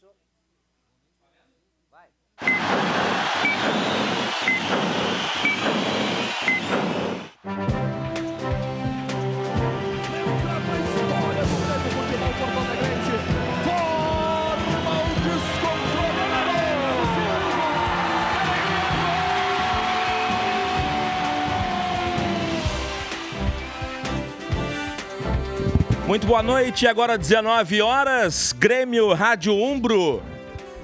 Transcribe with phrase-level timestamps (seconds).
[0.00, 0.16] Fechou?
[1.90, 2.08] Vai.
[26.10, 30.20] Muito boa noite, agora 19 horas, Grêmio Rádio Umbro,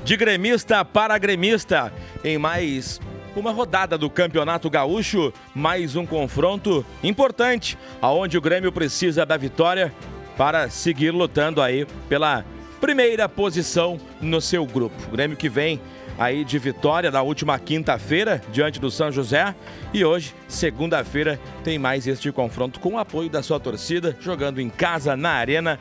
[0.05, 3.01] de gremista para gremista, em mais
[3.35, 9.93] uma rodada do Campeonato Gaúcho, mais um confronto importante, aonde o Grêmio precisa da vitória
[10.37, 12.45] para seguir lutando aí pela
[12.81, 14.95] primeira posição no seu grupo.
[15.09, 15.81] O Grêmio que vem
[16.19, 19.55] aí de vitória na última quinta-feira diante do São José
[19.93, 24.69] e hoje, segunda-feira, tem mais este confronto com o apoio da sua torcida, jogando em
[24.69, 25.79] casa na Arena.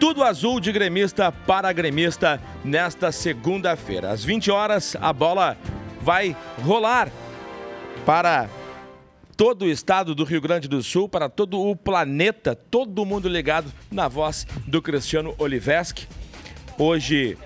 [0.00, 4.10] Tudo azul de gremista para gremista nesta segunda-feira.
[4.10, 5.56] Às 20 horas, a bola
[6.00, 7.10] vai rolar
[8.06, 8.48] para
[9.36, 13.72] todo o estado do Rio Grande do Sul, para todo o planeta, todo mundo ligado
[13.90, 16.08] na voz do Cristiano Oliveski.
[16.76, 17.38] Hoje,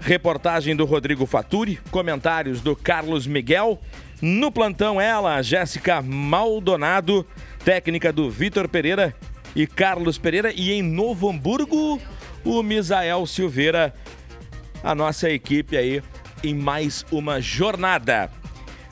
[0.00, 3.80] Reportagem do Rodrigo Faturi, comentários do Carlos Miguel.
[4.20, 7.26] No plantão, ela, Jéssica Maldonado,
[7.64, 9.14] técnica do Vitor Pereira
[9.54, 10.52] e Carlos Pereira.
[10.54, 12.00] E em Novo Hamburgo,
[12.44, 13.92] o Misael Silveira,
[14.82, 16.02] a nossa equipe aí
[16.42, 18.30] em mais uma jornada.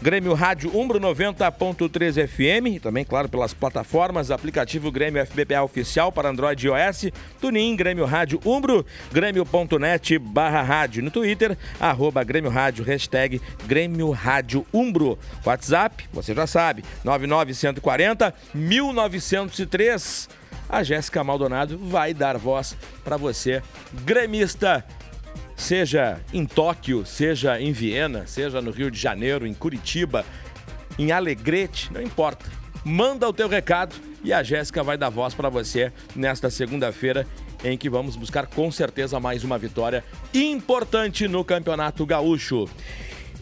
[0.03, 6.67] Grêmio Rádio Umbro 90.3 FM, também, claro, pelas plataformas, aplicativo Grêmio FBPA Oficial para Android
[6.67, 13.41] e iOS, Tunin, Grêmio Rádio Umbro, Grêmio.net barra rádio no Twitter, arroba Grêmio Rádio, hashtag
[13.67, 15.19] Grêmio Rádio Umbro.
[15.45, 20.28] WhatsApp, você já sabe, 99140 1903.
[20.69, 23.62] A Jéssica Maldonado vai dar voz para você,
[24.05, 24.84] gremista
[25.56, 30.24] seja em Tóquio, seja em Viena, seja no Rio de Janeiro, em Curitiba,
[30.98, 32.47] em Alegrete, não importa.
[32.84, 37.26] Manda o teu recado e a Jéssica vai dar voz para você nesta segunda-feira
[37.62, 40.04] em que vamos buscar com certeza mais uma vitória
[40.34, 42.69] importante no Campeonato Gaúcho.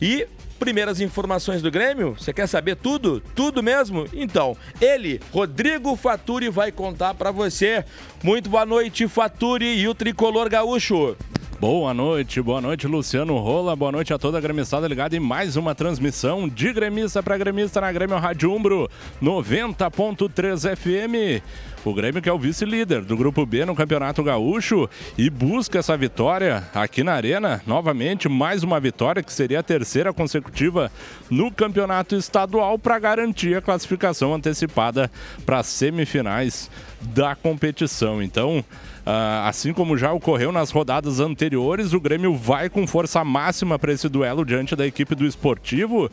[0.01, 0.27] E
[0.61, 2.15] primeiras informações do Grêmio?
[2.17, 3.21] Você quer saber tudo?
[3.35, 4.07] Tudo mesmo?
[4.13, 7.85] Então, ele, Rodrigo Faturi, vai contar para você.
[8.23, 11.17] Muito boa noite, Faturi e o tricolor gaúcho.
[11.63, 13.77] Boa noite, boa noite, Luciano Rola.
[13.77, 17.81] Boa noite a toda a gremistada ligada em mais uma transmissão de gremista para gremista
[17.81, 18.91] na Grêmio Rádio Umbro
[19.23, 21.41] 90.3 FM.
[21.85, 25.97] O Grêmio que é o vice-líder do Grupo B no Campeonato Gaúcho e busca essa
[25.97, 27.63] vitória aqui na Arena.
[27.65, 30.91] Novamente, mais uma vitória que seria a terceira consecutiva
[31.31, 35.09] no Campeonato Estadual para garantir a classificação antecipada
[35.47, 36.69] para as semifinais
[37.01, 38.21] da competição.
[38.21, 38.65] Então,
[39.05, 43.93] Uh, assim como já ocorreu nas rodadas anteriores, o Grêmio vai com força máxima para
[43.93, 46.09] esse duelo diante da equipe do Esportivo.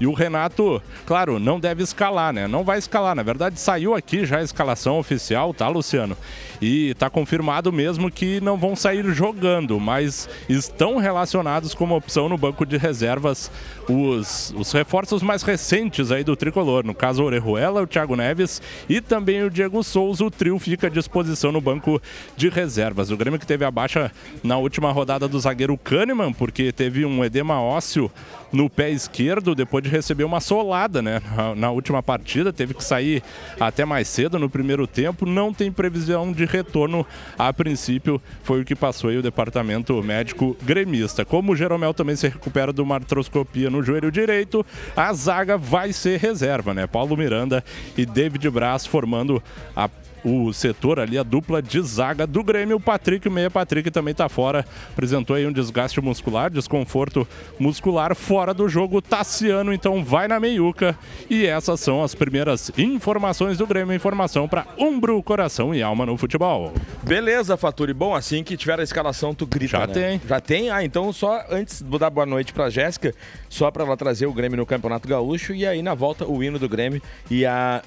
[0.00, 2.46] E o Renato, claro, não deve escalar, né?
[2.46, 3.14] Não vai escalar.
[3.14, 6.16] Na verdade, saiu aqui já a escalação oficial, tá, Luciano?
[6.60, 12.36] E tá confirmado mesmo que não vão sair jogando, mas estão relacionados como opção no
[12.36, 13.50] banco de reservas
[13.88, 16.84] os, os reforços mais recentes aí do tricolor.
[16.84, 20.24] No caso, o Orejuela, o Thiago Neves e também o Diego Souza.
[20.24, 22.00] O trio fica à disposição no banco
[22.36, 23.10] de reservas.
[23.10, 27.24] O Grêmio que teve a baixa na última rodada do zagueiro Kahneman, porque teve um
[27.24, 28.10] edema ósseo
[28.52, 31.20] no pé esquerdo depois de receber uma solada, né?
[31.56, 33.22] Na última partida, teve que sair
[33.58, 35.26] até mais cedo no primeiro tempo.
[35.26, 37.06] Não tem previsão de retorno
[37.38, 41.24] a princípio, foi o que passou aí o departamento médico gremista.
[41.24, 44.64] Como o Jeromel também se recupera de uma artroscopia no joelho direito,
[44.96, 46.86] a zaga vai ser reserva, né?
[46.86, 47.64] Paulo Miranda
[47.96, 49.42] e David Braz formando
[49.76, 49.88] a
[50.24, 52.76] o setor ali, a dupla de zaga do Grêmio.
[52.76, 54.64] O Patrick, o meia Patrick também está fora.
[54.92, 57.26] Apresentou aí um desgaste muscular, desconforto
[57.58, 59.00] muscular fora do jogo.
[59.00, 60.96] Tassiano então vai na meiuca.
[61.28, 63.94] E essas são as primeiras informações do Grêmio.
[63.94, 66.72] Informação para Umbro, coração e alma no futebol.
[67.02, 67.92] Beleza, Faturi.
[67.92, 69.78] Bom, assim que tiver a escalação, tu grita.
[69.78, 69.92] Já né?
[69.92, 70.20] tem.
[70.26, 70.70] Já tem?
[70.70, 73.14] Ah, então só antes de dar boa noite para Jéssica,
[73.48, 76.58] só para ela trazer o Grêmio no Campeonato Gaúcho e aí na volta o hino
[76.58, 77.82] do Grêmio e a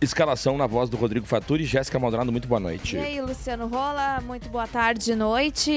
[0.00, 1.64] escalação na voz do Rodrigo Faturi.
[1.64, 2.96] Jéssica Maldonado, muito boa noite.
[2.96, 5.70] E aí, Luciano Rola, muito boa tarde noite.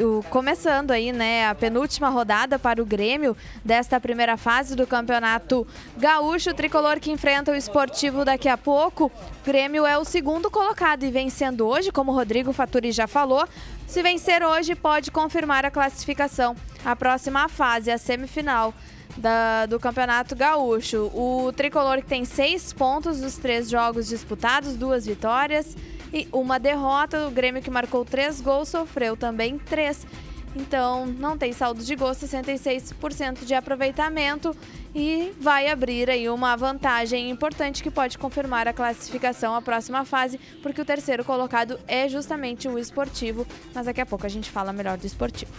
[0.00, 5.66] O, começando aí, né, a penúltima rodada para o Grêmio desta primeira fase do Campeonato
[5.96, 6.50] Gaúcho.
[6.50, 9.06] O tricolor que enfrenta o esportivo daqui a pouco.
[9.06, 13.48] O Grêmio é o segundo colocado e vencendo hoje, como o Rodrigo Faturi já falou.
[13.86, 16.54] Se vencer hoje, pode confirmar a classificação.
[16.84, 18.74] A próxima fase, a semifinal
[19.16, 21.10] da, do Campeonato Gaúcho.
[21.14, 25.76] O tricolor que tem seis pontos dos três jogos disputados, duas vitórias
[26.12, 27.26] e uma derrota.
[27.26, 30.06] O Grêmio que marcou três gols sofreu também três.
[30.54, 34.54] Então, não tem saldo de gol, 66% de aproveitamento
[34.94, 40.38] e vai abrir aí uma vantagem importante que pode confirmar a classificação à próxima fase,
[40.62, 44.72] porque o terceiro colocado é justamente o esportivo, mas daqui a pouco a gente fala
[44.72, 45.52] melhor do esportivo.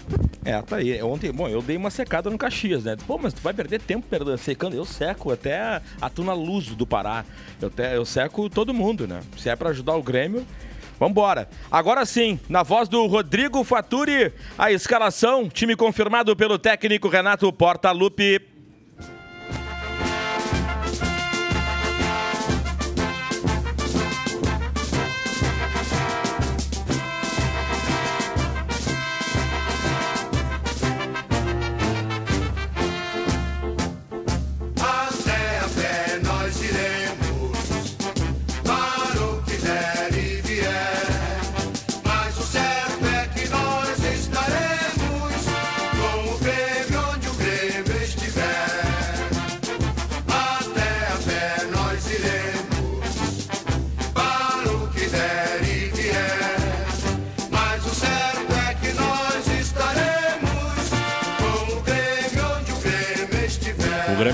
[0.45, 1.01] É, tá aí.
[1.01, 2.96] Ontem, bom, eu dei uma secada no Caxias, né?
[3.07, 4.75] Pô, mas tu vai perder tempo perdendo, secando.
[4.75, 7.25] Eu seco até a Tuna Luz do Pará.
[7.62, 9.22] Eu, até, eu seco todo mundo, né?
[9.38, 10.46] Se é para ajudar o Grêmio,
[11.00, 11.50] Vambora.
[11.72, 18.53] Agora sim, na voz do Rodrigo Faturi, a escalação, time confirmado pelo técnico Renato Portaluppi.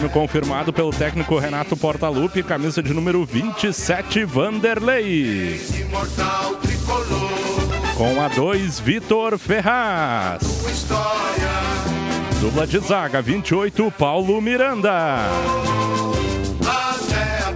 [0.09, 5.61] Grêmio confirmado pelo técnico Renato Portaluppi, camisa de número 27, Vanderlei.
[7.95, 10.41] Com a 2, Vitor Ferraz.
[12.41, 15.19] Dupla de zaga, 28, Paulo Miranda.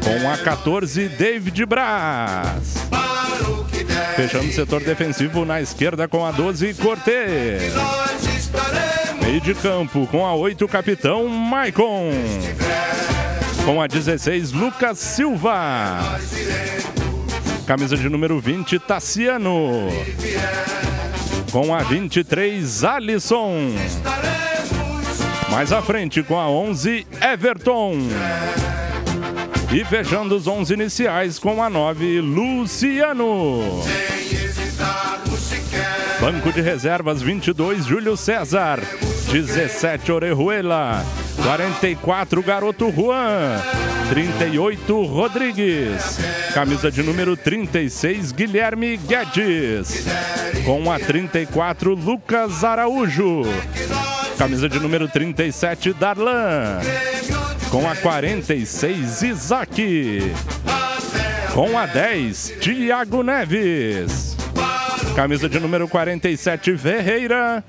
[0.04, 2.76] Com a 14, David Braz.
[4.16, 7.74] Fechando o setor defensivo na esquerda com a 12, Cortez.
[9.34, 12.12] Meio de campo com a 8, capitão Maicon.
[13.66, 16.20] Com a 16, Lucas Silva.
[17.66, 19.90] Camisa de número 20, Tassiano.
[21.52, 23.72] Com a 23, Alisson.
[25.50, 27.96] Mais à frente com a 11, Everton.
[29.74, 33.82] E fechando os 11 iniciais com a 9, Luciano.
[36.22, 38.80] Banco de reservas 22, Júlio César.
[39.34, 41.04] 17, Orejuela.
[41.44, 43.60] 44, Garoto Juan.
[44.10, 46.20] 38, Rodrigues.
[46.54, 50.06] Camisa de número 36, Guilherme Guedes.
[50.64, 53.42] Com a 34, Lucas Araújo.
[54.38, 56.80] Camisa de número 37, Darlan.
[57.72, 60.32] Com a 46, Isaac.
[61.56, 64.38] Com a 10, Tiago Neves.
[65.16, 67.64] Camisa de número 47, Ferreira.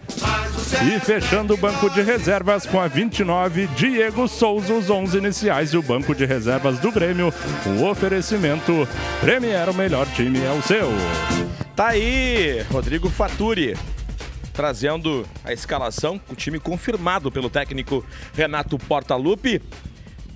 [0.73, 5.77] E fechando o banco de reservas com a 29, Diego Souza, os 11 iniciais e
[5.77, 7.33] o banco de reservas do Grêmio.
[7.79, 8.89] O oferecimento
[9.21, 10.89] Premier, o melhor time é o seu.
[11.77, 13.77] Tá aí, Rodrigo Faturi
[14.55, 19.61] trazendo a escalação, o time confirmado pelo técnico Renato Portaluppi.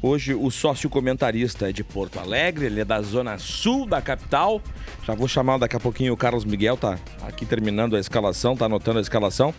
[0.02, 4.60] Hoje o sócio comentarista é de Porto Alegre, ele é da zona sul da capital.
[5.04, 8.66] Já vou chamar daqui a pouquinho o Carlos Miguel, tá aqui terminando a escalação, tá
[8.66, 9.54] anotando a escalação.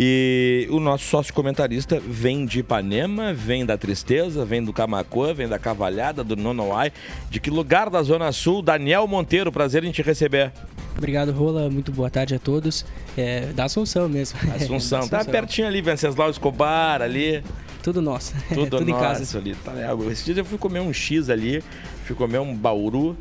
[0.00, 5.46] E o nosso sócio comentarista vem de Ipanema, vem da Tristeza, vem do Camacuã, vem
[5.46, 6.92] da Cavalhada, do Nonoai.
[7.30, 8.62] De que lugar da Zona Sul?
[8.62, 10.50] Daniel Monteiro, prazer em te receber.
[10.96, 11.68] Obrigado, Rola.
[11.68, 12.86] Muito boa tarde a todos.
[13.16, 14.38] É, da Assunção mesmo.
[14.54, 15.00] Assunção.
[15.04, 17.42] é, tá pertinho ali, Venceslau Escobar ali.
[17.82, 18.34] Tudo nosso.
[18.48, 19.38] Tudo, Tudo em casa.
[19.38, 19.54] ali.
[19.56, 21.62] Tá, é, Esse dia eu fui comer um X ali,
[22.04, 23.16] fui comer um bauru.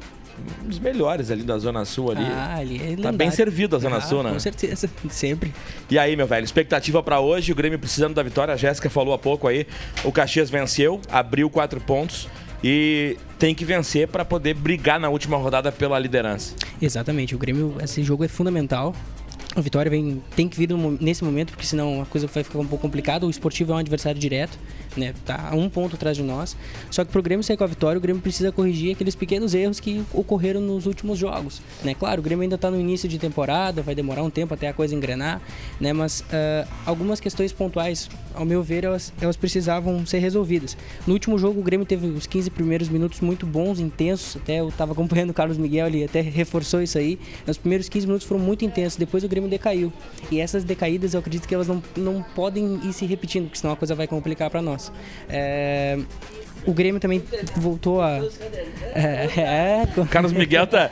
[0.63, 2.24] Um dos melhores ali da Zona Sul ali.
[2.24, 4.31] Ah, ali é Tá bem servido a Zona ah, Sul, né?
[4.31, 5.53] Com certeza, sempre.
[5.89, 9.13] E aí, meu velho, expectativa para hoje, o Grêmio precisando da vitória, a Jéssica falou
[9.13, 9.65] há pouco aí,
[10.03, 12.27] o Caxias venceu, abriu quatro pontos
[12.63, 16.53] e tem que vencer para poder brigar na última rodada pela liderança.
[16.81, 18.95] Exatamente, o Grêmio, esse jogo é fundamental.
[19.55, 20.69] A vitória vem, tem que vir
[21.00, 23.25] nesse momento, porque senão a coisa vai ficar um pouco complicada.
[23.25, 24.57] O esportivo é um adversário direto,
[24.95, 25.13] né?
[25.25, 26.55] Tá um ponto atrás de nós.
[26.89, 29.53] Só que para o Grêmio sair com a vitória, o Grêmio precisa corrigir aqueles pequenos
[29.53, 31.62] erros que ocorreram nos últimos jogos.
[31.83, 31.93] Né?
[31.93, 34.74] Claro, o Grêmio ainda está no início de temporada, vai demorar um tempo até a
[34.74, 35.41] coisa engrenar,
[35.79, 35.93] né?
[35.93, 40.77] Mas uh, algumas questões pontuais, ao meu ver, elas, elas precisavam ser resolvidas.
[41.05, 44.38] No último jogo, o Grêmio teve os 15 primeiros minutos muito bons, intensos.
[44.38, 47.19] Até eu estava acompanhando o Carlos Miguel, ele até reforçou isso aí.
[47.48, 48.98] Os primeiros 15 minutos foram muito intensos.
[48.98, 49.91] Depois o Grêmio decaiu.
[50.31, 53.74] E essas decaídas eu acredito que elas não, não podem ir se repetindo, porque senão
[53.74, 54.80] a coisa vai complicar para nós.
[55.29, 55.97] É...
[56.65, 57.23] o Grêmio também
[57.55, 58.19] voltou a.
[58.93, 60.89] É, é, Carlos Miguel tá.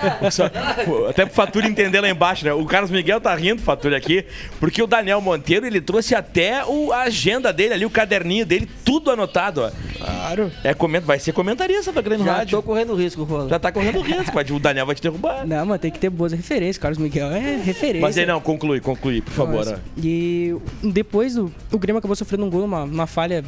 [1.10, 2.54] Até pro Fatura entender lá embaixo, né?
[2.54, 4.26] O Carlos Miguel tá rindo, Fatura, aqui,
[4.60, 8.68] porque o Daniel Monteiro ele trouxe até o, a agenda dele ali, o caderninho dele,
[8.86, 9.72] tudo anotado, ó.
[9.98, 10.52] Claro.
[10.64, 12.58] É, comenta, vai ser comentarista da Grêmio Já Rádio.
[12.58, 13.50] tô correndo risco, Rola.
[13.50, 15.46] Já tá correndo risco, pode- o Daniel vai te derrubar.
[15.46, 16.78] Não, mas tem que ter boas referências.
[16.78, 18.02] Carlos Miguel é referência.
[18.02, 19.56] Mas aí não, conclui, conclui, por favor.
[19.58, 19.82] Nossa.
[20.02, 23.44] E depois o, o Grêmio acabou sofrendo um gol, uma, uma falha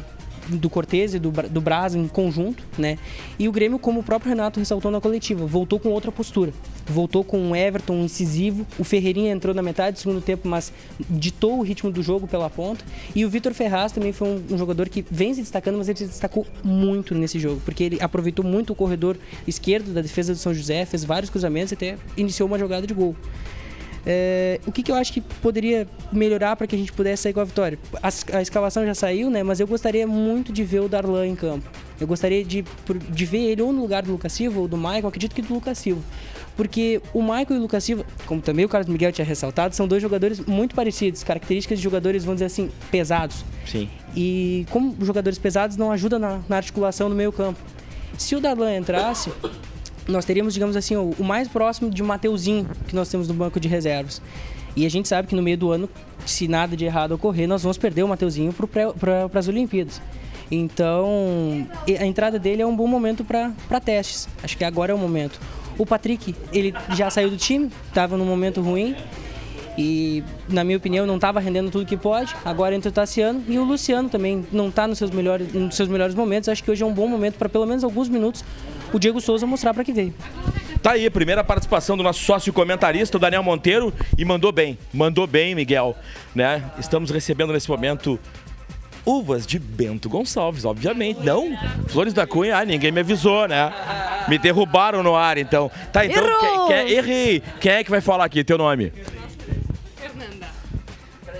[0.48, 2.98] do Cortez e do, do Braz em conjunto, né?
[3.38, 6.52] E o Grêmio, como o próprio Renato ressaltou na coletiva, voltou com outra postura.
[6.86, 8.66] Voltou com um Everton incisivo.
[8.78, 10.72] O Ferreirinha entrou na metade do segundo tempo, mas
[11.08, 12.84] ditou o ritmo do jogo pela ponta.
[13.14, 15.98] E o Vitor Ferraz também foi um, um jogador que vem se destacando, mas ele
[15.98, 20.38] se destacou muito nesse jogo, porque ele aproveitou muito o corredor esquerdo da defesa do
[20.38, 23.16] São José, fez vários cruzamentos e até iniciou uma jogada de gol.
[24.04, 27.32] É, o que, que eu acho que poderia melhorar para que a gente pudesse sair
[27.32, 27.78] com a vitória?
[28.02, 29.42] A, a escalação já saiu, né?
[29.42, 31.68] Mas eu gostaria muito de ver o Darlan em campo.
[32.00, 32.64] Eu gostaria de,
[33.10, 35.54] de ver ele ou no lugar do Lucas Silva ou do Michael, acredito que do
[35.54, 36.02] Lucas Silva.
[36.56, 39.86] Porque o Michael e o Lucas Silva, como também o Carlos Miguel tinha ressaltado, são
[39.86, 43.44] dois jogadores muito parecidos, características de jogadores, vamos dizer assim, pesados.
[43.64, 43.88] Sim.
[44.14, 47.58] E como jogadores pesados não ajudam na, na articulação no meio campo.
[48.18, 49.32] Se o Darlan entrasse,
[50.08, 53.34] nós teríamos, digamos assim, o, o mais próximo de um Mateuzinho que nós temos no
[53.34, 54.20] banco de reservas.
[54.74, 55.88] E a gente sabe que no meio do ano,
[56.24, 58.54] se nada de errado ocorrer, nós vamos perder o Mateuzinho
[58.98, 60.00] para as Olimpíadas.
[60.50, 61.66] Então,
[61.98, 64.28] a entrada dele é um bom momento para testes.
[64.42, 65.40] Acho que agora é o momento.
[65.78, 68.94] O Patrick, ele já saiu do time, estava num momento ruim.
[69.78, 72.34] E, na minha opinião, não estava rendendo tudo que pode.
[72.44, 75.88] Agora entra o Tassiano e o Luciano também não está nos seus melhores, nos seus
[75.88, 76.48] melhores momentos.
[76.48, 78.44] Acho que hoje é um bom momento para, pelo menos alguns minutos,
[78.92, 80.12] o Diego Souza mostrar para que veio.
[80.82, 85.26] Tá aí, primeira participação do nosso sócio comentarista, o Daniel Monteiro, e mandou bem, mandou
[85.26, 85.96] bem, Miguel,
[86.34, 86.62] né?
[86.78, 88.18] Estamos recebendo nesse momento
[89.06, 91.20] uvas de Bento Gonçalves, obviamente.
[91.24, 91.56] Não,
[91.88, 93.72] Flores da Cunha, ah, ninguém me avisou, né?
[94.28, 95.70] Me derrubaram no ar, então.
[95.92, 97.42] Tá, então, quem, quem- errei.
[97.60, 98.92] Quem é que vai falar aqui, teu nome?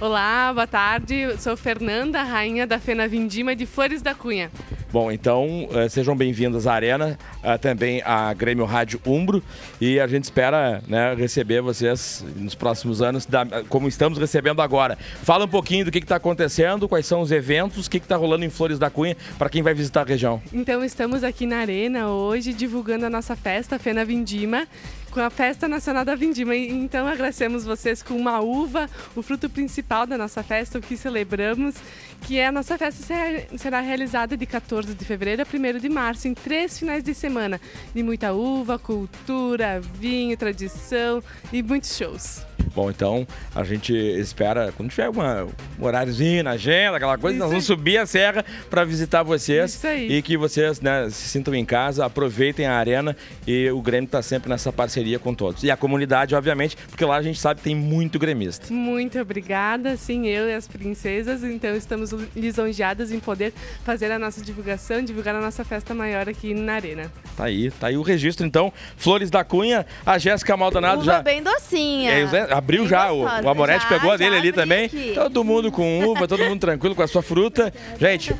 [0.03, 1.37] Olá, boa tarde.
[1.39, 4.51] Sou Fernanda, rainha da Fena Vindima de Flores da Cunha.
[4.93, 9.41] Bom, então eh, sejam bem-vindos à Arena, eh, também à Grêmio Rádio Umbro
[9.81, 13.29] e a gente espera né, receber vocês nos próximos anos,
[13.69, 14.99] como estamos recebendo agora.
[15.23, 18.45] Fala um pouquinho do que está acontecendo, quais são os eventos, o que está rolando
[18.45, 20.43] em Flores da Cunha para quem vai visitar a região.
[20.53, 24.67] Então estamos aqui na Arena hoje divulgando a nossa festa Fena Vindima,
[25.13, 26.57] com a Festa Nacional da Vindima.
[26.57, 31.75] Então agradecemos vocês com uma uva, o fruto principal da nossa festa, o que celebramos,
[32.23, 35.89] que é a nossa festa ser- será realizada de 14 de fevereiro a 1 de
[35.89, 37.61] março, em três finais de semana,
[37.95, 42.43] de muita uva, cultura, vinho, tradição e muitos shows.
[42.75, 45.45] Bom, então a gente espera, quando tiver uma,
[45.79, 49.75] um horáriozinho na agenda, aquela coisa, nós Isso vamos subir a serra para visitar vocês
[49.75, 50.11] Isso aí.
[50.11, 53.17] e que vocês né, se sintam em casa, aproveitem a arena
[53.47, 55.63] e o Grêmio está sempre nessa parceria com todos.
[55.63, 58.73] E a comunidade, obviamente, porque lá a gente sabe que tem muito gremista.
[58.73, 61.43] Muito obrigada, sim, eu e as princesas.
[61.45, 63.53] Então estamos lisonjeadas em poder
[63.85, 67.13] fazer a nossa divulgação, divulgar a nossa festa maior aqui na Arena.
[67.37, 68.73] Tá aí, tá aí o registro então.
[68.97, 71.23] Flores da Cunha, a Jéssica Maldonado Uva já.
[71.23, 72.13] bem docinha.
[72.13, 73.43] É, abriu já, o, gostosa.
[73.47, 74.85] o Amoretti Já, pegou a dele ali também.
[74.87, 75.13] aqui.
[75.15, 77.73] Todo mundo com uva, todo mundo tranquilo com a sua fruta.
[77.99, 78.35] Gente,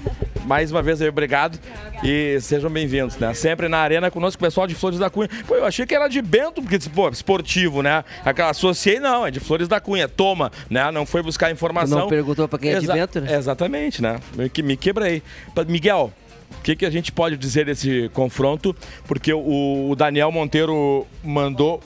[0.45, 1.59] mais uma vez aí, obrigado.
[2.05, 3.33] E sejam bem-vindos, né?
[3.35, 5.29] Sempre na arena conosco, o pessoal de Flores da Cunha.
[5.47, 8.05] Pô, eu achei que era de Bento, porque, pô, esportivo, né?
[8.25, 10.09] Aquela associei, não, é de Flores da Cunha.
[10.09, 10.91] Toma, né?
[10.91, 12.01] Não foi buscar informação.
[12.01, 13.35] Não perguntou pra quem é de Exa- Bento, né?
[13.37, 14.19] Exatamente, né?
[14.37, 15.23] Me, que- me quebrei.
[15.69, 16.13] Miguel,
[16.59, 18.75] o que, que a gente pode dizer desse confronto?
[19.07, 21.81] Porque o, o Daniel Monteiro mandou,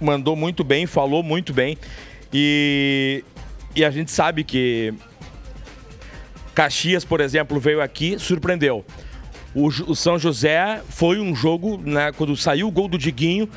[0.00, 1.78] mandou muito bem, falou muito bem.
[2.32, 3.24] E,
[3.74, 4.92] e a gente sabe que
[6.54, 8.84] Caxias, por exemplo, veio aqui, surpreendeu.
[9.54, 13.48] O, o São José foi um jogo, né, quando saiu o gol do Diguinho,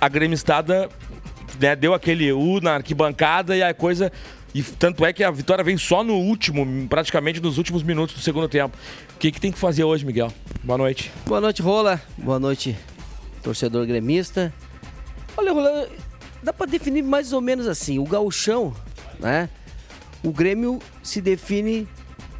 [0.00, 0.88] a gremistada
[1.60, 4.10] né, deu aquele U na arquibancada e a coisa.
[4.54, 8.20] E tanto é que a vitória vem só no último, praticamente nos últimos minutos do
[8.20, 8.76] segundo tempo.
[9.14, 10.32] O que, que tem que fazer hoje, Miguel?
[10.64, 11.12] Boa noite.
[11.26, 12.00] Boa noite, Rola.
[12.18, 12.76] Boa noite,
[13.42, 14.52] torcedor gremista.
[15.36, 15.88] Olha, Rola,
[16.42, 17.98] dá pra definir mais ou menos assim.
[17.98, 18.74] O gauchão,
[19.18, 19.48] né?
[20.22, 21.88] O Grêmio se define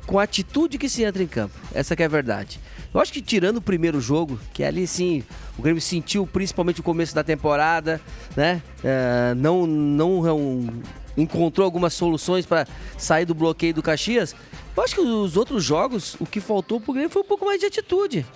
[0.06, 1.54] com a atitude que se entra em campo.
[1.73, 2.61] Essa que é a verdade.
[2.92, 5.23] Eu acho que tirando o primeiro jogo, que ali sim
[5.56, 8.00] o Grêmio sentiu principalmente o começo da temporada,
[8.37, 8.61] né?
[8.82, 10.68] É, não, não, não
[11.16, 12.66] encontrou algumas soluções para
[12.99, 14.35] sair do bloqueio do Caxias.
[14.76, 17.61] Eu acho que os outros jogos, o que faltou pro Grêmio foi um pouco mais
[17.61, 18.26] de atitude.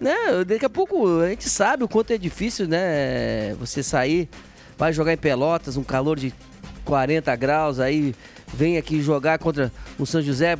[0.00, 0.44] Né?
[0.46, 3.54] Daqui a pouco a gente sabe o quanto é difícil, né?
[3.54, 4.28] Você sair,
[4.76, 6.32] vai jogar em Pelotas, um calor de
[6.84, 8.14] 40 graus, aí
[8.52, 10.56] vem aqui jogar contra o São José,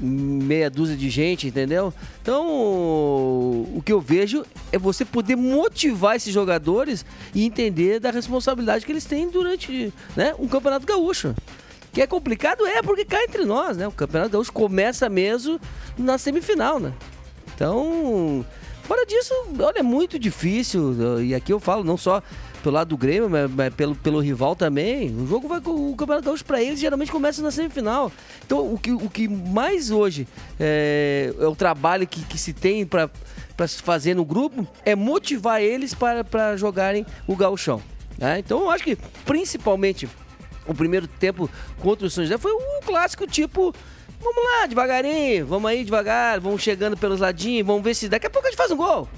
[0.00, 1.92] meia dúzia de gente, entendeu?
[2.20, 7.04] Então, o que eu vejo é você poder motivar esses jogadores
[7.34, 11.34] e entender da responsabilidade que eles têm durante né, um campeonato gaúcho.
[11.92, 13.86] Que é complicado, é, porque cai entre nós, né?
[13.86, 15.60] O campeonato gaúcho começa mesmo
[15.96, 16.92] na semifinal, né?
[17.54, 18.44] Então,
[18.82, 21.22] fora disso, olha, é muito difícil.
[21.22, 22.22] E aqui eu falo não só
[22.64, 25.14] pelo lado do Grêmio, mas, pelo, pelo rival também.
[25.14, 28.10] O jogo vai o Campeonato Gaúcho para eles geralmente começa na semifinal.
[28.46, 30.26] Então o que, o que mais hoje
[30.58, 33.10] é, é o trabalho que, que se tem para
[33.68, 37.82] se fazer no grupo é motivar eles para, para jogarem o gauchão.
[38.16, 38.38] Né?
[38.38, 38.96] Então eu acho que
[39.26, 40.08] principalmente
[40.66, 43.74] o primeiro tempo contra o São José foi um clássico tipo
[44.24, 48.30] vamos lá devagarinho, vamos aí devagar, vamos chegando pelos ladinhos, vamos ver se daqui a
[48.30, 49.08] pouco a gente faz um gol.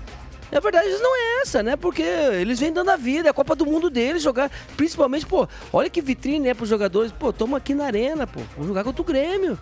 [0.50, 1.76] E a verdade não é essa, né?
[1.76, 4.50] Porque eles vêm dando a vida, é a Copa do Mundo deles, jogar.
[4.76, 7.10] Principalmente, pô, olha que vitrine é pros jogadores.
[7.10, 9.58] Pô, toma aqui na arena, pô, vamos jogar contra o Grêmio.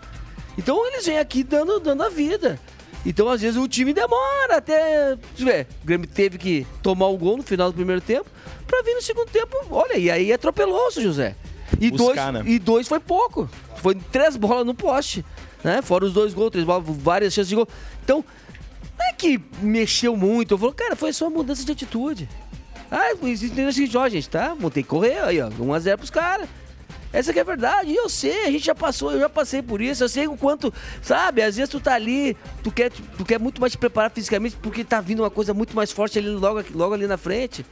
[0.59, 2.61] Então eles vêm aqui dando, dando a vida.
[3.07, 5.17] Então, às vezes, o time demora até.
[5.37, 8.27] Ver, o Grêmio teve que tomar o gol no final do primeiro tempo
[8.67, 9.57] pra vir no segundo tempo.
[9.71, 11.37] Olha, e aí atropelou o José.
[11.81, 12.43] E dois, né?
[12.47, 13.49] e dois foi pouco.
[13.77, 15.25] Foi três bolas no poste.
[15.65, 15.81] Né?
[15.81, 17.67] Fora os dois gols, três bolas, várias chances de gol.
[18.05, 18.23] Então,
[18.99, 20.53] não é que mexeu muito.
[20.53, 22.29] Eu falo, cara, foi só uma mudança de atitude.
[22.91, 24.49] Ah, entendeu assim, ó, gente, tá?
[24.49, 25.49] Vamos ter que correr aí, ó.
[25.49, 26.49] 1x0 pros caras.
[27.13, 27.91] Essa que é a verdade.
[27.91, 30.05] E eu sei, a gente já passou, eu já passei por isso.
[30.05, 31.43] Eu sei o quanto, sabe?
[31.43, 34.85] Às vezes tu tá ali, tu quer, tu quer muito mais te preparar fisicamente porque
[34.85, 37.65] tá vindo uma coisa muito mais forte ali logo, logo ali na frente.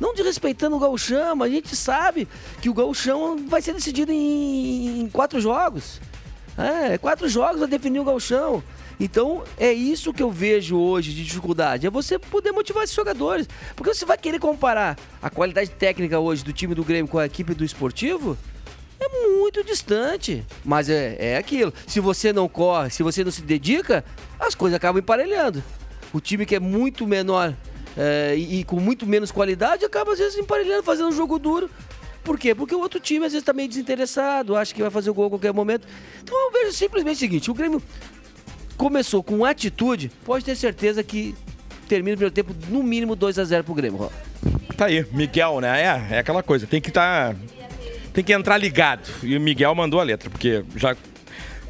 [0.00, 2.26] Não desrespeitando o gauchão, a gente sabe
[2.60, 6.00] que o gauchão vai ser decidido em, em quatro jogos.
[6.58, 8.62] É, quatro jogos vai definir o gauchão.
[8.98, 11.86] Então, é isso que eu vejo hoje de dificuldade.
[11.86, 13.46] É você poder motivar esses jogadores.
[13.74, 17.26] Porque você vai querer comparar a qualidade técnica hoje do time do Grêmio com a
[17.26, 18.36] equipe do esportivo,
[18.98, 19.08] é
[19.38, 20.44] muito distante.
[20.64, 21.72] Mas é, é aquilo.
[21.86, 24.02] Se você não corre, se você não se dedica,
[24.40, 25.62] as coisas acabam emparelhando.
[26.12, 27.54] O time que é muito menor
[27.96, 31.70] é, e, e, com muito menos qualidade acaba às vezes emparelhando, fazendo um jogo duro.
[32.26, 32.56] Por quê?
[32.56, 35.26] Porque o outro time às vezes está meio desinteressado, acha que vai fazer o gol
[35.26, 35.86] a qualquer momento.
[36.20, 37.80] Então eu vejo simplesmente o seguinte: o Grêmio
[38.76, 41.36] começou com atitude, pode ter certeza que
[41.88, 44.10] termina o primeiro tempo no mínimo 2 a 0 pro Grêmio.
[44.76, 45.80] Tá aí, Miguel, né?
[45.80, 47.32] É, é aquela coisa, tem que estar.
[47.32, 47.40] Tá,
[48.12, 49.08] tem que entrar ligado.
[49.22, 50.96] E o Miguel mandou a letra, porque já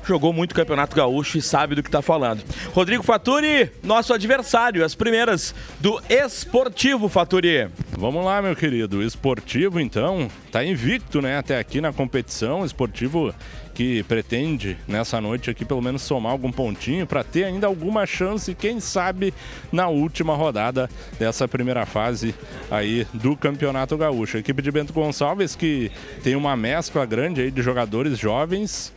[0.06, 2.42] jogou muito Campeonato Gaúcho e sabe do que está falando.
[2.72, 7.68] Rodrigo Faturi, nosso adversário, as primeiras do Esportivo Faturi.
[7.90, 9.02] Vamos lá, meu querido.
[9.02, 12.64] Esportivo, então, tá invicto, né, até aqui na competição.
[12.64, 13.34] Esportivo
[13.76, 18.54] que pretende nessa noite aqui pelo menos somar algum pontinho para ter ainda alguma chance,
[18.54, 19.34] quem sabe,
[19.70, 20.88] na última rodada
[21.18, 22.34] dessa primeira fase
[22.70, 24.38] aí do Campeonato Gaúcho.
[24.38, 25.92] A equipe de Bento Gonçalves que
[26.22, 28.94] tem uma mescla grande aí de jogadores jovens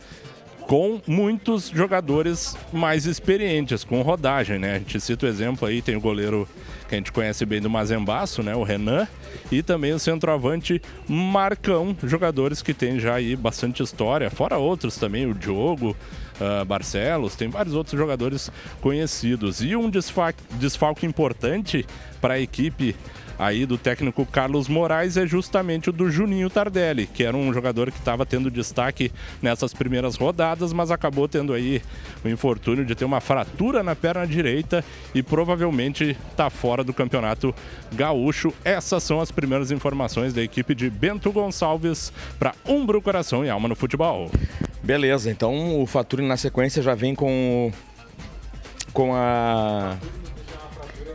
[0.70, 4.76] com muitos jogadores mais experientes, com rodagem, né?
[4.76, 6.46] A gente cita o exemplo aí, tem o goleiro
[6.88, 8.54] que a gente conhece bem do Mazembaço, né?
[8.54, 9.08] O Renan,
[9.50, 15.28] e também o centroavante Marcão, jogadores que tem já aí bastante história, fora outros também,
[15.28, 15.96] o Diogo,
[16.40, 18.48] uh, Barcelos, tem vários outros jogadores
[18.80, 19.60] conhecidos.
[19.60, 21.84] E um desfalque, desfalque importante
[22.20, 22.94] para a equipe
[23.40, 27.90] aí do técnico Carlos Moraes é justamente o do Juninho Tardelli, que era um jogador
[27.90, 31.80] que estava tendo destaque nessas primeiras rodadas, mas acabou tendo aí
[32.22, 37.54] o infortúnio de ter uma fratura na perna direita e provavelmente está fora do campeonato
[37.92, 38.52] gaúcho.
[38.62, 43.68] Essas são as primeiras informações da equipe de Bento Gonçalves para Umbro Coração e Alma
[43.68, 44.30] no Futebol.
[44.82, 47.72] Beleza, então o Faturi na sequência já vem com
[48.92, 49.96] com a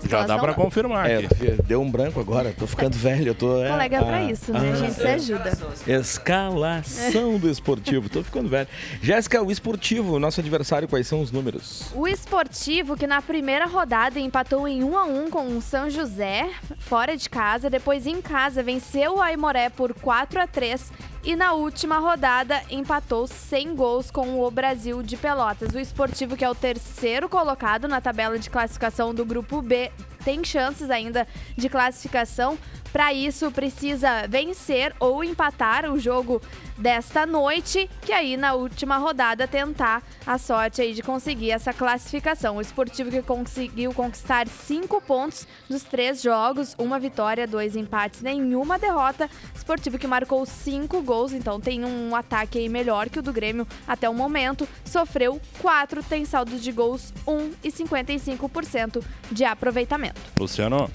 [0.08, 1.22] já dá pra confirmar é,
[1.66, 3.30] Deu um branco agora, tô ficando velho.
[3.30, 4.72] Eu tô, é, Colega é pra isso, né?
[4.72, 5.52] A gente se ajuda.
[5.88, 8.68] Escalação do esportivo, tô ficando velho.
[9.02, 11.92] Jéssica, o esportivo, nosso adversário, quais são os números?
[11.94, 16.50] O esportivo, que na primeira rodada empatou em 1 a 1 com o São José,
[16.80, 20.92] fora de casa, depois em casa venceu o Aimoré por 4 a 3
[21.26, 25.74] e na última rodada empatou sem gols com o Brasil de Pelotas.
[25.74, 29.92] O esportivo, que é o terceiro colocado na tabela de classificação do grupo B,
[30.26, 32.58] tem chances ainda de classificação.
[32.92, 36.42] Para isso, precisa vencer ou empatar o jogo
[36.78, 42.58] desta noite, que aí na última rodada tentar a sorte aí de conseguir essa classificação.
[42.58, 48.80] O esportivo que conseguiu conquistar cinco pontos nos três jogos, uma vitória, dois empates, nenhuma
[48.80, 49.30] derrota.
[49.54, 53.68] Esportivo que marcou cinco gols, então tem um ataque aí melhor que o do Grêmio
[53.86, 54.68] até o momento.
[54.86, 60.15] Sofreu quatro, tem saldos de gols 1 e 55% de aproveitamento.
[60.40, 60.90] Luciano.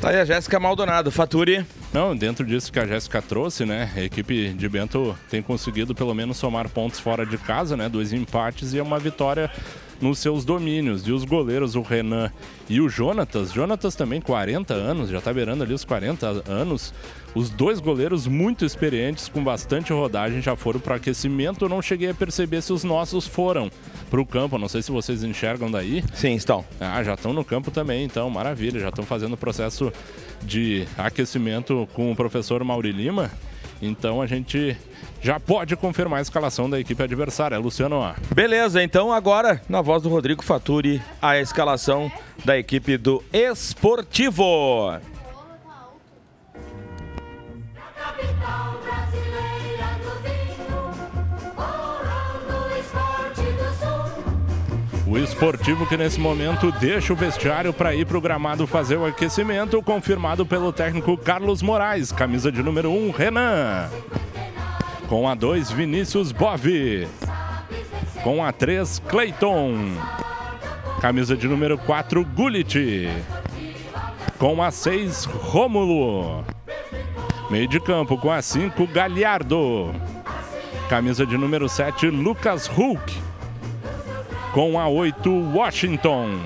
[0.00, 1.66] Tá aí a Jéssica Maldonado, Faturi.
[1.92, 3.90] Não, dentro disso que a Jéssica trouxe, né?
[3.96, 7.88] A equipe de Bento tem conseguido pelo menos somar pontos fora de casa, né?
[7.88, 9.50] Dois empates e uma vitória
[10.00, 11.06] nos seus domínios.
[11.06, 12.30] E os goleiros, o Renan
[12.68, 13.52] e o Jonatas.
[13.52, 16.94] Jonatas também, 40 anos, já tá beirando ali os 40 anos.
[17.34, 21.64] Os dois goleiros muito experientes, com bastante rodagem, já foram para aquecimento.
[21.64, 23.70] Eu não cheguei a perceber se os nossos foram
[24.10, 24.58] para o campo.
[24.58, 26.02] Não sei se vocês enxergam daí.
[26.14, 26.64] Sim, estão.
[26.80, 28.80] Ah, já estão no campo também, então, maravilha.
[28.80, 29.92] Já estão fazendo o processo
[30.42, 33.30] de aquecimento com o professor Mauri Lima.
[33.80, 34.76] Então a gente
[35.20, 37.58] já pode confirmar a escalação da equipe adversária.
[37.58, 38.14] Luciano.
[38.34, 42.10] Beleza, então agora, na voz do Rodrigo Faturi, a escalação
[42.44, 44.98] da equipe do Esportivo.
[55.10, 59.06] O esportivo que nesse momento deixa o vestiário para ir para o gramado fazer o
[59.06, 63.88] aquecimento, confirmado pelo técnico Carlos Moraes, camisa de número 1, um, Renan.
[65.08, 67.08] Com a 2, Vinícius Bove.
[68.22, 69.96] Com a 3, Clayton.
[71.00, 73.08] Camisa de número 4, Gullit.
[74.38, 76.44] Com a 6, Rômulo.
[77.50, 79.94] Meio de campo com a 5, Galhardo.
[80.88, 83.28] Camisa de número 7, Lucas Hulk
[84.52, 86.40] com a 8 Washington.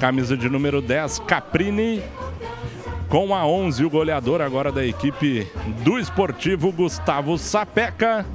[0.00, 2.02] Camisa de número 10 Caprini.
[3.08, 5.46] Com a 11 o goleador agora da equipe
[5.84, 8.26] do Esportivo Gustavo Sapeca.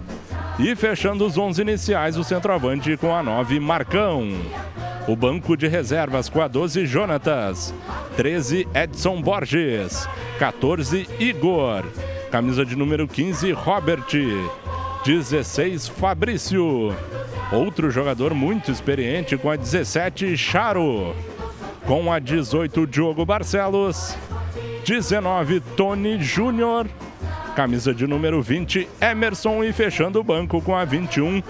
[0.60, 4.28] E fechando os 11 iniciais o centroavante com a 9 Marcão.
[5.08, 7.74] O banco de reservas com a 12 Jonatas.
[8.16, 10.10] 13 Edson Borges.
[10.40, 11.86] 14 Igor.
[12.32, 14.08] Camisa de número 15 Robert.
[15.06, 16.92] 16 Fabrício.
[17.52, 21.16] Outro jogador muito experiente com a 17, Charo.
[21.86, 24.18] Com a 18, Diogo Barcelos.
[24.84, 26.88] 19, Tony Júnior.
[27.58, 29.64] Camisa de número 20, Emerson.
[29.64, 31.42] E fechando o banco com a 21,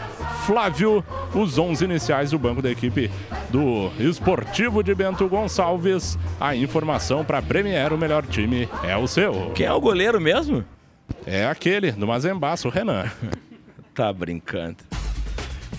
[0.46, 1.04] Flávio.
[1.36, 3.12] Os 11 iniciais do banco da equipe
[3.50, 6.17] do Esportivo de Bento Gonçalves.
[6.39, 9.52] A informação para Premier, o melhor time é o seu.
[9.54, 10.63] Quem é o goleiro mesmo?
[11.26, 13.12] É aquele, do Mazembaço, o Renan.
[13.93, 14.78] tá brincando.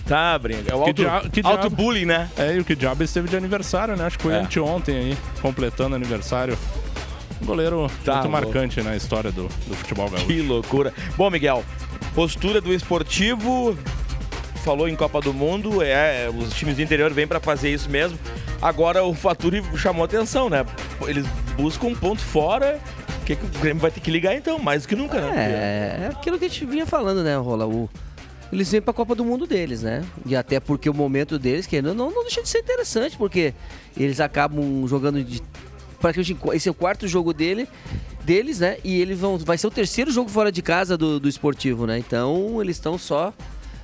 [0.05, 0.71] Tá, brinca.
[0.71, 2.29] É o Que auto, que auto bullying, né?
[2.37, 4.05] É, e o que diabo esteve de aniversário, né?
[4.05, 4.39] Acho que foi É.
[4.39, 6.55] anteontem aí, completando aniversário.
[7.41, 8.29] Um goleiro Tá muito louco.
[8.29, 10.25] marcante na história do, do futebol gaúcho.
[10.27, 10.93] Que loucura.
[11.17, 11.63] Bom, Miguel,
[12.13, 13.77] postura do esportivo.
[14.63, 18.19] Falou em Copa do Mundo, é, os times do interior vêm pra fazer isso mesmo.
[18.61, 20.65] Agora o Faturi chamou atenção, né?
[21.07, 21.25] Eles
[21.55, 22.77] buscam um ponto fora.
[23.21, 24.59] O que, que o Grêmio vai ter que ligar então?
[24.59, 25.31] Mais do que nunca, né?
[25.37, 27.65] É, é aquilo que a gente vinha falando, né, Rola?
[27.65, 27.89] O,
[28.51, 30.03] eles vêm pra Copa do Mundo deles, né?
[30.25, 33.53] E até porque o momento deles, que não, não deixa de ser interessante, porque
[33.95, 35.41] eles acabam jogando de.
[35.99, 37.67] Praticamente, esse é o quarto jogo dele,
[38.23, 38.77] deles, né?
[38.83, 39.37] E eles vão.
[39.37, 41.97] Vai ser o terceiro jogo fora de casa do, do esportivo, né?
[41.97, 43.33] Então eles estão só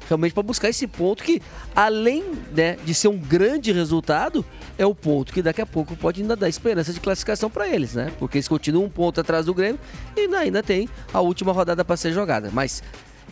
[0.07, 1.41] realmente para buscar esse ponto que,
[1.75, 2.23] além
[2.55, 4.45] né, de ser um grande resultado,
[4.77, 7.93] é o ponto que daqui a pouco pode ainda dar esperança de classificação para eles,
[7.93, 8.11] né?
[8.19, 9.79] Porque eles continuam um ponto atrás do Grêmio
[10.15, 12.49] e ainda, ainda tem a última rodada para ser jogada.
[12.53, 12.83] Mas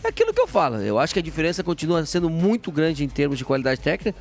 [0.02, 0.76] é aquilo que eu falo.
[0.76, 4.18] Eu acho que a diferença continua sendo muito grande em termos de qualidade técnica.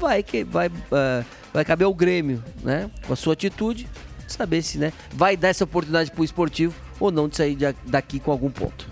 [0.00, 1.24] Vai que vai ah,
[1.56, 2.90] vai caber ao Grêmio, né?
[3.06, 3.88] Com a sua atitude,
[4.28, 8.30] saber se, né, vai dar essa oportunidade pro esportivo ou não de sair daqui com
[8.30, 8.86] algum ponto.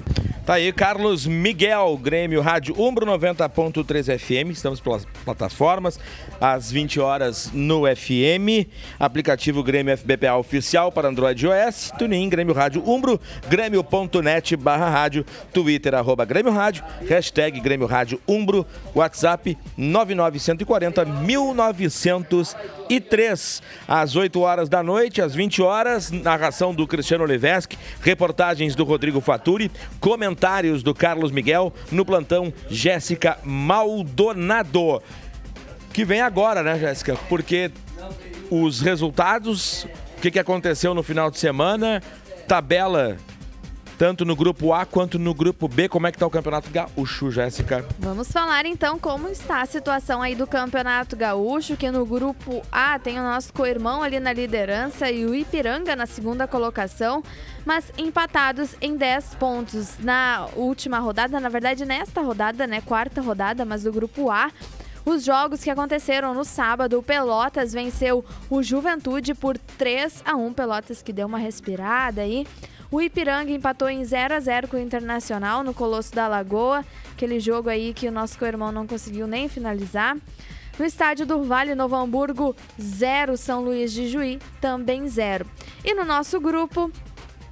[0.44, 4.50] Tá aí, Carlos Miguel, Grêmio Rádio Umbro 90.3 FM.
[4.50, 5.98] Estamos pelas plataformas,
[6.38, 8.68] às 20 horas no FM.
[9.00, 11.92] Aplicativo Grêmio FBPA oficial para Android e iOS.
[11.98, 18.66] TuneIn, Grêmio Rádio Umbro, grêmio.net barra rádio, Twitter, arroba Grêmio Rádio, hashtag Grêmio Rádio Umbro,
[18.94, 23.62] WhatsApp 99140 1903.
[23.88, 29.22] Às 8 horas da noite, às 20 horas, narração do Cristiano Levesque, reportagens do Rodrigo
[29.22, 29.70] Faturi,
[30.34, 35.00] comentários do Carlos Miguel, no plantão Jéssica Maldonado.
[35.92, 37.16] Que vem agora, né, Jéssica?
[37.28, 37.70] Porque
[38.50, 39.86] os resultados,
[40.18, 42.02] o que, que aconteceu no final de semana,
[42.48, 43.16] tabela
[44.04, 47.30] tanto no grupo A quanto no grupo B, como é que tá o Campeonato Gaúcho,
[47.30, 47.86] Jéssica?
[47.98, 52.98] Vamos falar então como está a situação aí do Campeonato Gaúcho, que no grupo A
[52.98, 57.22] tem o nosso co-irmão ali na liderança e o Ipiranga na segunda colocação,
[57.64, 63.64] mas empatados em 10 pontos na última rodada, na verdade nesta rodada, né, quarta rodada,
[63.64, 64.52] mas do grupo A.
[65.06, 70.52] Os jogos que aconteceram no sábado, o Pelotas venceu o Juventude por 3 a 1
[70.52, 72.46] Pelotas que deu uma respirada aí.
[72.90, 77.40] O Ipiranga empatou em 0 a 0 com o Internacional no Colosso da Lagoa, aquele
[77.40, 80.16] jogo aí que o nosso co-irmão não conseguiu nem finalizar.
[80.78, 85.46] No estádio do Vale Novo Hamburgo, 0 São Luís de Juí, também 0.
[85.84, 86.90] E no nosso grupo,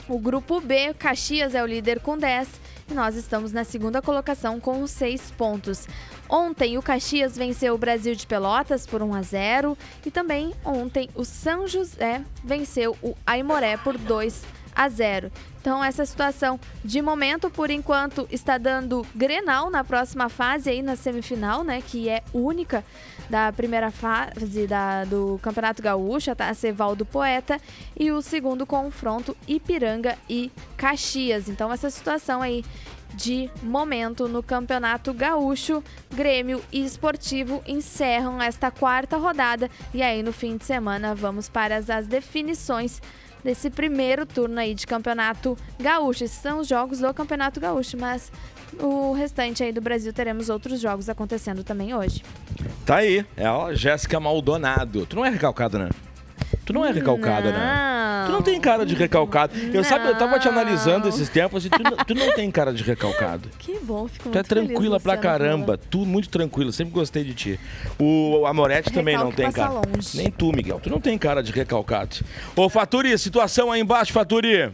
[0.09, 2.49] O grupo B, Caxias é o líder com 10
[2.91, 5.87] e nós estamos na segunda colocação com 6 pontos.
[6.29, 11.09] Ontem o Caxias venceu o Brasil de Pelotas por 1 a 0 e também ontem
[11.15, 14.62] o São José venceu o Aimoré por 2 a 0.
[15.61, 20.97] Então essa situação de momento por enquanto está dando Grenal na próxima fase aí na
[20.97, 22.85] semifinal, né, que é única
[23.31, 27.61] da primeira fase da, do Campeonato Gaúcho, a Taça do Poeta,
[27.99, 31.49] e o segundo confronto Ipiranga e Caxias.
[31.49, 32.65] Então essa situação aí
[33.15, 35.83] de momento no Campeonato Gaúcho,
[36.13, 39.71] Grêmio e Esportivo encerram esta quarta rodada.
[39.95, 43.01] E aí no fim de semana vamos para as, as definições
[43.45, 46.25] desse primeiro turno aí de Campeonato Gaúcho.
[46.25, 48.31] Esses são os jogos do Campeonato Gaúcho, mas
[48.79, 52.23] o restante aí do Brasil teremos outros jogos acontecendo também hoje.
[52.87, 55.07] Tá aí, é a Jéssica Maldonado.
[55.07, 55.91] Tu não é recalcada, né?
[56.65, 57.59] Tu não é recalcada, não.
[57.59, 58.23] né?
[58.27, 59.53] Tu não tem cara de recalcado.
[59.73, 62.73] Eu sabe, eu tava te analisando esses tempos e tu, não- tu não tem cara
[62.73, 63.49] de recalcado.
[63.59, 65.77] Que bom, fico Tu é tranquila pra caramba.
[65.77, 67.61] Tu muito tranquila, sempre gostei de ti.
[67.99, 69.71] O Amorete também não tem cara.
[69.71, 70.17] longe.
[70.17, 70.79] Nem tu, Miguel.
[70.81, 72.17] Tu não tem cara de recalcado.
[72.55, 74.71] Ô, Faturi, situação aí embaixo, Faturi.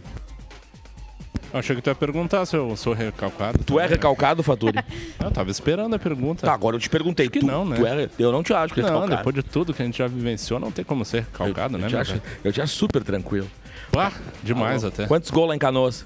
[1.53, 3.59] Eu achei que tu ia perguntar se eu sou recalcado.
[3.65, 4.79] Tu é recalcado, Faturi?
[5.23, 6.47] Eu tava esperando a pergunta.
[6.47, 7.27] Tá, agora eu te perguntei.
[7.27, 7.77] Acho que tu, não, né?
[7.77, 9.17] tu é, eu não te acho Não, recalcado.
[9.17, 11.87] depois de tudo que a gente já vivenciou, não tem como ser recalcado, eu, né,
[11.89, 13.49] te meu acho, eu te acho super tranquilo.
[13.97, 15.07] Ah, demais até.
[15.07, 16.05] Quantos gols lá em Canoas?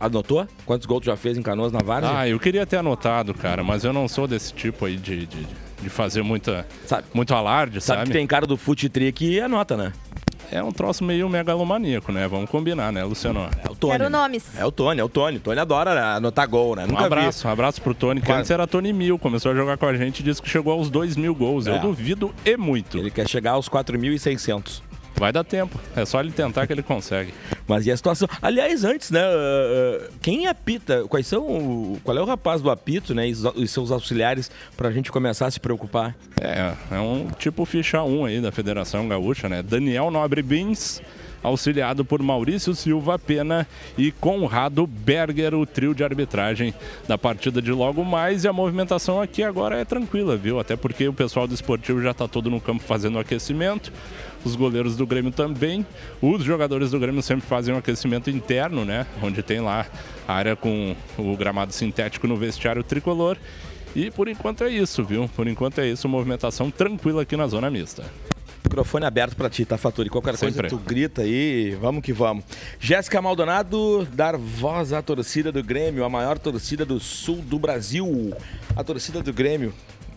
[0.00, 0.46] Anotou?
[0.64, 2.16] Quantos gols tu já fez em Canoas na Várzea?
[2.16, 5.46] Ah, eu queria ter anotado, cara, mas eu não sou desse tipo aí de, de,
[5.82, 8.10] de fazer muita, Sabe- muito alarde, Sabe sabe?
[8.10, 9.92] que tem cara do fute tri que anota, né?
[10.52, 12.28] É um troço meio megalomaníaco, né?
[12.28, 13.48] Vamos combinar, né, Luciano?
[13.66, 13.92] É o Tony.
[13.92, 14.10] Quero né?
[14.10, 14.44] nomes.
[14.58, 15.38] É o Tony, é o Tony.
[15.38, 16.84] O Tony adora anotar gol, né?
[16.84, 18.40] Um Nunca abraço, um abraço pro Tony, que Quase.
[18.40, 20.90] antes era Tony Mil, começou a jogar com a gente e disse que chegou aos
[20.90, 21.66] 2 mil gols.
[21.66, 21.78] Eu É.
[21.78, 22.92] duvido e muito.
[22.98, 23.04] vi.
[23.04, 24.82] Ele quer chegar aos 4.600.
[25.16, 27.32] Vai dar tempo, é só ele tentar que ele consegue.
[27.66, 28.26] Mas e a situação?
[28.40, 29.20] Aliás, antes, né?
[29.24, 31.04] uh, uh, quem apita?
[31.08, 31.42] Quais são.
[31.46, 33.28] o- Qual é o rapaz do apito, né?
[33.28, 36.16] E seus auxiliares pra gente começar a se preocupar?
[36.40, 39.62] É, é um tipo ficha 1 aí da Federação Gaúcha, né?
[39.62, 41.00] Daniel Nobre Bins,
[41.42, 43.66] auxiliado por Maurício Silva Pena
[43.98, 46.74] e Conrado Berger, o trio de arbitragem
[47.06, 48.44] da partida de logo mais.
[48.44, 50.58] E a movimentação aqui agora é tranquila, viu?
[50.58, 53.92] Até porque o pessoal do esportivo já tá todo no campo fazendo o aquecimento.
[54.44, 55.86] Os goleiros do Grêmio também.
[56.20, 59.06] Os jogadores do Grêmio sempre fazem um aquecimento interno, né?
[59.22, 59.86] Onde tem lá
[60.26, 63.36] a área com o gramado sintético no vestiário tricolor.
[63.94, 65.28] E por enquanto é isso, viu?
[65.28, 68.04] Por enquanto é isso, movimentação tranquila aqui na zona mista.
[68.64, 70.08] Microfone aberto pra ti, tá, Faturi?
[70.08, 70.70] Qualquer coisa Sempre.
[70.70, 72.42] tu grita aí, vamos que vamos.
[72.80, 78.32] Jéssica Maldonado, dar voz à torcida do Grêmio, a maior torcida do sul do Brasil.
[78.74, 79.74] A torcida do Grêmio.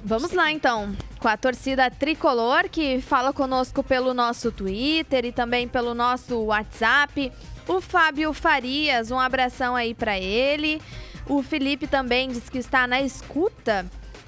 [0.08, 5.68] Vamos lá então, com a torcida tricolor que fala conosco pelo nosso Twitter e também
[5.68, 7.32] pelo nosso WhatsApp.
[7.68, 10.80] O Fábio Farias, um abração aí pra ele.
[11.28, 13.84] O Felipe também diz que está na escuta.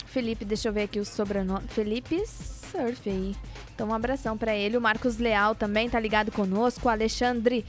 [0.08, 1.68] Felipe, deixa eu ver aqui o sobrenome.
[1.68, 3.36] Felipe Surf aí.
[3.76, 4.78] Então um abração pra ele.
[4.78, 6.88] O Marcos Leal também tá ligado conosco.
[6.88, 7.64] O Alexandre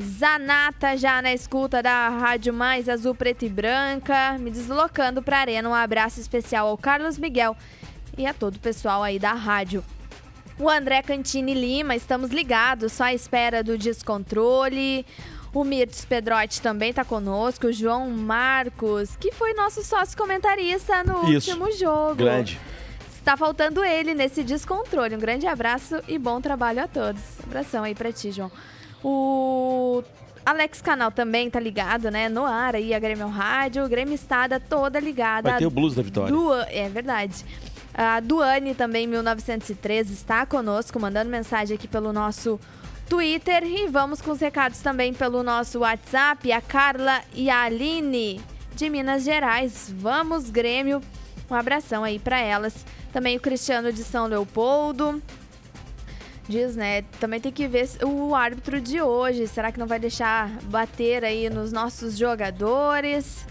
[0.00, 5.40] Zanata já na escuta da Rádio Mais Azul Preta e Branca, me deslocando para a
[5.40, 5.68] arena.
[5.68, 7.56] Um abraço especial ao Carlos Miguel
[8.16, 9.84] e a todo o pessoal aí da rádio.
[10.58, 15.04] O André Cantini Lima, estamos ligados, só à espera do descontrole.
[15.52, 17.66] O Mirtes Pedrotti também está conosco.
[17.66, 21.50] O João Marcos, que foi nosso sócio comentarista no Isso.
[21.50, 22.14] último jogo.
[22.14, 22.58] Grande.
[23.18, 25.14] Está faltando ele nesse descontrole.
[25.14, 27.22] Um grande abraço e bom trabalho a todos.
[27.42, 28.50] Abração aí pra ti, João.
[29.04, 30.02] O
[30.44, 32.28] Alex Canal também tá ligado, né?
[32.28, 33.88] No ar aí, a Grêmio Rádio.
[33.88, 35.50] Grêmio Estada toda ligada.
[35.50, 36.32] Vai ter o blues da vitória.
[36.32, 37.44] Dua- É verdade.
[37.94, 42.58] A Duane também, 1913, está conosco, mandando mensagem aqui pelo nosso
[43.08, 43.62] Twitter.
[43.64, 46.50] E vamos com os recados também pelo nosso WhatsApp.
[46.52, 48.40] A Carla e a Aline,
[48.74, 49.92] de Minas Gerais.
[49.98, 51.02] Vamos, Grêmio.
[51.50, 52.74] Um abração aí para elas.
[53.12, 55.22] Também o Cristiano de São Leopoldo.
[56.48, 57.02] Diz, né?
[57.20, 59.46] Também tem que ver o árbitro de hoje.
[59.46, 63.46] Será que não vai deixar bater aí nos nossos jogadores?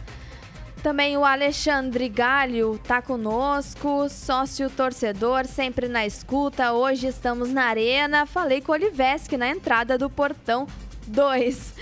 [0.84, 6.73] Também o Alexandre Galho tá conosco, sócio torcedor, sempre na escuta.
[6.73, 8.25] Hoje estamos na arena.
[8.25, 10.67] Falei com o Olivesque na entrada do portão
[11.12, 11.74] 2.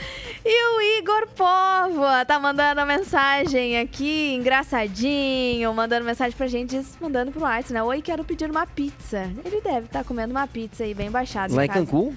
[0.45, 7.31] E o Igor Povo tá mandando mensagem aqui, engraçadinho, mandando mensagem pra gente, diz- mandando
[7.31, 7.83] pro WhatsApp, né?
[7.83, 9.29] Oi, quero pedir uma pizza.
[9.45, 11.53] Ele deve estar comendo uma pizza aí bem baixada.
[11.53, 11.67] Lá em.
[11.67, 12.13] Cancún?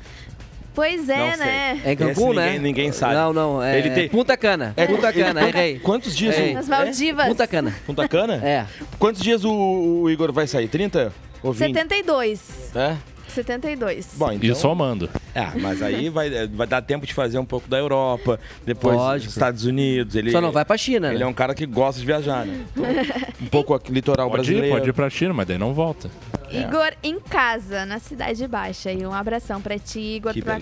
[0.74, 1.46] Pois é, Não sei.
[1.46, 1.80] né?
[1.84, 2.58] É em Esse Cancún, ninguém- né?
[2.58, 3.14] ninguém sabe.
[3.14, 3.62] Não, não.
[3.62, 4.74] É Ele tem- Punta Cana.
[4.86, 5.78] Punta Cana, errei.
[5.80, 6.52] Quantos dias Ei.
[6.52, 6.54] o...
[6.54, 7.26] Nas Maldivas.
[7.28, 7.74] Punta Cana.
[7.84, 8.34] Punta Cana?
[8.42, 8.66] É.
[8.98, 10.68] Quantos dias o, o Igor vai sair?
[10.68, 11.74] 30 ou 20?
[11.74, 12.40] 72.
[12.74, 12.96] É?
[13.28, 14.08] 72.
[14.14, 14.48] Bom, então...
[14.50, 15.10] E somando.
[15.34, 19.26] É, mas aí vai, vai dar tempo de fazer um pouco da Europa, depois Lógico.
[19.26, 20.14] dos Estados Unidos.
[20.14, 21.24] Ele, Só não vai pra China, Ele né?
[21.24, 22.64] é um cara que gosta de viajar, né?
[23.42, 24.76] Um pouco aqui, litoral Pode ir, brasileiro.
[24.76, 26.10] pode ir pra China, mas daí não volta.
[26.50, 28.92] Igor em casa, na Cidade Baixa.
[28.92, 30.58] E um abração pra ti, Igor, pra,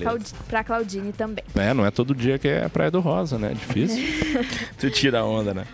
[0.48, 1.44] pra Claudine também.
[1.54, 3.52] É, não é todo dia que é Praia do Rosa, né?
[3.52, 4.02] Difícil.
[4.78, 5.64] Tu tira a onda, né?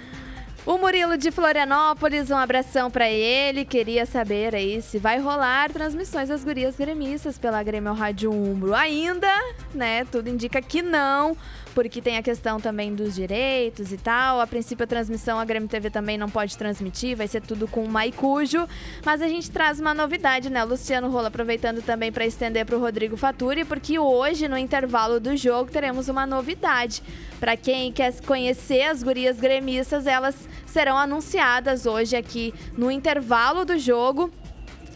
[0.66, 3.64] O Murilo de Florianópolis, um abração pra ele.
[3.64, 8.74] Queria saber aí se vai rolar transmissões das gurias gremistas pela Grêmio Rádio Umbro.
[8.74, 9.32] Ainda,
[9.72, 10.04] né?
[10.06, 11.36] Tudo indica que não,
[11.76, 14.40] porque tem a questão também dos direitos e tal.
[14.40, 17.84] A princípio, a transmissão a Grêmio TV também não pode transmitir, vai ser tudo com
[17.84, 18.66] o Maicujo.
[19.04, 20.64] Mas a gente traz uma novidade, né?
[20.64, 25.20] O Luciano Rola aproveitando também para estender para o Rodrigo Faturi, porque hoje, no intervalo
[25.20, 27.02] do jogo, teremos uma novidade.
[27.38, 30.34] Para quem quer conhecer as gurias gremistas, elas
[30.64, 34.32] serão anunciadas hoje aqui no intervalo do jogo.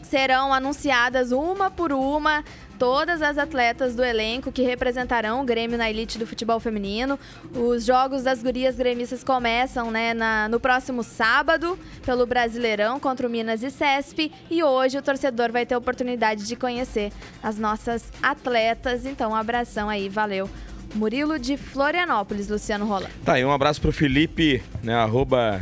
[0.02, 2.42] Serão anunciadas uma por uma
[2.80, 7.18] todas as atletas do elenco que representarão o Grêmio na elite do futebol feminino.
[7.54, 13.30] Os jogos das gurias gremistas começam né, na- no próximo sábado pelo Brasileirão contra o
[13.30, 14.32] Minas e Cesp.
[14.50, 17.12] E hoje o torcedor vai ter a oportunidade de conhecer
[17.42, 19.04] as nossas atletas.
[19.04, 20.48] Então, um abração aí, valeu.
[20.94, 23.10] Murilo de Florianópolis, Luciano Rola.
[23.26, 24.94] Tá, e um abraço pro Felipe, né?
[24.94, 25.60] Arroba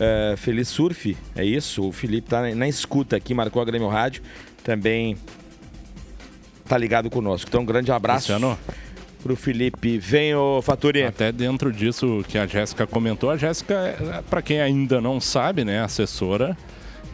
[0.00, 1.86] é, Feliz Surf, é isso.
[1.86, 4.24] O Felipe tá na, na escuta aqui, marcou a Grêmio Rádio.
[4.64, 5.16] Também
[6.70, 7.48] tá ligado conosco.
[7.48, 8.56] Então, um grande abraço Luciano,
[9.24, 9.98] pro Felipe.
[9.98, 11.02] Vem, ô Faturi.
[11.02, 15.82] até dentro disso que a Jéssica comentou, a Jéssica, para quem ainda não sabe, né,
[15.82, 16.56] assessora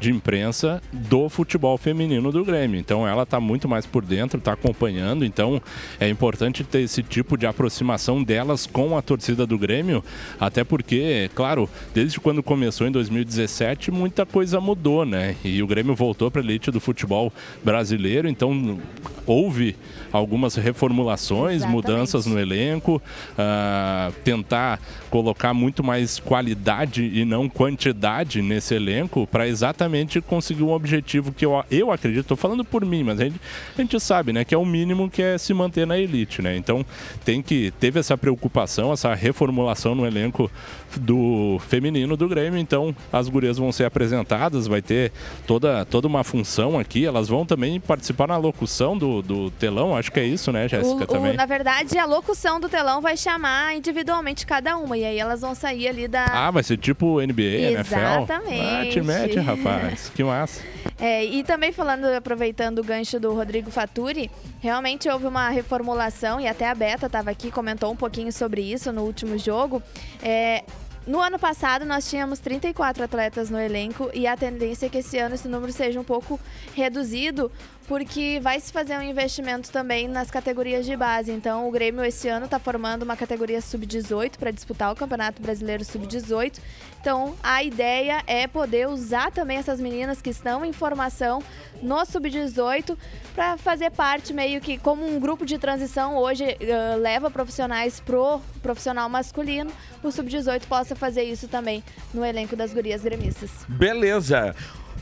[0.00, 2.78] de imprensa do futebol feminino do Grêmio.
[2.78, 5.24] Então ela está muito mais por dentro, está acompanhando.
[5.24, 5.60] Então
[5.98, 10.04] é importante ter esse tipo de aproximação delas com a torcida do Grêmio,
[10.38, 15.36] até porque, claro, desde quando começou em 2017, muita coisa mudou, né?
[15.44, 17.32] E o Grêmio voltou para a elite do futebol
[17.64, 18.78] brasileiro, então
[19.26, 19.76] houve
[20.16, 21.76] algumas reformulações, Exatamente.
[21.76, 23.00] mudanças no elenco,
[23.36, 30.72] ah, tentar colocar muito mais qualidade e não quantidade nesse elenco para exatamente conseguir um
[30.72, 33.40] objetivo que eu, eu acredito, estou falando por mim, mas a gente,
[33.76, 36.56] a gente sabe, né, que é o mínimo que é se manter na elite, né?
[36.56, 36.84] Então
[37.24, 40.50] tem que teve essa preocupação, essa reformulação no elenco
[40.98, 45.12] do feminino do Grêmio, então as gurias vão ser apresentadas, vai ter
[45.46, 50.05] toda, toda uma função aqui, elas vão também participar na locução do, do telão, acho
[50.10, 51.34] que é isso, né, Jéssica, O- o- também?
[51.34, 54.96] na verdade, a locução do telão vai chamar individualmente cada uma.
[54.96, 56.24] E aí elas vão sair ali da.
[56.26, 57.42] Ah, vai ser tipo NBA,
[57.72, 57.94] NFL?
[57.96, 58.90] Ah, Exatamente.
[58.92, 60.10] te mete, rapaz.
[60.14, 60.62] Que massa.
[60.98, 66.46] É, e também falando, aproveitando o gancho do Rodrigo Faturi, realmente houve uma reformulação e
[66.48, 69.82] até a Beta estava aqui, comentou um pouquinho sobre isso no último jogo.
[70.22, 70.64] É,
[71.06, 75.18] no ano passado nós tínhamos 34 atletas no elenco e a tendência é que esse
[75.18, 76.40] ano esse número seja um pouco
[76.74, 77.50] reduzido,
[77.86, 81.30] porque vai se fazer um investimento também nas categorias de base.
[81.30, 85.84] Então o Grêmio esse ano está formando uma categoria sub-18 para disputar o Campeonato Brasileiro
[85.84, 86.58] sub-18.
[87.00, 91.42] Então a ideia é poder usar também essas meninas que estão em formação
[91.80, 92.96] no sub-18
[93.34, 98.40] para fazer parte meio que como um grupo de transição hoje eh, leva profissionais pro
[98.62, 99.70] profissional masculino,
[100.02, 103.50] o sub-18 possa fazer isso também no elenco das gurias gremistas.
[103.68, 104.54] Beleza.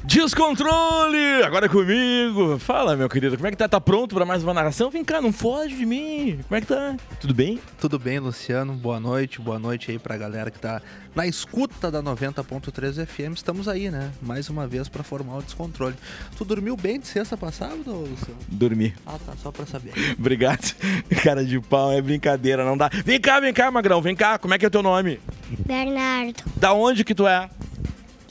[0.06, 1.42] Descontrole!
[1.44, 2.58] Agora é comigo.
[2.58, 3.66] Fala, meu querido, como é que tá?
[3.66, 4.90] Tá pronto pra mais uma narração?
[4.90, 6.40] Vem cá, não foge de mim.
[6.46, 6.94] Como é que tá?
[7.18, 7.58] Tudo bem?
[7.80, 8.74] Tudo bem, Luciano?
[8.74, 10.82] Boa noite, boa noite aí pra galera que tá
[11.14, 13.32] na escuta da 90.3 FM.
[13.34, 14.10] Estamos aí, né?
[14.20, 15.94] Mais uma vez pra formar o descontrole.
[16.36, 18.38] Tu dormiu bem de sexta passada, Luciano?
[18.46, 18.92] Dormi.
[19.06, 19.92] Ah, tá, só pra saber.
[20.18, 20.74] Obrigado.
[21.22, 22.90] Cara de pau, é brincadeira, não dá.
[23.04, 24.38] Vem cá, vem cá, Magrão, vem cá.
[24.38, 25.18] Como é que é teu nome?
[25.66, 27.48] Bernardo, Da onde que tu é?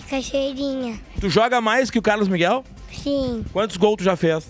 [0.09, 0.99] Cachoeirinha.
[1.19, 2.63] Tu joga mais que o Carlos Miguel?
[2.91, 4.47] Sim, Quantos gols tu já fez?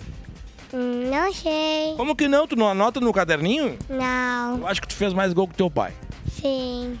[0.72, 1.94] hum, não sei.
[1.96, 2.46] Como que não?
[2.46, 3.78] Tu não anota no caderninho?
[3.88, 5.92] Não, Eu acho que tu fez mais gol que teu pai.
[6.40, 6.98] sim.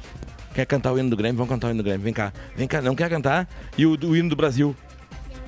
[0.54, 1.36] Quer cantar o hino do Grêmio?
[1.36, 2.04] Vamos cantar o hino do Grêmio.
[2.04, 2.32] Vem cá.
[2.54, 2.80] Vem cá.
[2.80, 3.48] Não quer cantar?
[3.76, 4.74] E o, o hino do Brasil?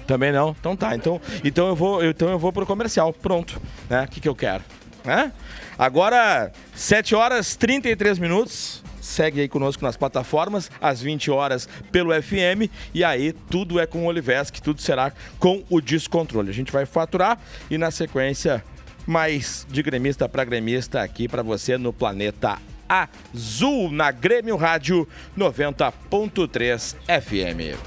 [0.04, 0.50] Também não?
[0.58, 0.96] Então tá.
[0.96, 3.12] Então, então, eu, vou, então eu vou pro comercial.
[3.12, 3.62] Pronto.
[3.88, 4.02] Né?
[4.02, 4.64] O que, que eu quero?
[5.04, 5.30] Né?
[5.78, 8.82] Agora, 7 horas 33 minutos.
[9.06, 12.68] Segue aí conosco nas plataformas, às 20 horas pelo FM.
[12.92, 16.50] E aí, tudo é com o Oliveski, tudo será com o Descontrole.
[16.50, 17.38] A gente vai faturar
[17.70, 18.64] e, na sequência,
[19.06, 25.06] mais de gremista para gremista aqui para você no Planeta Azul, na Grêmio Rádio
[25.38, 27.78] 90.3 FM.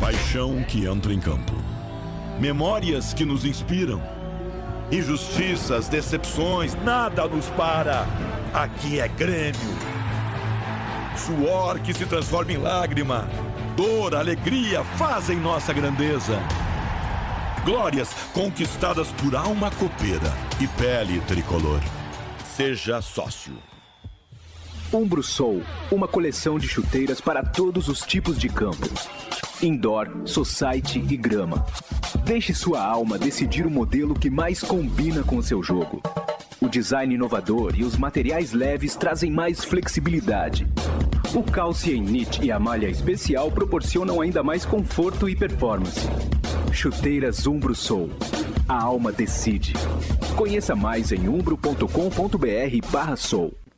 [0.00, 1.52] Paixão que entra em campo.
[2.40, 4.21] Memórias que nos inspiram.
[4.92, 8.06] Injustiças, decepções, nada nos para.
[8.52, 9.58] Aqui é Grêmio.
[11.16, 13.26] Suor que se transforma em lágrima.
[13.74, 16.38] Dor, alegria fazem nossa grandeza.
[17.64, 20.30] Glórias conquistadas por alma copeira
[20.60, 21.80] e pele tricolor.
[22.54, 23.71] Seja sócio.
[24.92, 29.08] Umbro Soul, uma coleção de chuteiras para todos os tipos de campos.
[29.62, 31.64] Indoor, society e grama.
[32.26, 36.02] Deixe sua alma decidir o modelo que mais combina com seu jogo.
[36.60, 40.66] O design inovador e os materiais leves trazem mais flexibilidade.
[41.34, 46.06] O calce em knit e a malha especial proporcionam ainda mais conforto e performance.
[46.70, 48.10] Chuteiras Umbro Soul.
[48.68, 49.72] A alma decide.
[50.36, 53.61] Conheça mais em umbro.com.br barra soul.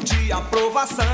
[0.00, 1.04] De aprovação.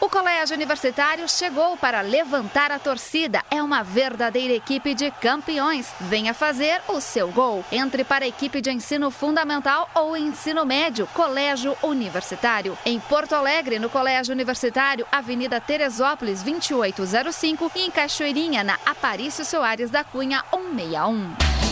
[0.00, 3.42] O Colégio Universitário chegou para levantar a torcida.
[3.50, 5.92] É uma verdadeira equipe de campeões.
[6.00, 7.64] Venha fazer o seu gol.
[7.70, 12.76] Entre para a equipe de ensino fundamental ou ensino médio, Colégio Universitário.
[12.84, 19.90] Em Porto Alegre, no Colégio Universitário, Avenida Teresópolis 2805 e em Cachoeirinha, na Aparício Soares
[19.90, 21.71] da Cunha 161.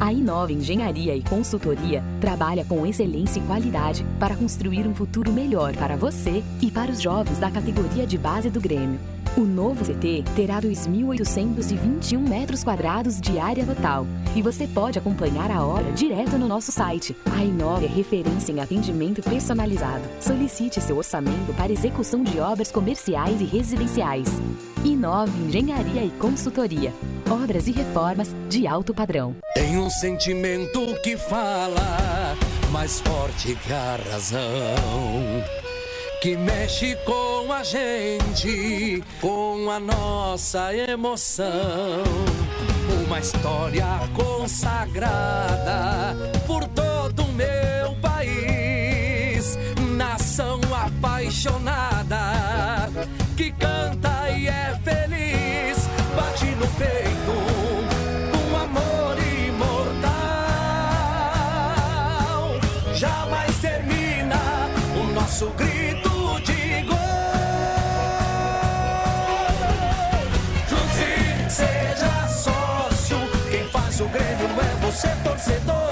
[0.00, 5.74] A Inova Engenharia e Consultoria trabalha com excelência e qualidade para construir um futuro melhor
[5.76, 8.98] para você e para os jovens da categoria de base do Grêmio.
[9.36, 14.06] O novo CT terá 2.821 metros quadrados de área total
[14.36, 17.16] e você pode acompanhar a obra direto no nosso site.
[17.36, 20.04] A Inova é referência em atendimento personalizado.
[20.20, 24.28] Solicite seu orçamento para execução de obras comerciais e residenciais.
[24.84, 26.92] Inova Engenharia e Consultoria.
[27.28, 29.34] Obras e reformas de alto padrão.
[29.52, 32.36] Tem um sentimento que fala
[32.70, 35.73] mais forte que a razão.
[36.24, 42.02] Que mexe com a gente, com a nossa emoção.
[43.04, 46.16] Uma história consagrada
[46.46, 49.58] por todo o meu país.
[49.98, 52.88] Nação apaixonada
[53.36, 55.86] que canta e é feliz.
[56.16, 57.32] Bate no peito
[58.40, 60.14] um amor imortal.
[62.94, 64.40] Jamais termina
[64.98, 65.73] o nosso grito
[74.94, 75.90] Você, torcedor.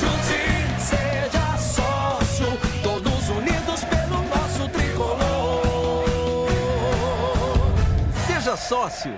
[0.00, 0.40] Junte,
[0.80, 2.58] seja sócio.
[2.82, 6.08] Todos unidos pelo nosso tricolor.
[8.26, 9.16] Seja sócio.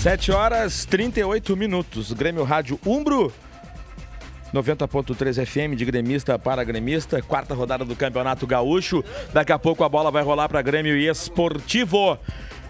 [0.00, 2.10] Sete horas 38 minutos.
[2.14, 3.30] Grêmio Rádio Umbro.
[4.54, 9.02] 90.3 FM de gremista para gremista, quarta rodada do Campeonato Gaúcho.
[9.32, 12.16] Daqui a pouco a bola vai rolar para Grêmio Esportivo.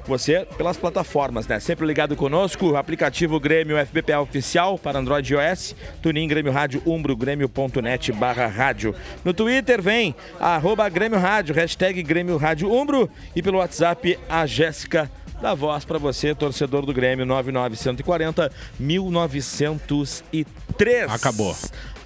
[0.07, 1.59] Você pelas plataformas, né?
[1.61, 7.17] Sempre ligado conosco, aplicativo Grêmio FBPA Oficial para Android e iOS, Tunin Grêmio Rádio Umbro,
[7.17, 8.95] grêmio.net barra rádio.
[9.25, 15.11] No Twitter vem, arroba Grêmio Rádio, hashtag Grêmio Rádio Umbro e pelo WhatsApp a Jéssica
[15.45, 21.11] da voz para você, torcedor do Grêmio 99140 1903.
[21.11, 21.55] Acabou.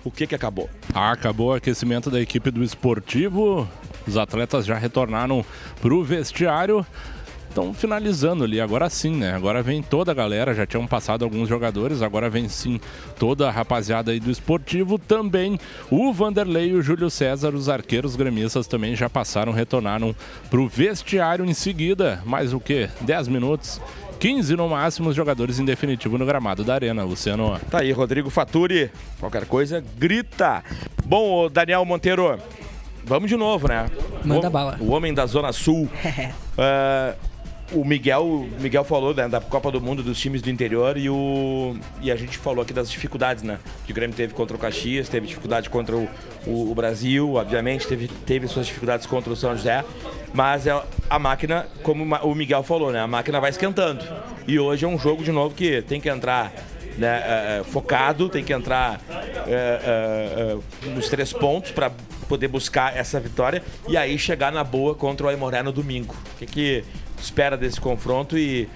[0.05, 0.69] O que que acabou?
[0.93, 3.69] Acabou o aquecimento da equipe do esportivo.
[4.09, 5.45] Os atletas já retornaram
[5.81, 6.85] para o vestiário.
[7.49, 9.33] Estão finalizando ali, agora sim, né?
[9.35, 12.81] Agora vem toda a galera, já tinham passado alguns jogadores, agora vem sim
[13.19, 14.99] toda a rapaziada aí do esportivo.
[14.99, 15.59] Também
[15.91, 20.15] o Vanderlei e o Júlio César, os arqueiros gremistas também já passaram, retornaram
[20.51, 22.23] pro vestiário em seguida.
[22.25, 22.89] Mais o quê?
[23.01, 23.81] 10 minutos.
[24.21, 27.59] 15 no máximo os jogadores em definitivo no gramado da Arena, Luciano.
[27.71, 28.91] Tá aí, Rodrigo Faturi.
[29.21, 30.63] Qualquer coisa, grita.
[31.05, 32.37] Bom, Daniel Monteiro,
[33.05, 33.89] vamos de novo, né?
[34.25, 34.77] Manda o, bala.
[34.81, 35.89] O homem da Zona Sul.
[36.61, 37.15] Ah,
[37.73, 41.77] o Miguel, Miguel falou né, da Copa do Mundo dos times do interior e, o,
[42.01, 43.59] e a gente falou aqui das dificuldades, né?
[43.85, 46.09] Que o Grêmio teve contra o Caxias, teve dificuldade contra o,
[46.47, 49.85] o, o Brasil, obviamente, teve, teve suas dificuldades contra o São José,
[50.33, 53.01] mas é a máquina, como o Miguel falou, né?
[53.01, 54.05] A máquina vai esquentando.
[54.47, 56.53] E hoje é um jogo de novo que tem que entrar
[56.97, 57.23] né,
[57.61, 59.01] é, focado, tem que entrar
[59.47, 60.57] é,
[60.87, 61.93] é, nos três pontos para
[62.29, 66.15] poder buscar essa vitória e aí chegar na boa contra o Aimoré no domingo.
[66.35, 66.85] O que, que
[67.21, 68.69] espera desse confronto e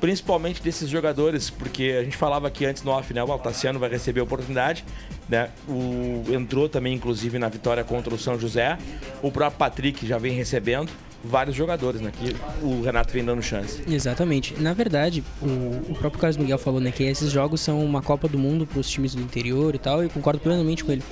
[0.00, 3.22] principalmente desses jogadores, porque a gente falava aqui antes no off, né?
[3.24, 4.84] O Altaciano vai receber a oportunidade,
[5.28, 5.50] né?
[5.68, 8.76] O, entrou também, inclusive, na vitória contra o São José.
[9.22, 10.90] O próprio Patrick já vem recebendo
[11.24, 12.12] vários jogadores, né?
[12.16, 13.82] Que o Renato vem dando chance.
[13.88, 14.54] Exatamente.
[14.60, 18.28] Na verdade, o, o próprio Carlos Miguel falou, né, que esses jogos são uma Copa
[18.28, 21.02] do Mundo para os times do interior e tal, e concordo plenamente com ele.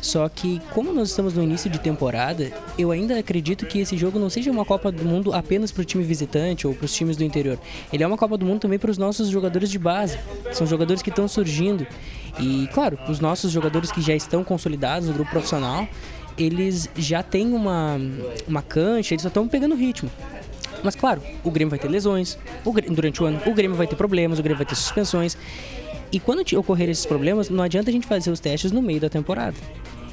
[0.00, 4.18] Só que, como nós estamos no início de temporada, eu ainda acredito que esse jogo
[4.18, 7.16] não seja uma Copa do Mundo apenas para o time visitante ou para os times
[7.16, 7.58] do interior.
[7.92, 10.18] Ele é uma Copa do Mundo também para os nossos jogadores de base.
[10.52, 11.86] São jogadores que estão surgindo.
[12.38, 15.86] E, claro, os nossos jogadores que já estão consolidados no grupo profissional,
[16.42, 17.98] eles já têm uma,
[18.46, 20.10] uma cancha, eles só estão pegando ritmo.
[20.82, 23.86] Mas claro, o Grêmio vai ter lesões o Grêmio, durante o ano, o Grêmio vai
[23.86, 25.36] ter problemas, o Grêmio vai ter suspensões.
[26.12, 29.08] E quando ocorrer esses problemas, não adianta a gente fazer os testes no meio da
[29.08, 29.56] temporada.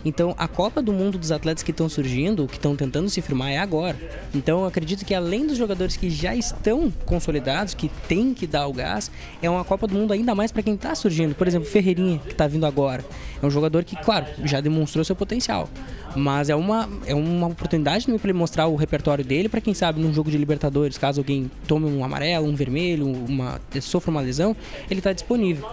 [0.08, 3.52] Então, a Copa do Mundo dos atletas que estão surgindo, que estão tentando se firmar,
[3.52, 3.98] é agora.
[4.34, 8.68] Então, eu acredito que além dos jogadores que já estão consolidados, que tem que dar
[8.68, 11.36] o gás, é uma Copa do Mundo ainda mais para quem está surgindo.
[11.36, 13.04] Por exemplo, Ferreirinha, que está vindo agora.
[13.42, 15.70] É um jogador que, claro, já demonstrou seu potencial.
[16.16, 19.74] Mas é uma, é uma oportunidade também para ele mostrar o repertório dele, para quem
[19.74, 24.22] sabe, num jogo de Libertadores, caso alguém tome um amarelo, um vermelho, uma, sofra uma
[24.22, 24.56] lesão,
[24.90, 25.70] ele está disponível.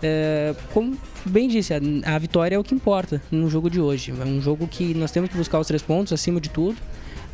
[0.00, 0.96] É, como
[1.30, 1.80] bem disse, a,
[2.14, 4.12] a, vitória é o que importa no jogo de hoje.
[4.18, 6.76] É um jogo que nós temos que buscar os três pontos acima de tudo.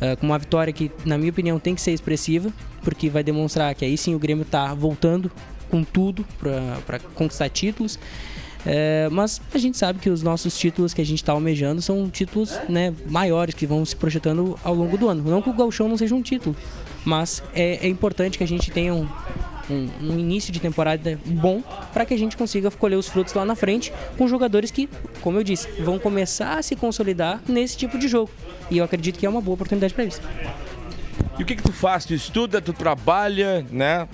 [0.01, 3.75] É, com uma vitória que, na minha opinião, tem que ser expressiva, porque vai demonstrar
[3.75, 5.29] que aí sim o Grêmio está voltando
[5.69, 6.25] com tudo
[6.85, 7.99] para conquistar títulos.
[8.65, 12.09] É, mas a gente sabe que os nossos títulos que a gente está almejando são
[12.09, 15.23] títulos né, maiores que vão se projetando ao longo do ano.
[15.23, 16.55] Não que o Galchão não seja um título,
[17.05, 19.07] mas é, é importante que a gente tenha um,
[19.69, 21.61] um, um início de temporada bom
[21.93, 24.89] para que a gente consiga colher os frutos lá na frente com jogadores que,
[25.21, 28.29] como eu disse, vão começar a se consolidar nesse tipo de jogo.
[28.69, 30.21] E eu acredito que é uma boa oportunidade para isso.
[31.37, 32.05] E o que, que tu faz?
[32.05, 34.07] Tu estuda, tu trabalha, né?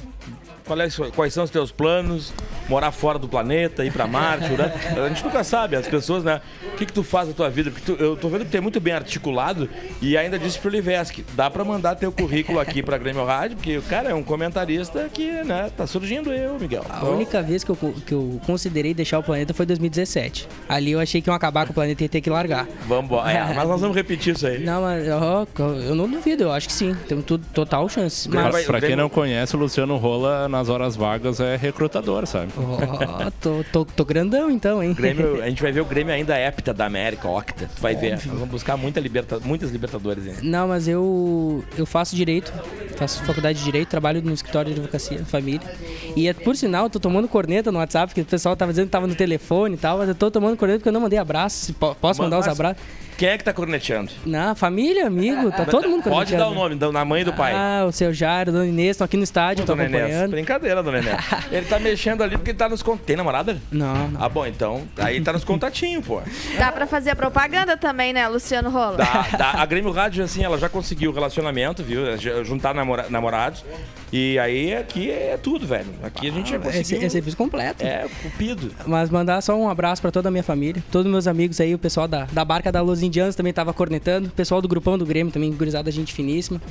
[0.65, 2.33] Quais, quais são os teus planos?
[2.67, 4.73] Morar fora do planeta, ir pra Marte, né?
[4.97, 6.41] A gente nunca sabe, as pessoas, né?
[6.73, 7.69] O que, que tu faz da tua vida?
[7.69, 9.69] Porque tu, eu tô vendo que tu é muito bem articulado
[10.01, 13.77] e ainda disse pro Livesque, dá pra mandar teu currículo aqui pra Grêmio Rádio, porque
[13.77, 16.83] o cara é um comentarista que, né, tá surgindo eu, Miguel.
[16.89, 17.13] A então...
[17.13, 20.47] única vez que eu, que eu considerei deixar o planeta foi em 2017.
[20.67, 22.67] Ali eu achei que iam acabar com o planeta e ia ter que largar.
[22.87, 23.31] Vamos embora.
[23.31, 24.63] É, mas nós vamos repetir isso aí.
[24.63, 25.45] Não, mas ó,
[25.87, 26.95] eu não duvido, eu acho que sim.
[27.07, 28.27] Temos total chance.
[28.27, 28.65] Mas...
[28.65, 32.51] Pra, pra quem não conhece, o Luciano Rola nas horas vagas é recrutador, sabe?
[32.57, 34.93] Oh, tô, tô, tô, grandão então, hein?
[34.93, 37.69] Grêmio, a gente vai ver o Grêmio ainda hepta da América, octa.
[37.75, 38.09] Tu vai Óbvio.
[38.09, 38.15] ver.
[38.15, 40.41] Nós vamos buscar muita liberta, muitas Libertadores ainda.
[40.41, 42.53] Não, mas eu, eu faço direito,
[42.95, 45.67] faço faculdade de direito, trabalho no escritório de advocacia família.
[46.15, 48.91] E é, por sinal, tô tomando corneta no WhatsApp, porque o pessoal tava dizendo que
[48.91, 51.73] tava no telefone e tal, mas eu tô tomando corneta porque eu não mandei abraço.
[51.73, 52.81] Posso mandar mas, os abraços?
[53.17, 54.11] Quem é que tá corneteando?
[54.25, 56.15] Na família, amigo, tá todo mundo corneteando.
[56.15, 57.53] Pode dar o nome, na mãe do pai.
[57.55, 60.31] Ah, o seu Jairo, dona Inês, estão aqui no estádio, estão acompanhando.
[60.31, 61.17] Brincadeira, dona Inês.
[61.51, 63.07] ele tá mexendo ali porque ele tá nos contatinhos.
[63.07, 63.57] Tem namorada?
[63.71, 64.23] Não, não.
[64.23, 66.21] Ah, bom, então, aí tá nos contatinhos, pô.
[66.57, 68.97] Dá pra fazer a propaganda também, né, Luciano Rola?
[68.97, 69.51] Dá, dá.
[69.61, 72.01] A Grêmio Rádio, assim, ela já conseguiu relacionamento, viu?
[72.43, 73.63] Juntar namora namorados.
[74.11, 75.87] E aí aqui é tudo, velho.
[76.03, 76.97] Aqui a gente já conseguiu.
[76.99, 77.83] Esse serviço completo.
[77.83, 78.71] É, cupido.
[78.85, 81.79] Mas mandar só um abraço pra toda a minha família, todos meus amigos aí, o
[81.79, 85.05] pessoal da, da Barca da Los Indianos também tava cornetando, o pessoal do grupão do
[85.05, 86.61] Grêmio também, gurizada gente finíssima.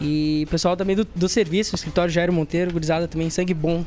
[0.00, 3.84] E o pessoal também do, do serviço, o escritório Jairo Monteiro, gurizada também, sangue bom.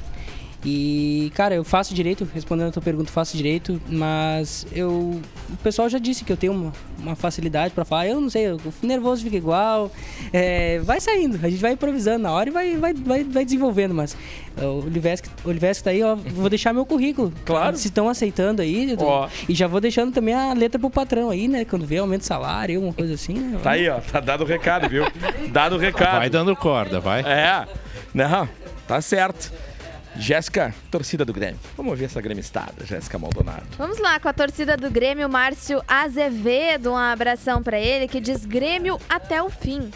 [0.66, 5.20] E, cara, eu faço direito, respondendo a tua pergunta, faço direito, mas eu.
[5.50, 8.50] O pessoal já disse que eu tenho uma, uma facilidade para falar, eu não sei,
[8.52, 9.92] o nervoso fica igual.
[10.32, 13.94] É, vai saindo, a gente vai improvisando na hora e vai, vai, vai, vai desenvolvendo,
[13.94, 14.16] mas
[14.58, 17.34] o Olivesque, o tá aí, ó, vou deixar meu currículo.
[17.44, 17.76] Claro.
[17.76, 18.96] Se estão aceitando aí.
[19.00, 19.28] Ó.
[19.50, 21.66] E já vou deixando também a letra pro patrão aí, né?
[21.66, 23.60] Quando vê aumento de salário, alguma coisa assim, né?
[23.62, 25.06] Tá aí, ó, tá dado o recado, viu?
[25.52, 26.20] dado o recado.
[26.20, 27.22] Vai dando corda, vai.
[27.22, 27.68] É,
[28.14, 28.48] não,
[28.88, 29.52] tá certo.
[30.16, 31.60] Jéssica, torcida do Grêmio.
[31.76, 33.64] Vamos ouvir essa gremistada, Jéssica Maldonado.
[33.78, 36.92] Vamos lá com a torcida do Grêmio, Márcio Azevedo.
[36.92, 39.90] Um abração para ele que diz Grêmio até o fim.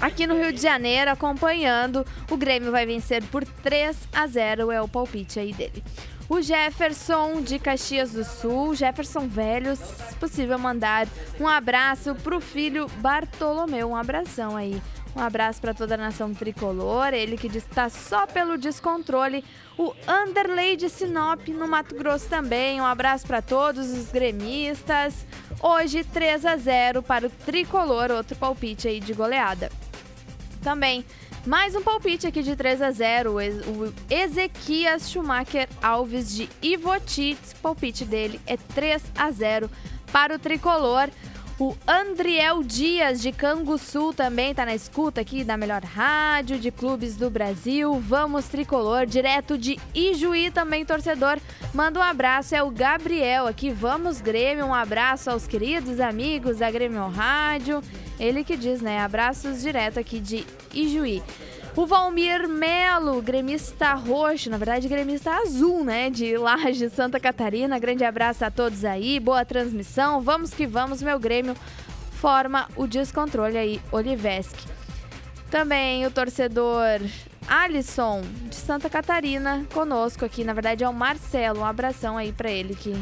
[0.00, 4.80] Aqui no Rio de Janeiro, acompanhando, o Grêmio vai vencer por 3 a 0, é
[4.80, 5.82] o palpite aí dele.
[6.28, 9.78] O Jefferson de Caxias do Sul, Jefferson Velhos,
[10.18, 11.06] possível mandar
[11.38, 14.80] um abraço pro filho Bartolomeu, um abração aí
[15.16, 17.14] Um abraço para toda a nação tricolor.
[17.14, 19.44] Ele que diz que tá só pelo descontrole.
[19.78, 22.80] O Anderley de Sinop, no Mato Grosso também.
[22.80, 25.24] Um abraço para todos os gremistas.
[25.62, 29.70] Hoje 3 a 0 para o tricolor, outro palpite aí de goleada.
[30.62, 31.04] Também
[31.46, 37.52] mais um palpite aqui de 3 a 0 O Ezequias Schumacher Alves de Ivotits.
[37.52, 39.70] O palpite dele é 3 a 0
[40.10, 41.10] para o tricolor.
[41.56, 47.14] O Andriel Dias de Canguçu também está na escuta aqui da melhor rádio de clubes
[47.14, 47.94] do Brasil.
[48.00, 51.38] Vamos tricolor, direto de Ijuí também torcedor.
[51.72, 53.70] Manda um abraço, é o Gabriel aqui.
[53.70, 57.80] Vamos Grêmio, um abraço aos queridos amigos da Grêmio Rádio.
[58.18, 59.00] Ele que diz, né?
[59.00, 61.22] Abraços direto aqui de Ijuí.
[61.76, 66.08] O Valmir Melo, gremista roxo, na verdade gremista azul, né?
[66.08, 67.80] De Laje, Santa Catarina.
[67.80, 70.20] Grande abraço a todos aí, boa transmissão.
[70.20, 71.56] Vamos que vamos, meu Grêmio
[72.12, 74.68] forma o descontrole aí, Oliveski.
[75.50, 77.00] Também o torcedor
[77.48, 80.44] Alisson, de Santa Catarina, conosco aqui.
[80.44, 82.94] Na verdade é o Marcelo, um abração aí para ele que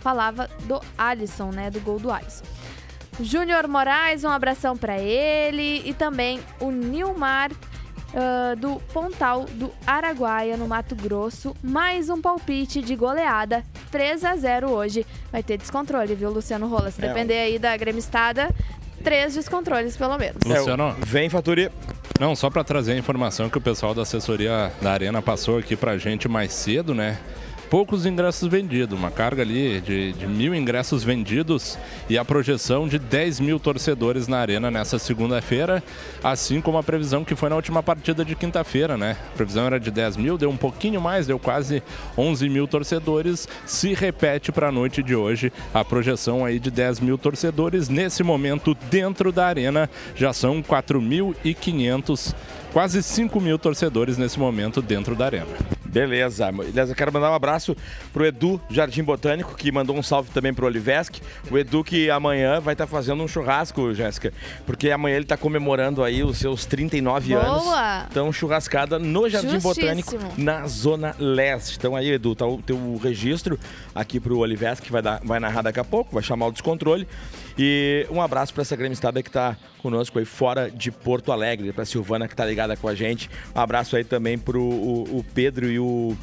[0.00, 1.70] falava do Alisson, né?
[1.70, 2.44] Do gol do Alisson.
[3.20, 5.82] Júnior Moraes, um abração para ele.
[5.84, 7.50] E também o Nilmar
[8.14, 11.54] uh, do Pontal do Araguaia, no Mato Grosso.
[11.62, 13.64] Mais um palpite de goleada.
[13.90, 15.06] 3 a 0 hoje.
[15.30, 16.90] Vai ter descontrole, viu, Luciano Rola?
[16.90, 18.48] Se É, depender aí da gremistada,
[19.02, 20.42] três descontroles pelo menos.
[20.44, 20.94] Luciano.
[21.00, 21.70] Vem, Faturi.
[22.20, 25.74] Não, só para trazer a informação que o pessoal da assessoria da Arena passou aqui
[25.74, 27.18] pra gente mais cedo, né?
[27.70, 32.98] Poucos ingressos vendidos, uma carga ali de, de mil ingressos vendidos e a projeção de
[32.98, 35.82] 10 mil torcedores na Arena nessa segunda-feira,
[36.22, 39.16] assim como a previsão que foi na última partida de quinta-feira, né?
[39.32, 41.82] A previsão era de 10 mil, deu um pouquinho mais, deu quase
[42.16, 43.48] 11 mil torcedores.
[43.66, 47.88] Se repete para a noite de hoje a projeção aí de 10 mil torcedores.
[47.88, 52.34] Nesse momento, dentro da Arena, já são 4.500,
[52.72, 55.73] quase 5 mil torcedores nesse momento dentro da Arena.
[55.94, 56.52] Beleza.
[56.88, 57.76] Eu quero mandar um abraço
[58.12, 61.22] pro Edu Jardim Botânico, que mandou um salve também pro Oliveski.
[61.50, 64.32] O Edu que amanhã vai estar fazendo um churrasco, Jéssica,
[64.66, 67.42] porque amanhã ele tá comemorando aí os seus 39 Boa!
[67.42, 68.08] anos.
[68.10, 70.18] Então, churrascada no Jardim Justíssimo.
[70.18, 71.76] Botânico, na Zona Leste.
[71.78, 73.58] Então aí, Edu, tá o teu registro
[73.94, 77.06] aqui pro Oliveski, que vai, dar, vai narrar daqui a pouco, vai chamar o descontrole.
[77.56, 81.84] E um abraço para essa gremistada que tá conosco aí fora de Porto Alegre, pra
[81.84, 83.30] Silvana que tá ligada com a gente.
[83.54, 86.16] Um abraço aí também pro o, o Pedro e o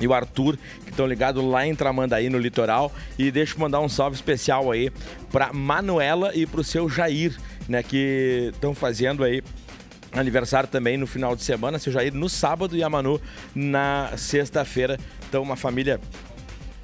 [0.00, 2.92] e o Arthur, que estão ligados lá em Tramandaí, no litoral.
[3.16, 4.90] E deixa eu mandar um salve especial aí
[5.30, 7.36] pra Manuela e pro seu Jair,
[7.68, 9.42] né, que estão fazendo aí
[10.12, 11.78] aniversário também no final de semana.
[11.78, 13.20] Seu Jair no sábado e a Manu
[13.54, 14.98] na sexta-feira.
[15.28, 16.00] Então, uma família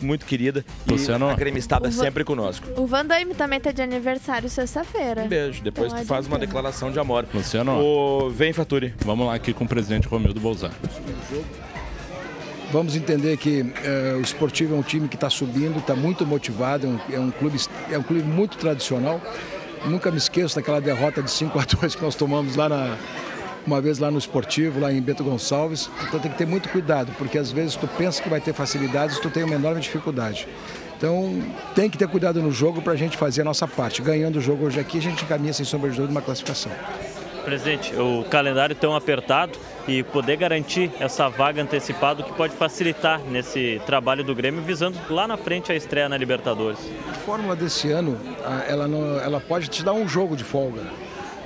[0.01, 0.65] muito querida.
[0.87, 1.29] Luciano.
[1.29, 2.67] E a gremistada O Va- sempre conosco.
[2.77, 5.23] O Van Damme também tá de aniversário sexta-feira.
[5.23, 5.63] Um beijo.
[5.63, 7.27] Depois Então, tu faz uma declaração de amor.
[7.33, 7.73] Luciano.
[7.81, 8.31] O...
[8.31, 8.95] Vem, Faturi.
[9.05, 10.75] Vamos lá aqui com o presidente Romildo Bolzano.
[12.71, 16.87] Vamos entender que eh, o Esportivo é um time que está subindo, está muito motivado,
[16.87, 17.59] é um, é um clube,
[17.91, 19.21] é um clube muito tradicional.
[19.87, 22.97] Nunca me esqueço daquela derrota de 5 a 2 que nós tomamos lá na,
[23.69, 25.91] uma vez lá no Esportivo, lá em Bento Gonçalves.
[26.07, 29.19] Então tem que ter muito cuidado, porque às vezes tu pensa que vai ter facilidades,
[29.21, 30.49] tu tem uma enorme dificuldade.
[30.97, 31.41] Então
[31.75, 34.03] tem que ter cuidado no jogo para a gente fazer a nossa parte.
[34.03, 36.73] Ganhando o jogo hoje aqui, a gente caminha sem sombra de dúvida uma classificação.
[37.45, 39.53] Presidente, o calendário tão apertado
[39.87, 45.27] e poder garantir essa vaga antecipada que pode facilitar nesse trabalho do Grêmio, visando lá
[45.27, 46.79] na frente a estreia na Libertadores.
[47.11, 48.19] A fórmula desse ano,
[48.69, 50.83] ela, não- ela pode te dar um jogo de folga.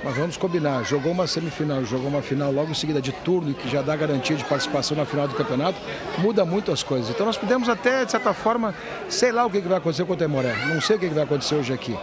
[0.03, 3.69] Mas vamos combinar, jogou uma semifinal, jogou uma final logo em seguida de turno que
[3.69, 5.79] já dá garantia de participação na final do campeonato,
[6.17, 7.09] muda muito as coisas.
[7.09, 8.75] Então nós podemos até, de certa forma,
[9.07, 10.53] sei lá o que vai acontecer com o Temoré.
[10.67, 11.97] Não sei o que vai acontecer hoje aqui.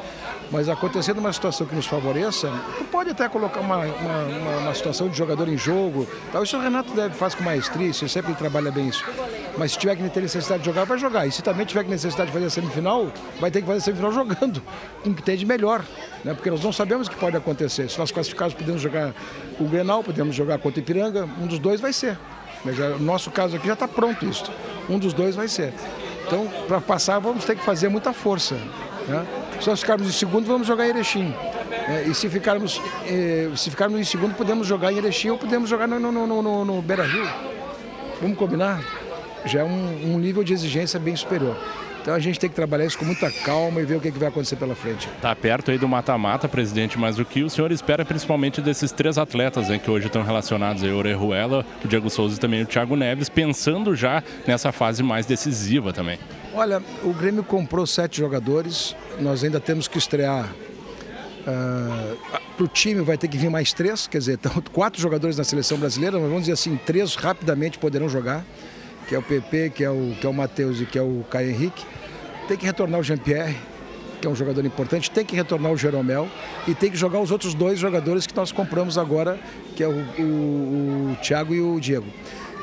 [0.51, 2.51] Mas acontecendo uma situação que nos favoreça,
[2.90, 3.84] pode até colocar uma, uma,
[4.24, 6.09] uma- uma situação de jogador em jogo.
[6.32, 6.42] Tal.
[6.42, 9.05] Isso o Renato deve, faz com maestria, isso, sempre trabalha bem isso.
[9.57, 11.24] Mas se tiver que ter necessidade de jogar, vai jogar.
[11.26, 13.07] E se também tiver que necessidade de fazer a semifinal,
[13.40, 14.61] vai ter que fazer a semifinal jogando,
[15.05, 15.84] com o que tem de melhor.
[16.24, 16.34] Né?
[16.34, 17.88] Porque nós não sabemos o que pode acontecer.
[17.88, 19.14] Se nós classificarmos, podemos jogar
[19.61, 22.18] o Grenal, podemos jogar contra o Ipiranga, um dos dois vai ser.
[22.64, 24.51] Mas no nosso caso aqui já está pronto isso.
[24.88, 25.72] Um dos dois vai ser.
[26.26, 28.57] Então, para passar, vamos ter que fazer muita força.
[29.09, 29.26] Né?
[29.61, 31.34] Se nós ficarmos em segundo, vamos jogar em Erechim.
[31.88, 32.04] né?
[32.08, 35.86] e se ficarmos, eh, se ficarmos em segundo, podemos jogar em Erechim ou podemos jogar
[35.86, 37.28] no, no, no, no, no Beira Rio.
[38.22, 38.82] Vamos combinar?
[39.44, 41.56] Já é um, um nível de exigência bem superior.
[42.00, 44.18] Então a gente tem que trabalhar isso com muita calma e ver o que, que
[44.18, 45.06] vai acontecer pela frente.
[45.20, 49.18] Tá perto aí do mata-mata, presidente, mas o que o senhor espera principalmente desses três
[49.18, 52.66] atletas né, que hoje estão relacionados aí, o Orejuela, o Diego Souza e também o
[52.66, 56.18] Thiago Neves, pensando já nessa fase mais decisiva também.
[56.55, 60.53] Olha, o Grêmio comprou sete jogadores, nós ainda temos que estrear
[62.57, 65.44] para o time vai ter que vir mais três, quer dizer, então, quatro jogadores na
[65.44, 68.44] seleção brasileira, mas vamos dizer assim, três rapidamente poderão jogar,
[69.09, 71.24] que é o PP, que é o, que é o Matheus e que é o
[71.30, 71.84] Caio Henrique.
[72.46, 73.57] Tem que retornar o Jean-Pierre,
[74.20, 76.28] que é um jogador importante, tem que retornar o Jeromel
[76.68, 79.40] e tem que jogar os outros dois jogadores que nós compramos agora,
[79.74, 82.07] que é o, o, o Thiago e o Diego.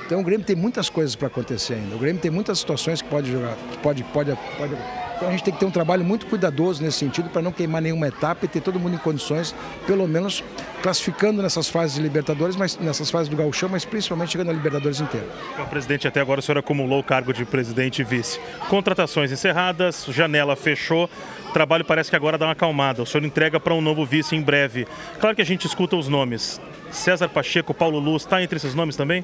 [0.08, 1.93] Então o Grêmio tem muitas coisas para acontecer ainda.
[1.93, 4.74] O Grêmio tem muitas situações que pode jogar, que pode, pode, pode.
[5.18, 7.82] Então a gente tem que ter um trabalho muito cuidadoso nesse sentido para não queimar
[7.82, 9.53] nenhuma etapa e ter todo mundo em condições,
[9.86, 10.43] pelo menos
[10.82, 15.01] classificando nessas fases de Libertadores, mas nessas fases do Gauchão, mas principalmente chegando na Libertadores
[15.01, 15.28] inteira.
[15.70, 18.39] Presidente, até agora o senhor acumulou o cargo de presidente e vice.
[18.70, 21.10] Contratações encerradas, janela fechou,
[21.51, 23.01] trabalho parece que agora dá uma acalmada.
[23.01, 24.88] O senhor entrega para um novo vice em breve.
[25.20, 26.62] Claro que a gente escuta os nomes.
[26.91, 29.24] César Pacheco, Paulo Luz, está entre esses nomes também?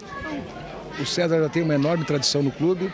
[0.99, 2.91] O César já tem uma enorme tradição no clube.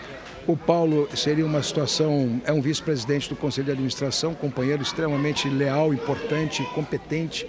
[0.47, 5.93] O Paulo seria uma situação, é um vice-presidente do Conselho de Administração, companheiro extremamente leal,
[5.93, 7.47] importante, competente,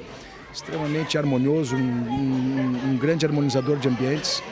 [0.53, 4.43] extremamente harmonioso, um, um, um grande harmonizador de ambientes.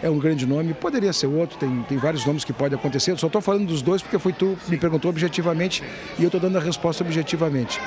[0.00, 3.10] É um grande nome, poderia ser outro, tem, tem vários nomes que pode acontecer.
[3.10, 5.82] Eu só estou falando dos dois porque foi tu me perguntou objetivamente
[6.18, 7.80] e eu estou dando a resposta objetivamente.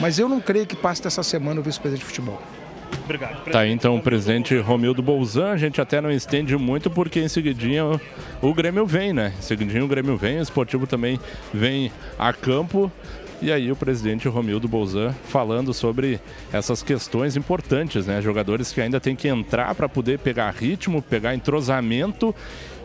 [0.00, 2.40] Mas eu não creio que passe dessa semana o vice-presidente de futebol.
[3.04, 3.50] Obrigado.
[3.50, 5.52] Tá aí então o presidente Romildo Bolzan.
[5.52, 7.84] A gente até não estende muito porque em seguidinha
[8.42, 9.32] o, Grêmio vem, né?
[9.38, 11.18] Em seguidinha o Grêmio vem, o esportivo também
[11.52, 12.92] vem a campo.
[13.40, 16.20] E aí o presidente Romildo Bolzan falando sobre
[16.52, 18.20] essas questões importantes, né?
[18.20, 22.34] Jogadores que ainda tem que entrar para poder pegar ritmo, pegar entrosamento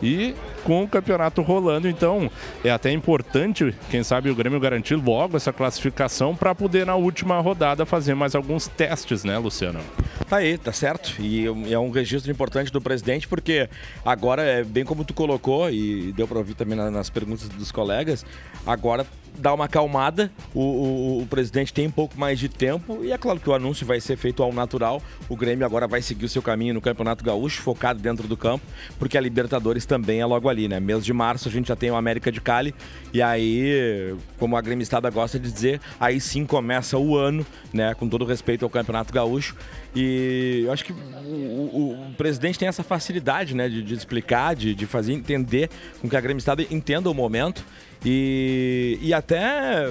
[0.04, 2.30] e com o campeonato rolando, então
[2.62, 7.38] é até importante, quem sabe o Grêmio garantir logo essa classificação para poder na última
[7.40, 9.80] rodada fazer mais alguns testes, né, Luciano?
[10.28, 11.20] Tá aí, tá certo.
[11.20, 13.68] E é um registro importante do presidente, porque
[14.04, 18.24] agora, é bem como tu colocou, e deu para ouvir também nas perguntas dos colegas,
[18.66, 23.10] agora dá uma acalmada, o, o, o, presidente tem um pouco mais de tempo e
[23.10, 25.02] é claro que o anúncio vai ser feito ao natural.
[25.28, 28.64] O Grêmio agora vai seguir o seu caminho no Campeonato Gaúcho, focado dentro do campo,
[28.98, 30.80] porque a Libertadores também é logo ali, né?
[30.80, 32.74] Mês de março a gente já tem o América de Cali
[33.12, 37.94] e aí, como a gremistada gosta de dizer, aí sim começa o ano, né?
[37.94, 39.56] Com todo respeito ao Campeonato Gaúcho.
[39.94, 43.68] E eu acho que o, o, o presidente tem essa facilidade, né?
[43.68, 45.70] De, de explicar, de, de fazer entender
[46.00, 47.64] com que a gremistada entenda o momento.
[48.04, 49.90] E, e até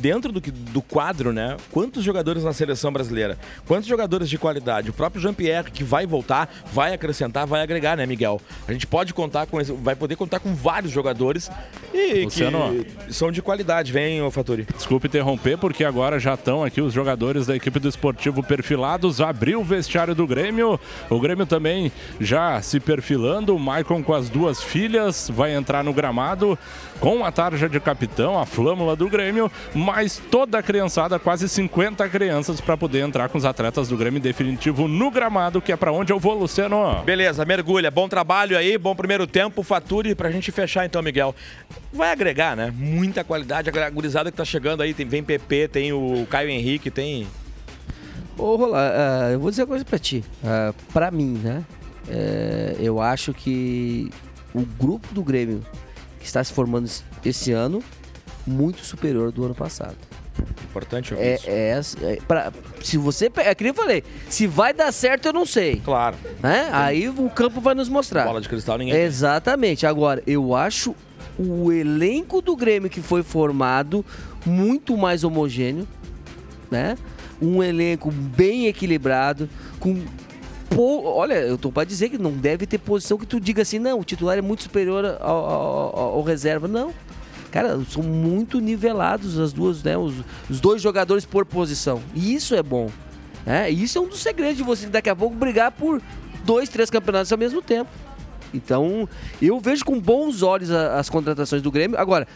[0.00, 1.56] dentro do, do quadro, né?
[1.70, 3.38] Quantos jogadores na seleção brasileira?
[3.66, 4.90] Quantos jogadores de qualidade?
[4.90, 8.40] O próprio Jean-Pierre, que vai voltar, vai acrescentar, vai agregar, né, Miguel?
[8.66, 11.50] A gente pode contar com vai poder contar com vários jogadores
[11.94, 12.84] e Luciano.
[13.06, 13.92] que são de qualidade.
[13.92, 14.66] Vem, ô Faturi.
[14.74, 19.20] Desculpe interromper, porque agora já estão aqui os jogadores da equipe do esportivo perfilados.
[19.20, 20.78] Abriu o vestiário do Grêmio.
[21.08, 21.90] O Grêmio também
[22.20, 23.54] já se perfilando.
[23.54, 26.58] O Maicon com as duas filhas vai entrar no gramado
[27.00, 32.08] com a tarja de capitão, a flâmula do Grêmio, mas toda a criançada, quase 50
[32.08, 35.92] crianças, para poder entrar com os atletas do Grêmio definitivo no gramado, que é para
[35.92, 37.02] onde eu vou, Luciano.
[37.04, 37.90] Beleza, mergulha.
[37.90, 41.34] Bom trabalho aí, bom primeiro tempo, fature pra gente fechar então, Miguel.
[41.92, 42.72] Vai agregar, né?
[42.74, 46.90] Muita qualidade, a gurizada que tá chegando aí, tem, vem PP, tem o Caio Henrique,
[46.90, 47.26] tem...
[48.38, 50.22] Ô, Rola, uh, eu vou dizer uma coisa pra ti.
[50.42, 51.64] Uh, pra mim, né?
[52.06, 54.10] Uh, eu acho que
[54.54, 55.62] o grupo do Grêmio
[56.26, 56.90] que está se formando
[57.24, 57.80] esse ano
[58.44, 59.96] muito superior do ano passado.
[60.64, 61.96] Importante ouvir é, isso.
[62.04, 62.52] É, é pra,
[62.82, 63.30] se você.
[63.36, 65.76] É que nem eu falei, se vai dar certo, eu não sei.
[65.76, 66.16] Claro.
[66.42, 66.68] Né?
[66.72, 68.24] Aí o campo vai nos mostrar.
[68.24, 68.96] Bola de cristal ninguém.
[68.96, 69.86] Exatamente.
[69.86, 70.96] Agora, eu acho
[71.38, 74.04] o elenco do Grêmio que foi formado
[74.44, 75.86] muito mais homogêneo,
[76.68, 76.98] né?
[77.40, 79.48] Um elenco bem equilibrado,
[79.78, 80.02] com
[80.70, 83.78] Pô, olha, eu tô para dizer que não deve ter posição que tu diga assim,
[83.78, 86.66] não, o titular é muito superior ao, ao, ao reserva.
[86.68, 86.92] Não.
[87.50, 89.96] Cara, são muito nivelados as duas, né?
[89.96, 90.14] Os,
[90.50, 92.02] os dois jogadores por posição.
[92.14, 92.90] E isso é bom.
[93.46, 93.70] Né?
[93.70, 96.02] E isso é um dos segredos de você daqui a pouco brigar por
[96.44, 97.90] dois, três campeonatos ao mesmo tempo.
[98.52, 99.08] Então,
[99.40, 101.98] eu vejo com bons olhos as contratações do Grêmio.
[101.98, 102.26] Agora,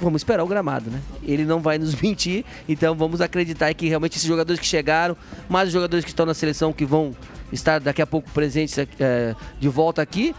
[0.00, 1.00] vamos esperar o gramado, né?
[1.22, 5.16] Ele não vai nos mentir, então vamos acreditar que realmente esses jogadores que chegaram,
[5.48, 7.14] mais os jogadores que estão na seleção que vão
[7.52, 10.34] estar daqui a pouco presentes é, de volta aqui,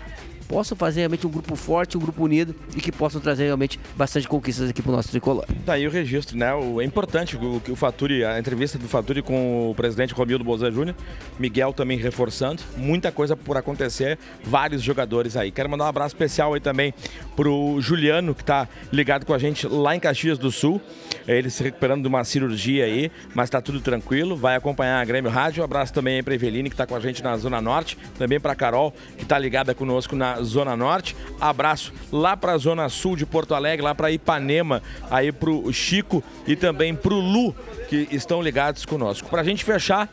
[0.48, 4.28] possam fazer realmente um grupo forte, um grupo unido e que possam trazer realmente bastante
[4.28, 5.45] conquistas aqui para o nosso tricolor.
[5.66, 6.54] Tá aí o registro, né?
[6.54, 10.72] O, é importante o, o Faturi, a entrevista do Faturi com o presidente Romildo Bolzan
[10.72, 10.95] Júnior,
[11.39, 15.52] Miguel também reforçando, muita coisa por acontecer, vários jogadores aí.
[15.52, 16.93] Quero mandar um abraço especial aí também
[17.36, 20.82] pro Juliano, que tá ligado com a gente lá em Caxias do Sul,
[21.28, 25.30] ele se recuperando de uma cirurgia aí, mas tá tudo tranquilo, vai acompanhar a Grêmio
[25.30, 25.62] Rádio.
[25.62, 28.39] Um abraço também aí pra Eveline, que tá com a gente na Zona Norte, também
[28.39, 31.16] pra Carol, que tá ligada conosco na na Zona Norte.
[31.40, 36.24] Abraço lá para a Zona Sul de Porto Alegre, lá para Ipanema, aí pro Chico
[36.46, 37.56] e também pro Lu,
[37.90, 39.30] que estão ligados conosco.
[39.30, 40.10] Pra gente fechar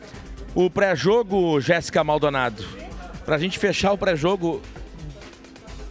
[0.53, 2.63] o pré-jogo, Jéssica Maldonado.
[3.25, 4.61] Pra gente fechar o pré-jogo,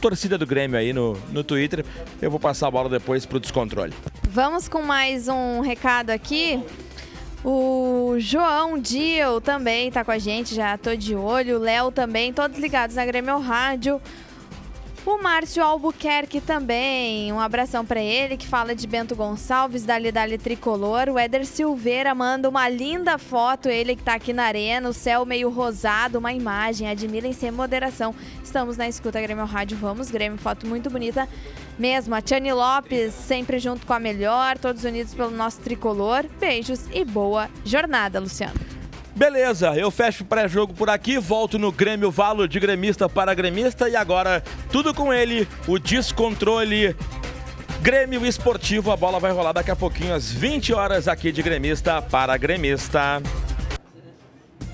[0.00, 1.84] torcida do Grêmio aí no, no Twitter.
[2.20, 3.92] Eu vou passar a bola depois pro descontrole.
[4.28, 6.62] Vamos com mais um recado aqui.
[7.44, 11.56] O João Dio também tá com a gente, já tô de olho.
[11.56, 14.00] O Léo também, todos ligados na Grêmio Rádio.
[15.06, 20.38] O Márcio Albuquerque também, um abração para ele, que fala de Bento Gonçalves, Dali Dali
[20.38, 21.10] Tricolor.
[21.10, 25.26] O Éder Silveira manda uma linda foto, ele que tá aqui na arena, o céu
[25.26, 28.14] meio rosado, uma imagem, admirem sem moderação.
[28.42, 31.28] Estamos na escuta Grêmio Rádio, vamos Grêmio, foto muito bonita
[31.78, 32.14] mesmo.
[32.14, 36.24] A Tiane Lopes, sempre junto com a melhor, todos unidos pelo nosso tricolor.
[36.40, 38.73] Beijos e boa jornada, Luciano.
[39.16, 43.88] Beleza, eu fecho o pré-jogo por aqui, volto no Grêmio Valo de gremista para gremista
[43.88, 44.42] e agora
[44.72, 46.96] tudo com ele, o descontrole
[47.80, 48.90] Grêmio Esportivo.
[48.90, 53.22] A bola vai rolar daqui a pouquinho às 20 horas aqui de gremista para gremista.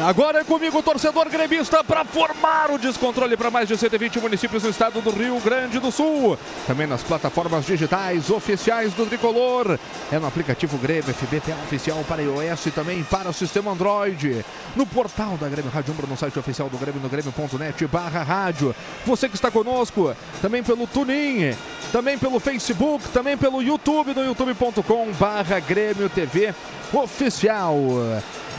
[0.00, 4.70] Agora é comigo, torcedor gremista, para formar o descontrole para mais de 120 municípios no
[4.70, 6.38] estado do Rio Grande do Sul.
[6.66, 9.78] Também nas plataformas digitais oficiais do Tricolor.
[10.10, 14.44] É no aplicativo Grêmio FBPA oficial para iOS e também para o sistema Android.
[14.74, 18.74] No portal da Grêmio Rádio Umbro, no site oficial do Grêmio, no grêmio.net barra rádio.
[19.04, 21.54] Você que está conosco, também pelo Tunin,
[21.92, 26.54] também pelo Facebook, também pelo YouTube, no youtube.com barra Grêmio TV
[26.92, 27.76] oficial.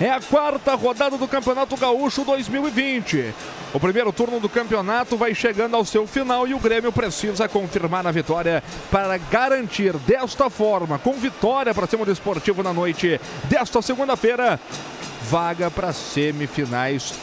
[0.01, 3.33] É a quarta rodada do Campeonato Gaúcho 2020.
[3.73, 8.05] O primeiro turno do campeonato vai chegando ao seu final e o Grêmio precisa confirmar
[8.05, 13.81] a vitória para garantir desta forma, com vitória para cima do esportivo na noite desta
[13.81, 14.59] segunda-feira,
[15.29, 17.13] vaga para semifinais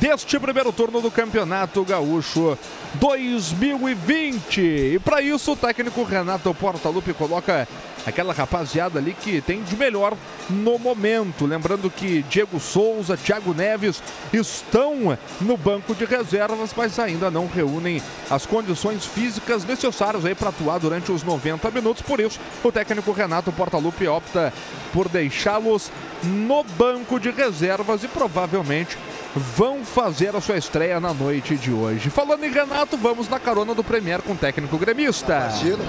[0.00, 2.58] deste primeiro turno do Campeonato Gaúcho
[2.94, 4.60] 2020.
[4.60, 7.66] E para isso o técnico Renato Portaluppi coloca
[8.06, 10.14] aquela rapaziada ali que tem de melhor
[10.50, 11.46] no momento.
[11.46, 18.02] Lembrando que Diego Souza, Thiago Neves estão no banco de reservas, mas ainda não reúnem
[18.30, 22.02] as condições físicas necessárias aí para atuar durante os 90 minutos.
[22.02, 24.52] Por isso, o técnico Renato Portaluppi opta
[24.92, 25.90] por deixá-los
[26.22, 28.98] no banco de reservas e provavelmente
[29.34, 32.08] vão fazer a sua estreia na noite de hoje.
[32.10, 35.34] Falando em Renato, vamos na carona do Premier com o técnico gremista.
[35.34, 35.84] Partida,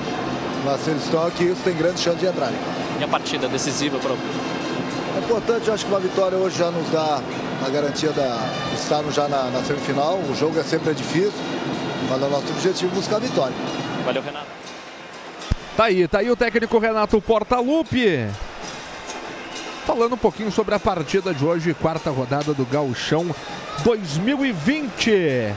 [0.64, 2.52] mas eles estão aqui, isso tem grande chance de entrar.
[3.00, 4.18] E a partida decisiva para o
[5.16, 7.22] É importante, eu acho que uma vitória hoje já nos dá
[7.66, 8.38] a garantia da,
[8.70, 10.18] de estarmos já na, na semifinal.
[10.18, 11.34] O jogo é sempre difícil,
[12.10, 13.56] mas é o nosso objetivo é buscar a vitória.
[14.06, 14.48] Valeu, Renato.
[15.78, 18.28] Tá aí, tá aí o técnico Renato Portaluppi.
[19.86, 23.28] Falando um pouquinho sobre a partida de hoje, quarta rodada do Gauchão
[23.84, 25.54] 2020.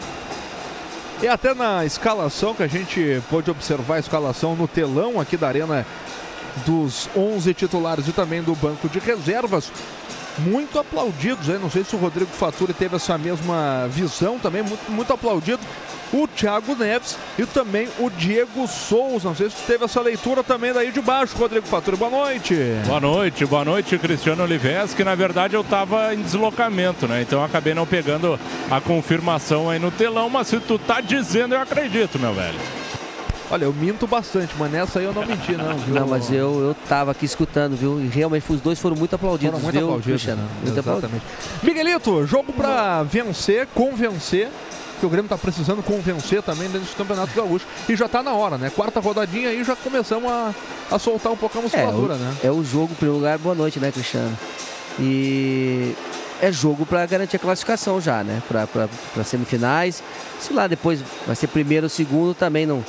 [1.23, 5.49] E até na escalação que a gente pôde observar a escalação no telão aqui da
[5.49, 5.87] arena
[6.67, 9.73] dos 11 titulares e também do banco de reservas.
[10.39, 15.13] Muito aplaudidos, não sei se o Rodrigo Faturi teve essa mesma visão também, muito, muito
[15.13, 15.61] aplaudido.
[16.11, 19.29] O Thiago Neves e também o Diego Souza.
[19.29, 21.99] Não sei se teve essa leitura também daí de baixo, Rodrigo Faturi.
[21.99, 22.55] Boa noite.
[22.87, 27.21] Boa noite, boa noite, Cristiano Olives, que na verdade eu estava em deslocamento, né?
[27.21, 31.61] Então acabei não pegando a confirmação aí no telão, mas se tu tá dizendo, eu
[31.61, 32.59] acredito, meu velho.
[33.51, 35.95] Olha, eu minto bastante, mas nessa aí eu não menti, não, viu?
[35.95, 37.99] Não, mas eu, eu tava aqui escutando, viu?
[38.01, 40.43] E realmente os dois foram muito aplaudidos, Foram muito viu, aplaudidos, Cristiano?
[40.43, 40.49] né?
[40.65, 41.23] Muito Exatamente.
[41.63, 44.49] Miguelito, jogo pra vencer, convencer.
[45.01, 47.65] Que o Grêmio tá precisando convencer também dentro do Campeonato Gaúcho.
[47.89, 48.69] E já tá na hora, né?
[48.69, 50.53] Quarta rodadinha aí já começamos a,
[50.91, 52.35] a soltar um pouco a É, musculatura, o, né?
[52.43, 54.37] é o jogo, em primeiro lugar, boa noite, né, Cristiano?
[54.99, 55.95] E
[56.43, 58.43] é jogo para garantir a classificação já, né?
[58.49, 60.03] Para semifinais.
[60.41, 62.85] Se lá depois vai ser primeiro ou segundo, também não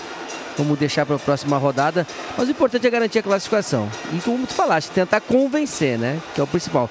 [0.59, 2.05] vamos deixar para a próxima rodada.
[2.37, 3.89] Mas o importante é garantir a classificação.
[4.13, 6.19] E como tu falaste, tentar convencer, né?
[6.35, 6.89] Que é o principal.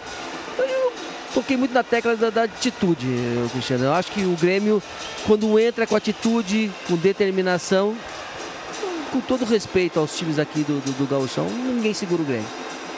[0.59, 0.93] Eu
[1.35, 3.85] toquei muito na tecla da, da atitude, eh, Cristiano.
[3.85, 4.83] Eu acho que o Grêmio,
[5.27, 7.95] quando entra com atitude, com determinação,
[9.13, 12.47] com todo respeito aos times aqui do, do, do ninguém segura o Grêmio.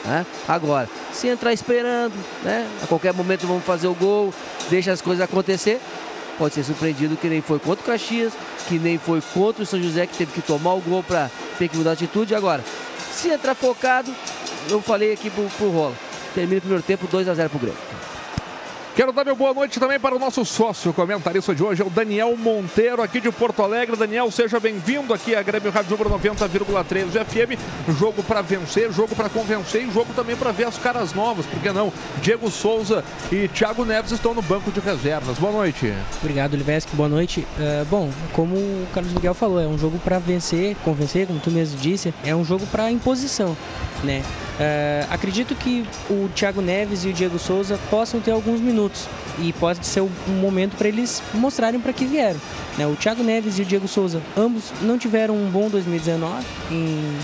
[0.05, 0.25] né?
[0.47, 2.13] Agora, se entrar esperando,
[2.43, 2.67] né?
[2.83, 4.33] A qualquer momento vamos fazer o gol,
[4.69, 5.79] deixa as coisas acontecer.
[6.41, 8.33] Pode ser surpreendido que nem foi contra o Caxias,
[8.67, 11.29] que nem foi contra o São José, que teve que tomar o gol para
[11.59, 12.33] ter que mudar a atitude.
[12.33, 12.63] Agora,
[13.13, 14.11] se entrar focado,
[14.67, 15.93] eu falei aqui pro, pro Rola,
[16.33, 18.00] termina o primeiro tempo 2 a 0 pro Grêmio.
[18.93, 21.89] Quero dar meu boa noite também para o nosso sócio comentarista de hoje, é o
[21.89, 23.95] Daniel Monteiro, aqui de Porto Alegre.
[23.95, 27.97] Daniel, seja bem-vindo aqui à Grêmio Rádio Número 90,3 FM.
[27.97, 31.57] Jogo para vencer, jogo para convencer e jogo também para ver as caras novas, por
[31.61, 31.91] que não?
[32.21, 35.39] Diego Souza e Thiago Neves estão no banco de reservas.
[35.39, 35.93] Boa noite.
[36.21, 36.93] Obrigado, Livesque.
[36.93, 37.47] Boa noite.
[37.57, 41.49] Uh, bom, como o Carlos Miguel falou, é um jogo para vencer, convencer, como tu
[41.49, 43.55] mesmo disse, é um jogo para imposição,
[44.03, 44.21] né?
[44.59, 48.80] Uh, acredito que o Thiago Neves e o Diego Souza possam ter alguns minutos
[49.39, 50.09] e pode ser um
[50.39, 52.39] momento para eles mostrarem para que vieram.
[52.77, 52.87] Né?
[52.87, 57.17] O Thiago Neves e o Diego Souza, ambos não tiveram um bom 2019 em,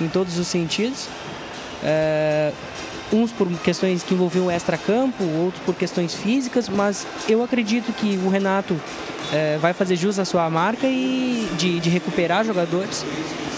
[0.00, 1.08] em todos os sentidos.
[1.82, 2.54] Uh,
[3.12, 8.28] uns por questões que envolviam extra-campo, outros por questões físicas, mas eu acredito que o
[8.28, 8.80] Renato
[9.32, 13.04] uh, vai fazer jus à sua marca e de, de recuperar jogadores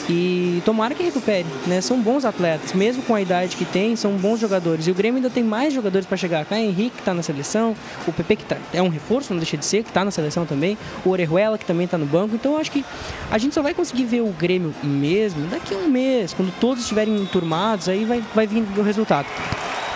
[0.09, 1.81] e tomara que recupere, né?
[1.81, 4.87] São bons atletas, mesmo com a idade que tem, são bons jogadores.
[4.87, 6.45] E o Grêmio ainda tem mais jogadores para chegar.
[6.45, 7.75] Caio Henrique, que está na seleção,
[8.07, 10.47] o PP, que tá, é um reforço, não deixa de ser, que está na seleção
[10.47, 12.35] também, o Orejuela, que também está no banco.
[12.35, 12.85] Então eu acho que
[13.31, 16.83] a gente só vai conseguir ver o Grêmio mesmo daqui a um mês, quando todos
[16.83, 19.27] estiverem enturmados, aí vai, vai vir o resultado.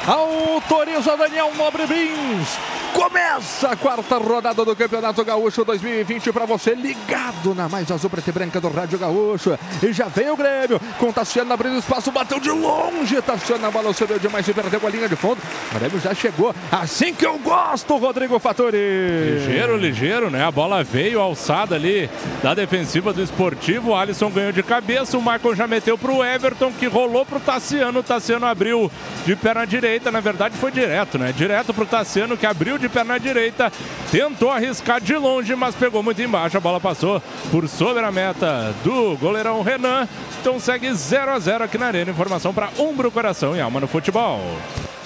[0.06, 2.58] Autoriza Daniel Nobre Bins.
[2.94, 8.30] Começa a quarta rodada do Campeonato Gaúcho 2020 para você ligado na mais azul preta
[8.30, 9.56] e branca do Rádio Gaúcho.
[9.82, 13.20] E já vem o Grêmio com Tassiano abrindo espaço, bateu de longe.
[13.22, 15.38] Tassiano na bola subiu demais e perdeu a linha de fundo.
[15.70, 16.54] O Grêmio já chegou.
[16.72, 18.76] Assim que eu gosto, Rodrigo Fattori.
[18.76, 20.44] Ligeiro, ligeiro, né?
[20.44, 22.10] A bola veio alçada ali
[22.42, 23.90] da defensiva do esportivo.
[23.90, 25.16] O Alisson ganhou de cabeça.
[25.16, 28.00] O Michael já meteu para o Everton que rolou para o Tassiano.
[28.00, 28.90] O Tassiano abriu
[29.24, 29.89] de perna direita.
[30.12, 31.32] Na verdade, foi direto, né?
[31.32, 33.72] Direto para o Tassiano que abriu de perna direita,
[34.12, 36.56] tentou arriscar de longe, mas pegou muito embaixo.
[36.56, 37.20] A bola passou
[37.50, 40.06] por sobre a meta do goleirão Renan.
[40.40, 42.10] Então segue 0 a 0 aqui na Arena.
[42.10, 44.40] Informação para Umbro Coração e Alma no Futebol.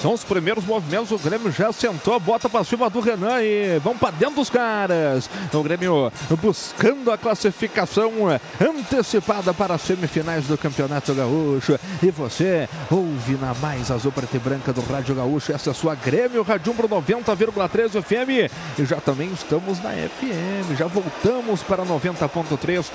[0.05, 1.11] São os primeiros movimentos.
[1.12, 5.30] O Grêmio já sentou, bota para cima do Renan e vão para dentro dos caras.
[5.50, 8.12] O Grêmio buscando a classificação
[8.61, 11.80] antecipada para as semifinais do Campeonato Gaúcho.
[12.02, 15.52] E você ouve na mais azul preta e branca do Rádio Gaúcho.
[15.52, 18.52] Essa é a sua Grêmio Rádio Umbro 90,3 FM.
[18.78, 20.76] E já também estamos na FM.
[20.76, 22.90] Já voltamos para 90.3.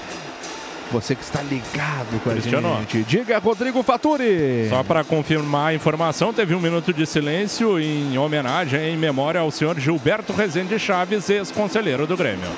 [0.91, 2.73] Você que está ligado com Cristiano.
[2.73, 3.03] a gente.
[3.03, 4.67] Diga, Rodrigo Faturi.
[4.69, 9.51] Só para confirmar a informação, teve um minuto de silêncio em homenagem, em memória ao
[9.51, 12.49] senhor Gilberto Rezende Chaves, ex-conselheiro do Grêmio.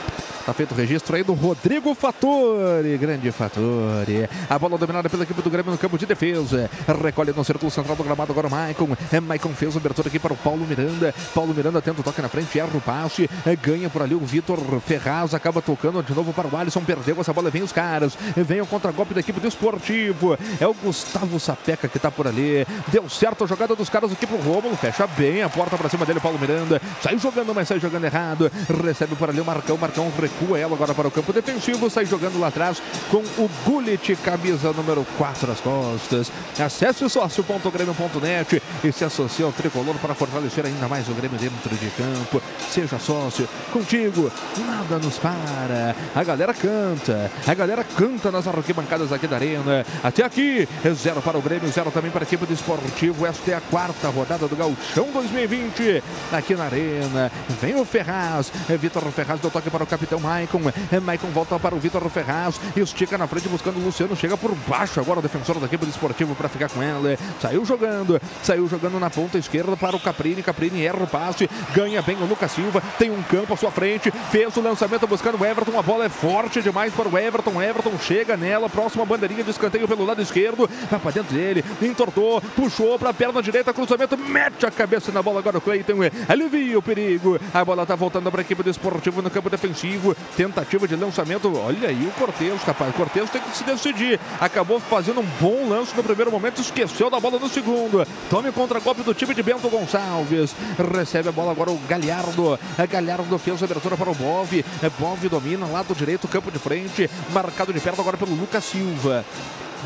[0.46, 2.98] Tá feito o registro aí do Rodrigo Fattori.
[2.98, 4.28] Grande Fattori.
[4.50, 6.70] A bola dominada pela equipe do Grêmio no campo de defesa.
[7.04, 8.90] Recolhe no círculo central do gramado agora o Maicon.
[9.12, 11.14] É, Maicon fez o abertura aqui para o Paulo Miranda.
[11.34, 13.30] Paulo Miranda tenta o toque na frente, erra o passe.
[13.46, 15.34] É, ganha por ali o Vitor Ferraz.
[15.34, 16.82] Acaba tocando de novo para o Alisson.
[16.82, 17.52] Perdeu essa bola.
[17.52, 18.18] Vem os caras.
[18.36, 20.38] Vem o contra-golpe da equipe do Esportivo.
[20.60, 22.66] É o Gustavo Sapeca que tá por ali.
[22.88, 24.76] Deu certo a jogada dos caras aqui pro Rômulo.
[24.76, 26.82] Fecha bem a porta para cima dele, Paulo Miranda.
[27.02, 28.52] Sai jogando, mas sai jogando errado.
[28.84, 29.78] Recebe por ali o Marcão.
[29.78, 31.90] Marcão recua ela agora para o campo defensivo.
[31.90, 36.32] Sai jogando lá atrás com o Gullit, camisa número 4 às costas.
[36.60, 41.76] Acesse o sócio.grêmio.net e se associe ao tricolor para fortalecer ainda mais o Grêmio dentro
[41.76, 42.42] de campo.
[42.70, 43.48] Seja sócio.
[43.72, 44.32] Contigo,
[44.66, 45.96] nada nos para.
[46.16, 47.32] A galera canta.
[47.46, 49.86] A galera canta nas arquibancadas aqui da Arena.
[50.04, 53.26] Até aqui, é zero para o Grêmio, zero também para a equipe do Esportivo.
[53.26, 57.32] Esta é a quarta rodada do Gauchão 2020 aqui na Arena.
[57.62, 58.52] Vem o Ferraz.
[58.70, 60.62] É Vitor Ferraz deu toque para o capitão Maicon.
[60.92, 62.60] É Maicon volta para o Vitor Ferraz.
[62.76, 64.16] Estica na frente buscando o Luciano.
[64.16, 67.18] Chega por baixo agora o defensor da equipe do Esportivo para ficar com ela.
[67.42, 68.22] Saiu jogando.
[68.44, 70.44] Saiu jogando na ponta esquerda para o Caprini.
[70.44, 71.50] Caprini erra o passe.
[71.74, 72.82] Ganha bem o Lucas Silva.
[72.98, 74.12] Tem um campo à sua frente.
[74.32, 75.78] Fez o lançamento buscando o Everton.
[75.78, 77.62] A bola é forte demais para o Everton.
[77.62, 78.70] Everton chega nela.
[78.70, 80.70] Próxima bandeirinha de escanteio pelo lado esquerdo.
[80.90, 81.66] Vai para dentro dele.
[81.82, 82.42] Entortou.
[82.56, 83.74] Puxou para a perna direita.
[83.74, 84.18] Cruzamento.
[84.18, 85.98] Mete a cabeça na bola agora o Cleiton.
[86.28, 87.40] Alivia o perigo.
[87.54, 90.11] A bola está voltando para a equipe do Esportivo no campo defensivo.
[90.36, 91.52] Tentativa de lançamento.
[91.58, 92.96] Olha aí o Cortez, capaz.
[92.96, 94.20] Cortez tem que se decidir.
[94.40, 96.62] Acabou fazendo um bom lance no primeiro momento.
[96.62, 98.06] Esqueceu da bola no segundo.
[98.30, 100.56] Tome o contra-golpe do time de Bento Gonçalves.
[100.98, 102.60] Recebe a bola agora o Galhardo.
[102.78, 104.66] A Galhardo fez a abertura para o Bove.
[105.00, 107.10] Bove domina, lado direito, campo de frente.
[107.34, 109.26] Marcado de perto agora pelo Lucas Silva.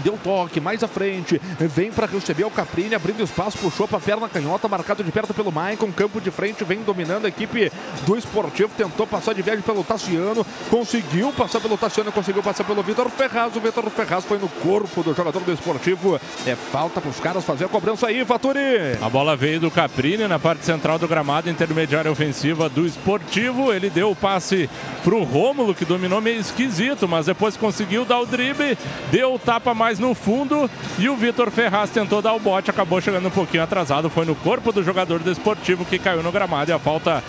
[0.04, 4.02] Deu toque, mais à frente, vem para receber o Caprini, abrindo espaço, puxou para a
[4.02, 7.72] perna canhota, marcado de perto pelo Maicon, campo de frente, vem dominando a equipe
[8.06, 12.82] do Esportivo, tentou passar de viagem pelo Tassiano, conseguiu passar pelo Tassiano, conseguiu passar pelo
[12.84, 17.10] Vitor Ferraz, o Vitor Ferraz foi no corpo do jogador do Esportivo, é falta para
[17.10, 18.60] os caras fazer a cobrança aí, Faturi.
[19.02, 23.90] A bola veio do Caprini na parte central do gramado, intermediária ofensiva do Esportivo, ele
[23.90, 24.70] deu o passe
[25.04, 28.78] pro Rômulo, que dominou meio esquisito, mas depois conseguiu dar o drible,
[29.12, 33.00] deu o tapa mais no fundo e o Vitor Ferraz tentou dar o bote, acabou
[33.00, 36.72] chegando um pouquinho atrasado, foi no corpo do jogador do Esportivo que caiu no gramado
[36.72, 37.24] e a falta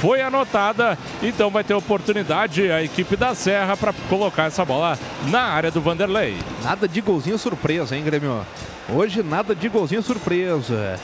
[0.00, 4.98] foi anotada, então vai ter oportunidade a equipe da Serra para colocar essa bola
[5.28, 6.36] na área do Vanderlei.
[6.62, 8.46] Nada de golzinho surpresa, hein, Grêmio?
[8.88, 11.00] Hoje nada de golzinho surpresa.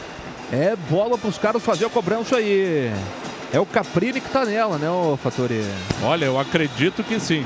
[0.52, 2.92] É bola para os caras fazer a cobrança aí.
[3.52, 5.64] É o Caprini que tá nela, né, o Fatori?
[6.02, 7.44] Olha, eu acredito que sim.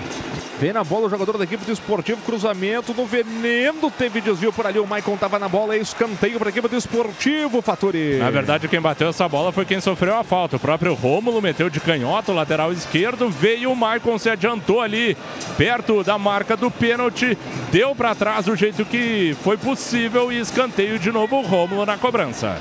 [0.59, 4.67] Vem na bola o jogador da equipe do Esportivo, cruzamento no veneno, teve desvio por
[4.67, 8.17] ali, o Maicon tava na bola, é escanteio para a equipe do Esportivo, Fatori.
[8.17, 10.57] Na verdade, quem bateu essa bola foi quem sofreu a falta.
[10.57, 15.15] O próprio Rômulo meteu de canhota, o lateral esquerdo, veio o Maicon, se adiantou ali,
[15.59, 17.37] perto da marca do pênalti,
[17.71, 21.99] deu para trás do jeito que foi possível e escanteio de novo o Rômulo na
[21.99, 22.59] cobrança.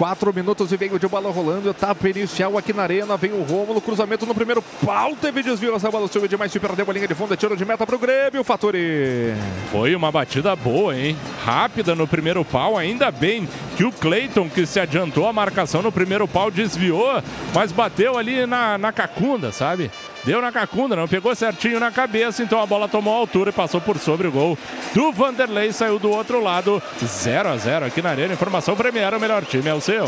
[0.00, 3.82] Quatro minutos e meio de bola rolando, etapa inicial aqui na arena, vem o Rômulo,
[3.82, 7.14] cruzamento no primeiro pau, teve desvio, essa bola subiu demais, se perdeu a linha de
[7.14, 9.34] fundo, é tiro de meta pro Grêmio, Faturi.
[9.70, 11.14] Foi uma batida boa, hein?
[11.44, 13.46] Rápida no primeiro pau, ainda bem
[13.76, 17.22] que o Cleiton, que se adiantou a marcação no primeiro pau, desviou,
[17.54, 19.90] mas bateu ali na, na cacunda, sabe?
[20.24, 23.80] Deu na cacunda, não pegou certinho na cabeça, então a bola tomou altura e passou
[23.80, 24.58] por sobre o gol
[24.94, 28.34] do Vanderlei, saiu do outro lado, 0 a 0 aqui na arena.
[28.34, 30.04] Informação Premier, o melhor time é o seu.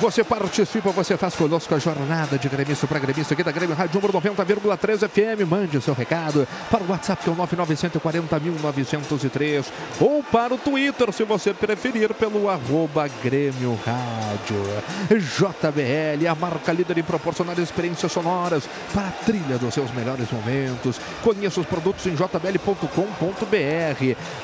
[0.00, 4.00] Você participa, você faz conosco a jornada de gremista para gremista aqui da Grêmio Rádio
[4.00, 5.40] Número 90,3 FM.
[5.50, 9.64] Mande o seu recado para o WhatsApp que é o 99140.903
[10.00, 14.62] ou para o Twitter, se você preferir, pelo arroba Grêmio Rádio.
[15.10, 21.00] JBL, a marca líder em proporcionar experiências sonoras para a trilha dos seus melhores momentos.
[21.24, 22.86] Conheça os produtos em jbl.com.br.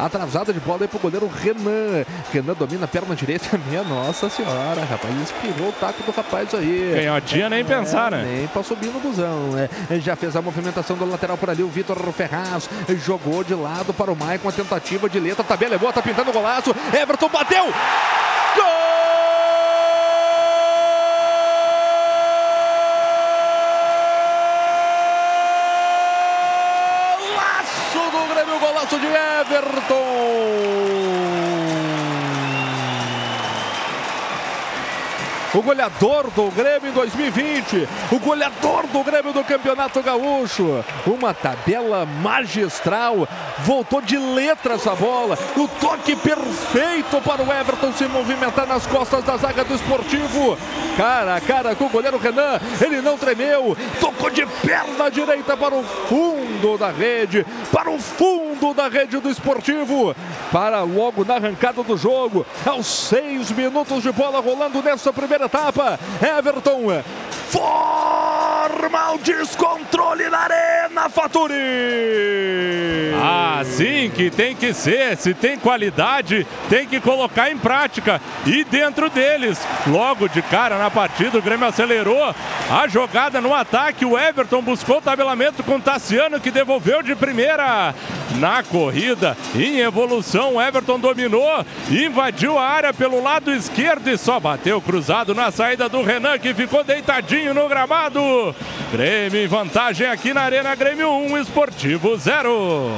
[0.01, 2.05] Atrasada de bola aí para o goleiro Renan.
[2.33, 3.57] Renan domina a perna direita.
[3.71, 5.15] Minha nossa senhora, rapaz
[5.45, 6.93] espirrou o taco do rapaz aí.
[6.95, 8.25] Canhotinha nem pensar, né?
[8.27, 9.69] Nem pra subir no busão, né?
[10.01, 12.69] Já fez a movimentação do lateral por ali, o Vitor Ferraz
[13.05, 16.31] jogou de lado para o Maicon, a tentativa de letra, tabela é boa, tá pintando
[16.31, 17.67] o golaço, Everton bateu!
[27.19, 29.95] Golaço do Grêmio, golaço de Everton!
[35.55, 40.85] O goleador do Grêmio em 2020, o goleador do Grêmio do Campeonato Gaúcho.
[41.07, 43.29] Uma tabela magistral,
[43.61, 49.23] voltou de letra essa bola, o toque perfeito para o Everton se movimentar nas costas
[49.23, 50.59] da zaga do esportivo.
[50.97, 55.75] Cara a cara com o goleiro Renan, ele não tremeu, tocou de perna direita para
[55.75, 60.15] o fundo da rede, para o fundo da rede do esportivo,
[60.51, 65.99] para logo na arrancada do jogo, aos seis minutos de bola rolando nessa primeira etapa.
[66.21, 67.03] Everton
[67.51, 71.55] forma o descontrole na arena, Faturi.
[73.61, 78.21] Assim que tem que ser, se tem qualidade, tem que colocar em prática.
[78.45, 82.35] E dentro deles, logo de cara na partida, o Grêmio acelerou
[82.71, 84.05] a jogada no ataque.
[84.05, 87.95] O Everton buscou o tabelamento com o Tassiano, que devolveu de primeira
[88.37, 89.37] na corrida.
[89.55, 95.34] Em evolução, o Everton dominou, invadiu a área pelo lado esquerdo e só bateu cruzado
[95.35, 98.55] na saída do Renan, que ficou deitadinho no gramado.
[98.93, 102.91] Grêmio em vantagem aqui na Arena Grêmio 1, Esportivo 0.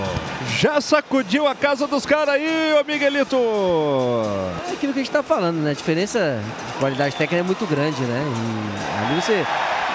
[0.59, 3.37] Já sacudiu a casa dos caras aí, ô Miguelito.
[4.69, 5.71] É aquilo que a gente tá falando, né?
[5.71, 8.23] A diferença de qualidade técnica é muito grande, né?
[8.23, 9.47] E ali você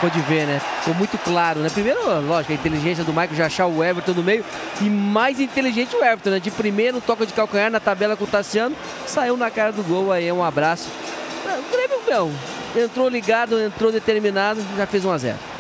[0.02, 0.60] pode ver, né?
[0.80, 1.70] Ficou muito claro, né?
[1.70, 4.44] Primeiro, lógico, a inteligência do Michael já achar o Everton no meio
[4.82, 6.40] e mais inteligente o Everton, né?
[6.40, 8.76] De primeiro, toca de calcanhar na tabela com o Tassiano,
[9.06, 10.90] saiu na cara do gol, aí é um abraço.
[11.62, 12.32] O Grêmio, não,
[12.76, 15.51] entrou ligado, entrou determinado, já fez 1 a 0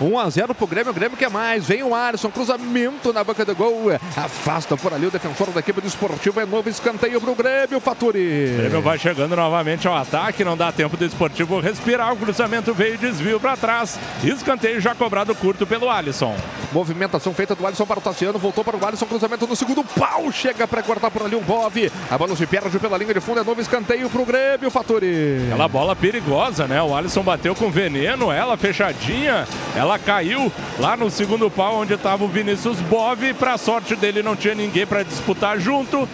[0.00, 1.66] 1 a 0 pro Grêmio, o Grêmio quer mais.
[1.66, 3.86] Vem o Alisson, cruzamento na boca do gol.
[4.16, 6.38] Afasta por ali o defensor da equipe do esportivo.
[6.38, 8.54] É novo escanteio pro Grêmio, Faturi.
[8.54, 10.44] O Grêmio vai chegando novamente ao ataque.
[10.44, 12.12] Não dá tempo do esportivo respirar.
[12.12, 13.98] O cruzamento veio desvio para trás.
[14.22, 16.36] Escanteio já cobrado curto pelo Alisson.
[16.72, 18.38] Movimentação feita do Alisson para o Tassiano.
[18.38, 19.06] Voltou para o Alisson.
[19.06, 20.30] Cruzamento no segundo pau.
[20.30, 21.90] Chega para cortar por ali o Bove.
[22.10, 23.40] A bola se perde pela linha de fundo.
[23.40, 25.46] É novo escanteio pro Grêmio, Faturi.
[25.46, 26.82] Aquela bola perigosa, né?
[26.82, 28.30] O Alisson bateu com veneno.
[28.30, 29.46] Ela fechadinha.
[29.74, 30.50] Ela Ela caiu
[30.80, 33.32] lá no segundo pau, onde estava o Vinícius Bove.
[33.32, 36.08] Para sorte dele, não tinha ninguém para disputar junto.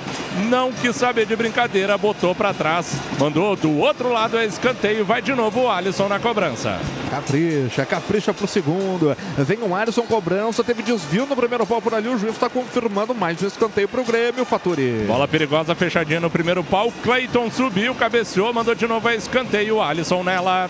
[0.50, 5.06] Não quis saber de brincadeira, botou para trás, mandou do outro lado é escanteio.
[5.06, 6.78] Vai de novo o Alisson na cobrança.
[7.10, 9.16] Capricha, capricha pro segundo.
[9.38, 12.08] Vem o Alisson cobrança, teve desvio no primeiro pau por ali.
[12.08, 15.04] O juiz está confirmando mais um escanteio pro Grêmio, Faturi.
[15.06, 16.92] Bola perigosa, fechadinha no primeiro pau.
[17.02, 19.80] Cleiton subiu, cabeceou, mandou de novo a escanteio.
[19.80, 20.68] Alisson nela.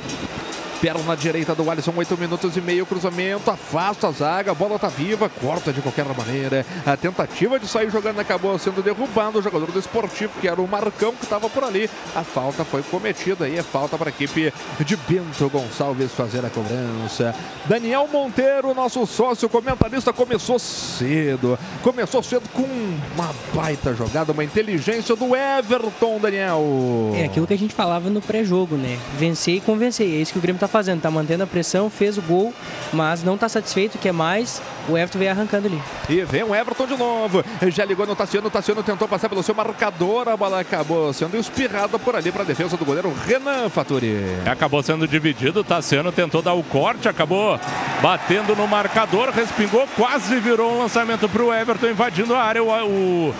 [0.82, 4.88] Perna direita do Alisson, 8 minutos e meio, cruzamento, afasta a zaga, a bola tá
[4.88, 6.66] viva, corta de qualquer maneira.
[6.84, 10.66] A tentativa de sair jogando acabou sendo derrubado o jogador do esportivo, que era o
[10.66, 11.88] Marcão, que estava por ali.
[12.16, 14.52] A falta foi cometida e é falta para a equipe
[14.84, 17.32] de Bento Gonçalves fazer a cobrança.
[17.66, 21.56] Daniel Monteiro, nosso sócio comentarista, começou cedo.
[21.80, 22.66] Começou cedo com
[23.14, 27.12] uma baita jogada, uma inteligência do Everton, Daniel.
[27.14, 28.98] É aquilo que a gente falava no pré-jogo, né?
[29.16, 30.08] Vencer e convencer.
[30.08, 32.52] É isso que o Grêmio tá fazendo, tá mantendo a pressão, fez o gol,
[32.92, 34.60] mas não tá satisfeito, quer mais.
[34.88, 35.80] O Everton vem arrancando ali.
[36.08, 37.44] E vem o Everton de novo.
[37.68, 41.36] Já ligou no Tassiano, o Tassiano tentou passar pelo seu marcador, a bola acabou sendo
[41.36, 44.16] espirrada por ali para a defesa do goleiro Renan Faturi.
[44.50, 47.58] Acabou sendo dividido, o Tassiano tentou dar o corte, acabou
[48.00, 52.62] batendo no marcador, respingou, quase virou um lançamento para o Everton invadindo a área.
[52.62, 53.34] O, o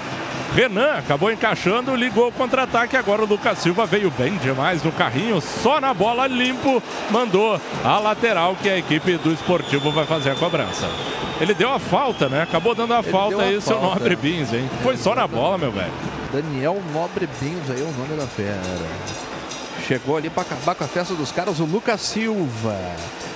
[0.55, 2.97] Renan acabou encaixando, ligou o contra-ataque.
[2.97, 7.98] Agora o Lucas Silva veio bem demais no carrinho, só na bola limpo, mandou a
[7.98, 10.89] lateral que a equipe do esportivo vai fazer a cobrança.
[11.43, 12.40] Ele deu a falta, né?
[12.43, 13.98] Acabou dando a Ele falta aí, seu falta.
[13.98, 14.70] Nobre Bins, hein?
[14.81, 15.93] Foi só na bola, meu velho.
[16.32, 18.60] Daniel Nobre Bins aí é o nome da fera.
[19.89, 22.78] Chegou ali para acabar com a festa dos caras o Lucas Silva.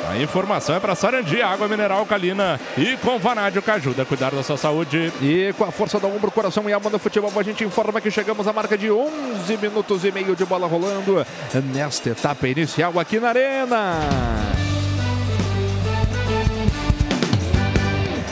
[0.10, 4.32] a informação é para Sarandi, água mineral alcalina e com Vanádio que ajuda a cuidar
[4.32, 5.12] da sua saúde.
[5.22, 8.12] E com a força da ombro, coração e alma do futebol, a gente informa que
[8.12, 11.26] chegamos à marca de 11 minutos e meio de bola rolando
[11.74, 14.00] nesta etapa inicial aqui na Arena.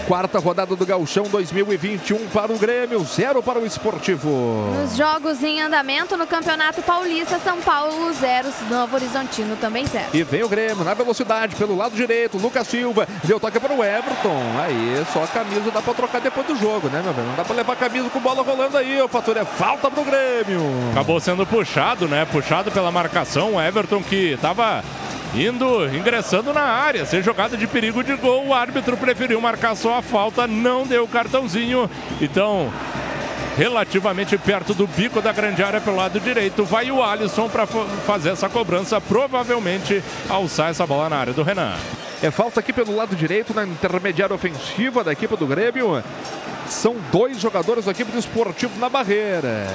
[0.07, 4.29] Quarta rodada do Gauchão 2021 para o Grêmio, zero para o Esportivo.
[4.75, 10.07] Nos jogos em andamento no Campeonato Paulista, São Paulo 0, Novo Horizontino também 0.
[10.13, 12.37] E vem o Grêmio na velocidade pelo lado direito.
[12.37, 14.41] Lucas Silva deu toque para o Everton.
[14.61, 17.27] Aí só a camisa dá para trocar depois do jogo, né, meu velho?
[17.27, 19.01] Não dá para levar a camisa com bola rolando aí.
[19.01, 20.61] O fator é falta pro Grêmio.
[20.91, 22.25] Acabou sendo puxado, né?
[22.25, 23.53] Puxado pela marcação.
[23.53, 24.83] O Everton que estava
[25.35, 28.47] indo, ingressando na área, sem jogada de perigo de gol.
[28.47, 31.89] O árbitro preferiu marcar só a falta, não deu o cartãozinho.
[32.21, 32.71] Então,
[33.57, 38.31] relativamente perto do bico da grande área pelo lado direito, vai o Alisson para fazer
[38.31, 41.73] essa cobrança, provavelmente alçar essa bola na área do Renan.
[42.23, 46.01] É falta aqui pelo lado direito, na intermediária ofensiva da equipe do Grêmio.
[46.69, 49.67] São dois jogadores da equipe do Esportivo na barreira.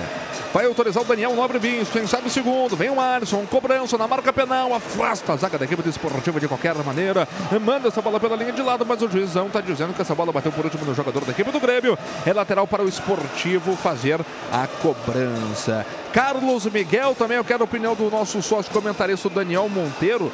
[0.55, 2.75] Vai autorizar o Daniel Nobre Bins, quem sabe o segundo.
[2.75, 6.49] Vem o Alisson, cobrança na marca penal, afasta a zaga da equipe do Esportivo de
[6.49, 7.29] qualquer maneira.
[7.61, 10.33] Manda essa bola pela linha de lado, mas o juizão está dizendo que essa bola
[10.33, 11.99] bateu por último no jogador da equipe do Grêmio.
[12.25, 15.85] É lateral para o Esportivo fazer a cobrança.
[16.15, 20.33] Carlos Miguel, também eu quero a opinião do nosso sócio comentarista Daniel Monteiro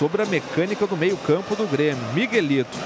[0.00, 2.02] sobre a mecânica do meio-campo do Grêmio.
[2.14, 2.78] Miguelito.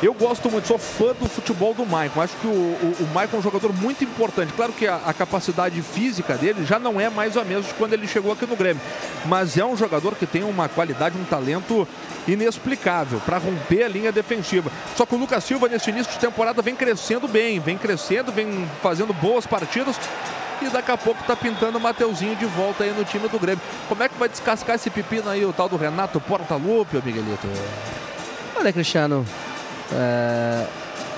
[0.00, 2.20] Eu gosto muito, sou fã do futebol do Maicon.
[2.20, 4.52] Acho que o, o, o Maicon é um jogador muito importante.
[4.52, 7.94] Claro que a, a, capacidade física dele já não é mais a mesma de quando
[7.94, 8.80] ele chegou aqui no Grêmio.
[9.26, 11.86] Mas é um jogador que tem uma qualidade, um talento
[12.28, 14.70] inexplicável para romper a linha defensiva.
[14.96, 18.68] Só que o Lucas Silva, nesse início de temporada, vem crescendo bem, vem crescendo, vem
[18.80, 19.96] fazendo boas partidas
[20.66, 23.62] e daqui a pouco tá pintando o Mateuzinho de volta aí no time do Grêmio.
[23.88, 27.46] Como é que vai descascar esse pepino aí, o tal do Renato Portaluppi, Miguelito?
[28.56, 29.26] Olha, Cristiano,
[29.92, 30.66] é...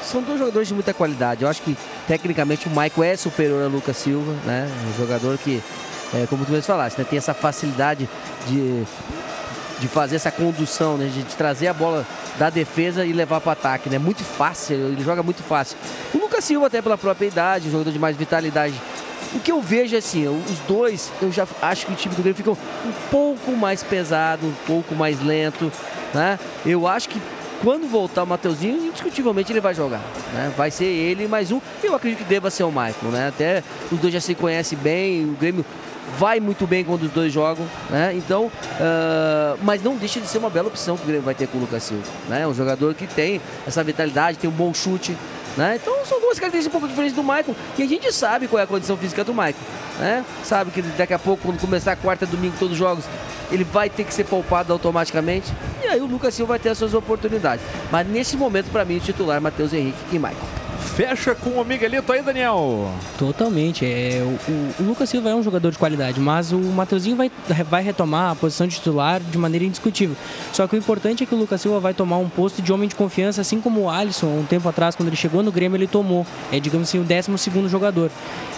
[0.02, 1.42] são dois jogadores de muita qualidade.
[1.42, 1.76] Eu acho que
[2.06, 4.68] tecnicamente o Michael é superior ao Lucas Silva, né?
[4.88, 5.62] Um jogador que,
[6.14, 7.04] é, como tu mesmo falaste, né?
[7.08, 8.08] tem essa facilidade
[8.46, 8.84] de,
[9.78, 11.10] de fazer essa condução, né?
[11.12, 12.06] de, trazer a bola
[12.38, 13.88] da defesa e levar para o ataque.
[13.88, 13.98] Né?
[13.98, 15.76] Muito fácil, ele joga muito fácil.
[16.14, 18.74] O Lucas Silva, até pela própria idade, jogador de mais vitalidade.
[19.34, 22.22] O que eu vejo é assim, os dois, eu já acho que o time do
[22.22, 22.56] Grêmio fica um
[23.10, 25.72] pouco mais pesado, um pouco mais lento,
[26.14, 26.38] né?
[26.64, 27.20] Eu acho que
[27.64, 30.02] quando voltar o Mateuzinho, indiscutivelmente ele vai jogar.
[30.34, 30.52] Né?
[30.54, 31.60] Vai ser ele mais um.
[31.82, 33.10] Eu acredito que deva ser o Michael.
[33.10, 33.28] Né?
[33.28, 35.24] Até os dois já se conhecem bem.
[35.24, 35.64] O Grêmio
[36.18, 37.64] vai muito bem quando os dois jogam.
[37.88, 38.12] Né?
[38.14, 41.48] Então, uh, mas não deixa de ser uma bela opção que o Grêmio vai ter
[41.48, 42.04] com o Lucas Silva.
[42.28, 42.46] Né?
[42.46, 45.16] Um jogador que tem essa vitalidade, tem um bom chute.
[45.56, 45.78] Né?
[45.80, 47.54] Então são duas características um pouco diferentes do Michael.
[47.78, 49.54] E a gente sabe qual é a condição física do Michael.
[49.98, 50.24] Né?
[50.42, 53.04] Sabe que daqui a pouco, quando começar a quarta domingo, todos os jogos,
[53.50, 55.52] ele vai ter que ser poupado automaticamente.
[55.82, 57.64] E aí o Lucas Silva vai ter as suas oportunidades.
[57.90, 60.63] Mas nesse momento, para mim, o titular Matheus Henrique e Michael.
[60.84, 62.90] Fecha com o Miguelito aí, Daniel.
[63.18, 63.84] Totalmente.
[63.84, 67.30] É, o, o, Lucas Silva é um jogador de qualidade, mas o Mateuzinho vai,
[67.68, 70.16] vai retomar a posição de titular de maneira indiscutível.
[70.52, 72.88] Só que o importante é que o Lucas Silva vai tomar um posto de homem
[72.88, 75.88] de confiança, assim como o Alisson, um tempo atrás, quando ele chegou no Grêmio, ele
[75.88, 76.24] tomou.
[76.52, 78.10] É, digamos assim, o 12 jogador.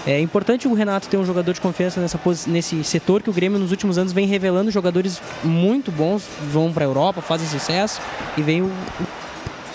[0.07, 3.59] É importante o Renato ter um jogador de confiança nessa, nesse setor que o Grêmio
[3.59, 6.23] nos últimos anos vem revelando jogadores muito bons,
[6.53, 8.01] vão para a Europa, fazem sucesso
[8.37, 8.71] e vem o,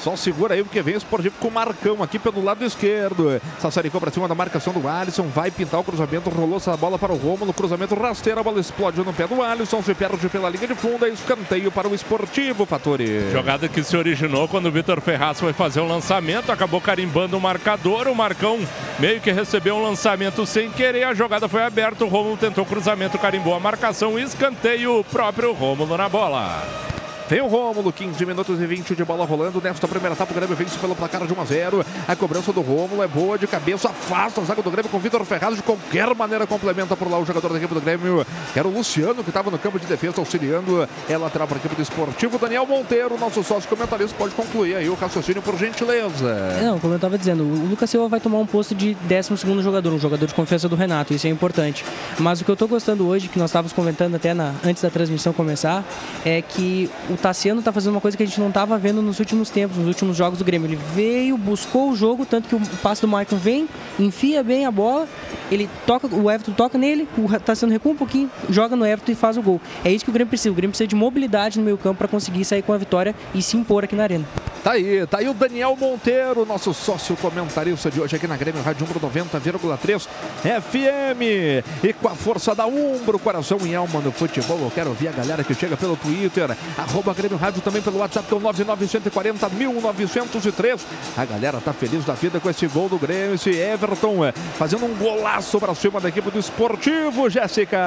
[0.02, 3.40] só segura aí porque vem o Esportivo com o Marcão aqui pelo lado esquerdo.
[3.60, 5.24] Sassaricou para cima da marcação do Alisson.
[5.24, 6.30] Vai pintar o cruzamento.
[6.30, 7.54] Rolou essa bola para o Romulo.
[7.54, 8.40] Cruzamento rasteiro.
[8.40, 9.82] A bola explode no pé do Alisson.
[9.84, 11.06] Se perde pela linha de fundo.
[11.06, 13.32] É escanteio para o Esportivo, Fatori.
[13.32, 16.52] Jogada que se originou quando o Vitor Ferraz foi fazer o um lançamento.
[16.52, 18.08] Acabou carimbando o marcador.
[18.08, 18.60] O Marcão
[19.00, 21.04] meio que recebeu um lançamento sem querer.
[21.04, 22.04] A jogada foi aberta.
[22.04, 24.18] O Romulo tentou cruzamento, carimbou a marcação.
[24.18, 26.92] Escanteio próprio Romulo na bola.
[27.32, 29.62] Tem o Rômulo, 15 minutos e 20 de bola rolando.
[29.62, 31.86] Nesta primeira etapa, o Grêmio vence pelo placar de 1 a 0.
[32.06, 35.24] A cobrança do Rômulo é boa de cabeça, afasta a zaga do Grêmio com Vitor
[35.24, 35.56] Ferraz.
[35.56, 38.74] De qualquer maneira, complementa por lá o jogador da equipe do Grêmio, que era o
[38.74, 40.86] Luciano, que estava no campo de defesa auxiliando.
[41.08, 42.38] É lateral para a equipe do esportivo.
[42.38, 46.60] Daniel Monteiro, nosso sócio comentarista, pode concluir aí o raciocínio por gentileza.
[46.62, 49.94] Não, como eu estava dizendo, o Lucas Silva vai tomar um posto de 12 jogador,
[49.94, 51.86] um jogador de confiança do Renato, isso é importante.
[52.20, 54.90] Mas o que eu estou gostando hoje, que nós estávamos comentando até na, antes da
[54.90, 55.86] transmissão começar,
[56.26, 59.20] é que o Tassiano está fazendo uma coisa que a gente não estava vendo nos
[59.20, 60.68] últimos tempos, nos últimos jogos do Grêmio.
[60.68, 63.70] Ele veio, buscou o jogo, tanto que o passe do Maicon vem,
[64.00, 65.08] enfia bem a bola,
[65.52, 69.16] ele toca, o Everton toca nele, o Tassiano recua um pouquinho, joga no Everton e
[69.16, 69.62] faz o gol.
[69.86, 70.52] É isso que o Grêmio precisa.
[70.52, 73.42] O Grêmio precisa de mobilidade no meio campo para conseguir sair com a vitória e
[73.42, 74.26] se impor aqui na arena.
[74.64, 78.62] Tá aí, tá aí o Daniel Monteiro, nosso sócio comentarista de hoje aqui na Grêmio
[78.62, 80.08] Rádio Umbro 90,3
[80.44, 81.84] FM.
[81.84, 85.14] E com a força da Umbro, coração e alma no futebol, eu quero ver a
[85.14, 89.50] galera que chega pelo Twitter, arroba Grêmio Rádio também pelo WhatsApp, que é o 99140
[89.50, 90.86] 1903.
[91.18, 94.86] A galera tá feliz da vida com esse gol do Grêmio, esse Everton é, fazendo
[94.86, 97.80] um golaço para cima da equipe do Esportivo, Jéssica.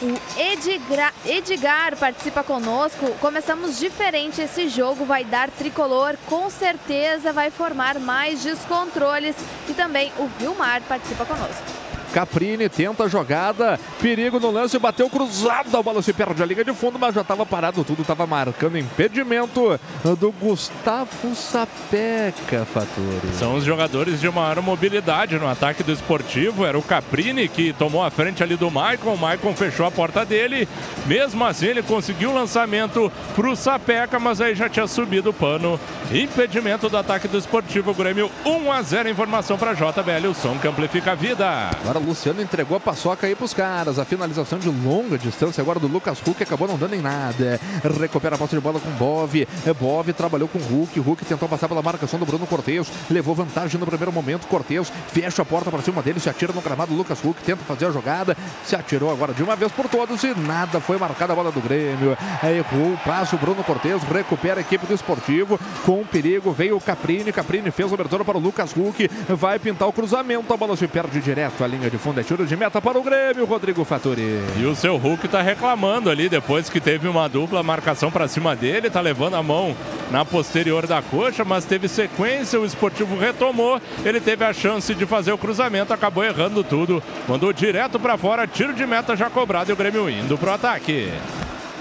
[0.00, 3.10] O Edgar, Edgar participa conosco.
[3.20, 9.34] Começamos diferente esse jogo, vai dar tricolor, com certeza vai formar mais descontroles.
[9.68, 11.87] E também o Vilmar participa conosco.
[12.12, 16.64] Caprini tenta a jogada, perigo no lance, bateu cruzado, a bola se perde a liga
[16.64, 19.78] de fundo, mas já estava parado tudo, estava marcando impedimento
[20.18, 23.34] do Gustavo Sapeca, Faturi.
[23.38, 28.02] São os jogadores de maior mobilidade no ataque do esportivo, era o Caprini que tomou
[28.02, 30.68] a frente ali do Maicon, o Maicon fechou a porta dele,
[31.06, 35.34] mesmo assim ele conseguiu o lançamento para o Sapeca, mas aí já tinha subido o
[35.34, 35.78] pano,
[36.12, 40.68] impedimento do ataque do esportivo, Grêmio 1 a 0, informação para JBL, o som que
[40.68, 41.70] amplifica a vida.
[41.82, 43.98] Agora Agora Luciano entregou a paçoca aí pros caras.
[43.98, 47.60] A finalização de longa distância agora do Lucas Huck acabou não dando em nada.
[47.98, 49.48] Recupera a posse de bola com Bove.
[49.80, 51.00] Bove trabalhou com Huck.
[51.00, 52.88] Huck tentou passar pela marcação do Bruno Cortez.
[53.10, 54.46] Levou vantagem no primeiro momento.
[54.46, 56.20] Cortez fecha a porta para cima dele.
[56.20, 56.94] Se atira no gramado.
[56.94, 58.36] Lucas Huck tenta fazer a jogada.
[58.64, 60.78] Se atirou agora de uma vez por todas e nada.
[60.78, 62.16] Foi marcada a bola do Grêmio.
[62.44, 63.36] Errou o passo.
[63.36, 65.58] Bruno Cortez recupera a equipe do esportivo.
[65.84, 67.32] Com perigo veio o Caprini.
[67.32, 69.10] Caprini fez a abertura para o Lucas Huck.
[69.30, 70.54] Vai pintar o cruzamento.
[70.54, 73.02] A bola se perde direto à linha de fundo é tiro de meta para o
[73.02, 74.40] Grêmio, Rodrigo Faturi.
[74.56, 78.54] E o seu Hulk tá reclamando ali depois que teve uma dupla marcação para cima
[78.54, 79.76] dele, tá levando a mão
[80.10, 85.06] na posterior da coxa, mas teve sequência, o esportivo retomou, ele teve a chance de
[85.06, 89.70] fazer o cruzamento, acabou errando tudo, mandou direto para fora, tiro de meta já cobrado
[89.70, 91.12] e o Grêmio indo pro ataque.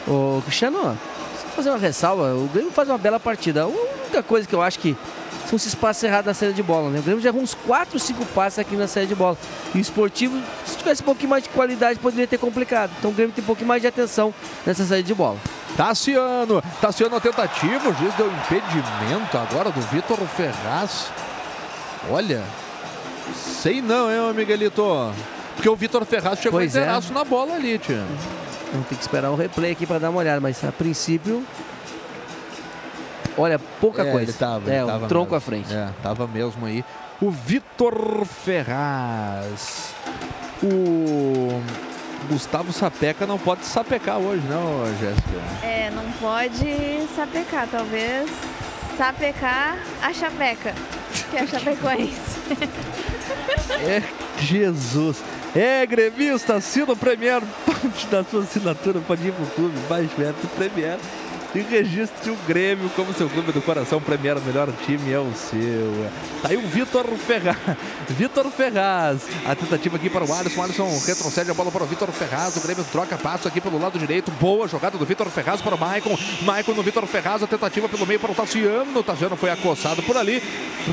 [0.07, 0.97] Ô, Cristiano,
[1.41, 3.63] só fazer uma ressalva, o Grêmio faz uma bela partida.
[3.63, 4.95] A única coisa que eu acho que
[5.47, 6.99] são esses passes errados na saída de bola, né?
[6.99, 9.37] O Grêmio já errou uns 4, 5 passes aqui na saída de bola.
[9.73, 12.91] E o esportivo, se tivesse um pouquinho mais de qualidade, poderia ter complicado.
[12.99, 14.33] Então o Grêmio tem um pouquinho mais de atenção
[14.65, 15.37] nessa saída de bola.
[15.77, 21.07] Tassiano, Tassiano a tentativa, o juiz deu impedimento agora do Vitor Ferraz.
[22.09, 22.43] Olha,
[23.61, 25.13] sei não, hein, Miguelito?
[25.55, 26.79] Porque o Vitor Ferraz chegou Pois é.
[26.79, 28.03] inteiraço na bola ali, tia.
[28.71, 31.43] Vamos ter que esperar o replay aqui para dar uma olhada, mas a princípio.
[33.37, 34.31] Olha, pouca É, coisa.
[34.31, 35.37] ele tava, é, ele um tava tronco mesmo.
[35.37, 35.73] à frente.
[35.73, 36.83] É, tava mesmo aí.
[37.21, 39.93] O Vitor Ferraz.
[40.63, 41.61] O
[42.29, 45.65] Gustavo Sapeca não pode sapecar hoje, não, Jéssica?
[45.65, 48.29] É, não pode sapecar, talvez
[48.97, 50.73] sapecar a chapeca,
[51.29, 52.37] que é a chapecoense.
[53.85, 54.01] É
[54.41, 55.17] Jesus.
[55.55, 57.41] É, gremista, assina o Premier.
[57.65, 60.97] Parte da sua assinatura pode ir pro clube mais perto do Premier.
[61.55, 64.01] E registre o Grêmio como seu clube do coração.
[64.01, 66.09] Premier, o melhor time é o seu.
[66.41, 67.57] Tá aí o Vitor Ferraz.
[68.09, 69.21] Vitor Ferraz.
[69.45, 70.59] A tentativa aqui para o Alisson.
[70.59, 72.57] O Alisson retrocede a bola para o Vitor Ferraz.
[72.57, 74.29] O Grêmio troca passo aqui pelo lado direito.
[74.31, 76.17] Boa jogada do Vitor Ferraz para o Maicon.
[76.41, 77.41] Maicon no Vitor Ferraz.
[77.41, 78.99] A tentativa pelo meio para o Tassiano.
[78.99, 80.43] O Tassiano foi acossado por ali.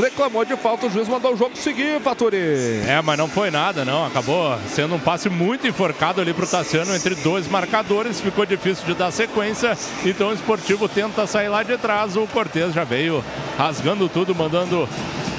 [0.01, 0.87] Reclamou de falta.
[0.87, 2.83] O juiz mandou o jogo seguir, Faturi.
[2.87, 4.07] É, mas não foi nada, não.
[4.07, 8.21] Acabou sendo um passe muito enforcado ali pro Tassiano entre dois marcadores.
[8.21, 9.77] Ficou difícil de dar sequência.
[10.05, 12.17] Então o esportivo tenta sair lá de trás.
[12.17, 13.25] O Cortez já veio
[13.59, 14.89] rasgando tudo, mandando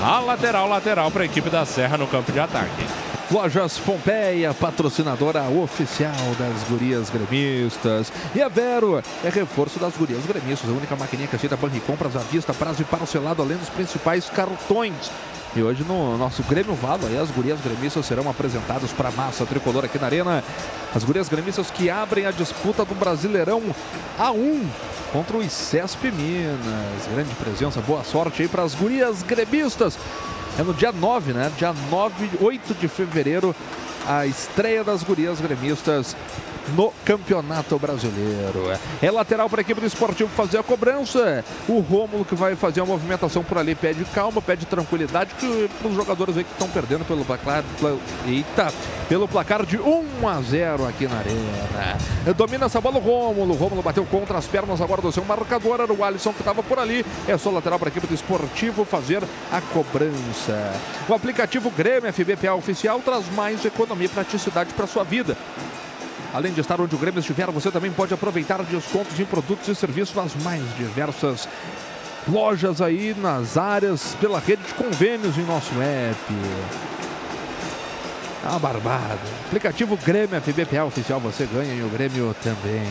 [0.01, 2.85] a lateral, lateral para a equipe da Serra no campo de ataque.
[3.31, 8.11] Lojas Pompeia, patrocinadora oficial das gurias gremistas.
[8.35, 11.79] E a Vero é reforço das gurias gremistas, a única maquininha que aceita banco e
[11.79, 15.09] compras à vista, prazo e parcelado, além dos principais cartões.
[15.55, 19.45] E hoje no nosso Grêmio Valo, aí as gurias gremistas serão apresentadas para a massa
[19.45, 20.43] tricolor aqui na Arena.
[20.93, 23.61] As gurias gremistas que abrem a disputa do Brasileirão
[24.19, 24.65] A1
[25.13, 27.07] contra o ICESP Minas.
[27.09, 29.97] Grande presença, boa sorte aí para as gurias gremistas.
[30.59, 31.49] É no dia 9, né?
[31.57, 33.55] Dia 9, 8 de fevereiro,
[34.05, 36.17] a estreia das gurias gremistas
[36.69, 38.71] no Campeonato Brasileiro.
[39.01, 41.43] É lateral para a equipe do esportivo fazer a cobrança.
[41.67, 45.31] O Rômulo que vai fazer a movimentação por ali pede calma, pede tranquilidade
[45.79, 47.63] para os jogadores aí que estão perdendo pelo placar.
[48.27, 48.73] Eita,
[49.07, 52.33] pelo placar de 1 a 0 aqui na arena.
[52.35, 53.53] Domina essa bola o Rômulo.
[53.53, 55.79] Rômulo bateu contra as pernas agora do seu marcador.
[55.81, 57.05] Era o Alisson que estava por ali.
[57.27, 60.73] É só lateral para a equipe do esportivo fazer a cobrança.
[61.07, 65.37] O aplicativo Grêmio FBPA oficial traz mais economia e praticidade para sua vida.
[66.35, 69.73] Além de estar onde o Grêmio estiver, você também pode aproveitar descontos em produtos e
[69.73, 71.47] serviços nas mais diversas
[72.27, 76.33] lojas aí nas áreas pela rede de convênios em nosso app.
[78.45, 79.17] É uma barbada.
[79.47, 82.85] Aplicativo Grêmio FBPA oficial, você ganha e o Grêmio também.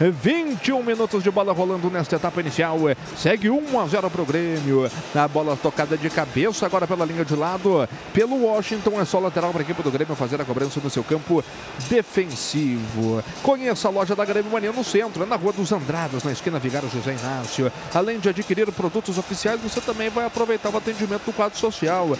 [0.00, 2.78] 21 minutos de bola rolando nesta etapa inicial.
[3.14, 4.90] Segue 1 a 0 para o Grêmio.
[5.14, 7.86] A bola tocada de cabeça agora pela linha de lado.
[8.14, 11.04] Pelo Washington é só lateral para a equipe do Grêmio fazer a cobrança no seu
[11.04, 11.44] campo
[11.90, 13.22] defensivo.
[13.42, 16.58] Conheça a loja da Grêmio Mania no centro, é na Rua dos Andradas, na esquina
[16.58, 17.70] Vigário José Inácio.
[17.94, 22.16] Além de adquirir produtos oficiais, você também vai aproveitar o atendimento do quadro social.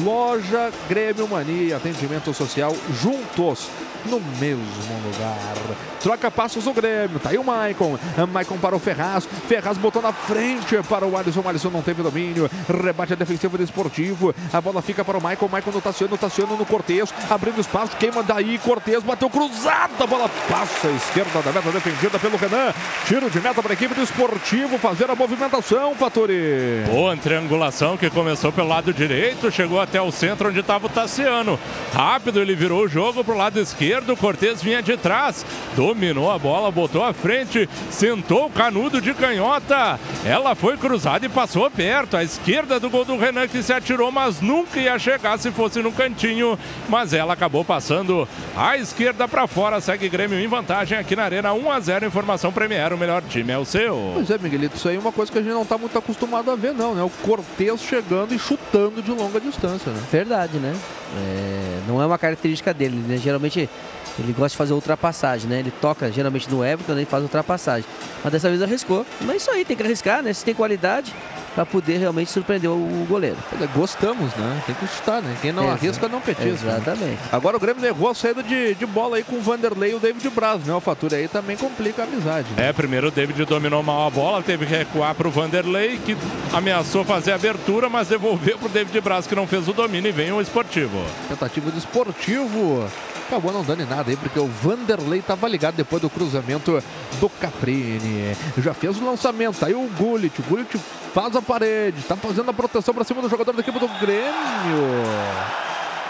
[0.00, 3.68] Loja Grêmio Mania, atendimento social juntos
[4.06, 4.64] no mesmo
[5.04, 5.54] lugar.
[6.00, 7.98] Troca passos o Grêmio, tá aí o Maicon.
[8.32, 9.26] Maicon para o Ferraz.
[9.48, 11.40] Ferraz botou na frente para o Alisson.
[11.40, 12.50] O Alisson não teve domínio.
[12.68, 14.34] Rebate a defensiva do esportivo.
[14.52, 15.48] A bola fica para o Maicon.
[15.48, 16.18] Maicon no Tassiano.
[16.18, 17.12] Tassiano no Cortez.
[17.30, 17.96] Abrindo espaço.
[17.96, 18.58] Queima daí.
[18.58, 20.02] Cortez bateu cruzado.
[20.02, 22.72] A bola passa à esquerda da meta defendida pelo Renan.
[23.06, 26.82] Tiro de meta para a equipe do esportivo fazer a movimentação, Fatori.
[26.86, 31.58] Boa triangulação que começou pelo lado direito, chegou até o centro onde estava o Tassiano.
[31.92, 35.44] Rápido ele virou o jogo pro lado esquerdo, o Cortez vinha de trás,
[35.76, 40.00] dominou a bola, botou à frente, sentou o canudo de canhota.
[40.24, 44.10] Ela foi cruzada e passou perto, à esquerda do gol do Renan que se atirou,
[44.10, 46.58] mas nunca ia chegar se fosse no cantinho.
[46.88, 51.52] Mas ela acabou passando à esquerda para fora, segue Grêmio em vantagem aqui na Arena
[51.52, 52.06] 1 a 0.
[52.06, 54.12] Informação Premier, o melhor time é o seu.
[54.14, 56.50] Pois é, Miguelito, isso aí é uma coisa que a gente não está muito acostumado
[56.50, 57.02] a ver, não, né?
[57.02, 60.00] O Cortez chegando e chutando de longa distância, né?
[60.10, 60.74] Verdade, né?
[61.14, 63.16] É, não é uma característica dele, né?
[63.18, 63.68] Geralmente
[64.18, 65.58] ele gosta de fazer ultrapassagem, né?
[65.60, 67.02] Ele toca geralmente no Everton né?
[67.02, 67.88] e faz ultrapassagem.
[68.22, 69.06] Mas dessa vez arriscou.
[69.20, 70.32] Mas isso aí, tem que arriscar, né?
[70.32, 71.12] Se tem qualidade,
[71.54, 73.36] para poder realmente surpreender o goleiro.
[73.74, 74.62] Gostamos, né?
[74.66, 75.36] Tem que chutar, né?
[75.40, 75.78] Quem não Exato.
[75.78, 76.66] arrisca não petisca.
[76.66, 76.76] né?
[76.76, 77.18] Exatamente.
[77.30, 79.98] Agora o Grêmio errou a saída de, de bola aí com o Vanderlei e o
[79.98, 80.72] David Braz, né?
[80.74, 82.48] O fatura aí também complica a amizade.
[82.56, 82.68] Né?
[82.68, 86.16] É, primeiro o David dominou mal a bola, teve que recuar para o Vanderlei, que
[86.52, 90.08] ameaçou fazer a abertura, mas devolveu para o David Braz, que não fez o domínio,
[90.08, 91.04] e vem o esportivo.
[91.28, 92.88] Tentativa de esportivo.
[93.32, 96.84] Acabou não dando em nada aí, porque o Vanderlei estava ligado depois do cruzamento
[97.18, 98.36] do Caprini.
[98.58, 99.64] Já fez o lançamento.
[99.64, 100.38] Aí o Gullit.
[100.38, 100.78] O Gullit
[101.14, 101.98] faz a parede.
[101.98, 104.32] Está fazendo a proteção para cima do jogador da equipe do Grêmio.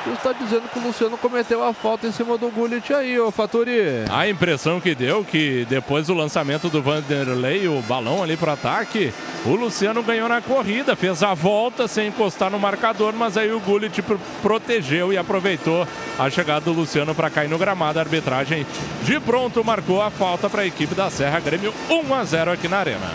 [0.04, 4.04] Está dizendo que o Luciano cometeu a falta em cima do Gullit aí, ô Faturi.
[4.10, 9.12] A impressão que deu que depois do lançamento do Vanderlei, o balão ali para ataque,
[9.46, 13.60] o Luciano ganhou na corrida, fez a volta sem encostar no marcador, mas aí o
[13.60, 15.86] Gullit pro- protegeu e aproveitou
[16.18, 18.00] a chegada do Luciano para cair no gramado.
[18.00, 18.66] A arbitragem
[19.04, 22.66] de pronto marcou a falta para a equipe da Serra Grêmio 1 a 0 aqui
[22.66, 23.08] na Arena.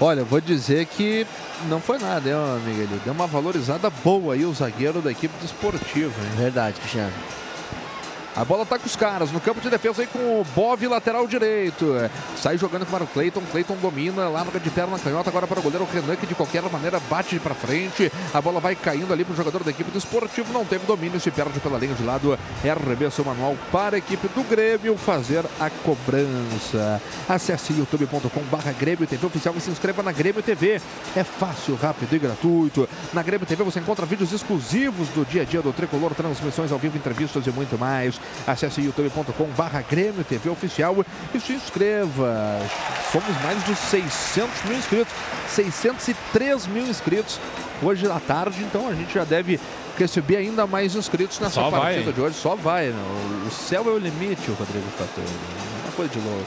[0.00, 1.26] Olha, vou dizer que
[1.68, 2.86] não foi nada, hein, ó, Miguel?
[3.04, 6.30] Deu uma valorizada boa aí o zagueiro da equipe do Esportivo, hein?
[6.36, 7.12] Verdade, Cristiano.
[8.38, 11.26] A bola tá com os caras no campo de defesa aí com o Bove, lateral
[11.26, 11.92] direito.
[12.36, 13.42] Sai jogando para o Cleiton.
[13.50, 17.00] Cleiton domina, larga de perna canhota agora para o goleiro Renan, que de qualquer maneira
[17.10, 18.12] bate para frente.
[18.32, 20.52] A bola vai caindo ali para o jogador da equipe do Esportivo.
[20.52, 22.38] Não teve domínio, se perde pela linha de lado.
[22.62, 27.02] É arremesso manual para a equipe do Grêmio fazer a cobrança.
[27.28, 30.80] Acesse youtube.com/barra Grêmio TV oficial e se inscreva na Grêmio TV.
[31.16, 32.88] É fácil, rápido e gratuito.
[33.12, 36.78] Na Grêmio TV você encontra vídeos exclusivos do dia a dia do tricolor, transmissões ao
[36.78, 38.20] vivo, entrevistas e muito mais.
[38.46, 40.96] Acesse youtube.com/barra Grêmio TV oficial
[41.34, 42.58] e se inscreva.
[43.12, 45.12] Somos mais de 600 mil inscritos,
[45.48, 47.38] 603 mil inscritos
[47.82, 49.60] hoje à tarde, então a gente já deve
[49.98, 52.12] receber ainda mais inscritos nessa Só vai, partida hein?
[52.14, 52.36] de hoje.
[52.36, 53.02] Só vai, né?
[53.44, 55.24] O- O céu é o limite, o Rodrigo Fator.
[55.84, 56.44] Uma coisa de louco.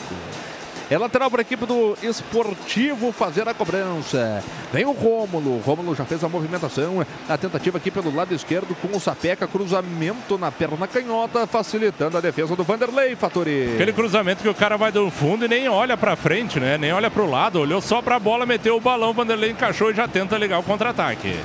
[0.92, 4.44] É lateral para a equipe do Esportivo fazer a cobrança.
[4.74, 5.52] Vem o Rômulo.
[5.52, 7.08] O Rômulo já fez a movimentação.
[7.30, 9.48] A tentativa aqui pelo lado esquerdo com o Sapeca.
[9.48, 13.72] Cruzamento na perna canhota, facilitando a defesa do Vanderlei, Fatori.
[13.76, 16.78] Aquele cruzamento que o cara vai do fundo e nem olha pra frente, né?
[16.78, 20.10] Nem olha pro lado, olhou só pra bola, meteu o balão, Vanderlei encaixou e já
[20.10, 21.40] tenta ligar o contra-ataque.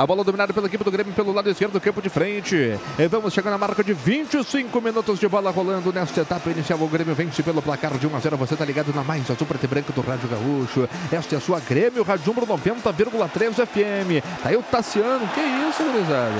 [0.00, 2.56] A bola dominada pela equipe do Grêmio pelo lado esquerdo do campo de frente.
[2.98, 6.80] E vamos chegar na marca de 25 minutos de bola rolando nesta etapa inicial.
[6.80, 8.36] O Grêmio vence pelo placar de 1 a 0.
[8.38, 10.88] Você está ligado na mais azul preta e branca do Rádio Gaúcho.
[11.12, 14.24] Esta é a sua Grêmio Rádio Umbro 90,3 FM.
[14.42, 15.28] Tá aí o Tassiano.
[15.34, 16.32] Que isso, gurizada?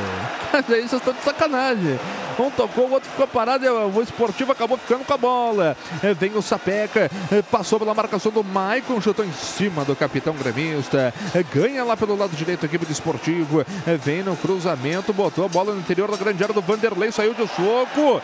[0.71, 1.99] Aí vocês estão de sacanagem.
[2.39, 5.77] Um tocou, o outro ficou parado e o esportivo acabou ficando com a bola.
[6.03, 10.35] É, Vem o Sapeca, é, passou pela marcação do Maicon, chutou em cima do capitão
[10.35, 11.13] gremista.
[11.35, 13.50] É, Ganha lá pelo lado direito a equipe do esportivo.
[13.87, 17.35] É, Vem no cruzamento, botou a bola no interior da grande área do Vanderlei, saiu
[17.35, 18.23] de soco.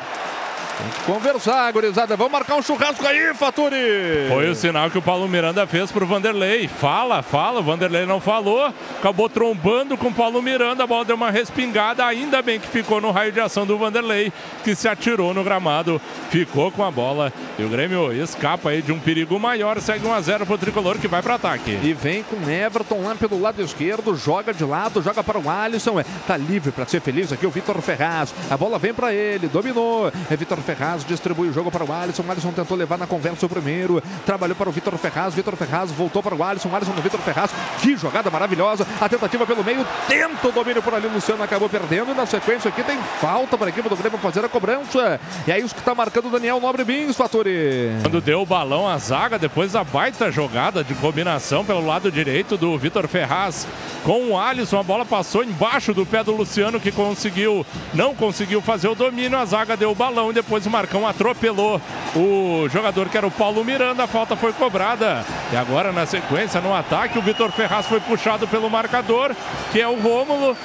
[0.79, 2.17] Tem que conversar, gurizada.
[2.17, 4.29] Vamos marcar um churrasco aí, Faturi.
[4.29, 6.69] Foi o sinal que o Paulo Miranda fez pro Vanderlei.
[6.69, 8.71] Fala, fala, o Vanderlei não falou.
[8.99, 12.05] Acabou trombando com o Paulo Miranda, a bola deu uma respingada.
[12.05, 14.31] Ainda bem que ficou no raio de ação do Vanderlei,
[14.63, 15.99] que se atirou no gramado,
[16.31, 17.33] ficou com a bola.
[17.59, 20.99] E o Grêmio escapa aí de um perigo maior, segue 1 a 0 pro tricolor
[20.99, 21.71] que vai pro ataque.
[21.83, 25.99] E vem com Everton lá pelo lado esquerdo, joga de lado, joga para o Alisson,
[25.99, 28.35] é, tá livre para ser feliz aqui o Vitor Ferraz.
[28.51, 30.13] A bola vem para ele, dominou.
[30.31, 32.25] É Vitor Ferraz distribui o jogo para o Alisson.
[32.27, 35.33] O Alisson tentou levar na conversa o primeiro, trabalhou para o Vitor Ferraz.
[35.33, 36.75] Vitor Ferraz voltou para o Alisson.
[36.75, 37.53] Alisson no Vitor Ferraz.
[37.81, 38.85] Que jogada maravilhosa.
[39.01, 41.07] A tentativa pelo meio, tenta o domínio por ali.
[41.07, 42.11] Luciano acabou perdendo.
[42.11, 45.21] E na sequência aqui tem falta para a equipe do Grêmio fazer a cobrança.
[45.47, 47.93] E é isso que está marcando o Daniel Nobre Bins, Faturi.
[48.03, 52.57] Quando deu o balão à zaga, depois a baita jogada de combinação pelo lado direito
[52.57, 53.67] do Vitor Ferraz
[54.03, 54.79] com o Alisson.
[54.79, 59.39] A bola passou embaixo do pé do Luciano, que conseguiu, não conseguiu fazer o domínio.
[59.39, 61.81] A zaga deu o balão e depois o Marcão atropelou
[62.15, 64.05] o jogador que era o Paulo Miranda.
[64.05, 65.25] A falta foi cobrada.
[65.53, 69.35] E agora, na sequência, no ataque, o Vitor Ferraz foi puxado pelo marcador,
[69.73, 70.57] que é o Rômulo.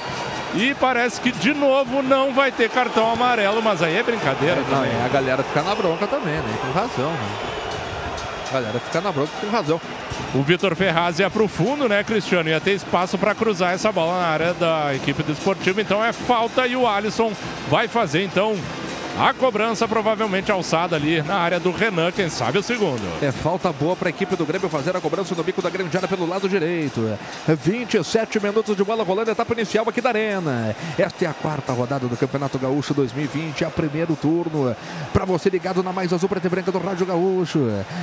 [0.54, 4.64] E parece que de novo não vai ter cartão amarelo, mas aí é brincadeira Não,
[4.64, 4.90] também.
[4.92, 6.58] é, a galera fica na bronca também, né?
[6.60, 7.28] Com razão, né?
[8.50, 9.80] A galera fica na bronca com razão.
[10.34, 12.50] O Vitor Ferraz ia para o fundo, né, Cristiano?
[12.50, 15.80] Ia ter espaço para cruzar essa bola na área da equipe do esportivo.
[15.80, 17.32] Então é falta e o Alisson
[17.70, 18.54] vai fazer, então,
[19.18, 23.02] a cobrança provavelmente alçada ali na área do Renan, quem sabe o segundo.
[23.22, 25.94] É falta boa para a equipe do Grêmio fazer a cobrança do bico da grande
[25.96, 27.18] área pelo lado direito.
[27.46, 30.74] 27 minutos de bola rolando, etapa inicial aqui da Arena.
[30.98, 34.74] Esta é a quarta rodada do Campeonato Gaúcho 2020, é o primeiro turno.
[35.12, 37.60] Para você ligado na mais azul preta e branca do Rádio Gaúcho.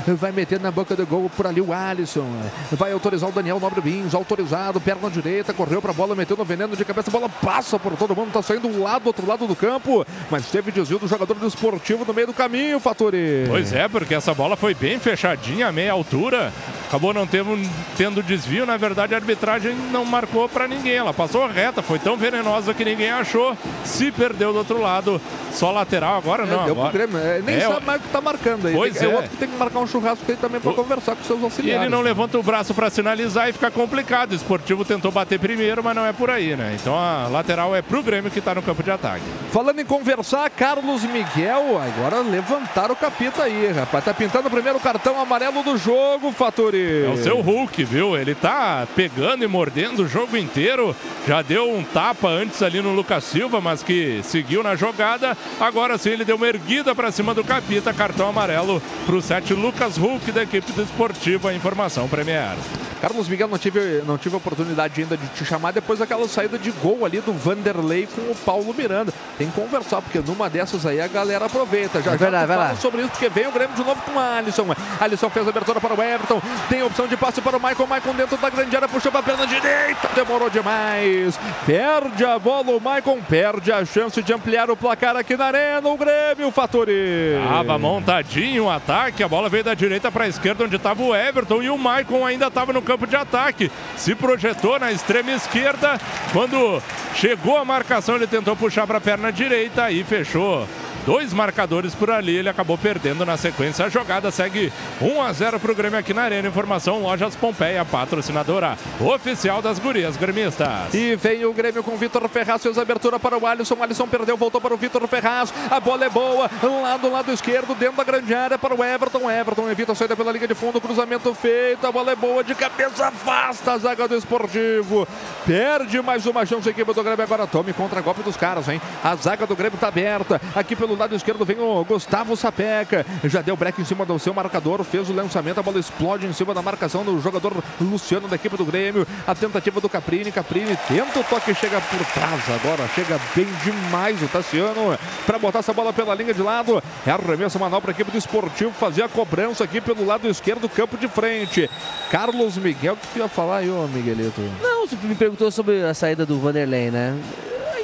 [0.07, 2.29] Vai meter na boca do gol por ali o Alisson.
[2.71, 6.45] Vai autorizar o Daniel Nobre Bins, autorizado, perna direita, correu para a bola, meteu no
[6.45, 9.47] veneno de cabeça, a bola passa por todo mundo, tá saindo um lado, outro lado
[9.47, 13.45] do campo, mas teve desvio do jogador do esportivo no meio do caminho, Faturi.
[13.47, 16.51] Pois é, porque essa bola foi bem fechadinha, a meia altura.
[16.87, 17.55] Acabou não tendo,
[17.95, 18.65] tendo desvio.
[18.65, 20.93] Na verdade, a arbitragem não marcou para ninguém.
[20.95, 23.55] Ela passou reta, foi tão venenosa que ninguém achou.
[23.85, 25.21] Se perdeu do outro lado,
[25.51, 26.61] só lateral agora não.
[26.61, 26.91] É, pro agora.
[26.91, 27.17] Grêmio.
[27.19, 28.73] É, nem É, sabe mais o que tá marcando aí.
[28.73, 29.13] Pois Tem- é.
[29.13, 31.83] outro que tem que marcar um churrasco aí também pra conversar com seus E auxiliares.
[31.83, 34.31] ele não levanta o braço para sinalizar e fica complicado.
[34.31, 36.75] O esportivo tentou bater primeiro, mas não é por aí, né?
[36.81, 39.23] Então a lateral é pro Grêmio que tá no campo de ataque.
[39.51, 44.03] Falando em conversar, Carlos Miguel, agora levantaram o capita aí, rapaz.
[44.03, 47.05] Tá pintando o primeiro cartão amarelo do jogo, Faturi.
[47.05, 48.17] É o seu Hulk, viu?
[48.17, 50.95] Ele tá pegando e mordendo o jogo inteiro.
[51.27, 55.37] Já deu um tapa antes ali no Lucas Silva, mas que seguiu na jogada.
[55.59, 57.93] Agora sim ele deu uma erguida para cima do Capita.
[57.93, 61.47] Cartão amarelo pro 7 Lucas Hulk da equipe do Esportivo.
[61.47, 62.57] A informação Premier.
[63.01, 66.69] Carlos Miguel, não tive, não tive oportunidade ainda de te chamar depois daquela saída de
[66.69, 69.13] gol ali do Vanderlei com o Paulo Miranda.
[69.37, 72.01] Tem que conversar, porque numa dessas aí a galera aproveita.
[72.01, 72.75] Já É verdade, já vai fala lá.
[72.75, 74.65] sobre isso, porque vem o Grêmio de novo com o Alisson.
[74.99, 76.41] Alisson fez a abertura para o Everton.
[76.69, 77.87] Tem opção de passe para o Michael.
[77.87, 80.09] Michael dentro da grande área, puxou para a perna direita.
[80.15, 81.39] Demorou demais.
[81.65, 83.19] Perde a bola o Michael.
[83.29, 85.87] Perde a chance de ampliar o placar aqui na Arena.
[85.89, 87.37] O Grêmio, Fatori.
[87.47, 91.15] Tava montadinho o ataque, a bola veio da direita para a esquerda, onde estava o
[91.15, 93.71] Everton, e o Maicon ainda estava no campo de ataque.
[93.95, 95.99] Se projetou na extrema esquerda.
[96.33, 96.81] Quando
[97.15, 100.67] chegou a marcação, ele tentou puxar para a perna direita e fechou.
[101.05, 103.85] Dois marcadores por ali, ele acabou perdendo na sequência.
[103.85, 104.71] A jogada segue
[105.01, 106.47] 1 a 0 para o Grêmio aqui na Arena.
[106.47, 110.93] Informação Lojas Pompeia, patrocinadora oficial das gurias gremistas.
[110.93, 113.75] E vem o Grêmio com o Vitor Ferraz, fez abertura para o Alisson.
[113.75, 115.53] O Alisson perdeu, voltou para o Vitor Ferraz.
[115.69, 116.49] A bola é boa,
[116.81, 119.29] lá do lado esquerdo, dentro da grande área para o Everton.
[119.29, 121.87] Everton evita a saída pela linha de fundo, cruzamento feito.
[121.87, 125.07] A bola é boa, de cabeça afasta a zaga do esportivo.
[125.45, 127.23] Perde mais uma chance equipe do Grêmio.
[127.23, 128.81] Agora tome contra-golpe dos caras, hein?
[129.03, 130.41] A zaga do Grêmio está aberta.
[130.55, 133.05] Aqui pelo lado esquerdo vem o Gustavo Sapeca.
[133.23, 135.59] Já deu break em cima do seu marcador, fez o lançamento.
[135.59, 139.07] A bola explode em cima da marcação do jogador Luciano da equipe do Grêmio.
[139.25, 140.31] A tentativa do Caprini.
[140.31, 142.87] Caprini tenta o toque, chega por trás agora.
[142.95, 146.81] Chega bem demais o Tassiano para botar essa bola pela linha de lado.
[147.05, 150.61] É arremesso manual para a equipe do Esportivo fazer a cobrança aqui pelo lado esquerdo
[150.61, 151.69] do campo de frente.
[152.11, 154.41] Carlos Miguel, o que tu ia falar aí, ô Miguelito?
[154.61, 157.17] Não, você me perguntou sobre a saída do Vanderlei, né?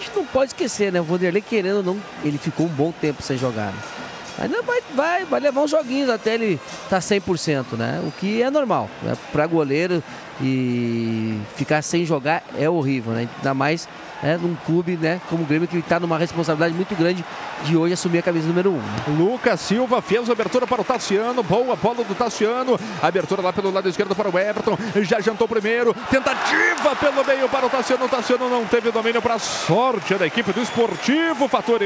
[0.05, 1.01] Gente não pode esquecer, né?
[1.01, 3.71] O Vanderlei, querendo ou não, ele ficou um bom tempo sem jogar.
[3.71, 3.79] né?
[4.37, 6.59] Ainda vai, vai, vai levar uns joguinhos até ele
[6.89, 8.01] tá 100%, né?
[8.05, 8.89] O que é normal.
[9.01, 9.17] Né?
[9.31, 10.03] Para goleiro
[10.41, 13.29] e ficar sem jogar é horrível, né?
[13.37, 13.87] Ainda mais
[14.21, 17.23] né, num clube né, como o Grêmio que está numa responsabilidade muito grande
[17.63, 18.73] de hoje assumir a camisa número 1.
[18.73, 18.83] Um, né?
[19.17, 21.41] Lucas Silva fez a abertura para o Tassiano.
[21.43, 22.79] Boa bola do Tassiano.
[23.01, 24.77] Abertura lá pelo lado esquerdo para o Everton.
[25.01, 25.93] Já jantou primeiro.
[26.09, 28.05] Tentativa pelo meio para o Tassiano.
[28.05, 31.85] O Tassiano não teve domínio para a sorte da equipe do Esportivo Fatori.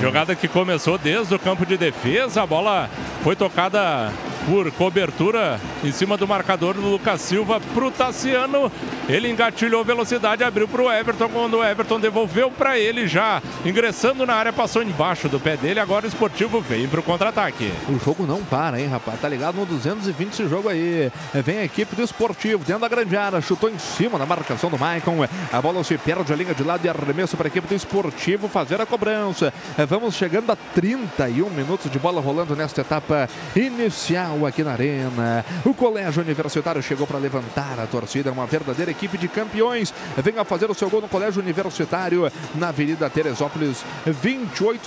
[0.00, 2.90] Jogada que começou desde o campo de defesa, a bola
[3.22, 4.12] foi tocada
[4.46, 8.70] por cobertura em cima do marcador do Lucas Silva pro Tassiano.
[9.08, 14.34] Ele engatilhou velocidade, abriu pro Everton quando o Everton devolveu para ele já ingressando na
[14.34, 15.78] área, passou embaixo do pé dele.
[15.78, 17.70] Agora o esportivo veio pro contra-ataque.
[17.86, 19.20] O jogo não para, hein, rapaz?
[19.20, 21.12] Tá ligado no 220 esse jogo aí.
[21.34, 24.78] Vem a equipe do Esportivo dentro da grande área, chutou em cima da marcação do
[24.78, 25.18] Maicon.
[25.52, 28.48] A bola se perde a linha de lado e arremesso para a equipe do Esportivo
[28.48, 29.52] fazer a cobrança.
[29.86, 35.44] Vamos chegando a 31 minutos de bola rolando nesta etapa inicial aqui na Arena.
[35.62, 39.92] O Colégio Universitário chegou para levantar a torcida, uma verdadeira equipe de campeões.
[40.16, 43.84] Venha fazer o seu gol no Colégio Universitário na Avenida Teresópolis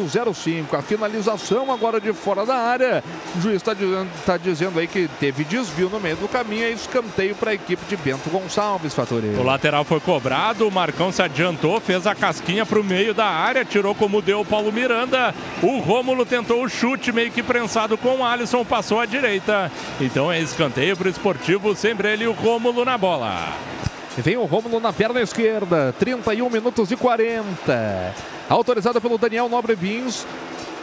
[0.03, 0.75] 2805.
[0.75, 3.03] A finalização agora de fora da área.
[3.35, 6.63] O juiz está dizendo, tá dizendo aí que teve desvio no meio do caminho.
[6.63, 9.27] É escanteio para a equipe de Bento Gonçalves, Fatori.
[9.37, 13.25] O lateral foi cobrado, o Marcão se adiantou, fez a casquinha para o meio da
[13.25, 15.33] área, tirou como deu o Paulo Miranda.
[15.61, 19.71] O Rômulo tentou o chute meio que prensado com o Alisson, passou à direita.
[19.99, 23.53] Então é escanteio para o esportivo, sempre ele e o Rômulo na bola.
[24.17, 28.15] Vem o Rômulo na perna esquerda, 31 minutos e 40.
[28.49, 30.25] Autorizado pelo Daniel Nobre Bins.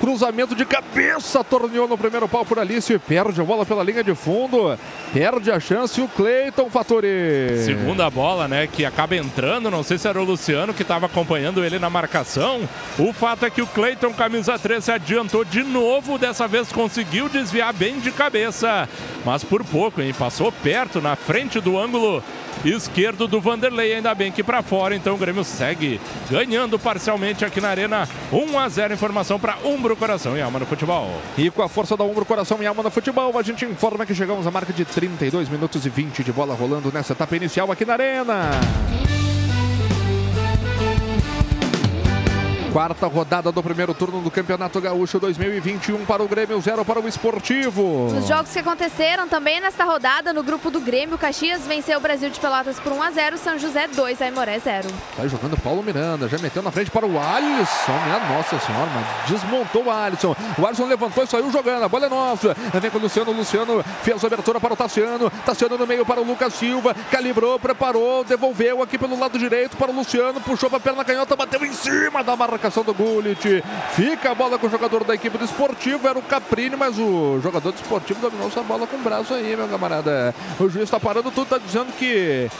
[0.00, 4.14] Cruzamento de cabeça, torneou no primeiro pau por Alice, perde a bola pela linha de
[4.14, 4.78] fundo,
[5.12, 7.62] perde a chance o Cleiton Fatori.
[7.64, 11.64] Segunda bola, né, que acaba entrando, não sei se era o Luciano que estava acompanhando
[11.64, 12.68] ele na marcação.
[12.98, 17.28] O fato é que o Cleiton, camisa 3, se adiantou de novo, dessa vez conseguiu
[17.28, 18.88] desviar bem de cabeça,
[19.24, 22.22] mas por pouco, hein, passou perto, na frente do ângulo
[22.64, 26.00] esquerdo do Vanderlei, ainda bem que para fora, então o Grêmio segue
[26.30, 30.66] ganhando parcialmente aqui na Arena, 1 a 0 informação para Umbro Coração e Alma no
[30.66, 31.10] Futebol.
[31.36, 34.14] E com a força da Umbro Coração e Alma no Futebol, a gente informa que
[34.14, 37.84] chegamos à marca de 32 minutos e 20 de bola rolando nessa etapa inicial aqui
[37.84, 38.50] na Arena.
[42.76, 47.08] Quarta rodada do primeiro turno do Campeonato Gaúcho 2021 para o Grêmio, zero para o
[47.08, 48.08] Esportivo.
[48.08, 52.28] Os jogos que aconteceram também nesta rodada, no grupo do Grêmio, Caxias venceu o Brasil
[52.28, 54.88] de Pelotas por 1 a 0 São José 2, Aimoré 0.
[55.16, 57.98] Vai jogando Paulo Miranda, já meteu na frente para o Alisson.
[58.04, 60.36] Minha nossa senhora, mas desmontou o Alisson.
[60.58, 61.82] O Alisson levantou e saiu jogando.
[61.82, 62.54] A bola é nossa.
[62.78, 63.30] Vem com o Luciano.
[63.30, 65.30] O Luciano fez a abertura para o Tassiano.
[65.46, 66.94] Tassiano no meio para o Lucas Silva.
[67.10, 70.42] Calibrou, preparou, devolveu aqui pelo lado direito para o Luciano.
[70.42, 72.36] Puxou para a perna canhota, bateu em cima da
[72.66, 73.62] marcação do Gullit.
[73.92, 76.08] Fica a bola com o jogador da equipe do esportivo.
[76.08, 79.56] Era o Caprini, mas o jogador do esportivo dominou essa bola com o braço aí,
[79.56, 80.34] meu camarada.
[80.58, 82.50] O juiz está parando tudo, está dizendo que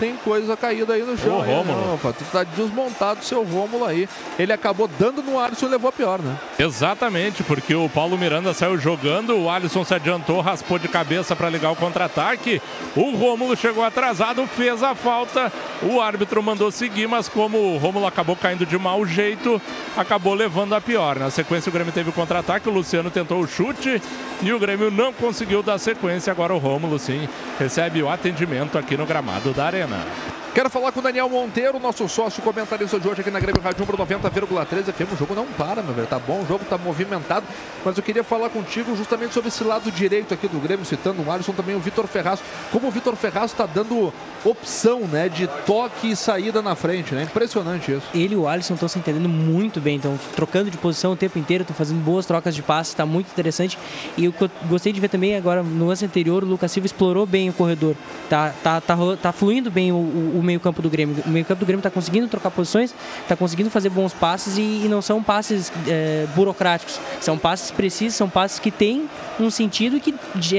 [0.00, 1.38] tem coisa caída aí no chão.
[1.38, 1.86] Ô, aí, Rômulo.
[1.88, 2.10] não, pá.
[2.10, 4.08] tu tá desmontado o seu Rômulo aí.
[4.38, 6.36] Ele acabou dando no Alisson e levou a pior, né?
[6.58, 11.50] Exatamente, porque o Paulo Miranda saiu jogando, o Alisson se adiantou, raspou de cabeça para
[11.50, 12.62] ligar o contra-ataque.
[12.96, 15.52] O Rômulo chegou atrasado, fez a falta.
[15.82, 19.60] O árbitro mandou seguir, mas como o Rômulo acabou caindo de mau jeito,
[19.96, 21.18] acabou levando a pior.
[21.18, 24.00] Na sequência, o Grêmio teve o contra-ataque, o Luciano tentou o chute
[24.42, 26.30] e o Grêmio não conseguiu dar sequência.
[26.30, 27.28] Agora o Rômulo, sim,
[27.58, 29.89] recebe o atendimento aqui no gramado da Arena.
[29.92, 30.49] Alabama.
[30.52, 33.84] Quero falar com o Daniel Monteiro, nosso sócio comentarista de hoje aqui na Grêmio Rádio
[33.84, 35.12] Umbro 90,3 FM.
[35.12, 36.08] O jogo não para, meu velho.
[36.08, 37.46] Tá bom, o jogo tá movimentado.
[37.84, 41.30] Mas eu queria falar contigo justamente sobre esse lado direito aqui do Grêmio, citando o
[41.30, 42.40] Alisson também o Vitor Ferraz.
[42.72, 44.12] Como o Vitor Ferraz tá dando
[44.44, 47.22] opção, né, de toque e saída na frente, né?
[47.22, 48.06] Impressionante isso.
[48.12, 51.38] Ele e o Alisson estão se entendendo muito bem, estão trocando de posição o tempo
[51.38, 53.78] inteiro, estão fazendo boas trocas de passes, está muito interessante.
[54.16, 56.86] E o que eu gostei de ver também agora, no lance anterior, o Lucas Silva
[56.86, 57.94] explorou bem o corredor.
[58.28, 61.22] Tá, tá, tá, tá fluindo bem o, o- o meio-campo do Grêmio.
[61.26, 64.86] O meio-campo do Grêmio está conseguindo trocar posições, está conseguindo fazer bons passes e, e
[64.88, 66.98] não são passes é, burocráticos.
[67.20, 69.08] São passes precisos, são passes que têm
[69.38, 70.14] um sentido e que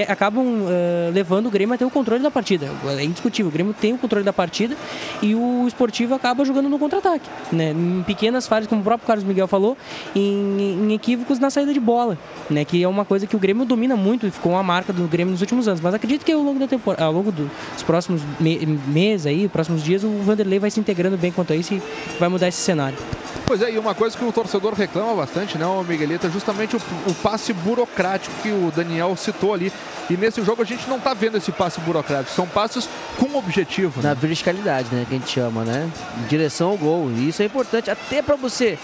[0.07, 2.67] acabam é, levando o Grêmio a ter o controle da partida.
[2.97, 4.75] É indiscutível, o Grêmio tem o controle da partida
[5.21, 7.29] e o esportivo acaba jogando no contra-ataque.
[7.51, 7.71] Né?
[7.71, 9.77] Em pequenas falhas, como o próprio Carlos Miguel falou,
[10.15, 12.17] em, em equívocos na saída de bola,
[12.49, 12.65] né?
[12.65, 15.31] que é uma coisa que o Grêmio domina muito e ficou uma marca do Grêmio
[15.31, 15.79] nos últimos anos.
[15.79, 17.49] Mas acredito que ao longo, da temporada, ao longo dos
[17.85, 21.73] próximos me- meses, aí, próximos dias, o Vanderlei vai se integrando bem quanto a isso
[21.73, 21.81] e
[22.19, 22.97] vai mudar esse cenário.
[23.45, 26.75] Pois é, e uma coisa que o torcedor reclama bastante, né, o Miguelito, é justamente
[26.75, 29.71] o, o passe burocrático que o Daniel citou ali.
[30.09, 32.87] E nesse jogo a gente não tá vendo esse passe burocrático, são passes
[33.17, 34.01] com objetivo.
[34.01, 34.17] Na Né?
[34.19, 35.05] verticalidade, né?
[35.07, 35.89] Que a gente chama, né?
[36.23, 37.11] Em direção ao gol.
[37.11, 38.77] E isso é importante até para você,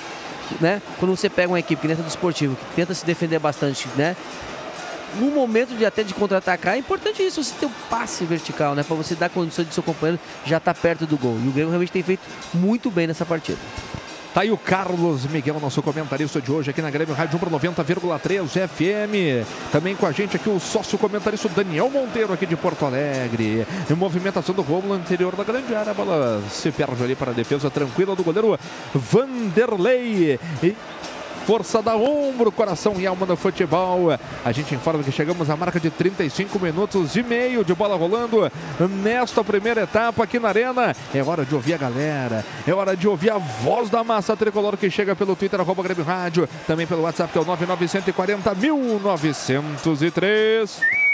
[0.59, 0.81] né?
[0.99, 3.87] Quando você pega uma equipe que nem essa do esportivo, que tenta se defender bastante,
[3.95, 4.15] né?
[5.19, 8.83] No momento de até de contra-atacar, é importante isso, você ter um passe vertical, né?
[8.83, 11.37] Para você dar condições de seu companheiro já estar perto do gol.
[11.43, 12.21] E o Grêmio realmente tem feito
[12.53, 13.57] muito bem nessa partida.
[14.37, 18.67] Tá aí o Carlos Miguel, nosso comentarista de hoje aqui na Grêmio Rádio Umbro 90,3
[18.67, 19.43] FM.
[19.71, 23.65] Também com a gente aqui o sócio comentarista Daniel Monteiro aqui de Porto Alegre.
[23.89, 25.89] E movimentação do Romulo anterior da grande área.
[25.89, 28.59] A bola se perde ali para a defesa tranquila do goleiro
[28.93, 30.39] Vanderlei.
[30.61, 30.75] E
[31.47, 34.09] Força da ombro, coração e alma do futebol.
[34.43, 38.51] A gente informa que chegamos à marca de 35 minutos e meio de bola rolando
[39.01, 40.93] nesta primeira etapa aqui na Arena.
[41.15, 44.75] É hora de ouvir a galera, é hora de ouvir a voz da massa tricolor
[44.75, 51.06] que chega pelo Twitter, arroba Grêmio Rádio, também pelo WhatsApp que é o 99140 1903.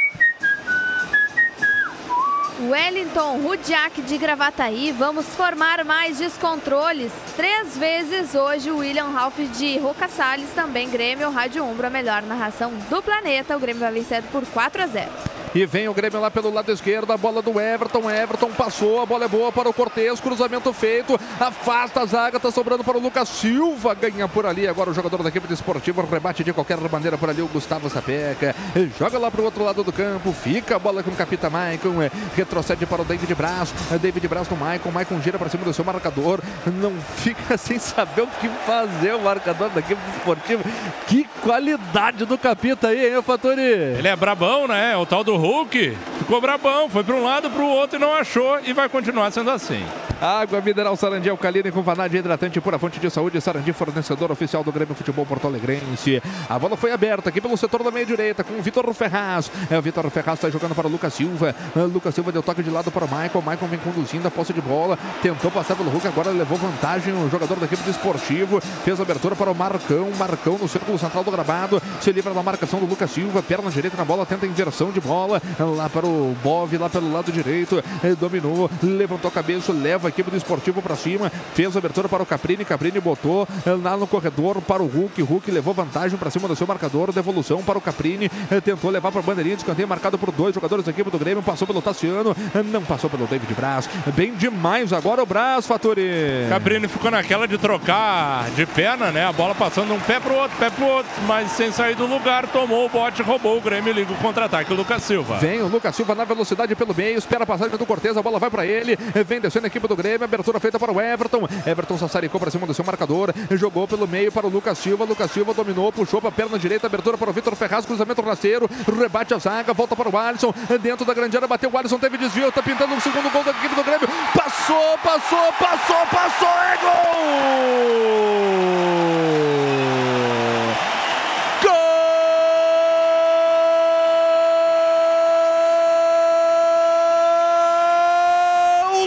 [2.70, 7.12] Wellington Rudiak de Gravataí, vamos formar mais descontroles.
[7.36, 12.22] Três vezes hoje o William Ralph de Roca Salles, também Grêmio, Rádio Umbro, a melhor
[12.22, 13.58] narração do planeta.
[13.58, 15.43] O Grêmio vai vencendo por 4 a 0.
[15.56, 18.10] E vem o Grêmio lá pelo lado esquerdo, a bola do Everton.
[18.10, 22.50] Everton passou, a bola é boa para o Cortez, cruzamento feito, afasta a zaga, tá
[22.50, 24.68] sobrando para o Lucas Silva, ganha por ali.
[24.68, 27.88] Agora o jogador da equipe do esportivo rebate de qualquer maneira por ali o Gustavo
[27.88, 28.56] Sapeca,
[28.98, 31.94] joga lá para o outro lado do campo, fica a bola com o Capita Maicon,
[32.36, 33.72] retrocede para o David Braz,
[34.02, 38.24] David Braz no Maicon, Maicon gira para cima do seu marcador, não fica sem saber
[38.24, 40.64] o que fazer o marcador da equipe do esportivo.
[41.08, 43.62] Que qualidade do Capita aí, hein, Fatori?
[43.62, 44.98] Ele é brabão, né?
[44.98, 45.98] O tal do Hulk.
[46.20, 49.30] Ficou brabão, foi para um lado, para o outro e não achou e vai continuar
[49.30, 49.84] sendo assim.
[50.22, 53.42] Água mineral Sarandi alcalina com vanagem hidratante pura fonte de saúde.
[53.42, 56.24] Sarandi, fornecedor oficial do Grêmio Futebol Porto Alegrense.
[56.50, 59.52] A bola foi aberta aqui pelo setor da meia direita com o Vitor Ferraz.
[59.70, 61.54] É, o Vitor Ferraz está jogando para o Lucas Silva.
[61.76, 63.42] É, O Lucas Silva deu toque de lado para o Michael.
[63.42, 64.98] Michael vem conduzindo a posse de bola.
[65.22, 68.62] Tentou passar pelo Hulk, agora levou vantagem o jogador da equipe do esportivo.
[68.62, 70.10] Fez a abertura para o Marcão.
[70.18, 71.82] Marcão no círculo central do gramado.
[72.00, 73.44] Se livra da marcação do Lucas Silva.
[73.44, 75.33] Perna direita na bola, tenta inversão de bola.
[75.78, 77.84] Lá para o Bove, lá pelo lado direito.
[78.04, 81.32] É, Dominou, levantou a cabeça, leva equipe do esportivo para cima.
[81.54, 82.66] Fez a abertura para o Caprini.
[82.66, 85.22] Caprini botou eh, lá no corredor para o Hulk.
[85.22, 87.12] Hulk levou vantagem para cima do seu marcador.
[87.12, 88.30] Devolução para o Caprini.
[88.52, 91.18] Eh, Tentou levar para a bandeirinha de escanteio marcado por dois jogadores da equipe do
[91.20, 91.44] Grêmio.
[91.44, 92.36] Passou pelo Tassiano.
[92.56, 93.90] eh, Não passou pelo David Braz.
[94.16, 96.04] Bem demais agora o Braz, Faturi.
[96.50, 99.26] Cabrini ficou naquela de trocar de perna, né?
[99.26, 102.48] A bola passando um pé pro outro, pé pro outro, mas sem sair do lugar,
[102.48, 104.72] tomou o bote, roubou o Grêmio liga o contra-ataque.
[104.74, 105.23] O Lucas Silva.
[105.40, 108.40] Vem o Lucas Silva na velocidade pelo meio, espera a passagem do Cortez, a bola
[108.40, 111.48] vai para ele, vem descendo a equipe do Grêmio, abertura feita para o Everton.
[111.66, 115.06] Everton sassaricou para cima do seu marcador, jogou pelo meio para o Lucas Silva.
[115.06, 118.70] Lucas Silva dominou, puxou para a perna direita, abertura para o Vitor Ferraz, cruzamento rasteiro,
[119.00, 122.18] rebate a zaga, volta para o Alisson, dentro da grande área, bateu o Alisson, teve
[122.18, 124.08] desvio, tá pintando o segundo gol da equipe do Grêmio.
[124.34, 128.14] Passou, passou, passou, passou, é gol!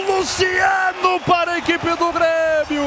[0.07, 2.83] Luciano para a equipe do Grêmio!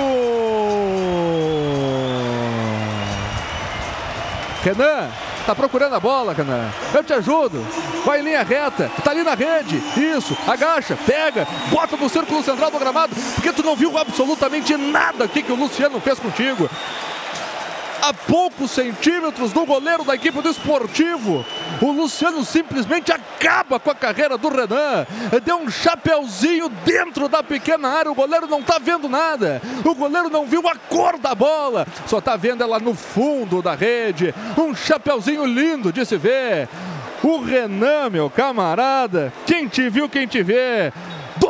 [4.63, 5.09] Renan,
[5.47, 6.71] tá procurando a bola, Renan.
[6.93, 7.65] Eu te ajudo.
[8.05, 9.83] Vai em linha reta, tá ali na rede.
[9.97, 15.25] Isso, agacha, pega, bota no círculo central do gramado, porque tu não viu absolutamente nada
[15.25, 16.69] aqui que o Luciano fez contigo
[18.03, 21.45] a poucos centímetros do goleiro da equipe do esportivo.
[21.81, 25.07] O Luciano simplesmente acaba com a carreira do Renan.
[25.45, 28.11] Deu um chapeuzinho dentro da pequena área.
[28.11, 29.61] O goleiro não tá vendo nada.
[29.85, 31.87] O goleiro não viu a cor da bola.
[32.07, 34.35] Só tá vendo ela no fundo da rede.
[34.57, 36.69] Um chapeuzinho lindo de se ver.
[37.23, 39.33] O Renan, meu camarada.
[39.45, 40.93] Quem te viu, quem te vê.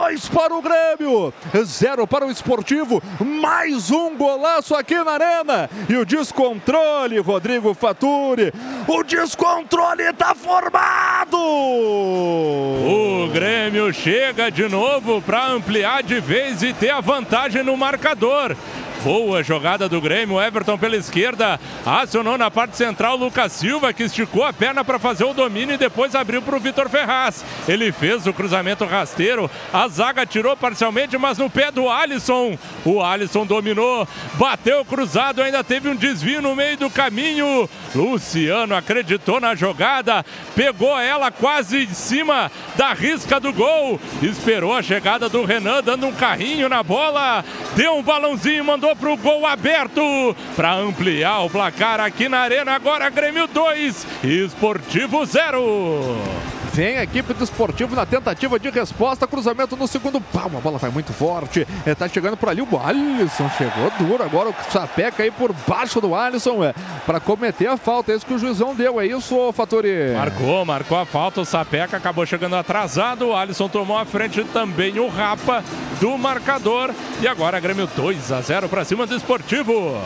[0.00, 1.30] Dois para o Grêmio,
[1.62, 3.02] zero para o Esportivo.
[3.20, 5.68] Mais um golaço aqui na Arena.
[5.90, 8.50] E o descontrole, Rodrigo Faturi.
[8.88, 11.36] O descontrole está formado.
[11.36, 18.56] O Grêmio chega de novo para ampliar de vez e ter a vantagem no marcador.
[19.02, 24.44] Boa jogada do Grêmio, Everton pela esquerda, acionou na parte central Lucas Silva, que esticou
[24.44, 27.42] a perna para fazer o domínio e depois abriu para o Vitor Ferraz.
[27.66, 32.58] Ele fez o cruzamento rasteiro, a zaga tirou parcialmente, mas no pé do Alisson.
[32.84, 37.70] O Alisson dominou, bateu cruzado, ainda teve um desvio no meio do caminho.
[37.94, 40.22] Luciano acreditou na jogada,
[40.54, 46.06] pegou ela quase em cima da risca do gol, esperou a chegada do Renan, dando
[46.06, 47.42] um carrinho na bola,
[47.74, 52.72] deu um balãozinho, mandou para o gol aberto para ampliar o placar aqui na Arena.
[52.72, 56.49] Agora Grêmio 2, Esportivo 0.
[56.72, 59.26] Vem a equipe do Esportivo na tentativa de resposta.
[59.26, 60.46] Cruzamento no segundo pau.
[60.56, 61.66] A bola vai muito forte.
[61.84, 63.50] É, tá chegando por ali o Alisson.
[63.58, 64.22] Chegou duro.
[64.22, 66.62] Agora o Sapeca aí por baixo do Alisson.
[66.64, 66.72] É,
[67.04, 68.12] para cometer a falta.
[68.12, 69.00] É isso que o juizão deu.
[69.00, 70.14] É isso, Fatori?
[70.14, 71.40] Marcou, marcou a falta.
[71.40, 73.28] O Sapeca acabou chegando atrasado.
[73.28, 75.64] O Alisson tomou a frente também o Rapa
[76.00, 76.94] do marcador.
[77.20, 80.00] E agora Grêmio 2 a 0 para cima do Esportivo.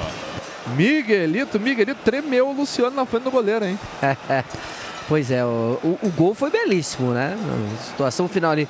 [0.74, 3.78] Miguelito, Miguelito tremeu o Luciano na frente do goleiro, hein?
[5.08, 7.36] Pois é, o, o, o gol foi belíssimo, né?
[7.78, 8.68] A situação final ali.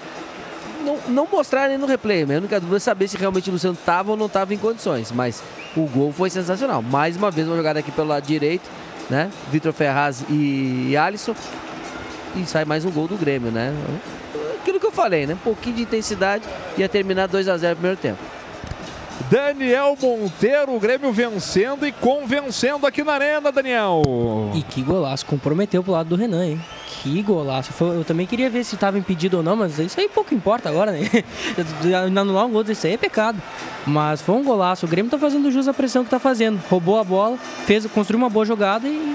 [0.84, 3.76] Não, não mostraram nem no replay, a única dúvida é saber se realmente o Luciano
[3.78, 5.10] estava ou não estava em condições.
[5.12, 5.42] Mas
[5.76, 6.82] o gol foi sensacional.
[6.82, 8.68] Mais uma vez, uma jogada aqui pelo lado direito,
[9.08, 9.30] né?
[9.50, 11.34] Vitor Ferraz e, e Alisson.
[12.36, 13.72] E sai mais um gol do Grêmio, né?
[14.60, 15.34] Aquilo que eu falei, né?
[15.34, 16.44] Um pouquinho de intensidade
[16.76, 18.18] ia terminar 2 a 0 no primeiro tempo.
[19.34, 24.00] Daniel Monteiro, o Grêmio vencendo e convencendo aqui na Arena, Daniel.
[24.54, 26.60] E que golaço, comprometeu pro lado do Renan, hein?
[27.04, 27.70] Que golaço.
[27.84, 30.90] Eu também queria ver se estava impedido ou não, mas isso aí pouco importa agora,
[30.90, 31.00] né?
[32.18, 33.42] Anular um gol desse aí é pecado.
[33.86, 34.86] Mas foi um golaço.
[34.86, 36.58] O Grêmio tá fazendo jus à pressão que tá fazendo.
[36.70, 37.36] Roubou a bola,
[37.66, 39.14] fez, construiu uma boa jogada e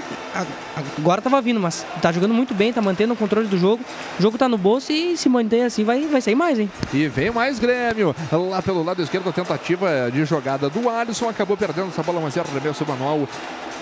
[1.00, 3.82] agora tava vindo, mas tá jogando muito bem, tá mantendo o controle do jogo.
[4.20, 6.70] O jogo tá no bolso e se manter assim vai, vai sair mais, hein?
[6.94, 8.14] E vem mais Grêmio.
[8.30, 11.28] Lá pelo lado esquerdo, a tentativa de jogada do Alisson.
[11.28, 13.26] Acabou perdendo essa bola, mas é arremesso manual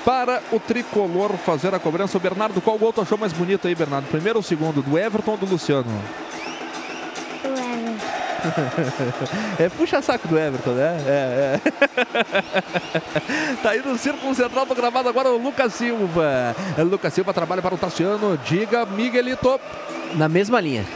[0.08, 2.16] para o tricolor fazer a cobrança.
[2.16, 4.08] O Bernardo, qual gol tu achou mais bonito aí, Bernardo?
[4.08, 4.80] Primeiro ou segundo?
[4.80, 5.90] Do Everton ou do Luciano?
[9.58, 10.96] É puxa saco do Everton, né?
[11.06, 11.60] É, é.
[13.62, 16.56] tá aí no círculo central do gramado agora o Lucas Silva.
[16.78, 18.38] Lucas Silva trabalha para o Tassiano.
[18.38, 19.60] Diga, Miguelito.
[20.14, 20.86] Na mesma linha.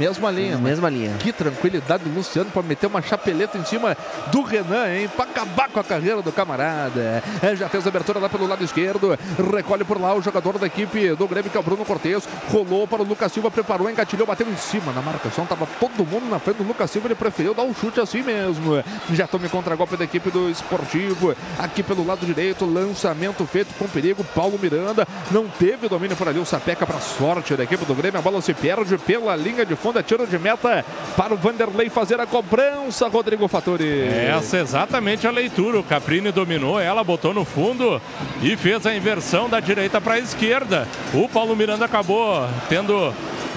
[0.00, 0.52] Mesma linha.
[0.52, 1.14] Na mesma linha.
[1.18, 3.94] Que tranquilidade do Luciano para meter uma chapeleta em cima
[4.32, 5.10] do Renan, hein?
[5.14, 7.22] Para acabar com a carreira do camarada.
[7.42, 9.18] É, já fez a abertura lá pelo lado esquerdo.
[9.54, 12.26] Recolhe por lá o jogador da equipe do Grêmio, que é o Bruno Cortes.
[12.50, 15.44] Rolou para o Lucas Silva, preparou, engatilhou, bateu em cima na marcação.
[15.44, 17.08] Tava todo mundo na frente do Lucas Silva.
[17.08, 18.82] Ele preferiu dar um chute assim mesmo.
[19.12, 21.36] Já tome contra-golpe da equipe do Esportivo.
[21.58, 24.24] Aqui pelo lado direito, lançamento feito com perigo.
[24.34, 26.38] Paulo Miranda não teve domínio por ali.
[26.38, 28.18] O Sapeca para sorte da equipe do Grêmio.
[28.18, 30.84] A bola se perde pela linha de fundo é tiro de meta
[31.16, 34.02] para o Vanderlei fazer a cobrança, Rodrigo Fattori.
[34.02, 35.78] Essa é exatamente a leitura.
[35.78, 38.00] O Caprini dominou ela, botou no fundo
[38.42, 40.86] e fez a inversão da direita para a esquerda.
[41.12, 43.12] O Paulo Miranda acabou tendo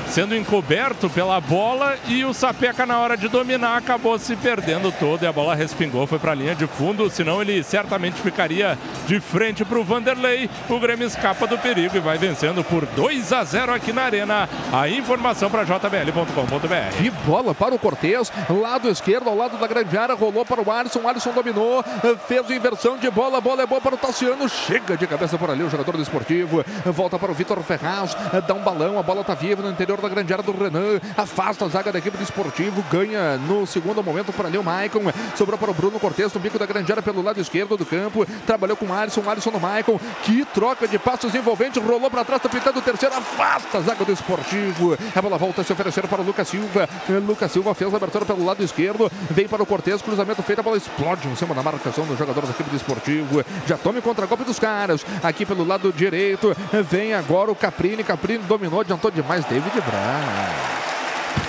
[0.08, 5.24] sendo encoberto pela bola e o Sapeca na hora de dominar acabou se perdendo todo
[5.24, 8.78] e a bola respingou, foi para a linha de fundo, senão ele certamente ficaria
[9.08, 10.50] de frente para o Vanderlei.
[10.70, 14.50] O Grêmio escapa do perigo e vai vencendo por 2 a 0 aqui na Arena.
[14.72, 16.98] A informação para jbl.com.br.
[16.98, 20.72] Que bola para o Cortez, lado esquerdo, ao lado da grande área, rolou para o
[20.72, 21.84] Alisson, Alisson dominou,
[22.28, 25.50] fez inversão de bola, a bola é boa para o Tassiano, chega de cabeça por
[25.50, 28.16] ali o jogador do esportivo, volta para o Vitor Ferraz,
[28.48, 31.66] dá um balão, a bola está viva no interior da grande área do Renan, afasta
[31.66, 35.02] a zaga da equipe do esportivo, ganha no segundo momento por ali o Maicon,
[35.36, 38.26] sobrou para o Bruno Cortes no bico da grande área pelo lado esquerdo do campo,
[38.46, 42.42] trabalhou com o Alisson, Alisson no Maicon, que troca de passos envolvente, rolou para trás,
[42.42, 46.08] tá pintando o terceiro, afasta a zaga do esportivo, a bola volta a se oferecer
[46.08, 46.88] para o Lucas Silva,
[47.26, 50.64] Lucas Silva fez a abertura pelo lado esquerdo, vem para o Cortes, cruzamento feito, a
[50.64, 54.44] bola explode em cima da marcação do jogador da equipe do esportivo, já tome contra-golpe
[54.44, 56.56] dos caras, aqui pelo lado direito,
[56.90, 61.03] vem agora o Caprini, Caprini dominou, adiantou demais, David Braz.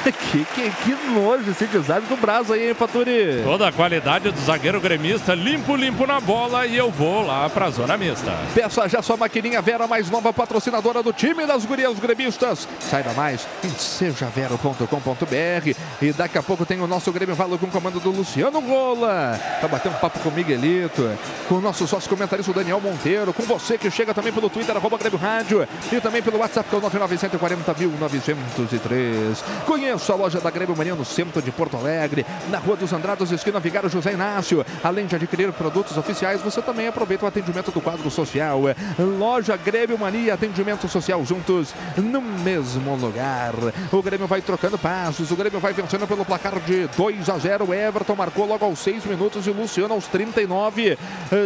[0.13, 3.41] que, que, que nojo esse design do Braz aí, hein, Faturi?
[3.43, 7.71] Toda a qualidade do zagueiro gremista, limpo, limpo na bola e eu vou lá pra
[7.71, 8.33] zona mista.
[8.55, 12.69] Peça já sua maquininha Vera, mais nova patrocinadora do time das gurias gremistas.
[12.81, 17.71] Saiba mais em sejavero.com.br e daqui a pouco tem o nosso Grêmio Valo com o
[17.71, 19.41] comando do Luciano Gola.
[19.61, 21.11] Tá batendo um papo com o Miguelito,
[21.49, 24.77] com o nosso sócio comentarista o Daniel Monteiro, com você que chega também pelo Twitter,
[24.77, 29.65] arroba Grêmio Rádio e também pelo WhatsApp que é o 99140.903.
[29.65, 33.31] Conheça a loja da Grêmio Mania no centro de Porto Alegre, na Rua dos Andrados,
[33.31, 34.65] esquina Vigário José Inácio.
[34.83, 38.63] Além de adquirir produtos oficiais, você também aproveita o atendimento do quadro social.
[39.19, 43.55] Loja Grêmio Mania, atendimento social juntos no mesmo lugar.
[43.93, 47.73] O Grêmio vai trocando passos, o Grêmio vai vencendo pelo placar de 2 a 0.
[47.73, 50.99] Everton marcou logo aos 6 minutos e Luciano aos 39.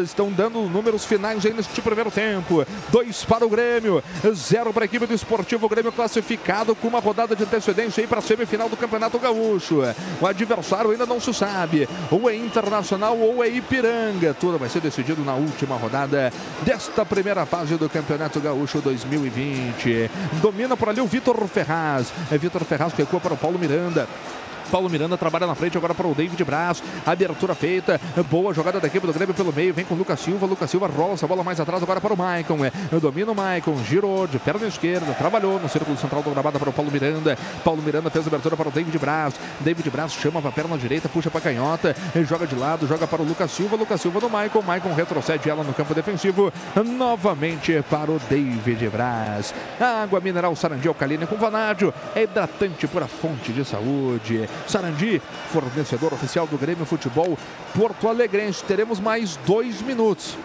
[0.02, 2.66] Estão dando números finais aí neste primeiro tempo.
[2.90, 4.02] 2 para o Grêmio,
[4.34, 5.68] 0 para a equipe do Esportivo.
[5.68, 9.82] Grêmio classificado com uma rodada de antecedência aí para a semifinal do Campeonato Gaúcho.
[10.20, 11.88] O adversário ainda não se sabe.
[12.10, 14.32] Ou é Internacional ou é Ipiranga.
[14.32, 16.32] Tudo vai ser decidido na última rodada
[16.62, 20.08] desta primeira fase do Campeonato Gaúcho 2020.
[20.40, 22.12] Domina por ali o Vitor Ferraz.
[22.30, 24.06] É Vitor Ferraz que recua para o Paulo Miranda.
[24.70, 26.82] Paulo Miranda trabalha na frente agora para o David Braz.
[27.06, 28.00] Abertura feita.
[28.30, 29.72] Boa jogada da equipe do Grêmio pelo meio.
[29.72, 30.46] Vem com o Lucas Silva.
[30.46, 32.64] Lucas Silva rola essa bola mais atrás agora para o Maicon.
[32.64, 33.76] É, domina o Maicon.
[33.84, 35.12] Girou de perna esquerda.
[35.14, 37.36] Trabalhou no círculo central do gramado para o Paulo Miranda.
[37.64, 39.34] Paulo Miranda fez a abertura para o David Braz.
[39.60, 41.96] David Braz chama para a perna direita, puxa para a canhota.
[42.28, 43.76] Joga de lado, joga para o Lucas Silva.
[43.76, 44.62] Lucas Silva no Maicon.
[44.62, 46.52] Maicon retrocede ela no campo defensivo.
[46.84, 49.54] Novamente para o David Braz.
[49.80, 51.92] Água mineral Sarandi alcalina com vanádio.
[52.14, 54.48] É hidratante por a fonte de saúde.
[54.66, 55.20] Sarandi,
[55.52, 57.38] fornecedor oficial do Grêmio Futebol
[57.74, 58.64] Porto Alegrense.
[58.64, 60.36] Teremos mais dois minutos.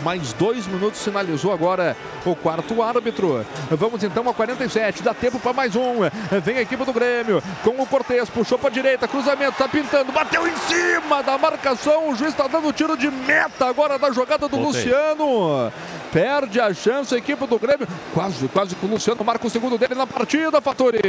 [0.00, 3.44] Mais dois minutos sinalizou agora o quarto árbitro.
[3.70, 5.02] Vamos então a 47.
[5.02, 6.00] Dá tempo para mais um.
[6.42, 8.28] Vem a equipe do Grêmio com o Cortez.
[8.28, 9.08] Puxou para direita.
[9.08, 9.56] Cruzamento.
[9.56, 10.12] Tá pintando.
[10.12, 12.10] Bateu em cima da marcação.
[12.10, 14.82] O juiz está dando tiro de meta agora da jogada do Voltei.
[14.84, 15.72] Luciano.
[16.12, 17.86] Perde a chance a equipe do Grêmio.
[18.14, 21.00] Quase, quase que o Luciano marca o segundo dele na partida, Fatori.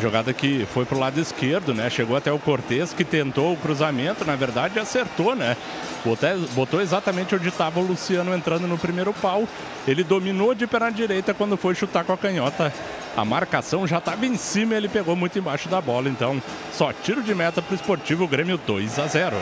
[0.00, 1.90] Jogada que foi pro lado esquerdo, né?
[1.90, 5.56] Chegou até o Cortez que tentou o cruzamento, na verdade acertou, né?
[6.04, 8.01] Botou, botou exatamente onde estava o Luciano
[8.34, 9.46] entrando no primeiro pau.
[9.86, 12.72] Ele dominou de perna direita quando foi chutar com a canhota.
[13.16, 16.08] A marcação já estava em cima e ele pegou muito embaixo da bola.
[16.08, 19.36] Então, só tiro de meta para o Esportivo Grêmio 2 a 0.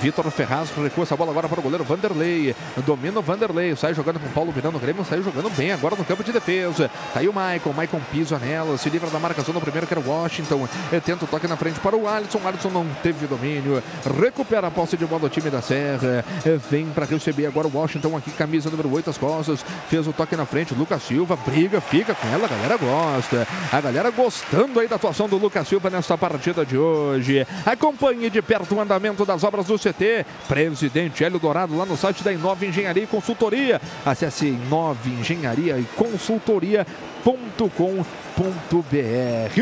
[0.00, 2.54] Vitor Ferraz recua essa bola agora para o goleiro Vanderlei.
[2.84, 3.76] Domina o Vanderlei.
[3.76, 4.76] Sai jogando com o Paulo Miranda.
[4.76, 6.90] O Grêmio saiu jogando bem agora no campo de defesa.
[7.14, 7.72] Tá aí o Maicon.
[7.72, 8.76] Maicon pisa nela.
[8.76, 10.68] Se livra da marcação no primeiro, que era o Washington.
[11.04, 12.40] Tenta o toque na frente para o Alisson.
[12.42, 13.82] O Alisson não teve domínio.
[14.20, 16.24] Recupera a posse de bola do time da Serra.
[16.68, 19.64] Vem para receber agora o Washington aqui, camisa número 8 as costas.
[19.88, 20.74] Fez o toque na frente.
[20.74, 22.48] Lucas Silva briga, fica com ela.
[22.48, 22.76] Galera
[23.12, 23.46] gosta.
[23.70, 27.46] A galera gostando aí da atuação do Lucas Silva nesta partida de hoje.
[27.64, 30.24] Acompanhe de perto o andamento das obras do CT.
[30.48, 33.80] Presidente Hélio Dourado lá no site da Inova Engenharia e Consultoria.
[34.04, 38.21] Acesse Inova Engenharia e Consultoria.com.br.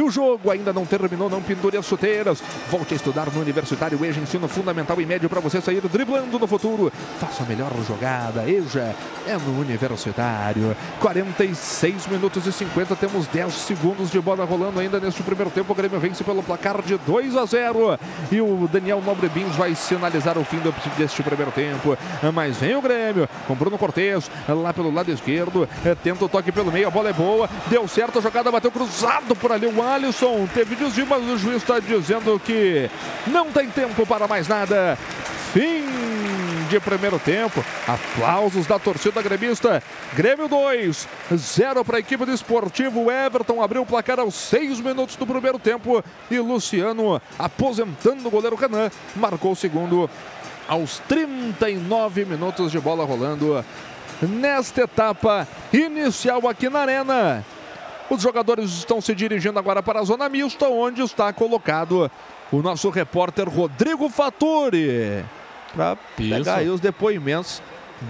[0.02, 2.42] O jogo ainda não terminou, não pendure as chuteiras.
[2.70, 6.46] Volte a estudar no Universitário EJA, ensino fundamental e médio para você sair driblando no
[6.46, 6.92] futuro.
[7.18, 8.48] Faça a melhor jogada.
[8.48, 8.94] EJA
[9.26, 10.76] é no Universitário.
[11.00, 15.72] 46 minutos e 50, temos 10 10 segundos de bola rolando ainda neste primeiro tempo.
[15.72, 17.98] O Grêmio vence pelo placar de 2 a 0.
[18.30, 20.58] E o Daniel Nobre Bins vai sinalizar o fim
[20.98, 21.96] deste primeiro tempo.
[22.34, 25.66] Mas vem o Grêmio com Bruno Cortes lá pelo lado esquerdo.
[26.02, 27.48] Tenta o toque pelo meio, a bola é boa.
[27.68, 30.48] Deu certo a jogada, bateu cruzado por ali o Alisson.
[30.52, 32.90] Teve desvio, mas o juiz está dizendo que
[33.28, 34.98] não tem tempo para mais nada.
[35.52, 35.84] Fim
[36.68, 37.64] de primeiro tempo.
[37.86, 39.82] Aplausos da torcida gremista.
[40.14, 43.10] Grêmio 2, 0 para a equipe do esportivo.
[43.10, 46.02] Everton abriu o placar aos 6 minutos do primeiro tempo.
[46.30, 50.10] E Luciano, aposentando o goleiro Renan, marcou o segundo
[50.68, 53.64] aos 39 minutos de bola rolando
[54.22, 57.44] nesta etapa inicial aqui na Arena.
[58.10, 62.10] Os jogadores estão se dirigindo agora para a zona mista, onde está colocado
[62.50, 65.24] o nosso repórter Rodrigo Faturi
[65.72, 67.62] para pegar aí os depoimentos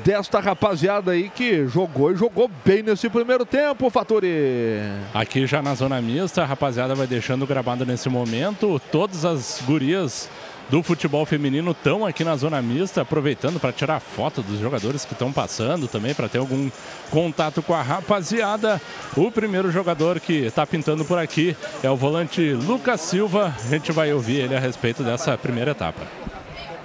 [0.03, 4.81] desta rapaziada aí que jogou e jogou bem nesse primeiro tempo, Faturi.
[5.13, 8.81] Aqui já na zona mista, a rapaziada vai deixando gravado nesse momento.
[8.91, 10.31] Todas as gurias
[10.71, 15.13] do futebol feminino estão aqui na zona mista, aproveitando para tirar foto dos jogadores que
[15.13, 16.71] estão passando também, para ter algum
[17.11, 18.81] contato com a rapaziada.
[19.17, 23.53] O primeiro jogador que está pintando por aqui é o volante Lucas Silva.
[23.65, 26.03] A gente vai ouvir ele a respeito dessa primeira etapa.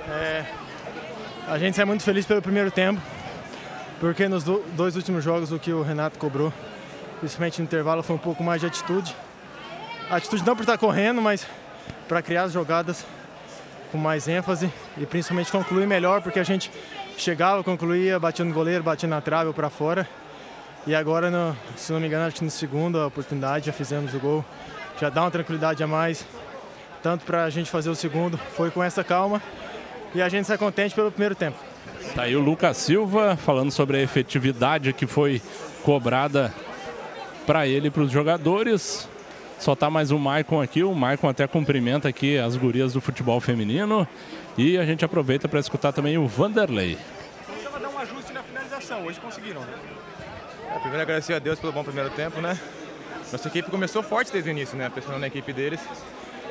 [0.09, 0.45] É,
[1.47, 2.99] a gente é muito feliz pelo primeiro tempo,
[3.99, 6.51] porque nos dois últimos jogos o que o Renato cobrou,
[7.19, 9.15] principalmente no intervalo, foi um pouco mais de atitude.
[10.09, 11.45] atitude não por estar correndo, mas
[12.07, 13.05] para criar as jogadas
[13.95, 16.69] com mais ênfase e principalmente concluir melhor, porque a gente
[17.17, 20.07] chegava, concluía, batia no goleiro, batia na trave ou para fora.
[20.85, 24.13] E agora, no, se não me engano, acho que no segundo a oportunidade já fizemos
[24.13, 24.45] o gol.
[24.99, 26.25] Já dá uma tranquilidade a mais,
[27.01, 28.37] tanto para a gente fazer o segundo.
[28.37, 29.41] Foi com essa calma
[30.13, 31.57] e a gente sai contente pelo primeiro tempo.
[32.13, 35.41] Tá aí o Lucas Silva falando sobre a efetividade que foi
[35.83, 36.53] cobrada
[37.47, 39.07] para ele e para os jogadores.
[39.65, 40.83] Só tá mais o Maicon aqui.
[40.83, 44.07] O Maicon até cumprimenta aqui as gurias do futebol feminino.
[44.55, 46.99] E a gente aproveita para escutar também o Vanderlei.
[47.47, 49.03] Precisava dar um ajuste na finalização.
[49.07, 49.73] Hoje conseguiram, né?
[50.69, 52.55] É, primeiro agradecer a Deus pelo bom primeiro tempo, né?
[53.31, 54.87] Nossa equipe começou forte desde o início, né?
[54.87, 55.81] Pressionando a equipe deles.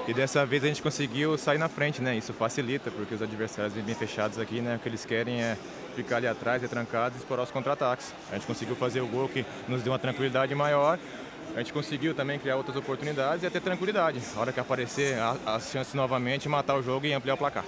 [0.09, 2.17] E dessa vez a gente conseguiu sair na frente, né?
[2.17, 4.75] Isso facilita, porque os adversários vêm bem fechados aqui, né?
[4.75, 5.57] O que eles querem é
[5.95, 8.13] ficar ali atrás, retrancados e explorar os contra-ataques.
[8.33, 10.99] A gente conseguiu fazer o gol que nos deu uma tranquilidade maior.
[11.55, 14.21] A gente conseguiu também criar outras oportunidades e ter tranquilidade.
[14.37, 15.17] A hora que aparecer
[15.47, 17.65] as chances novamente, matar o jogo e ampliar o placar.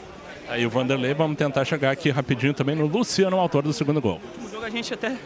[0.49, 4.21] Aí o Vanderlei, vamos tentar chegar aqui rapidinho também no Luciano, autor do segundo gol.
[4.41, 5.17] No jogo a gente até,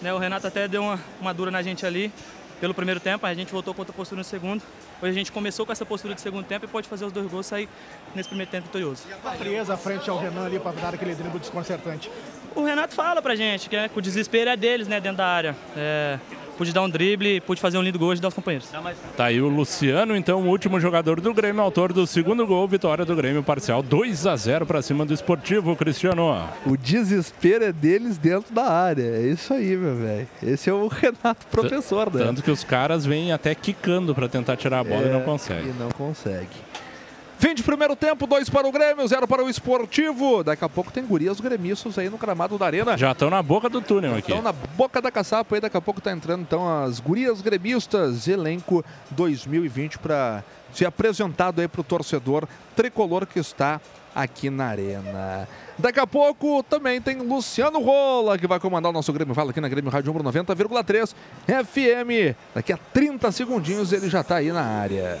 [0.00, 2.12] né, o Renato até deu uma, uma dura na gente ali
[2.60, 4.62] pelo primeiro tempo, a gente voltou com outra postura no segundo.
[5.02, 7.26] Hoje a gente começou com essa postura de segundo tempo e pode fazer os dois
[7.26, 7.68] gols e sair
[8.14, 9.02] nesse primeiro tempo vitorioso.
[9.24, 12.10] A frieza frente ao Renan ali para dar aquele drible desconcertante.
[12.54, 15.26] O Renato fala pra gente que, é, que o desespero é deles, né, dentro da
[15.26, 15.56] área.
[15.76, 16.18] É,
[16.56, 18.68] pude dar um drible, pude fazer um lindo gol e ajudar os companheiros.
[19.16, 23.04] Tá aí o Luciano, então, o último jogador do Grêmio, autor do segundo gol, vitória
[23.04, 26.48] do Grêmio parcial 2 a 0 para cima do Esportivo, Cristiano.
[26.66, 29.02] O desespero é deles dentro da área.
[29.02, 30.28] É isso aí, meu velho.
[30.42, 32.24] Esse é o Renato professor, né?
[32.24, 35.20] Tanto que os caras vêm até quicando para tentar tirar a bola é, e não
[35.22, 35.68] consegue.
[35.68, 36.48] E não consegue.
[37.44, 40.42] Fim de primeiro tempo, dois para o Grêmio, zero para o Esportivo.
[40.42, 42.96] Daqui a pouco tem gurias gremistas aí no gramado da arena.
[42.96, 44.30] Já estão na boca do túnel aqui.
[44.30, 48.28] Estão na boca da caçapa aí, daqui a pouco tá entrando então as gurias gremistas,
[48.28, 50.42] elenco 2020 para
[50.72, 53.78] ser apresentado aí para o torcedor tricolor que está
[54.14, 55.46] aqui na arena.
[55.78, 59.60] Daqui a pouco também tem Luciano Rola, que vai comandar o nosso Grêmio Fala aqui
[59.60, 61.14] na Grêmio Rádio 90,3
[61.46, 62.34] FM.
[62.54, 65.20] Daqui a 30 segundinhos ele já está aí na área.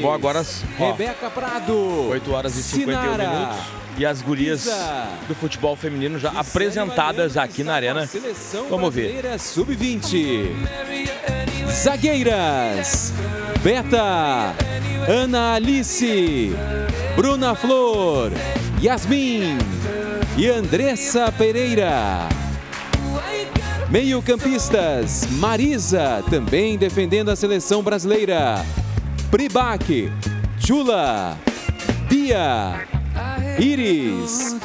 [0.00, 0.44] Bom, agora.
[0.78, 2.08] Ó, Rebeca Prado.
[2.08, 3.82] 8 horas e 51 Sinara, minutos.
[3.96, 8.08] E as gurias Isa, do futebol feminino já apresentadas aqui na arena.
[8.68, 9.38] Vamos ver.
[9.38, 10.50] Sub-20.
[11.70, 13.12] Zagueiras.
[13.62, 14.54] Beta.
[15.08, 16.52] Ana Alice.
[17.14, 18.32] Bruna Flor.
[18.82, 19.58] Yasmin.
[20.36, 22.28] E Andressa Pereira.
[23.90, 28.64] Meio-campistas, Marisa, também defendendo a seleção brasileira.
[29.32, 30.12] Pribac,
[30.58, 31.38] Jula,
[32.06, 32.86] Bia,
[33.58, 34.58] Iris,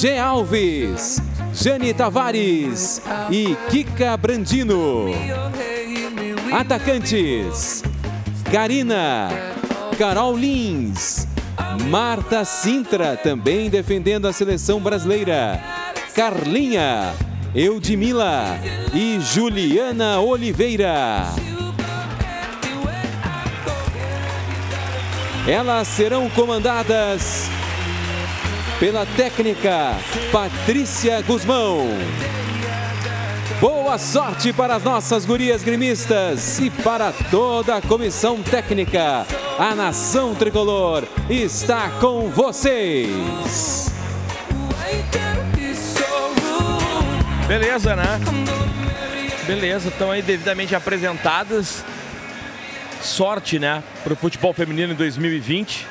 [0.00, 0.16] G.
[0.16, 1.20] Alves,
[1.52, 5.06] Jane Tavares e Kika Brandino.
[6.52, 7.82] Atacantes:
[8.52, 9.28] Karina,
[9.98, 11.26] Carol Lins,
[11.90, 15.60] Marta Sintra, também defendendo a seleção brasileira,
[16.14, 17.12] Carlinha,
[17.52, 18.56] Eudmila
[18.94, 21.51] e Juliana Oliveira.
[25.46, 27.50] Elas serão comandadas
[28.78, 29.96] pela técnica
[30.30, 31.88] Patrícia Guzmão.
[33.60, 39.26] Boa sorte para as nossas gurias gremistas e para toda a comissão técnica.
[39.58, 43.90] A nação tricolor está com vocês.
[47.48, 48.20] Beleza, né?
[49.44, 51.84] Beleza, estão aí devidamente apresentadas.
[53.02, 55.86] Sorte, né, para o futebol feminino em 2020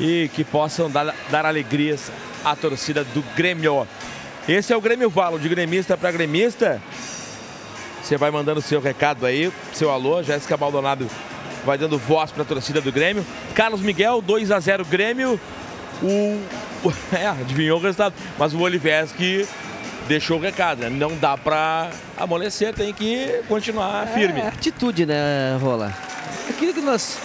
[0.00, 2.10] e que possam dar, dar alegrias
[2.44, 3.86] à torcida do Grêmio.
[4.48, 6.80] Esse é o Grêmio Valo, de gremista para gremista.
[8.02, 10.22] Você vai mandando seu recado aí, seu alô.
[10.22, 11.08] Jéssica Maldonado
[11.64, 13.24] vai dando voz para a torcida do Grêmio.
[13.54, 15.38] Carlos Miguel, 2 a 0 Grêmio.
[16.02, 16.40] O,
[17.14, 19.46] é, adivinhou o resultado, mas o Oliveski
[20.08, 20.88] deixou o recado, né?
[20.88, 21.90] Não dá para
[22.20, 24.40] amolecer, tem que continuar firme.
[24.40, 25.92] É atitude, né, Rola?
[26.48, 27.18] Aquilo que nós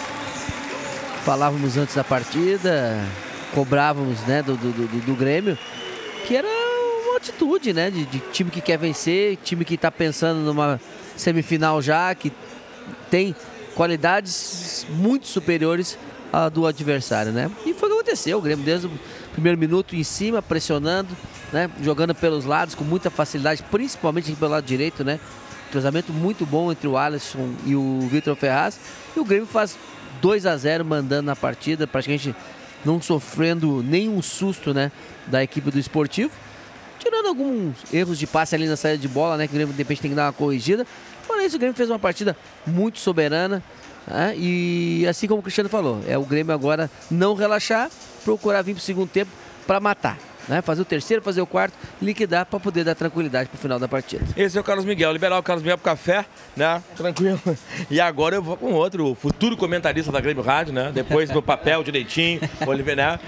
[1.24, 2.98] falávamos antes da partida,
[3.54, 5.58] cobrávamos né, do, do, do, do Grêmio,
[6.26, 7.92] que era uma atitude, né?
[7.92, 10.80] De, de time que quer vencer, time que está pensando numa
[11.18, 12.32] semifinal já, que
[13.10, 13.36] tem
[13.76, 15.98] qualidades muito superiores
[16.32, 17.52] à do adversário, né?
[17.66, 18.92] E foi o que aconteceu, o Grêmio desde o
[19.36, 21.10] primeiro minuto em cima, pressionando,
[21.52, 21.70] né?
[21.82, 25.20] Jogando pelos lados com muita facilidade, principalmente pelo lado direito, né?
[25.72, 28.80] Cruzamento muito bom entre o Alisson e o Vitor Ferraz.
[29.16, 29.78] E o Grêmio faz
[30.22, 32.34] 2 a 0 mandando na partida, praticamente
[32.86, 34.90] não sofrendo nenhum susto, né?
[35.28, 36.32] Da equipe do esportivo.
[36.98, 39.48] Tirando alguns erros de passe ali na saída de bola, né?
[39.48, 40.88] Que o Grêmio de repente tem que dar uma corrigida.
[41.28, 43.62] Fora isso, o Grêmio fez uma partida muito soberana.
[44.08, 44.34] Né?
[44.38, 47.90] E assim como o Cristiano falou, é o Grêmio agora não relaxar,
[48.26, 49.32] procurar vir para o segundo tempo
[49.66, 50.18] para matar.
[50.48, 50.62] Né?
[50.62, 53.88] Fazer o terceiro, fazer o quarto, liquidar para poder dar tranquilidade para o final da
[53.88, 54.24] partida.
[54.38, 56.26] Esse é o Carlos Miguel, liberar o Carlos Miguel pro café,
[56.56, 56.84] né?
[56.96, 57.40] Tranquilo.
[57.90, 60.92] E agora eu vou com outro, futuro comentarista da Grêmio Rádio, né?
[60.94, 63.20] Depois no papel direitinho, o Oliver, né?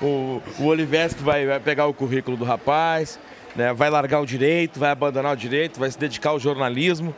[0.00, 0.76] O, o
[1.16, 3.18] que vai, vai pegar o currículo do rapaz,
[3.56, 3.72] né?
[3.72, 7.14] Vai largar o direito, vai abandonar o direito, vai se dedicar ao jornalismo.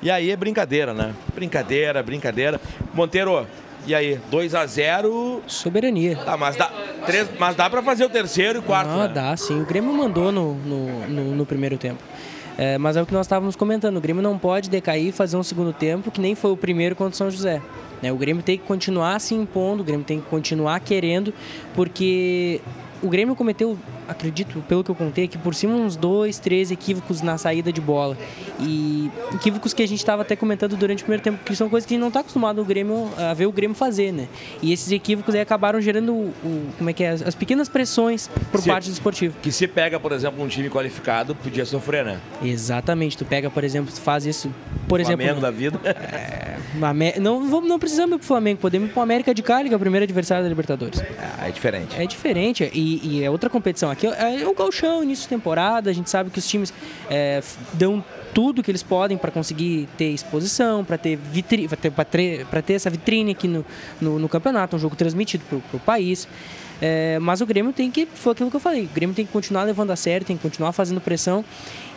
[0.00, 1.14] E aí é brincadeira, né?
[1.32, 2.60] Brincadeira, brincadeira.
[2.92, 3.46] Monteiro,
[3.86, 6.16] e aí, 2 a 0 Soberania.
[6.16, 6.70] Tá, mas dá,
[7.06, 9.12] três, mas dá pra fazer o terceiro e quarto, Ah, né?
[9.14, 9.60] dá sim.
[9.60, 12.02] O Grêmio mandou no, no, no- no primeiro tempo.
[12.58, 13.96] É, mas é o que nós estávamos comentando.
[13.96, 16.94] O Grêmio não pode decair e fazer um segundo tempo que nem foi o primeiro
[16.94, 17.62] contra o São José.
[18.02, 18.12] né?
[18.12, 21.32] O Grêmio tem que continuar se impondo, o Grêmio tem que continuar querendo,
[21.74, 22.60] porque
[23.02, 23.76] o Grêmio cometeu,
[24.12, 27.80] acredito, pelo que eu contei, aqui por cima uns dois, três equívocos na saída de
[27.80, 28.16] bola.
[28.60, 31.86] E equívocos que a gente estava até comentando durante o primeiro tempo, que são coisas
[31.86, 34.28] que a gente não está acostumado o Grêmio, a ver o Grêmio fazer, né?
[34.62, 37.68] E esses equívocos aí acabaram gerando o, o- como é que é, as, as pequenas
[37.68, 39.34] pressões por Se- parte do esportivo.
[39.42, 42.18] Que se pega, por exemplo, um time qualificado, podia sofrer, né?
[42.42, 44.52] Exatamente, tu pega, por exemplo, tu faz isso,
[44.88, 45.80] por exemplo, Flamengo da vida.
[46.82, 49.74] Amé- não, vamos- não precisamos ir pro Flamengo, podemos ir pro América de Cali, que
[49.74, 51.02] é o primeiro adversário da Libertadores.
[51.38, 51.96] Ah, é diferente.
[52.00, 53.90] É diferente e, e é outra competição.
[53.90, 56.72] Aqui é, é o gauchão, início de temporada, a gente sabe que os times
[57.10, 57.42] é,
[57.74, 62.62] dão tudo que eles podem para conseguir ter exposição, para ter, vitri pra ter, pra
[62.62, 63.64] ter essa vitrine aqui no,
[64.00, 66.26] no, no campeonato, um jogo transmitido pro, pro país.
[66.80, 69.30] É, mas o Grêmio tem que, foi aquilo que eu falei, o Grêmio tem que
[69.30, 71.44] continuar levando a sério, tem que continuar fazendo pressão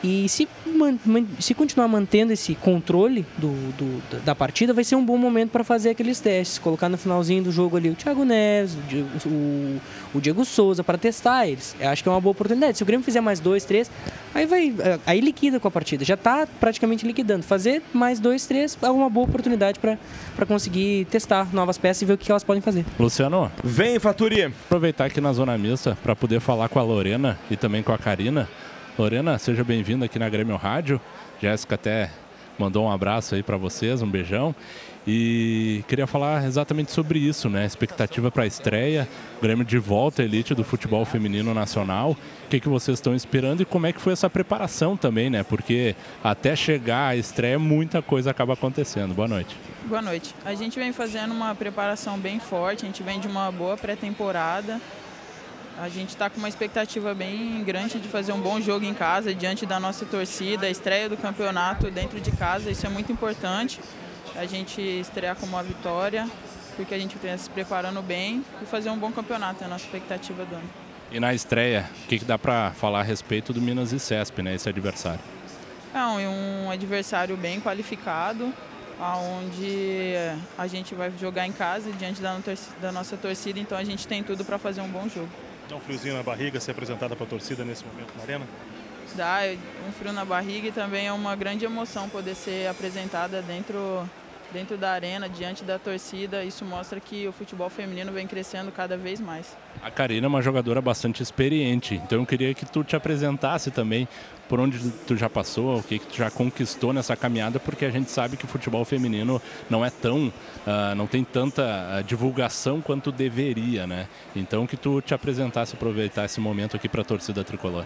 [0.05, 4.95] e se, man- man- se continuar mantendo esse controle do, do- da partida, vai ser
[4.95, 8.23] um bom momento para fazer aqueles testes, colocar no finalzinho do jogo ali o Thiago
[8.23, 9.81] Neves, o Diego, o,
[10.13, 11.75] o Diego Souza para testar eles.
[11.79, 12.77] Eu acho que é uma boa oportunidade.
[12.77, 13.89] Se o Grêmio fizer mais dois, três,
[14.33, 14.73] aí vai,
[15.07, 16.05] aí liquida com a partida.
[16.05, 17.43] Já está praticamente liquidando.
[17.43, 22.13] Fazer mais dois, três é uma boa oportunidade para conseguir testar novas peças e ver
[22.13, 22.85] o que elas podem fazer.
[22.99, 23.51] Luciano.
[23.63, 24.43] Vem, Faturi.
[24.43, 27.97] Aproveitar aqui na Zona Mista para poder falar com a Lorena e também com a
[27.97, 28.47] Karina.
[28.97, 31.01] Lorena, seja bem-vinda aqui na Grêmio Rádio.
[31.41, 32.09] Jéssica até
[32.57, 34.55] mandou um abraço aí para vocês, um beijão.
[35.05, 37.65] E queria falar exatamente sobre isso, né?
[37.65, 39.05] Expectativa para a estreia,
[39.41, 42.11] Grêmio de volta à elite do futebol feminino nacional.
[42.45, 45.43] O que, que vocês estão esperando e como é que foi essa preparação também, né?
[45.43, 45.93] Porque
[46.23, 49.13] até chegar à estreia, muita coisa acaba acontecendo.
[49.13, 49.57] Boa noite.
[49.83, 50.33] Boa noite.
[50.45, 54.79] A gente vem fazendo uma preparação bem forte, a gente vem de uma boa pré-temporada.
[55.77, 59.35] A gente está com uma expectativa bem grande de fazer um bom jogo em casa,
[59.35, 63.81] diante da nossa torcida, a estreia do campeonato dentro de casa, isso é muito importante.
[64.37, 66.29] A gente estrear com uma vitória,
[66.77, 69.83] porque a gente vem se preparando bem e fazer um bom campeonato, é a nossa
[69.83, 70.69] expectativa do ano.
[71.11, 74.41] E na estreia, o que, que dá para falar a respeito do Minas e Cesp,
[74.41, 74.55] né?
[74.55, 75.19] Esse adversário.
[75.93, 78.51] É um, um adversário bem qualificado.
[78.97, 80.15] onde
[80.57, 82.37] a gente vai jogar em casa diante da,
[82.81, 85.29] da nossa torcida, então a gente tem tudo para fazer um bom jogo.
[85.69, 88.45] Dá um friozinho na barriga ser apresentada para a torcida nesse momento na arena?
[89.15, 89.39] Dá
[89.87, 94.07] um frio na barriga e também é uma grande emoção poder ser apresentada dentro
[94.55, 96.41] dentro da arena, diante da torcida.
[96.45, 99.55] Isso mostra que o futebol feminino vem crescendo cada vez mais.
[99.83, 104.07] A Karina é uma jogadora bastante experiente, então eu queria que tu te apresentasse também
[104.47, 107.89] por onde tu já passou, o que, que tu já conquistou nessa caminhada, porque a
[107.89, 112.79] gente sabe que o futebol feminino não é tão, uh, não tem tanta uh, divulgação
[112.79, 114.07] quanto deveria, né?
[114.35, 117.85] Então que tu te apresentasse, aproveitar esse momento aqui para a torcida tricolor.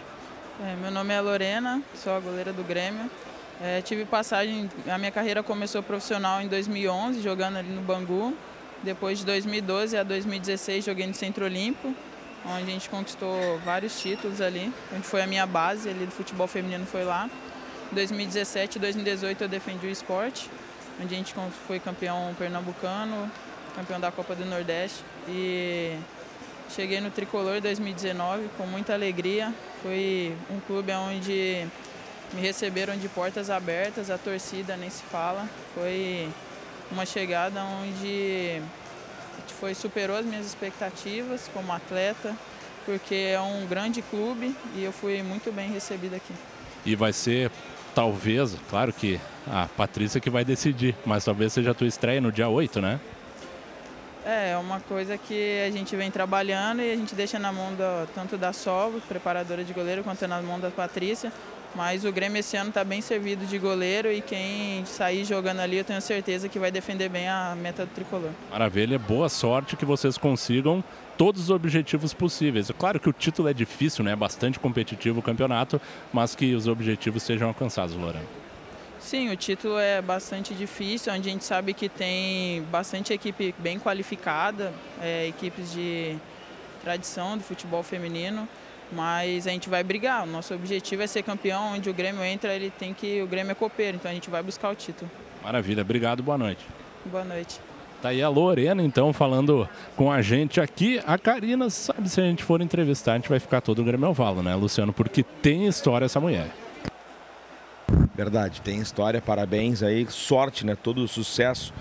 [0.61, 3.09] É, meu nome é Lorena, sou a goleira do Grêmio.
[3.61, 8.33] É, tive passagem, a minha carreira começou profissional em 2011, jogando ali no Bangu.
[8.81, 11.93] Depois de 2012 a 2016 joguei no Centro Olímpico,
[12.45, 16.47] onde a gente conquistou vários títulos ali, onde foi a minha base ali do futebol
[16.47, 17.29] feminino foi lá.
[17.91, 20.49] Em 2017 e 2018 eu defendi o esporte,
[21.03, 21.35] onde a gente
[21.67, 23.29] foi campeão pernambucano,
[23.75, 25.97] campeão da Copa do Nordeste e
[26.69, 29.53] cheguei no Tricolor em 2019 com muita alegria.
[29.83, 31.67] Foi um clube onde
[32.33, 35.47] me receberam de portas abertas, a torcida nem se fala.
[35.73, 36.29] Foi
[36.91, 38.61] uma chegada onde
[39.59, 42.35] foi superou as minhas expectativas como atleta,
[42.85, 46.33] porque é um grande clube e eu fui muito bem recebida aqui.
[46.85, 47.51] E vai ser
[47.93, 52.31] talvez, claro que a Patrícia que vai decidir, mas talvez seja a tua estreia no
[52.31, 52.99] dia 8, né?
[54.25, 57.73] É, é uma coisa que a gente vem trabalhando e a gente deixa na mão
[57.75, 61.31] da, tanto da Sol, preparadora de goleiro, quanto na mão da Patrícia.
[61.75, 65.77] Mas o Grêmio esse ano está bem servido de goleiro e quem sair jogando ali
[65.77, 68.31] eu tenho certeza que vai defender bem a meta do tricolor.
[68.49, 70.83] Maravilha, boa sorte que vocês consigam
[71.17, 72.69] todos os objetivos possíveis.
[72.69, 74.13] É claro que o título é difícil, né?
[74.13, 75.79] É bastante competitivo o campeonato,
[76.11, 78.25] mas que os objetivos sejam alcançados, Lorena.
[78.99, 83.79] Sim, o título é bastante difícil, onde a gente sabe que tem bastante equipe bem
[83.79, 86.17] qualificada, é, equipes de
[86.81, 88.47] tradição do futebol feminino.
[88.91, 90.23] Mas a gente vai brigar.
[90.23, 93.21] O nosso objetivo é ser campeão, onde o Grêmio entra, ele tem que.
[93.21, 95.09] O Grêmio é copeiro, então a gente vai buscar o título.
[95.43, 96.65] Maravilha, obrigado, boa noite.
[97.05, 97.59] Boa noite.
[98.01, 101.01] Tá aí a Lorena, então, falando com a gente aqui.
[101.05, 104.13] A Karina, sabe, se a gente for entrevistar, a gente vai ficar todo o Grêmio
[104.13, 104.93] Valo, né, Luciano?
[104.93, 106.47] Porque tem história essa mulher.
[108.15, 110.75] Verdade, tem história, parabéns aí, sorte, né?
[110.75, 111.73] Todo o sucesso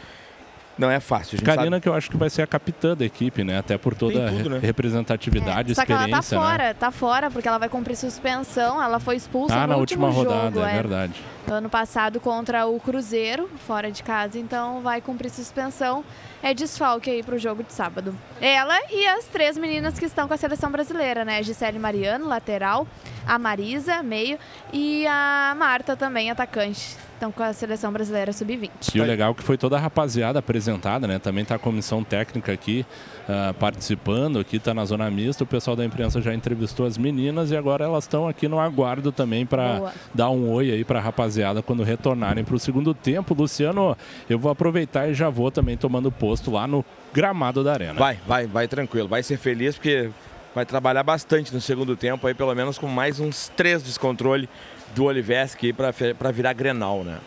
[0.78, 1.42] não é fácil.
[1.42, 1.80] Karina, sabe...
[1.80, 3.59] que eu acho que vai ser a capitã da equipe, né?
[3.59, 4.59] Até por toda tudo, né?
[4.60, 5.74] representatividade, é.
[5.74, 6.06] Só experiência.
[6.06, 6.74] que ela tá fora, né?
[6.74, 8.82] tá fora, porque ela vai cumprir suspensão.
[8.82, 11.20] Ela foi expulsa ah, no na última jogo, rodada, é, é verdade.
[11.50, 16.05] Ano passado contra o Cruzeiro, fora de casa, então vai cumprir suspensão.
[16.43, 18.15] É desfalque aí pro jogo de sábado.
[18.40, 21.43] Ela e as três meninas que estão com a seleção brasileira, né?
[21.43, 22.86] Gisele Mariano, lateral,
[23.27, 24.39] a Marisa, meio,
[24.73, 28.94] e a Marta também, atacante estão com a seleção brasileira sub-20.
[28.94, 31.19] E o legal é que foi toda a rapaziada apresentada, né?
[31.19, 32.86] Também está a comissão técnica aqui
[33.28, 35.44] uh, participando, aqui está na zona mista.
[35.44, 39.12] O pessoal da imprensa já entrevistou as meninas e agora elas estão aqui no aguardo
[39.12, 43.34] também para dar um oi aí para a rapaziada quando retornarem para o segundo tempo.
[43.34, 43.96] Luciano,
[44.28, 47.94] eu vou aproveitar e já vou também tomando posto lá no gramado da arena.
[47.94, 49.09] Vai, vai, vai tranquilo.
[49.09, 50.10] Vai ser feliz porque
[50.55, 54.48] vai trabalhar bastante no segundo tempo aí, pelo menos com mais uns três descontrole
[54.94, 57.18] do Oliveski para virar Grenal, né?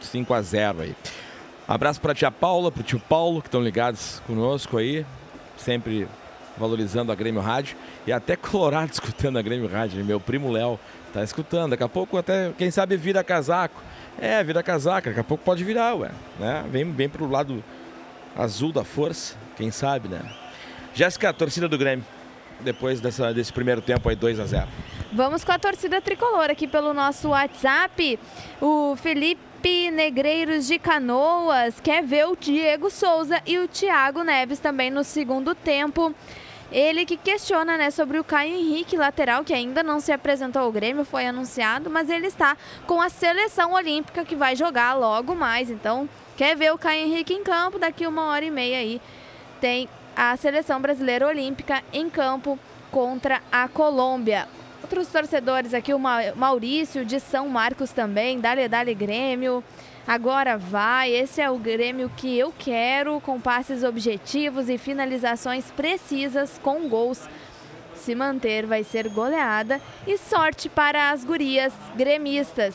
[0.00, 0.96] 5 a 0 aí.
[1.68, 5.06] Abraço para a tia Paula, para o tio Paulo, que estão ligados conosco aí,
[5.62, 6.08] sempre
[6.56, 7.76] valorizando a Grêmio Rádio
[8.06, 10.04] e até Colorado escutando a Grêmio Rádio.
[10.04, 10.78] Meu primo Léo
[11.12, 11.70] tá escutando.
[11.70, 13.80] Daqui a pouco até, quem sabe, vira casaco.
[14.20, 16.10] É, vira casaca, daqui a pouco pode virar, ué.
[16.38, 16.64] Né?
[16.70, 17.64] Vem, vem pro lado
[18.36, 20.20] azul da força, quem sabe, né?
[20.94, 22.04] Jéssica, torcida do Grêmio
[22.60, 24.68] depois dessa, desse primeiro tempo aí 2 a 0
[25.12, 28.18] Vamos com a torcida tricolor aqui pelo nosso WhatsApp.
[28.60, 34.90] O Felipe Negreiros de Canoas quer ver o Diego Souza e o Thiago Neves também
[34.90, 36.12] no segundo tempo.
[36.72, 40.72] Ele que questiona né, sobre o Caio Henrique, lateral, que ainda não se apresentou ao
[40.72, 42.56] Grêmio, foi anunciado, mas ele está
[42.86, 45.70] com a seleção olímpica que vai jogar logo mais.
[45.70, 49.00] Então, quer ver o Caio Henrique em campo daqui uma hora e meia aí.
[49.60, 52.58] Tem a seleção brasileira olímpica em campo
[52.90, 54.48] contra a Colômbia.
[54.92, 59.64] Outros torcedores aqui, o Maurício de São Marcos também, Dale Dale Grêmio.
[60.06, 66.60] Agora vai, esse é o Grêmio que eu quero, com passes objetivos e finalizações precisas
[66.62, 67.26] com gols.
[67.94, 72.74] Se manter vai ser goleada e sorte para as gurias gremistas.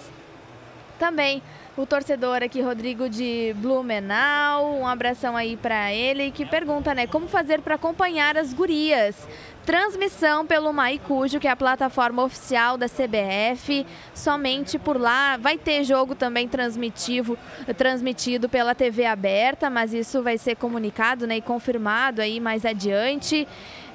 [0.98, 1.44] Também
[1.78, 7.28] o torcedor aqui, Rodrigo de Blumenau, um abração aí para ele, que pergunta, né, como
[7.28, 9.28] fazer para acompanhar as gurias?
[9.68, 15.36] Transmissão pelo Maicujo, que é a plataforma oficial da CBF, somente por lá.
[15.36, 17.38] Vai ter jogo também transmitivo,
[17.78, 23.46] transmitido pela TV aberta, mas isso vai ser comunicado né, e confirmado aí mais adiante.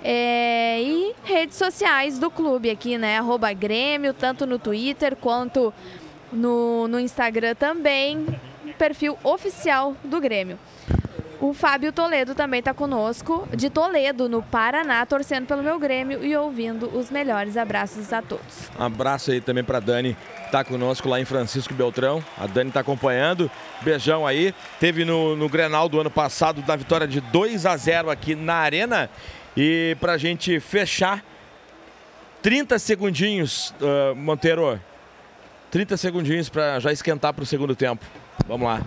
[0.04, 3.16] É, e redes sociais do clube aqui, né?
[3.16, 5.72] Arroba Grêmio, tanto no Twitter quanto
[6.30, 8.26] no, no Instagram também,
[8.76, 10.58] perfil oficial do Grêmio.
[11.42, 16.36] O Fábio Toledo também está conosco, de Toledo, no Paraná, torcendo pelo meu Grêmio e
[16.36, 18.70] ouvindo os melhores abraços a todos.
[18.78, 20.16] Um abraço aí também para Dani,
[20.52, 22.24] tá conosco lá em Francisco Beltrão.
[22.38, 23.50] A Dani está acompanhando.
[23.80, 24.54] Beijão aí.
[24.78, 28.54] Teve no, no Grenal do ano passado, da vitória de 2 a 0 aqui na
[28.54, 29.10] Arena.
[29.56, 31.24] E para a gente fechar,
[32.40, 34.80] 30 segundinhos, uh, Monteiro.
[35.72, 38.06] 30 segundinhos para já esquentar para o segundo tempo.
[38.46, 38.80] Vamos lá.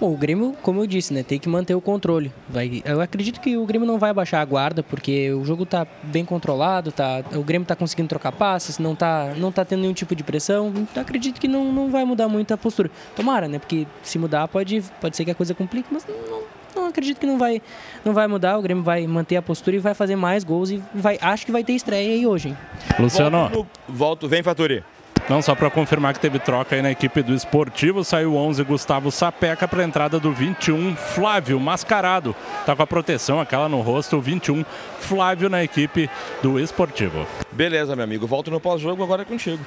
[0.00, 2.32] Bom, o Grêmio, como eu disse, né, tem que manter o controle.
[2.48, 5.86] Vai, eu acredito que o Grêmio não vai baixar a guarda, porque o jogo está
[6.02, 9.94] bem controlado, tá, o Grêmio está conseguindo trocar passes, não está não tá tendo nenhum
[9.94, 10.72] tipo de pressão.
[10.76, 12.90] Então acredito que não, não vai mudar muito a postura.
[13.14, 13.58] Tomara, né?
[13.58, 16.42] Porque se mudar pode, pode ser que a coisa complique, mas não,
[16.74, 17.62] não acredito que não vai,
[18.04, 18.58] não vai mudar.
[18.58, 21.52] O Grêmio vai manter a postura e vai fazer mais gols e vai, acho que
[21.52, 22.48] vai ter estreia aí hoje.
[22.48, 22.56] Hein?
[22.98, 23.48] Luciano.
[23.48, 24.82] Volto, volto vem Faturi.
[25.28, 29.10] Não, só para confirmar que teve troca aí na equipe do Esportivo, saiu 11 Gustavo
[29.10, 32.36] Sapeca para entrada do 21 Flávio Mascarado.
[32.66, 34.62] Tá com a proteção aquela no rosto, o 21
[34.98, 36.10] Flávio na equipe
[36.42, 37.26] do Esportivo.
[37.50, 38.26] Beleza, meu amigo.
[38.26, 39.64] Volto no pós-jogo agora é contigo.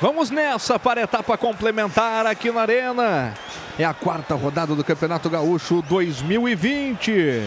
[0.00, 3.34] Vamos nessa para a etapa complementar aqui na Arena.
[3.78, 7.42] É a quarta rodada do Campeonato Gaúcho 2020.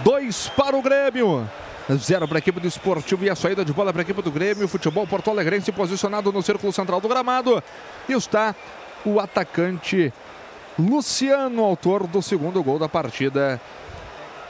[0.00, 1.48] Dois para o Grêmio.
[1.92, 4.30] Zero para a equipe do Esportivo e a saída de bola para a equipe do
[4.30, 4.66] Grêmio.
[4.66, 7.62] Futebol Porto Alegrense posicionado no círculo central do gramado.
[8.08, 8.54] E está
[9.04, 10.12] o atacante
[10.78, 13.60] Luciano, autor do segundo gol da partida.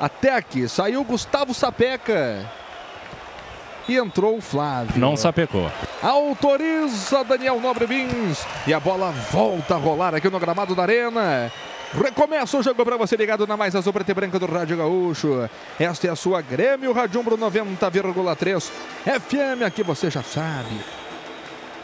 [0.01, 2.49] Até aqui saiu Gustavo Sapeca.
[3.89, 4.99] E entrou o Flávio.
[4.99, 5.71] Não sapecou.
[6.03, 8.47] Autoriza Daniel Nobre Bins.
[8.67, 11.53] E a bola volta a rolar aqui no gramado da Arena.
[11.95, 15.49] Recomeça o jogo para você ligado na mais azul preta e branca do Rádio Gaúcho.
[15.79, 18.71] Esta é a sua Grêmio Radiumbro 90,3
[19.05, 19.63] FM.
[19.65, 20.77] Aqui você já sabe.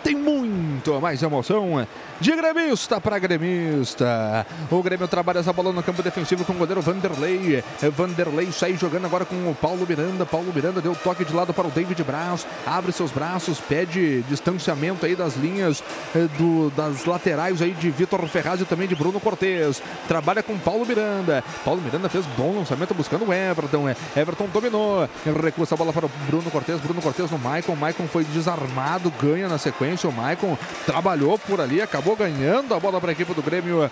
[0.02, 1.86] Tem muito mais emoção
[2.20, 4.46] de gremista para gremista.
[4.70, 7.64] O Grêmio trabalha essa bola no campo defensivo com o goleiro Vanderlei.
[7.96, 10.26] Vanderlei sai jogando agora com o Paulo Miranda.
[10.26, 12.46] Paulo Miranda deu toque de lado para o David Braz.
[12.66, 15.82] Abre seus braços, pede distanciamento aí das linhas
[16.14, 19.82] eh, do, das laterais aí de Vitor Ferraz e também de Bruno Cortes.
[20.06, 21.42] Trabalha com Paulo Miranda.
[21.64, 23.88] Paulo Miranda fez bom lançamento buscando o Everton.
[23.88, 25.08] Eh, Everton dominou.
[25.42, 26.80] Recua essa bola para o Bruno Cortes.
[26.80, 27.74] Bruno Cortes no Maicon.
[27.74, 30.08] Maicon foi desarmado, ganha na sequência.
[30.08, 33.90] O Maicon trabalhou por ali, acabou ganhando a bola para a equipe do Grêmio.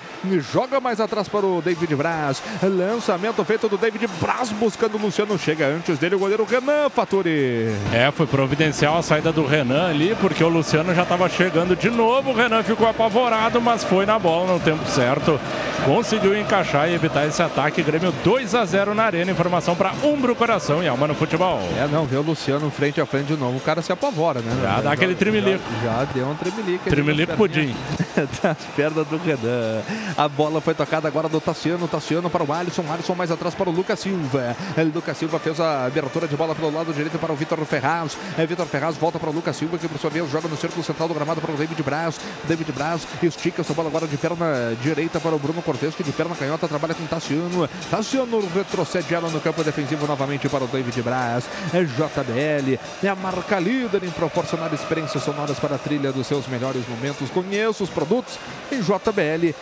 [0.52, 2.42] Joga mais atrás para o David Braz.
[2.62, 5.38] Lançamento feito do David Braz buscando o Luciano.
[5.38, 7.74] Chega antes dele o goleiro Renan Faturi.
[7.92, 11.90] É, foi providencial a saída do Renan ali, porque o Luciano já estava chegando de
[11.90, 12.30] novo.
[12.30, 15.38] O Renan ficou apavorado, mas foi na bola no tempo certo.
[15.84, 17.82] Conseguiu encaixar e evitar esse ataque.
[17.82, 19.30] Grêmio 2 a 0 na arena.
[19.30, 21.60] Informação para Umbro Coração e Alma no Futebol.
[21.78, 23.56] É, não, ver o Luciano frente a frente de novo.
[23.56, 24.50] O cara se apavora, né?
[24.62, 25.62] Já dá aquele tremelico.
[25.82, 26.90] Já, já deu um tremelico.
[26.90, 27.74] Tremelico pudim.
[28.42, 29.82] das pernas do Renan.
[30.16, 31.88] A bola foi tocada agora do Tassiano.
[31.88, 32.84] Tassiano para o Alisson.
[32.90, 34.56] Alisson mais atrás para o Lucas Silva.
[34.94, 38.16] Lucas Silva fez a abertura de bola pelo lado direito para o Vitor Ferraz.
[38.48, 41.08] Vitor Ferraz volta para o Lucas Silva, que por sua vez joga no círculo central
[41.08, 42.20] do gramado para o David Braz.
[42.44, 46.12] David Braz estica essa bola agora de perna direita para o Bruno Cortes, que de
[46.12, 47.68] perna canhota trabalha com Tassiano.
[47.90, 51.44] Tassiano retrocede ela no campo defensivo novamente para o David Braz.
[51.72, 56.46] É JBL, é a marca líder em proporcionar experiências sonoras para a trilha dos seus
[56.46, 57.30] melhores momentos.
[57.30, 58.38] Conheça os produtos
[58.70, 59.52] em jbl.com.br.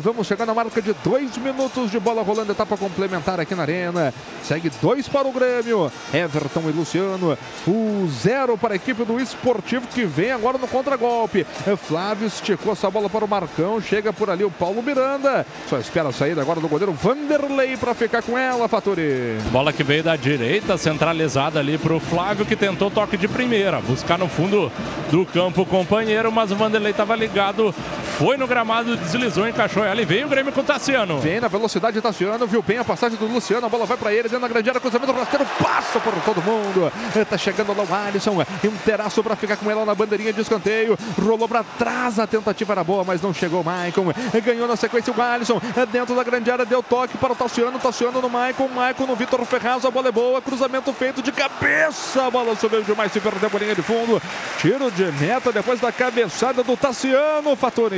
[0.00, 4.14] Vamos chegar na marca de dois minutos de bola rolando, etapa complementar aqui na Arena.
[4.44, 7.36] Segue dois para o Grêmio, Everton e Luciano.
[7.66, 11.44] O zero para a equipe do Esportivo que vem agora no contragolpe.
[11.76, 15.44] Flávio esticou essa bola para o Marcão, chega por ali o Paulo Miranda.
[15.68, 19.38] Só espera a saída agora do goleiro Vanderlei para ficar com ela, Faturi.
[19.50, 23.80] Bola que veio da direita, centralizada ali para o Flávio que tentou toque de primeira,
[23.80, 24.70] buscar no fundo
[25.10, 27.74] do campo companheiro, mas o Vanderlei estava ligado,
[28.18, 31.18] foi no gramado, deslizou, encaixou ela e veio o Grêmio com o Tassiano.
[31.18, 34.24] Vem na velocidade Tassiano, viu bem a passagem do Luciano, a bola vai para ele,
[34.24, 36.92] dentro da grande área, cruzamento rasteiro, passa por todo mundo.
[37.28, 40.98] Tá chegando lá o Alisson, um teraço para ficar com ela na bandeirinha de escanteio,
[41.20, 44.06] rolou para trás, a tentativa era boa, mas não chegou o Maicon.
[44.44, 45.60] Ganhou na sequência o Alisson,
[45.92, 49.44] dentro da grande área, deu toque para o Tassiano, Tassiano no Maicon, Maicon no Vitor
[49.44, 53.50] Ferraz, a bola é boa, cruzamento feito de cabeça, a bola subiu demais, se perdeu
[53.52, 54.20] a linha de fundo,
[54.58, 57.96] tiro de meta depois da cabeçada do Tassiano, Faturi.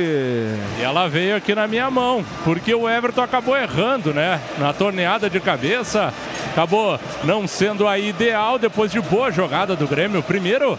[0.77, 4.39] E ela veio aqui na minha mão, porque o Everton acabou errando, né?
[4.57, 6.13] Na torneada de cabeça,
[6.51, 10.21] acabou não sendo a ideal depois de boa jogada do Grêmio.
[10.21, 10.77] Primeiro,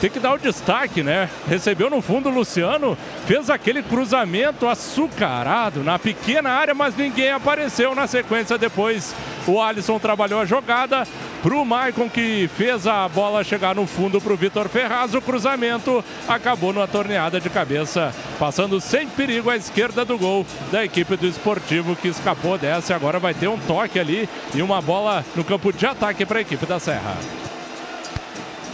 [0.00, 1.28] tem que dar o destaque, né?
[1.48, 2.96] Recebeu no fundo o Luciano,
[3.26, 9.14] fez aquele cruzamento açucarado na pequena área, mas ninguém apareceu na sequência depois.
[9.46, 11.06] O Alisson trabalhou a jogada
[11.42, 15.14] para o Maicon que fez a bola chegar no fundo para o Vitor Ferraz.
[15.14, 20.84] O cruzamento acabou numa torneada de cabeça, passando sem perigo à esquerda do gol da
[20.84, 22.94] equipe do Esportivo que escapou dessa.
[22.94, 26.42] Agora vai ter um toque ali e uma bola no campo de ataque para a
[26.42, 27.14] equipe da Serra.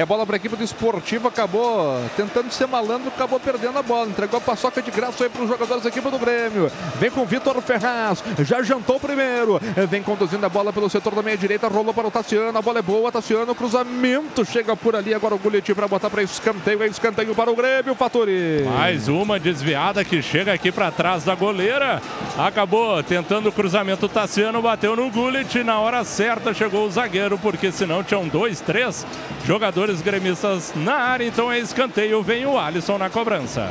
[0.00, 4.08] É bola para a equipe do Esportivo, acabou tentando ser malandro, acabou perdendo a bola.
[4.08, 6.72] Entregou a paçoca de graça aí para os jogadores da equipe do Grêmio.
[6.98, 9.60] Vem com o Vitor Ferraz, já jantou o primeiro.
[9.90, 12.78] Vem conduzindo a bola pelo setor da meia direita, rolou para o Tassiano, a bola
[12.78, 15.12] é boa, Tassiano, cruzamento, chega por ali.
[15.12, 18.64] Agora o Gullit para botar para escanteio, é escanteio para o Grêmio, Fatori.
[18.64, 22.00] Mais uma desviada que chega aqui para trás da goleira.
[22.38, 25.62] Acabou tentando o cruzamento, Tassiano bateu no Gullit.
[25.62, 29.06] Na hora certa chegou o zagueiro, porque senão tinham dois, três
[29.44, 33.70] jogadores gremistas na área, então é escanteio, vem o Alisson na cobrança.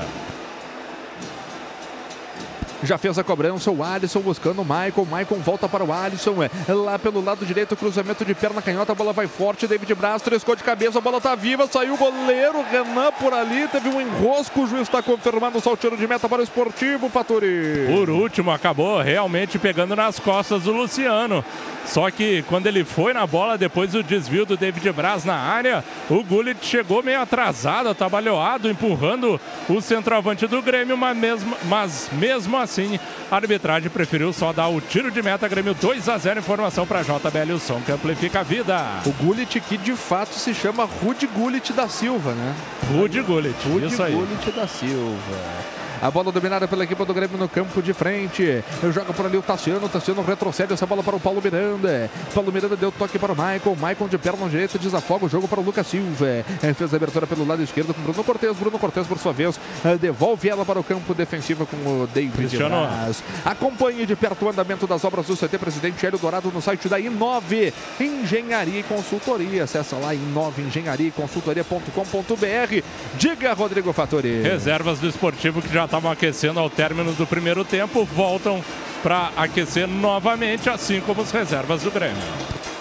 [2.84, 5.06] Já fez a cobrança, o Alisson buscando o Maicon.
[5.06, 6.44] Maicon volta para o Alisson.
[6.44, 8.94] É, lá pelo lado direito, cruzamento de perna canhota.
[8.94, 9.68] A bola vai forte.
[9.68, 10.98] David Braz trescou de cabeça.
[10.98, 11.68] A bola tá viva.
[11.68, 13.68] Saiu o goleiro Renan por ali.
[13.68, 14.62] Teve um enrosco.
[14.62, 17.88] O juiz está confirmando o tiro de meta para o esportivo, Faturi.
[17.94, 21.44] Por último, acabou realmente pegando nas costas do Luciano.
[21.86, 25.84] Só que quando ele foi na bola, depois do desvio do David Braz na área,
[26.10, 32.58] o Gullit chegou meio atrasado, atabalhoado, empurrando o centroavante do Grêmio, mas mesmo, mas mesmo
[32.58, 32.69] assim
[33.32, 35.48] a arbitragem preferiu só dar o tiro de meta.
[35.48, 38.78] Grêmio 2 a 0 informação para JBL, o som que amplifica a vida.
[39.06, 42.56] O Gullit que de fato se chama Rude Gullit da Silva, né?
[42.92, 44.14] Rude Gullit, Rude isso aí.
[44.14, 45.70] Gullit da Silva.
[46.02, 48.64] A bola dominada pela equipe do Grêmio no campo de frente.
[48.94, 49.86] Joga por ali o Tassiano.
[49.86, 52.10] O Tassiano retrocede essa bola para o Paulo Miranda.
[52.34, 53.76] Paulo Miranda deu toque para o Maicon.
[53.76, 56.46] Maicon de perna direita desafoga o jogo para o Lucas Silva.
[56.76, 58.56] Fez a abertura pelo lado esquerdo com Bruno Cortes.
[58.56, 59.60] Bruno Cortes, por sua vez,
[60.00, 62.58] devolve ela para o campo defensivo com o David.
[62.58, 63.22] Braz.
[63.44, 66.98] Acompanhe de perto o andamento das obras do CT Presidente Hélio Dourado no site da
[67.00, 69.66] I9 Engenharia e Consultoria.
[69.66, 72.84] Acesse lá i9engenhariaconsultoria.com.br.
[73.18, 74.42] Diga, Rodrigo Fattori.
[74.42, 78.64] Reservas do esportivo que já estavam aquecendo ao término do primeiro tempo voltam
[79.02, 82.22] para aquecer novamente, assim como as reservas do Grêmio.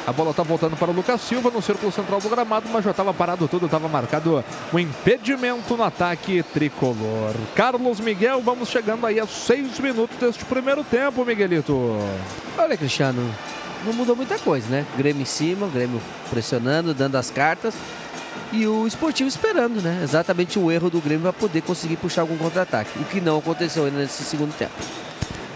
[0.06, 2.90] A bola está voltando para o Lucas Silva no círculo central do gramado, mas já
[2.90, 7.34] estava parado tudo, estava marcado o impedimento no ataque tricolor.
[7.54, 11.98] Carlos Miguel, vamos chegando aí a seis minutos deste primeiro tempo, Miguelito.
[12.58, 13.22] Olha, Cristiano,
[13.86, 14.84] não mudou muita coisa, né?
[14.98, 17.74] Grêmio em cima, Grêmio pressionando, dando as cartas.
[18.52, 20.00] E o esportivo esperando, né?
[20.02, 22.98] Exatamente o erro do Grêmio para poder conseguir puxar algum contra-ataque.
[22.98, 24.72] O que não aconteceu ainda nesse segundo tempo.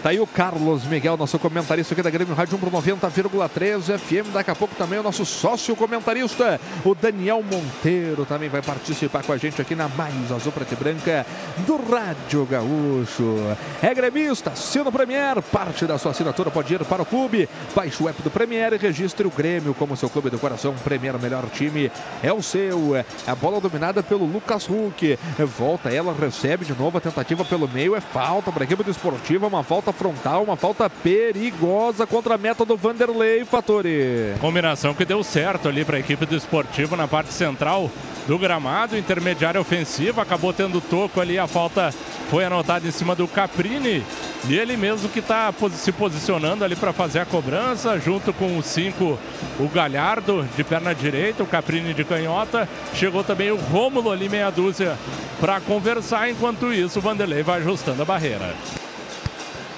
[0.03, 4.33] Tá aí o Carlos Miguel, nosso comentarista aqui da Grêmio Rádio 1 pro 90,3 FM.
[4.33, 9.31] Daqui a pouco também o nosso sócio comentarista, o Daniel Monteiro, também vai participar com
[9.31, 11.25] a gente aqui na Mais Azul Preta e Branca
[11.65, 13.37] do Rádio Gaúcho.
[13.81, 17.47] É gremista, assina o Premier, parte da sua assinatura pode ir para o clube.
[17.73, 20.75] Baixe o app do Premier e registre o Grêmio como seu clube do coração.
[20.83, 21.89] Premier, melhor time,
[22.21, 23.05] é o seu.
[23.25, 25.17] A bola dominada pelo Lucas Huck.
[25.57, 27.95] Volta ela, recebe de novo a tentativa pelo meio.
[27.95, 32.37] É falta para a equipe do Esportivo, uma falta frontal, uma falta perigosa contra a
[32.37, 34.33] meta do Vanderlei Fatori.
[34.41, 37.89] Combinação que deu certo ali para a equipe do esportivo na parte central
[38.27, 41.93] do gramado, intermediária ofensiva, acabou tendo toco ali, a falta
[42.29, 44.03] foi anotada em cima do Caprini
[44.47, 48.63] e ele mesmo que está se posicionando ali para fazer a cobrança, junto com o
[48.63, 49.19] 5,
[49.59, 54.49] o Galhardo de perna direita, o Caprini de canhota, chegou também o Rômulo ali meia
[54.49, 54.97] dúzia
[55.39, 58.53] para conversar, enquanto isso o Vanderlei vai ajustando a barreira.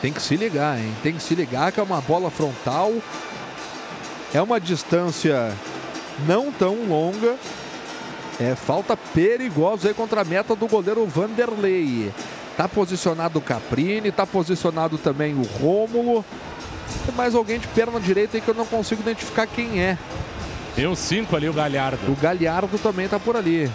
[0.02, 0.94] Tem que se ligar, hein?
[1.02, 2.94] Tem que se ligar que é uma bola frontal.
[4.34, 5.54] É uma distância
[6.28, 7.36] não tão longa.
[8.40, 12.12] É falta perigosa aí contra a meta do goleiro Vanderlei.
[12.58, 16.24] Tá posicionado o Caprini, tá posicionado também o Rômulo.
[17.06, 19.98] Tem mais alguém de perna direita aí que eu não consigo identificar quem é.
[20.76, 22.12] Tem o 5 ali, o Galhardo.
[22.12, 23.72] O Galhardo também tá por ali.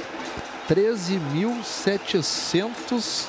[0.70, 3.28] 13.700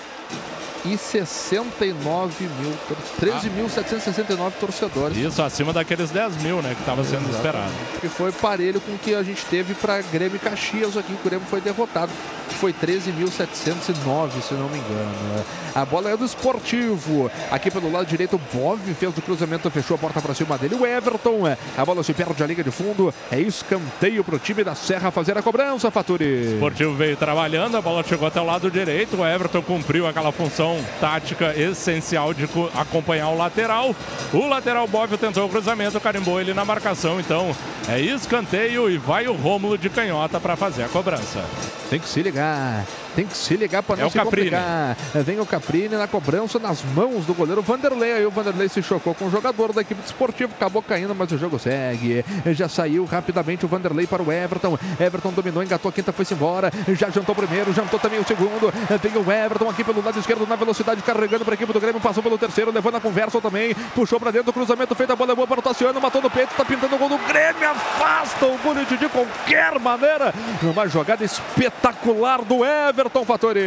[0.86, 2.72] e 69 mil,
[3.20, 5.16] 13.769 torcedores.
[5.16, 7.72] Isso, acima daqueles 10 mil, né, que estava sendo esperado.
[8.00, 11.24] Que foi parelho com o que a gente teve para Grêmio e Caxias aqui, o
[11.24, 12.12] Grêmio foi derrotado.
[12.60, 15.44] Foi 13.709, se não me engano.
[15.74, 17.30] A bola é do esportivo.
[17.50, 20.74] Aqui pelo lado direito, o Bov fez o cruzamento, fechou a porta para cima dele.
[20.74, 21.40] O Everton,
[21.76, 23.12] a bola se perde a liga de fundo.
[23.30, 26.54] É escanteio para o time da Serra fazer a cobrança, Faturi.
[26.54, 29.18] Esportivo veio trabalhando, a bola chegou até o lado direito.
[29.18, 33.94] O Everton cumpriu aquela função tática essencial de acompanhar o lateral.
[34.32, 37.20] O lateral Bóvio tentou o cruzamento, carimbou ele na marcação.
[37.20, 37.55] Então
[37.89, 41.44] é escanteio e vai o Rômulo de canhota para fazer a cobrança.
[41.89, 42.85] Tem que se ligar.
[43.15, 44.51] Tem que se ligar para não é o se Caprini.
[44.51, 44.97] complicar.
[45.24, 48.12] Vem o Caprini na cobrança nas mãos do goleiro Vanderlei.
[48.12, 50.53] Aí o Vanderlei se chocou com o jogador da equipe esportiva.
[50.55, 52.23] Acabou caindo, mas o jogo segue.
[52.53, 54.78] Já saiu rapidamente o Vanderlei para o Everton.
[55.01, 56.70] Everton dominou, engatou a quinta, foi-se embora.
[56.89, 58.70] Já jantou o primeiro, jantou também o segundo.
[59.01, 60.65] Vem o Everton aqui pelo lado esquerdo na velocidade,
[61.05, 62.01] carregando para a equipe do Grêmio.
[62.01, 63.74] Passou pelo terceiro, levou na conversa também.
[63.94, 66.01] Puxou para dentro, cruzamento feito, a bola é boa para o Tassiano.
[66.01, 67.70] Matou no peito, está pintando o gol do Grêmio.
[67.70, 70.32] Afasta o Gullit de qualquer maneira.
[70.62, 73.60] Numa jogada espetacular do Everton Fatori.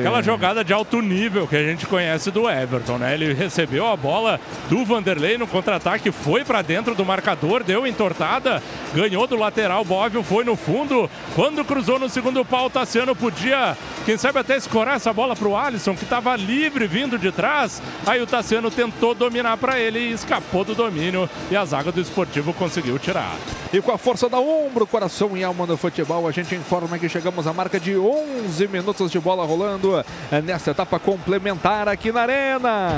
[0.00, 3.14] Aquela jogada de alto nível que a gente conhece do Everton, né?
[3.14, 8.62] Ele recebeu a bola do Vanderlei no contra-ataque, foi para dentro do marcador, deu entortada,
[8.94, 11.10] ganhou do lateral, Bóvio foi no fundo.
[11.34, 15.56] Quando cruzou no segundo pau, Tassiano podia, quem sabe até escorar essa bola para o
[15.56, 17.82] Alisson, que estava livre vindo de trás.
[18.06, 22.00] Aí o Tassiano tentou dominar para ele e escapou do domínio e a zaga do
[22.00, 23.36] esportivo conseguiu tirar.
[23.72, 27.08] E com a força da ombro, coração e alma do futebol, a gente informa que
[27.08, 30.04] chegamos à marca de 11 minutos de bola rolando
[30.44, 32.96] nesta etapa complementar aqui na Arena.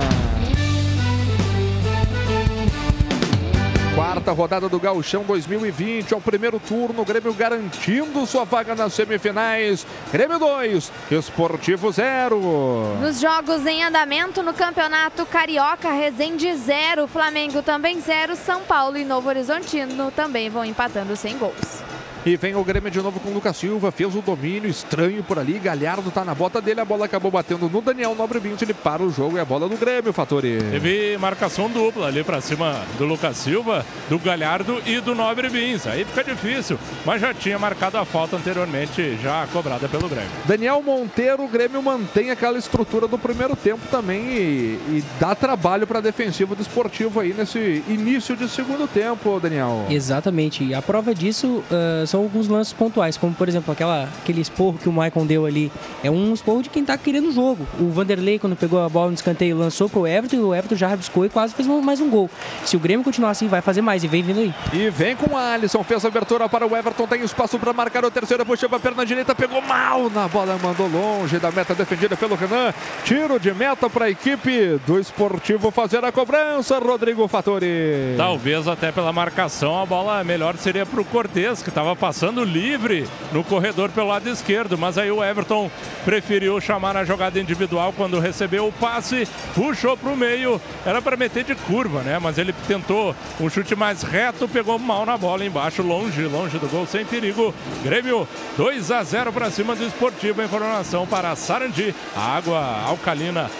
[3.97, 9.86] Quarta rodada do Gauchão 2020, ao primeiro turno, o Grêmio garantindo sua vaga nas semifinais.
[10.12, 12.98] Grêmio 2, Esportivo 0.
[13.01, 19.05] Nos jogos em andamento no Campeonato Carioca, Resende 0, Flamengo também 0, São Paulo e
[19.05, 21.82] Novo Horizontino também vão empatando sem gols.
[22.26, 25.38] E vem o Grêmio de novo com o Lucas Silva, fez o domínio estranho por
[25.38, 28.74] ali, Galhardo tá na bota dele, a bola acabou batendo no Daniel Nobre 20, ele
[28.74, 30.58] para o jogo e a bola do Grêmio, Fatori.
[30.72, 35.86] Teve marcação dupla ali para cima do Lucas Silva, do Galhardo e do Nobre Bins.
[35.86, 40.28] Aí fica difícil, mas já tinha marcado a falta anteriormente, já cobrada pelo Grêmio.
[40.46, 45.86] Daniel Monteiro, o Grêmio mantém aquela estrutura do primeiro tempo também e, e dá trabalho
[45.86, 49.86] para a defensiva do esportivo aí nesse início de segundo tempo, Daniel.
[49.88, 50.74] Exatamente.
[50.74, 54.78] A prova disso uh, são são alguns lances pontuais, como por exemplo aquela, aquele esporro
[54.78, 55.70] que o Maicon deu ali.
[56.02, 57.66] É um esporro de quem tá querendo o jogo.
[57.78, 60.88] O Vanderlei, quando pegou a bola no escanteio, lançou pro Everton e o Everton já
[60.88, 62.30] rabiscou e quase fez mais um gol.
[62.64, 64.55] Se o Grêmio continuar assim, vai fazer mais e vem vindo aí.
[64.72, 68.02] E vem com o Alisson, fez a abertura para o Everton, tem espaço para marcar
[68.02, 72.16] o terceiro, puxou a perna direita, pegou mal na bola, mandou longe da meta defendida
[72.16, 72.72] pelo Renan.
[73.05, 78.14] Tiro de meta para a equipe do Esportivo fazer a cobrança, Rodrigo Fattori.
[78.16, 83.04] Talvez até pela marcação a bola melhor seria para o Cortez, que estava passando livre
[83.32, 85.68] no corredor pelo lado esquerdo, mas aí o Everton
[86.04, 91.16] preferiu chamar a jogada individual quando recebeu o passe, puxou para o meio, era para
[91.16, 92.16] meter de curva, né?
[92.20, 96.68] Mas ele tentou um chute mais reto, pegou mal na bola embaixo, longe, longe do
[96.68, 97.52] gol, sem perigo.
[97.82, 100.40] Grêmio 2 a 0 para cima do Esportivo.
[100.40, 103.50] Informação para Sarandi, água alcalina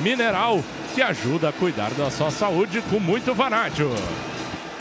[0.00, 0.62] mineral
[0.94, 3.90] que ajuda a cuidar da sua saúde com muito vanádio.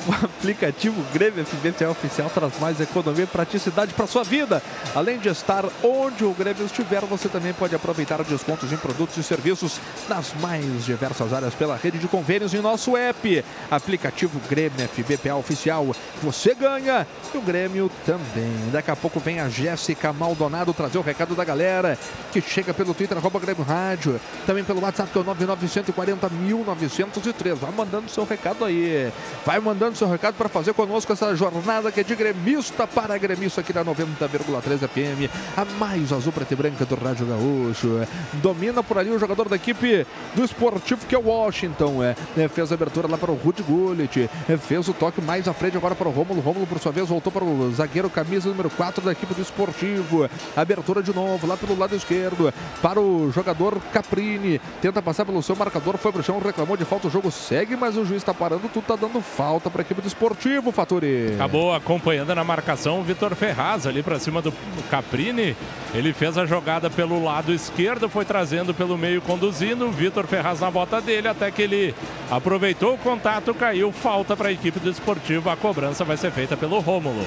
[0.07, 4.61] O aplicativo Grêmio FBPA Oficial traz mais economia e praticidade para sua vida.
[4.93, 9.23] Além de estar onde o Grêmio estiver, você também pode aproveitar descontos em produtos e
[9.23, 13.43] serviços nas mais diversas áreas pela rede de convênios em nosso app.
[13.71, 15.87] Aplicativo Grêmio FBPA Oficial.
[16.21, 18.69] Você ganha e o Grêmio também.
[18.71, 21.97] Daqui a pouco vem a Jéssica Maldonado trazer o recado da galera
[22.31, 24.21] que chega pelo Twitter, arroba Grêmio Rádio.
[24.45, 27.57] Também pelo WhatsApp, que é o 99140 1903.
[27.57, 29.11] Vai mandando seu recado aí.
[29.43, 33.61] Vai mandando seu recado para fazer conosco essa jornada que é de gremista para gremista
[33.61, 35.31] aqui na 90,3 FM.
[35.55, 38.05] A mais azul, preta e branca do Rádio Gaúcho.
[38.33, 42.03] Domina por ali o jogador da equipe do esportivo que é o Washington.
[42.03, 44.29] É, é, fez a abertura lá para o Rudy Gullit.
[44.49, 46.41] É, fez o toque mais à frente agora para o Rômulo.
[46.41, 50.29] Rômulo, por sua vez, voltou para o zagueiro camisa número 4 da equipe do esportivo.
[50.55, 54.59] Abertura de novo lá pelo lado esquerdo para o jogador Caprini.
[54.81, 57.07] Tenta passar pelo seu marcador, foi para o chão, reclamou de falta.
[57.07, 58.67] O jogo segue, mas o juiz está parando.
[58.67, 61.33] Tudo está dando falta para equipe do esportivo, Faturi.
[61.35, 64.51] Acabou acompanhando na marcação o Vitor Ferraz ali para cima do
[64.89, 65.55] Caprini.
[65.93, 69.89] Ele fez a jogada pelo lado esquerdo, foi trazendo pelo meio, conduzindo.
[69.91, 71.95] Vitor Ferraz na bota dele até que ele
[72.29, 73.91] aproveitou o contato, caiu.
[73.91, 75.49] Falta para a equipe do esportivo.
[75.49, 77.25] A cobrança vai ser feita pelo Rômulo.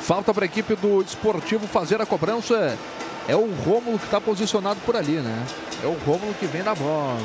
[0.00, 2.76] Falta para a equipe do esportivo fazer a cobrança.
[3.28, 5.44] É o Rômulo que está posicionado por ali, né?
[5.84, 7.18] É o Rômulo que vem na bola.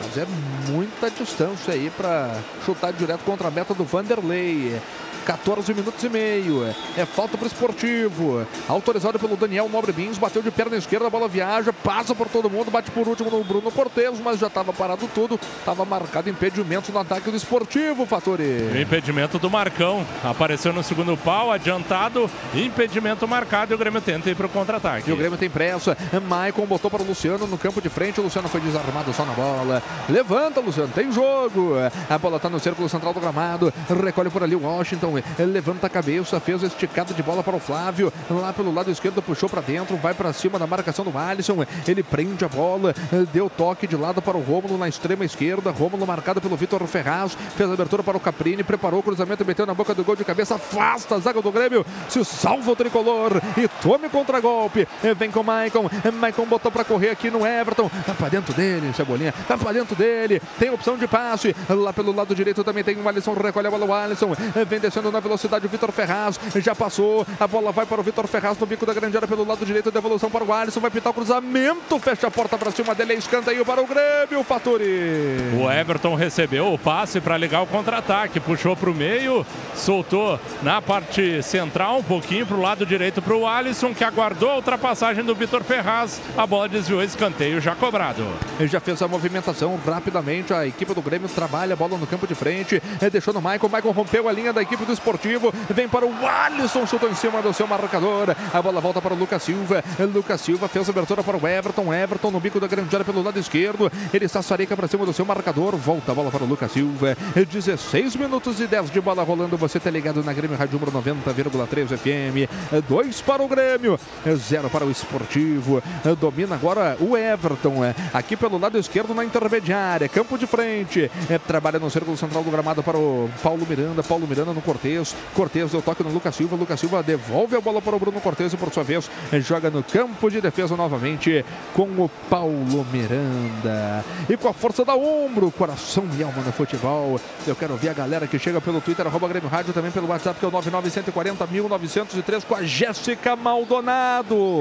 [0.00, 0.26] Mas é
[0.70, 4.80] muita distância aí para chutar direto contra a meta do Vanderlei.
[5.24, 6.64] 14 minutos e meio.
[6.96, 8.46] É falta para o esportivo.
[8.68, 10.18] Autorizado pelo Daniel Nobre Bins.
[10.18, 13.44] Bateu de perna esquerda, a bola viaja, passa por todo mundo, bate por último no
[13.44, 15.38] Bruno Cortes, mas já estava parado tudo.
[15.58, 18.70] Estava marcado impedimento no ataque do esportivo, Fatori.
[18.72, 20.06] O impedimento do Marcão.
[20.24, 22.30] Apareceu no segundo pau, adiantado.
[22.54, 25.10] Impedimento marcado e o Grêmio tenta ir para o contra-ataque.
[25.10, 25.96] E o Grêmio tem pressa.
[26.28, 28.20] Maicon botou para o Luciano no campo de frente.
[28.20, 29.82] O Luciano foi desarmado só na bola.
[30.08, 30.90] Levanta, Luciano.
[30.94, 31.74] Tem jogo.
[32.08, 33.72] A bola está no círculo central do gramado.
[34.02, 35.09] Recolhe por ali o Washington.
[35.18, 38.12] Ele levanta a cabeça, fez a esticada de bola para o Flávio.
[38.30, 41.64] Lá pelo lado esquerdo, puxou para dentro, vai para cima da marcação do Alisson.
[41.86, 42.94] Ele prende a bola,
[43.32, 45.70] deu toque de lado para o Rômulo na extrema esquerda.
[45.70, 47.36] Rômulo marcado pelo Vitor Ferraz.
[47.56, 50.24] Fez a abertura para o Caprini, preparou o cruzamento, meteu na boca do gol de
[50.24, 51.84] cabeça, afasta a zaga do Grêmio.
[52.08, 54.86] Se salva o tricolor e tome contra-golpe.
[55.16, 55.88] Vem com o Maicon.
[56.12, 57.90] Maicon botou para correr aqui no Everton.
[58.06, 59.32] Tá para dentro dele, Cebolinha.
[59.46, 60.40] Tá para dentro dele.
[60.58, 61.54] Tem opção de passe.
[61.68, 63.34] Lá pelo lado direito também tem o Alisson.
[63.34, 64.34] Recolhe a bola o Alisson.
[64.68, 66.40] Vem descendo na velocidade o Vitor Ferraz.
[66.56, 67.26] Já passou.
[67.38, 69.90] A bola vai para o Vitor Ferraz no bico da grande área pelo lado direito.
[69.90, 70.80] Devolução para o Alisson.
[70.80, 71.98] Vai pintar o cruzamento.
[72.00, 73.12] Fecha a porta para cima dele.
[73.12, 75.36] É escanteio para o Grêmio, Faturi.
[75.60, 78.40] O Everton recebeu o passe para ligar o contra-ataque.
[78.40, 79.46] Puxou para o meio.
[79.74, 84.50] Soltou na parte central um pouquinho para o lado direito para o Alisson, que aguardou
[84.50, 86.20] a ultrapassagem do Vitor Ferraz.
[86.36, 88.26] A bola desviou escanteio já cobrado.
[88.58, 90.52] Ele já fez a movimentação rapidamente.
[90.52, 92.82] A equipe do Grêmio trabalha a bola no campo de frente.
[93.12, 93.70] Deixou no Michael.
[93.72, 95.52] Michael rompeu a linha da equipe do Esportivo.
[95.70, 96.86] Vem para o Alisson.
[96.86, 98.34] Chutou em cima do seu marcador.
[98.52, 99.82] A bola volta para o Lucas Silva.
[100.12, 101.92] Lucas Silva fez abertura para o Everton.
[101.92, 103.90] Everton no bico da grande área pelo lado esquerdo.
[104.12, 105.76] Ele está sareca para cima do seu marcador.
[105.76, 107.16] Volta a bola para o Lucas Silva.
[107.34, 109.56] 16 minutos e 10 de bola rolando.
[109.56, 112.50] Você está ligado na Grêmio Rádio número 90,3 FM.
[112.88, 113.98] 2 para o Grêmio.
[114.26, 115.82] 0 para o Esportivo.
[116.18, 117.80] Domina agora o Everton.
[118.12, 120.08] Aqui pelo lado esquerdo na intermediária.
[120.08, 121.10] Campo de frente.
[121.46, 124.02] Trabalha no círculo central do gramado para o Paulo Miranda.
[124.02, 125.14] Paulo Miranda no Cortez.
[125.34, 126.56] Cortez deu toque no Lucas Silva.
[126.56, 129.10] Lucas Silva devolve a bola para o Bruno Cortez e por sua vez
[129.40, 131.44] joga no campo de defesa novamente
[131.74, 134.04] com o Paulo Miranda.
[134.28, 137.20] E com a força da ombro, coração e alma no futebol.
[137.46, 140.38] Eu quero ver a galera que chega pelo Twitter, arroba Grêmio Rádio, também pelo WhatsApp,
[140.38, 144.58] que é o 99140 1903 com a Jéssica Maldonado.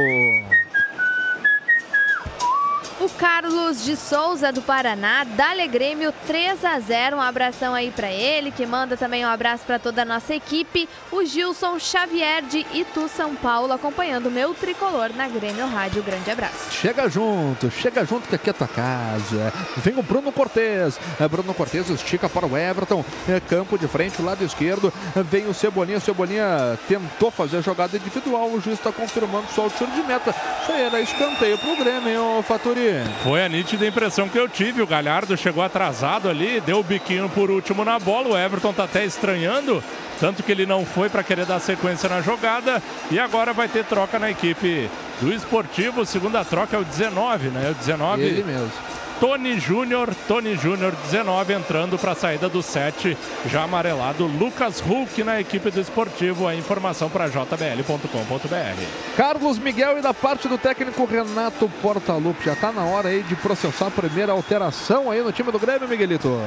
[3.02, 7.16] O Carlos de Souza do Paraná, Dale Grêmio 3 a 0.
[7.16, 10.88] Um abração aí para ele, que manda também um abraço para toda a nossa equipe.
[11.10, 16.04] O Gilson Xavier de Itu, São Paulo, acompanhando o meu tricolor na Grêmio Rádio.
[16.04, 16.74] Grande abraço.
[16.74, 19.54] Chega junto, chega junto que aqui é tua casa.
[19.78, 21.00] Vem o Bruno Cortez.
[21.22, 23.06] É, Bruno Cortez estica para o Everton.
[23.30, 24.92] É, campo de frente, lado esquerdo.
[25.16, 26.00] É, Vem o Cebolinha.
[26.00, 28.50] O Cebolinha tentou fazer a jogada individual.
[28.50, 30.36] O juiz está confirmando só o tiro de meta.
[30.64, 32.89] Isso aí era escanteio para o Grêmio, Faturi?
[33.24, 34.82] Foi a nítida impressão que eu tive.
[34.82, 38.30] O Galhardo chegou atrasado ali, deu o biquinho por último na bola.
[38.30, 39.84] O Everton tá até estranhando,
[40.20, 42.82] tanto que ele não foi para querer dar sequência na jogada.
[43.12, 44.90] E agora vai ter troca na equipe
[45.22, 46.06] do Esportivo.
[46.06, 47.72] Segunda troca é o 19, né?
[47.72, 48.22] O 19.
[48.22, 48.72] Ele mesmo.
[49.20, 53.18] Tony Júnior, Tony Júnior 19 entrando para a saída do 7,
[53.48, 56.48] já amarelado Lucas Hulk na equipe do Esportivo.
[56.48, 58.84] A informação para jbl.com.br.
[59.18, 62.46] Carlos Miguel e da parte do técnico Renato Portaluppi.
[62.46, 65.88] Já tá na hora aí de processar a primeira alteração aí no time do Grêmio,
[65.88, 66.42] Miguelito.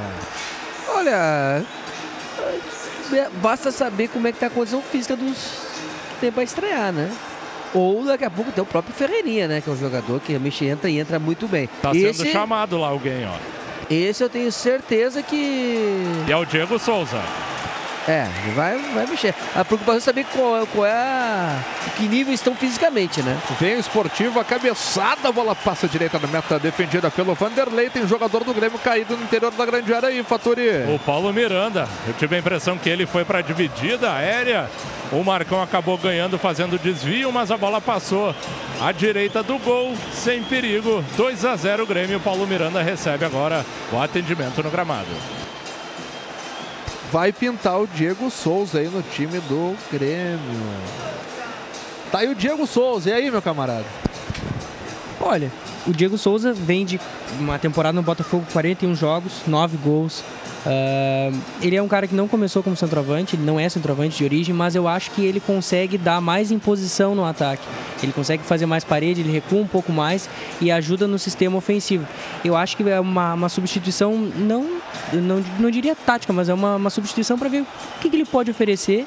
[0.89, 1.62] Olha,
[3.42, 5.36] basta saber como é que tá a condição física dos
[6.15, 7.10] que tem para estrear, né?
[7.75, 9.60] Ou daqui a pouco tem o próprio Ferreirinha, né?
[9.60, 11.68] Que é um jogador que realmente entra e entra muito bem.
[11.81, 13.62] Tá sendo chamado lá alguém, ó.
[13.91, 15.36] Esse eu tenho certeza que.
[16.26, 17.20] E é o Diego Souza.
[18.09, 19.33] É, vai, vai mexer.
[19.55, 21.61] A preocupação é saber qual, qual é a.
[21.97, 23.39] que nível estão fisicamente, né?
[23.61, 27.91] Vem o esportivo, a cabeçada, a bola passa direita na meta, defendida pelo Vanderlei.
[27.91, 30.93] Tem jogador do Grêmio caído no interior da grande área aí, Faturi.
[30.93, 31.89] O Paulo Miranda.
[32.07, 34.69] Eu tive a impressão que ele foi para a dividida aérea.
[35.13, 38.35] O Marcão acabou ganhando, fazendo desvio, mas a bola passou
[38.81, 41.05] à direita do gol, sem perigo.
[41.17, 42.19] 2 a 0 Grêmio.
[42.19, 45.42] Paulo Miranda recebe agora o atendimento no gramado.
[47.12, 50.41] Vai pintar o Diego Souza aí no time do Grêmio.
[52.10, 53.10] Tá aí o Diego Souza.
[53.10, 53.84] E aí, meu camarada?
[55.20, 55.52] Olha,
[55.86, 56.99] o Diego Souza vem de
[57.39, 60.24] uma temporada no Botafogo, 41 jogos, 9 gols.
[60.65, 64.24] Uh, ele é um cara que não começou como centroavante, ele não é centroavante de
[64.24, 67.62] origem, mas eu acho que ele consegue dar mais imposição no ataque.
[68.02, 70.28] Ele consegue fazer mais parede, ele recua um pouco mais
[70.60, 72.07] e ajuda no sistema ofensivo.
[72.44, 74.81] Eu acho que é uma, uma substituição, não,
[75.12, 77.66] não, não diria tática, mas é uma, uma substituição para ver o
[78.00, 79.07] que, que ele pode oferecer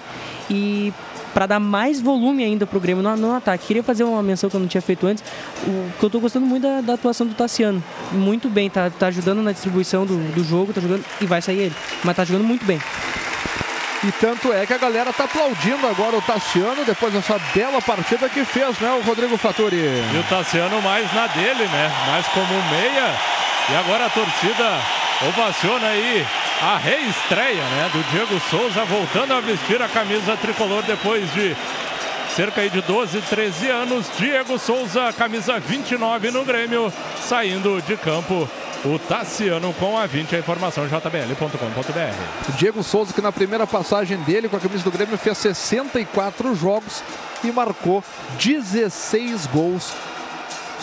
[0.49, 0.93] e
[1.35, 3.67] para dar mais volume ainda pro Grêmio no, no, ataque.
[3.67, 5.21] Queria fazer uma menção que eu não tinha feito antes,
[5.67, 7.83] o, que eu tô gostando muito da, da atuação do Tassiano.
[8.13, 11.59] Muito bem, tá, tá ajudando na distribuição do, do jogo, tá jogando e vai sair
[11.59, 12.79] ele, mas tá jogando muito bem.
[14.01, 18.29] E tanto é que a galera tá aplaudindo agora o Tassiano depois dessa bela partida
[18.29, 19.75] que fez, né, o Rodrigo Fattori.
[19.75, 21.91] E o Tassiano mais na dele, né?
[22.07, 23.13] Mais como meia.
[23.67, 24.79] E agora a torcida
[25.27, 26.25] ovaciona aí
[26.61, 31.55] a reestreia né, do Diego Souza voltando a vestir a camisa tricolor depois de
[32.35, 34.05] cerca de 12, 13 anos.
[34.19, 38.47] Diego Souza, camisa 29 no Grêmio, saindo de campo.
[38.83, 42.51] O Tassiano com a 20, a informação jbl.com.br.
[42.55, 47.03] Diego Souza, que na primeira passagem dele com a camisa do Grêmio fez 64 jogos
[47.43, 48.03] e marcou
[48.37, 49.91] 16 gols.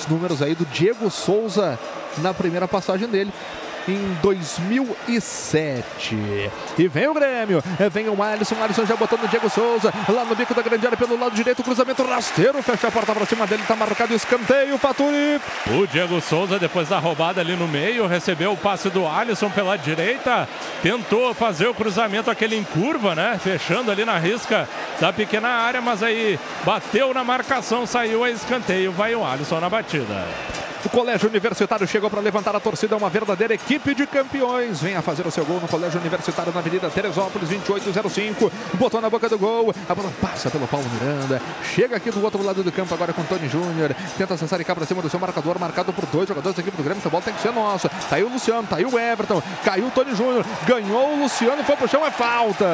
[0.03, 1.79] Os números aí do Diego Souza
[2.19, 3.33] na primeira passagem dele
[3.89, 6.51] em 2007.
[6.79, 10.25] E vem o Grêmio, vem o Alisson, o Alisson já botando o Diego Souza lá
[10.25, 13.47] no bico da grande área pelo lado direito, cruzamento rasteiro, fecha a porta para cima
[13.47, 15.41] dele, tá marcado o escanteio, Faturi.
[15.79, 19.77] O Diego Souza, depois da roubada ali no meio, recebeu o passe do Alisson pela
[19.77, 20.49] direita,
[20.83, 23.39] tentou fazer o cruzamento aquele em curva, né?
[23.43, 24.69] Fechando ali na risca
[25.01, 29.69] da pequena área, mas aí bateu na marcação, saiu a escanteio, vai o Alisson na
[29.69, 30.27] batida.
[30.85, 34.81] O Colégio Universitário chegou para levantar a torcida, uma verdadeira equipe de campeões.
[34.81, 38.53] Venha fazer o seu gol no Colégio Universitário na Avenida Teresópolis, 2805.
[38.75, 41.41] Botou na boca do gol, a bola passa pelo Paulo Miranda.
[41.75, 43.95] Chega aqui do outro lado do campo agora com Tony Júnior.
[44.19, 46.77] Tenta acessar e cá para cima do seu marcador, marcado por dois jogadores da equipe
[46.77, 47.01] do Grêmio.
[47.01, 47.89] Essa bola tem que ser nossa.
[47.89, 51.63] Tá aí o Luciano, tá aí o Everton, caiu o Tony Júnior, ganhou o Luciano,
[51.63, 52.67] foi pro chão, é falta.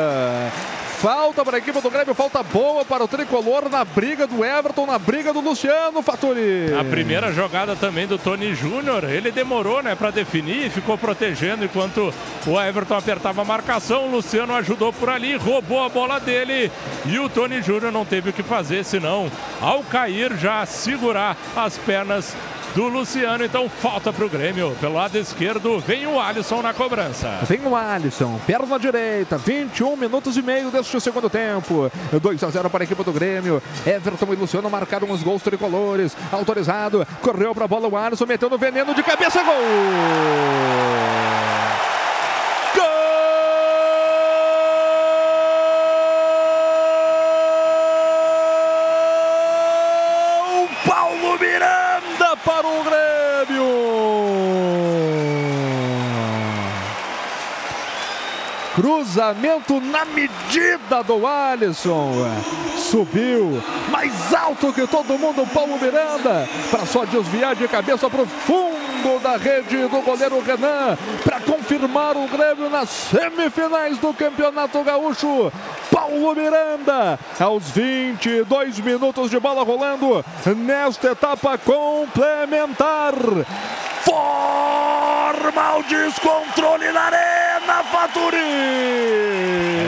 [0.98, 4.84] Falta para a equipe do Grêmio, falta boa para o tricolor na briga do Everton,
[4.84, 6.74] na briga do Luciano Faturi.
[6.76, 12.12] A primeira jogada também do Tony Júnior, ele demorou, né, para definir, ficou protegendo enquanto
[12.46, 14.06] o Everton apertava a marcação.
[14.06, 16.70] O Luciano ajudou por ali, roubou a bola dele
[17.06, 21.78] e o Tony Júnior não teve o que fazer, senão ao cair já segurar as
[21.78, 22.36] pernas
[22.74, 24.76] do Luciano, então falta para o Grêmio.
[24.80, 27.40] Pelo lado esquerdo vem o Alisson na cobrança.
[27.42, 31.90] Vem o Alisson, perna direita, 21 minutos e meio deste segundo tempo.
[32.20, 33.62] 2 a 0 para a equipe do Grêmio.
[33.86, 36.16] Everton e Luciano marcaram os gols tricolores.
[36.32, 41.27] Autorizado, correu para a bola o Alisson, meteu no veneno de cabeça, gol!
[59.28, 62.12] Cruzamento na medida do Alisson.
[62.78, 68.26] Subiu mais alto que todo mundo, Paulo Miranda, para só desviar de cabeça para o
[68.26, 75.52] fundo da rede do goleiro Renan, para confirmar o Grêmio nas semifinais do Campeonato Gaúcho.
[75.90, 80.24] Paulo Miranda, aos 22 minutos de bola rolando
[80.56, 83.12] nesta etapa complementar.
[84.04, 87.10] Forma o descontrole na
[87.68, 88.36] arena, Faturi!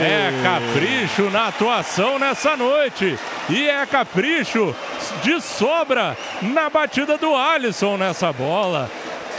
[0.01, 3.17] É capricho na atuação nessa noite.
[3.49, 4.75] E é capricho
[5.23, 8.89] de sobra na batida do Alisson nessa bola.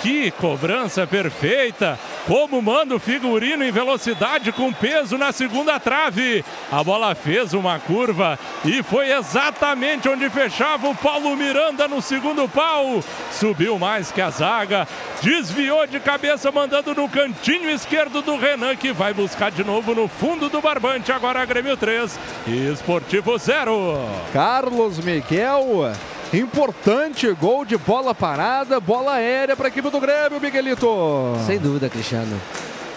[0.03, 1.99] Que cobrança perfeita!
[2.27, 6.45] Como manda o figurino em velocidade com peso na segunda trave.
[6.71, 12.49] A bola fez uma curva e foi exatamente onde fechava o Paulo Miranda no segundo
[12.49, 13.03] pau.
[13.33, 14.87] Subiu mais que a zaga,
[15.21, 20.07] desviou de cabeça, mandando no cantinho esquerdo do Renan, que vai buscar de novo no
[20.07, 21.11] fundo do barbante.
[21.11, 23.99] Agora Grêmio 3 e Esportivo 0.
[24.33, 25.93] Carlos Miguel.
[26.33, 31.37] Importante gol de bola parada, bola aérea para a equipe do Grêmio, Miguelito.
[31.47, 32.41] Sem dúvida, Cristiano.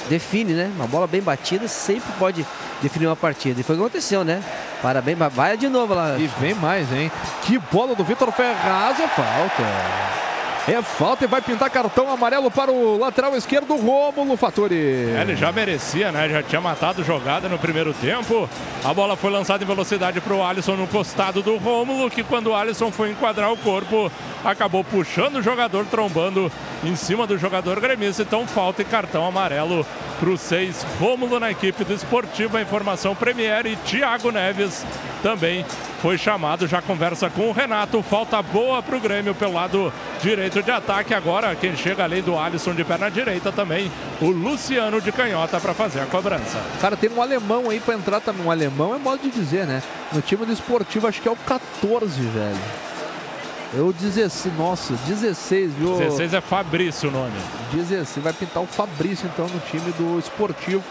[0.08, 0.72] Define, né?
[0.76, 2.46] Uma bola bem batida sempre pode
[2.82, 3.60] definir uma partida.
[3.60, 4.42] E foi o que aconteceu, né?
[4.82, 6.18] Parabéns, vai de novo lá.
[6.18, 7.12] E vem mais, hein?
[7.42, 9.64] Que bola do Vitor Ferraz é falta.
[10.68, 14.76] É falta e vai pintar cartão amarelo para o lateral esquerdo, Rômulo Fattori.
[15.16, 16.28] É, ele já merecia, né?
[16.28, 18.50] Já tinha matado jogada no primeiro tempo.
[18.84, 22.48] A bola foi lançada em velocidade para o Alisson no costado do Rômulo, que quando
[22.48, 24.12] o Alisson foi enquadrar o corpo,
[24.44, 26.52] acabou puxando o jogador, trombando
[26.84, 28.24] em cima do jogador gremista.
[28.24, 29.86] Então, falta e cartão amarelo
[30.20, 30.84] para o 6.
[31.00, 32.58] Rômulo na equipe do Esportivo.
[32.58, 34.84] A informação Premier e Thiago Neves
[35.22, 35.64] também
[36.02, 36.68] foi chamado.
[36.68, 38.02] Já conversa com o Renato.
[38.02, 41.14] Falta boa para o Grêmio pelo lado direito de ataque.
[41.14, 45.74] Agora, quem chega além do Alisson de perna direita também, o Luciano de canhota para
[45.74, 46.60] fazer a cobrança.
[46.82, 48.46] Cara, tem um alemão aí para entrar também.
[48.46, 49.82] Um alemão é modo de dizer, né?
[50.12, 52.58] No time do Esportivo, acho que é o 14, velho.
[53.74, 55.98] Eu 16, nossa, 16, viu?
[55.98, 57.34] 16 é Fabrício o nome.
[57.74, 60.84] 16, vai pintar o Fabrício então no time do Esportivo.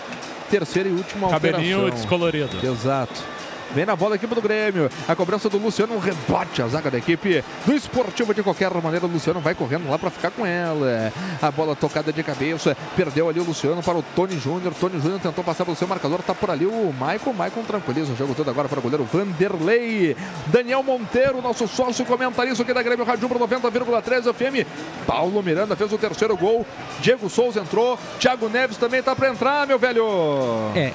[0.51, 2.01] Terceira e última Cabelinho alteração.
[2.01, 2.67] descolorido.
[2.67, 3.23] Exato.
[3.75, 4.89] Vem na bola a equipe do Grêmio.
[5.09, 8.33] A cobrança do Luciano, rebote a zaga da equipe do Esportivo.
[8.33, 11.13] De qualquer maneira, o Luciano vai correndo lá para ficar com ela.
[11.43, 12.77] A bola tocada de cabeça.
[12.95, 14.73] Perdeu ali o Luciano para o Tony Júnior.
[14.75, 16.23] Tony Júnior tentou passar pelo seu marcador.
[16.23, 17.33] Tá por ali o Maicon.
[17.33, 20.17] Maicon tranquiliza o jogo todo agora para o goleiro Vanderlei.
[20.47, 24.69] Daniel Monteiro, nosso sócio comentarista aqui da Grêmio Rádio Umbro 90,3 FM.
[25.05, 26.65] Paulo Miranda fez o terceiro gol.
[27.01, 27.99] Diego Souza entrou.
[28.21, 30.05] Thiago Neves também tá para entrar, meu velho.
[30.77, 30.93] É,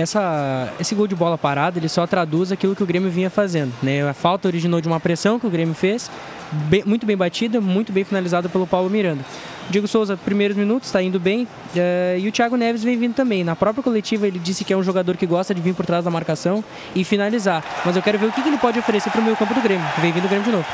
[0.00, 3.72] essa, esse gol de bola parada ele só traduz aquilo que o Grêmio vinha fazendo.
[3.82, 4.06] Né?
[4.08, 6.10] A falta originou de uma pressão que o Grêmio fez,
[6.52, 9.24] bem, muito bem batida, muito bem finalizada pelo Paulo Miranda.
[9.68, 11.44] Diego Souza, primeiros minutos, está indo bem.
[11.44, 13.42] Uh, e o Thiago Neves vem vindo também.
[13.42, 16.04] Na própria coletiva, ele disse que é um jogador que gosta de vir por trás
[16.04, 16.62] da marcação
[16.94, 17.64] e finalizar.
[17.84, 19.60] Mas eu quero ver o que, que ele pode oferecer para o meio campo do
[19.60, 19.84] Grêmio.
[19.98, 20.66] Vem vindo o Grêmio de novo.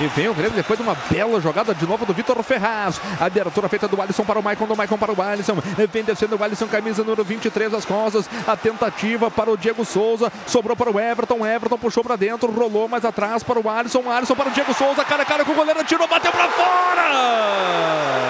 [0.00, 2.98] E vem o Grêmio depois de uma bela jogada de novo do Vitor Ferraz.
[3.20, 5.56] Abertura feita do Alisson para o Maicon, do Maicon para o Alisson.
[5.92, 8.28] Vem descendo o Alisson, camisa número 23 das costas.
[8.46, 10.32] A tentativa para o Diego Souza.
[10.46, 11.46] Sobrou para o Everton.
[11.46, 14.10] Everton puxou para dentro, rolou mais atrás para o Alisson.
[14.10, 15.04] Alisson para o Diego Souza.
[15.04, 18.29] Cara a cara com o goleiro, tirou, bateu para fora!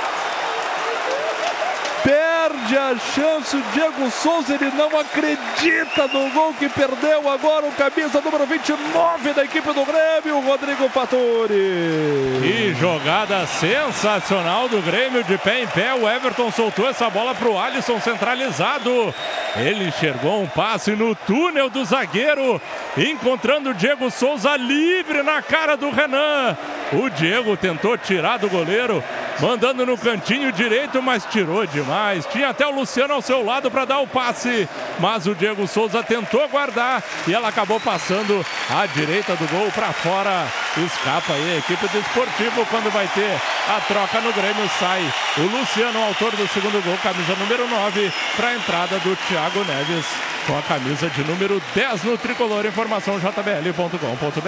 [2.41, 7.71] perde a chance o Diego Souza, ele não acredita no gol que perdeu agora o
[7.73, 12.39] camisa número 29 da equipe do Grêmio, Rodrigo Fattori.
[12.41, 17.49] Que jogada sensacional do Grêmio de pé em pé, o Everton soltou essa bola para
[17.49, 19.13] o Alisson centralizado.
[19.55, 22.59] Ele enxergou um passe no túnel do zagueiro,
[22.97, 26.57] encontrando o Diego Souza livre na cara do Renan.
[26.93, 29.03] O Diego tentou tirar do goleiro,
[29.39, 32.25] mandando no cantinho direito, mas tirou demais.
[32.31, 34.67] Tinha até o Luciano ao seu lado para dar o passe,
[34.99, 39.91] mas o Diego Souza tentou guardar e ela acabou passando à direita do gol para
[39.91, 40.47] fora.
[40.77, 43.37] Escapa aí a equipe do Esportivo quando vai ter
[43.69, 44.69] a troca no Grêmio.
[44.79, 45.01] Sai
[45.37, 50.05] o Luciano, autor do segundo gol, camisa número 9, para a entrada do Thiago Neves
[50.47, 52.65] com a camisa de número 10 no tricolor.
[52.65, 54.41] Informação jbl.com.br.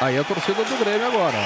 [0.00, 1.38] Aí a torcida do Grêmio agora.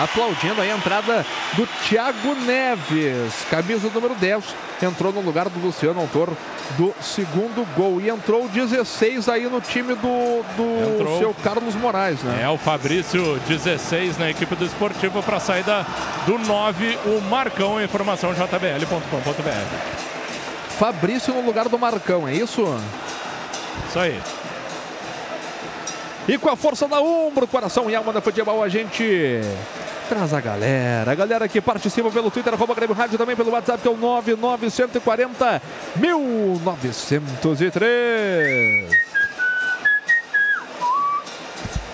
[0.00, 4.42] Aplaudindo aí a entrada do Thiago Neves, camisa número 10.
[4.82, 6.30] Entrou no lugar do Luciano, autor
[6.78, 8.00] do segundo gol.
[8.00, 11.18] E entrou 16 aí no time do, do Entrou.
[11.18, 12.40] seu Carlos Moraes, né?
[12.42, 15.86] É o Fabrício 16 na equipe do Esportivo para a saída
[16.24, 17.82] do 9, o Marcão.
[17.82, 19.76] Informação jbl.com.br.
[20.78, 22.64] Fabrício no lugar do Marcão, é isso?
[23.86, 24.18] Isso aí.
[26.26, 29.42] E com a força da Umbro, coração e alma da futebol, a gente
[30.10, 31.12] Traz a galera.
[31.12, 33.96] A galera que participa pelo Twitter, arroba Grêmio Rádio, também pelo WhatsApp, que é o
[33.96, 35.62] 99140
[35.94, 38.90] 1903.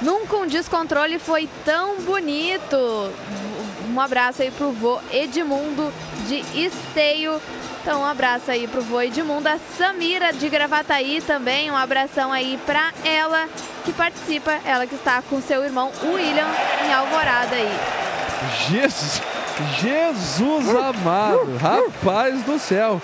[0.00, 3.12] Nunca um descontrole foi tão bonito.
[3.90, 5.92] Um abraço aí pro vô Edmundo
[6.26, 7.38] de Esteio.
[7.86, 9.48] Então, um abraço aí pro vô Edmundo.
[9.48, 11.70] A Samira de Gravataí também.
[11.70, 13.48] Um abração aí pra ela
[13.84, 14.58] que participa.
[14.65, 16.48] Ela que está com seu irmão William
[16.84, 17.78] em Alvorada aí.
[18.68, 19.23] Jesus,
[19.81, 23.00] Jesus amado, rapaz do céu.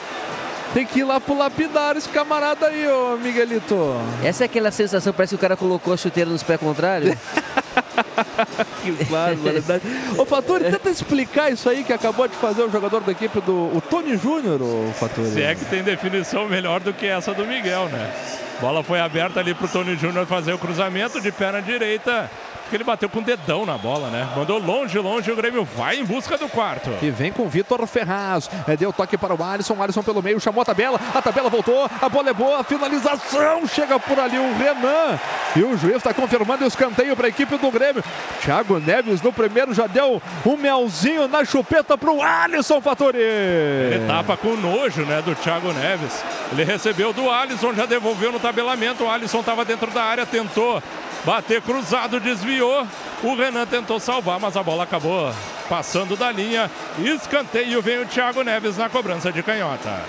[0.74, 3.94] Tem que ir lá pro lapidário esse camarada aí, ô Miguelito.
[4.24, 7.16] Essa é aquela sensação, parece que o cara colocou a chuteira nos pés contrários.
[8.82, 9.82] que barbaridade.
[10.16, 13.76] Ô Faturi, tenta explicar isso aí que acabou de fazer o jogador da equipe do
[13.76, 15.30] o Tony Júnior, ô Faturi.
[15.30, 18.12] Se é que tem definição melhor do que essa do Miguel, né?
[18.60, 22.30] Bola foi aberta ali pro Tony Júnior fazer o cruzamento de perna direita.
[22.72, 24.26] Que ele bateu com o dedão na bola, né?
[24.34, 25.30] Mandou longe, longe.
[25.30, 26.88] O Grêmio vai em busca do quarto.
[27.02, 28.48] E vem com o Vitor Ferraz.
[28.66, 29.74] É, deu toque para o Alisson.
[29.74, 30.98] O Alisson pelo meio chamou a tabela.
[31.14, 31.86] A tabela voltou.
[32.00, 32.64] A bola é boa.
[32.64, 33.66] Finalização.
[33.66, 35.20] Chega por ali o Renan.
[35.54, 38.02] E o juiz está confirmando o escanteio para a equipe do Grêmio.
[38.40, 43.18] Thiago Neves no primeiro já deu um melzinho na chupeta para o Alisson Fattori.
[43.18, 46.24] Ele tapa com nojo, né, do Thiago Neves.
[46.50, 49.04] Ele recebeu do Alisson, já devolveu no tabelamento.
[49.04, 50.82] O Alisson estava dentro da área, tentou
[51.24, 52.86] bater cruzado, desviou.
[53.22, 55.32] O Renan tentou salvar, mas a bola acabou
[55.68, 56.70] passando da linha.
[56.98, 60.02] Escanteio vem o Thiago Neves na cobrança de canhota.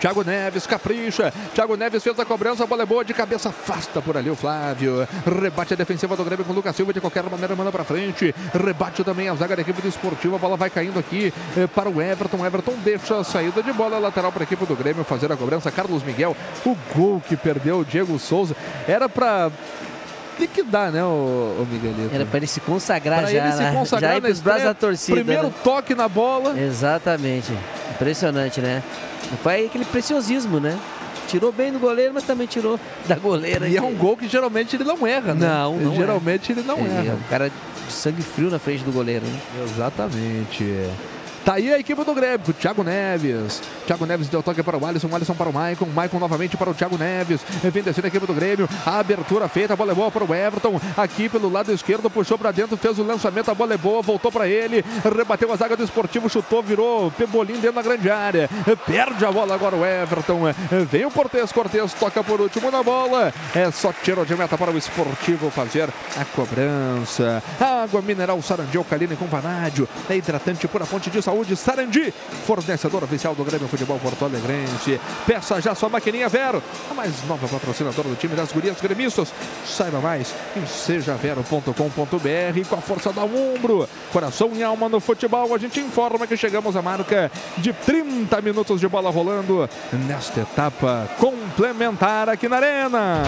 [0.00, 1.32] Thiago Neves capricha.
[1.54, 4.36] Thiago Neves fez a cobrança, a bola é boa de cabeça, afasta por ali o
[4.36, 5.06] Flávio.
[5.26, 8.34] Rebate a defensiva do Grêmio com o Lucas Silva, de qualquer maneira manda para frente.
[8.52, 11.88] Rebate também a zaga da equipe do Esportivo, a bola vai caindo aqui eh, para
[11.88, 12.44] o Everton.
[12.44, 15.70] Everton deixa a saída de bola lateral para a equipe do Grêmio fazer a cobrança.
[15.70, 18.56] Carlos Miguel, o gol que perdeu o Diego Souza.
[18.86, 19.50] Era para
[20.38, 21.06] liquidar, né, o,
[21.60, 22.14] o Miguelito?
[22.14, 24.74] Era para ele se consagrar Pra já, ele se consagrar já ir pros braços da
[24.74, 25.16] torcida.
[25.16, 25.52] Primeiro né?
[25.62, 26.58] toque na bola.
[26.58, 27.52] Exatamente.
[27.90, 28.82] Impressionante, né?
[29.42, 30.78] Foi aquele preciosismo, né?
[31.26, 33.68] Tirou bem do goleiro, mas também tirou da goleira.
[33.68, 35.46] E é um gol que geralmente ele não erra, né?
[35.46, 37.10] Não, não Geralmente ele não Ele erra.
[37.10, 39.38] É um cara de sangue frio na frente do goleiro, né?
[39.64, 40.64] Exatamente.
[41.44, 43.62] Tá aí a equipe do Grêmio, Thiago Neves.
[43.86, 46.74] Thiago Neves deu toque para o Alisson, Alisson para o Maicon, Maicon novamente para o
[46.74, 47.40] Thiago Neves.
[47.62, 48.68] Vem descendo a equipe do Grêmio.
[48.84, 50.80] A abertura feita, a bola é boa para o Everton.
[50.96, 54.30] Aqui pelo lado esquerdo, puxou para dentro, fez o lançamento, a bola é boa, voltou
[54.30, 54.84] para ele.
[55.16, 58.48] Rebateu a zaga do esportivo, chutou, virou pebolim dentro da grande área.
[58.86, 60.40] Perde a bola agora o Everton.
[60.90, 63.32] Vem o Cortez, Cortez toca por último na bola.
[63.54, 67.42] É só tiro de meta para o esportivo fazer a cobrança.
[67.58, 69.88] Água mineral Sarandi alcalina com vanádio.
[70.08, 71.56] É hidratante pura fonte de saúde.
[71.56, 72.12] Sarandi,
[72.46, 74.98] fornecedor oficial do Grêmio Futebol Porto Alegrense.
[75.26, 79.30] Peça já sua maquininha Vero, a mais nova patrocinadora do time das gurias gremistas.
[79.66, 83.86] Saiba mais em sejavero.com.br com a força da Umbro.
[84.10, 85.54] Coração e alma no futebol.
[85.54, 91.10] A gente informa que chegamos à marca de 30 minutos de bola rolando nesta etapa
[91.18, 93.22] complementar aqui na Arena.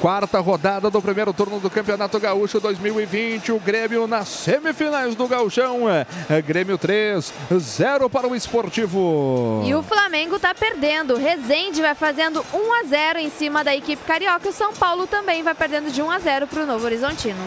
[0.00, 3.50] Quarta rodada do primeiro turno do Campeonato Gaúcho 2020.
[3.50, 5.88] O Grêmio nas semifinais do Gauchão.
[5.90, 9.64] É Grêmio 3, 0 para o Esportivo.
[9.66, 11.16] E o Flamengo tá perdendo.
[11.16, 14.48] Rezende vai fazendo 1 a 0 em cima da equipe carioca.
[14.48, 17.40] O São Paulo também vai perdendo de 1 a 0 para o Novo Horizontino.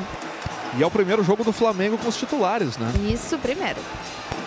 [0.77, 2.91] E é o primeiro jogo do Flamengo com os titulares, né?
[3.13, 3.79] Isso primeiro.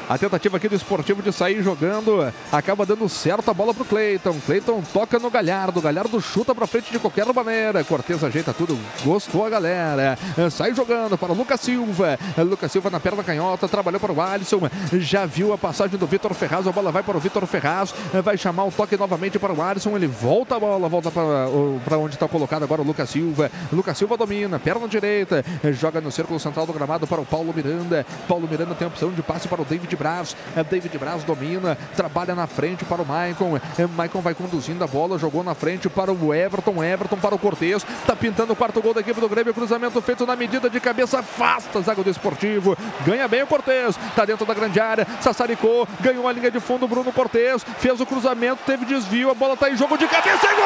[0.06, 4.36] A tentativa aqui do esportivo de sair jogando acaba dando certo a bola pro Cleiton.
[4.44, 5.80] Cleiton toca no Galhardo.
[5.80, 7.82] Galhardo chuta pra frente de qualquer maneira.
[7.82, 8.78] Cortez ajeita tudo.
[9.02, 10.18] Gostou a galera.
[10.50, 12.18] Sai jogando para o Lucas Silva.
[12.36, 13.66] Lucas Silva na perna canhota.
[13.66, 14.60] Trabalhou para o Alisson.
[14.92, 16.66] Já viu a passagem do Vitor Ferraz.
[16.66, 17.94] A bola vai para o Vitor Ferraz.
[18.22, 19.96] Vai chamar o toque novamente para o Alisson.
[19.96, 20.86] Ele volta a bola.
[20.86, 23.50] Volta para onde está colocado agora o Lucas Silva.
[23.72, 24.58] Lucas Silva domina.
[24.58, 25.42] Perna direita.
[25.72, 28.04] Joga no círculo central do gramado para o Paulo Miranda.
[28.28, 30.36] Paulo Miranda tem a opção de passe para o David Braz.
[30.56, 33.58] É, David Braz domina, trabalha na frente para o Maicon.
[33.78, 36.82] É, Maicon vai conduzindo a bola, jogou na frente para o Everton.
[36.82, 37.84] Everton para o Cortez.
[38.06, 39.54] Tá pintando o quarto gol da equipe do Grêmio.
[39.54, 42.76] Cruzamento feito na medida de cabeça, afasta zaga do esportivo.
[43.06, 43.96] Ganha bem o Cortez.
[44.14, 45.06] Tá dentro da grande área.
[45.20, 46.88] Sassaricou, ganhou a linha de fundo.
[46.88, 49.30] Bruno Cortez fez o cruzamento, teve desvio.
[49.30, 50.64] A bola tá em jogo de cabeça e gol!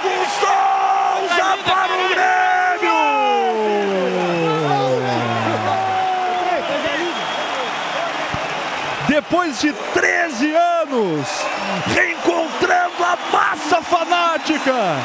[0.00, 2.98] Diego Souza para o Grêmio!
[9.08, 11.26] Depois de 13 anos,
[11.86, 14.96] reencontrando a massa fanática,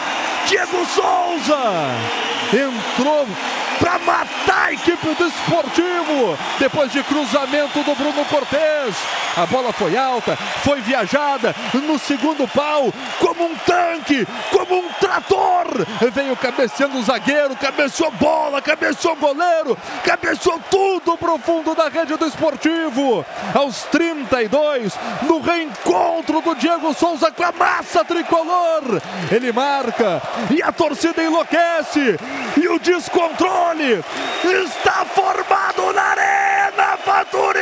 [0.45, 1.87] Diego Souza
[2.51, 3.27] entrou
[3.79, 6.37] para matar a equipe do esportivo.
[6.59, 8.95] Depois de cruzamento do Bruno Cortes.
[9.35, 15.65] A bola foi alta, foi viajada no segundo pau, como um tanque, como um trator.
[16.13, 22.27] Veio cabeceando o zagueiro, cabeceou bola, cabeceou goleiro, cabeceou tudo pro fundo da rede do
[22.27, 23.25] esportivo.
[23.55, 24.93] Aos 32,
[25.23, 29.01] no reencontro do Diego Souza com a massa tricolor.
[29.31, 30.21] Ele marca
[30.51, 32.19] e a torcida enlouquece.
[32.55, 33.62] E o descontrole
[34.43, 37.59] está formado na Arena Faturi.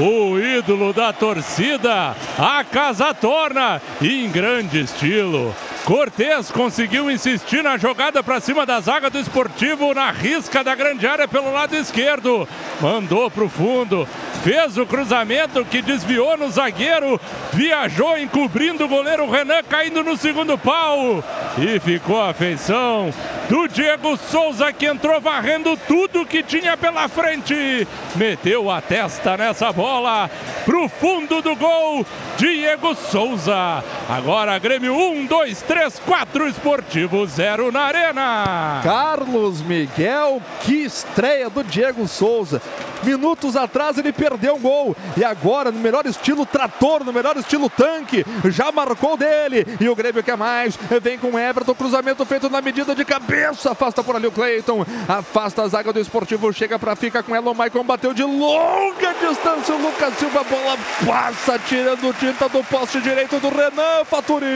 [0.00, 5.54] O ídolo da torcida, a casa torna em grande estilo.
[5.84, 11.06] Cortez conseguiu insistir na jogada para cima da zaga do esportivo na risca da grande
[11.08, 12.48] área pelo lado esquerdo.
[12.80, 14.06] Mandou para o fundo,
[14.44, 17.20] fez o cruzamento que desviou no zagueiro,
[17.52, 21.22] viajou encobrindo o goleiro Renan caindo no segundo pau.
[21.58, 23.12] E ficou a feição
[23.48, 27.86] do Diego Souza que entrou varrendo tudo que tinha pela frente.
[28.14, 30.30] Meteu a testa nessa bola
[30.64, 32.06] pro fundo do gol.
[32.38, 33.84] Diego Souza.
[34.08, 35.71] Agora Grêmio 1, 2, 3,
[36.04, 38.80] 4, Esportivo 0 na Arena.
[38.84, 42.60] Carlos Miguel, que estreia do Diego Souza.
[43.02, 47.68] Minutos atrás ele perdeu um gol e agora no melhor estilo trator, no melhor estilo
[47.68, 50.78] tanque, já marcou dele e o Grêmio quer mais.
[51.02, 54.86] Vem com o Everton, cruzamento feito na medida de cabeça, afasta por ali o Cleiton,
[55.08, 59.14] afasta a zaga do Esportivo, chega para ficar com ela, o Maicon bateu de longa
[59.14, 64.46] distância, o Lucas Silva, a bola passa tirando tinta do poste direito do Renan Faturi.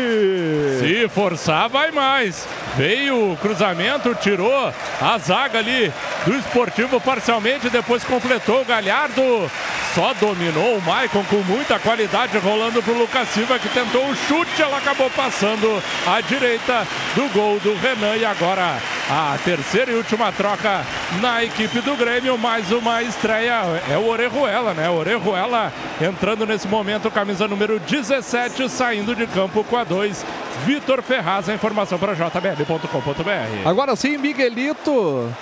[0.78, 2.46] Se forçar, vai mais.
[2.76, 5.92] Veio o cruzamento, tirou a zaga ali
[6.24, 9.50] do esportivo parcialmente, depois completou o Galhardo.
[9.94, 14.14] Só dominou o Maicon com muita qualidade, rolando para o Lucas Silva, que tentou o
[14.14, 18.14] chute, ela acabou passando à direita do gol do Renan.
[18.16, 18.76] E agora
[19.08, 20.84] a terceira e última troca
[21.22, 22.36] na equipe do Grêmio.
[22.36, 24.90] Mais uma estreia é o Orejuela, né?
[24.90, 30.26] Orejuela entrando nesse momento, camisa número 17, saindo de campo com a 2.
[30.66, 33.68] Vitor Ferraz, a informação para jbl.com.br.
[33.68, 35.32] Agora sim, Miguelito.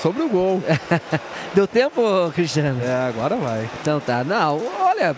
[0.00, 0.62] Sobre o gol.
[1.54, 2.00] Deu tempo,
[2.34, 2.80] Cristiano?
[2.82, 3.68] É, agora vai.
[3.80, 4.22] Então tá.
[4.22, 5.16] Não, olha,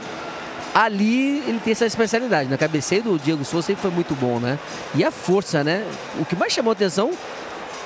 [0.75, 2.49] ali ele tem essa especialidade.
[2.49, 4.59] Na cabeceio do Diego Souza sempre foi muito bom, né?
[4.95, 5.87] E a força, né?
[6.19, 7.11] O que mais chamou atenção,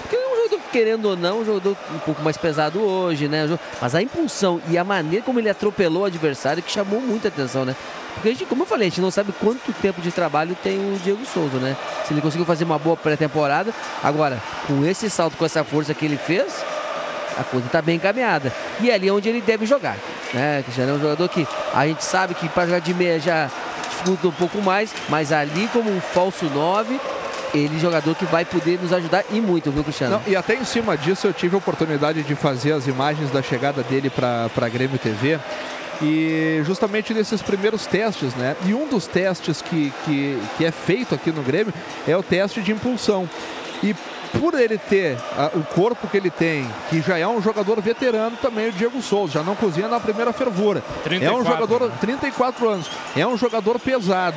[0.02, 3.58] porque é um jogador, querendo ou não, um jogador um pouco mais pesado hoje, né?
[3.80, 7.64] Mas a impulsão e a maneira como ele atropelou o adversário que chamou muita atenção,
[7.64, 7.74] né?
[8.14, 10.78] Porque a gente, como eu falei, a gente não sabe quanto tempo de trabalho tem
[10.78, 11.76] o Diego Souza, né?
[12.06, 13.72] Se ele conseguiu fazer uma boa pré-temporada.
[14.02, 16.64] Agora, com esse salto, com essa força que ele fez,
[17.38, 18.52] a coisa está bem encaminhada.
[18.80, 19.96] E é ali onde ele deve jogar.
[20.32, 20.62] Né?
[20.62, 23.50] Cristiano é um jogador que a gente sabe que para jogar de meia já
[23.90, 27.00] dificulta um pouco mais, mas ali como um falso 9,
[27.54, 30.16] ele é jogador que vai poder nos ajudar e muito, viu, Cristiano?
[30.16, 33.42] Não, e até em cima disso eu tive a oportunidade de fazer as imagens da
[33.42, 35.38] chegada dele para a Grêmio TV.
[36.02, 38.56] E justamente nesses primeiros testes, né?
[38.66, 41.72] E um dos testes que, que, que é feito aqui no Grêmio
[42.06, 43.28] é o teste de impulsão.
[43.82, 43.94] E
[44.38, 48.36] por ele ter uh, o corpo que ele tem, que já é um jogador veterano
[48.40, 50.82] também, o Diego Souza, já não cozinha na primeira fervura.
[51.04, 51.96] 34, é um jogador, né?
[52.00, 54.36] 34 anos, é um jogador pesado.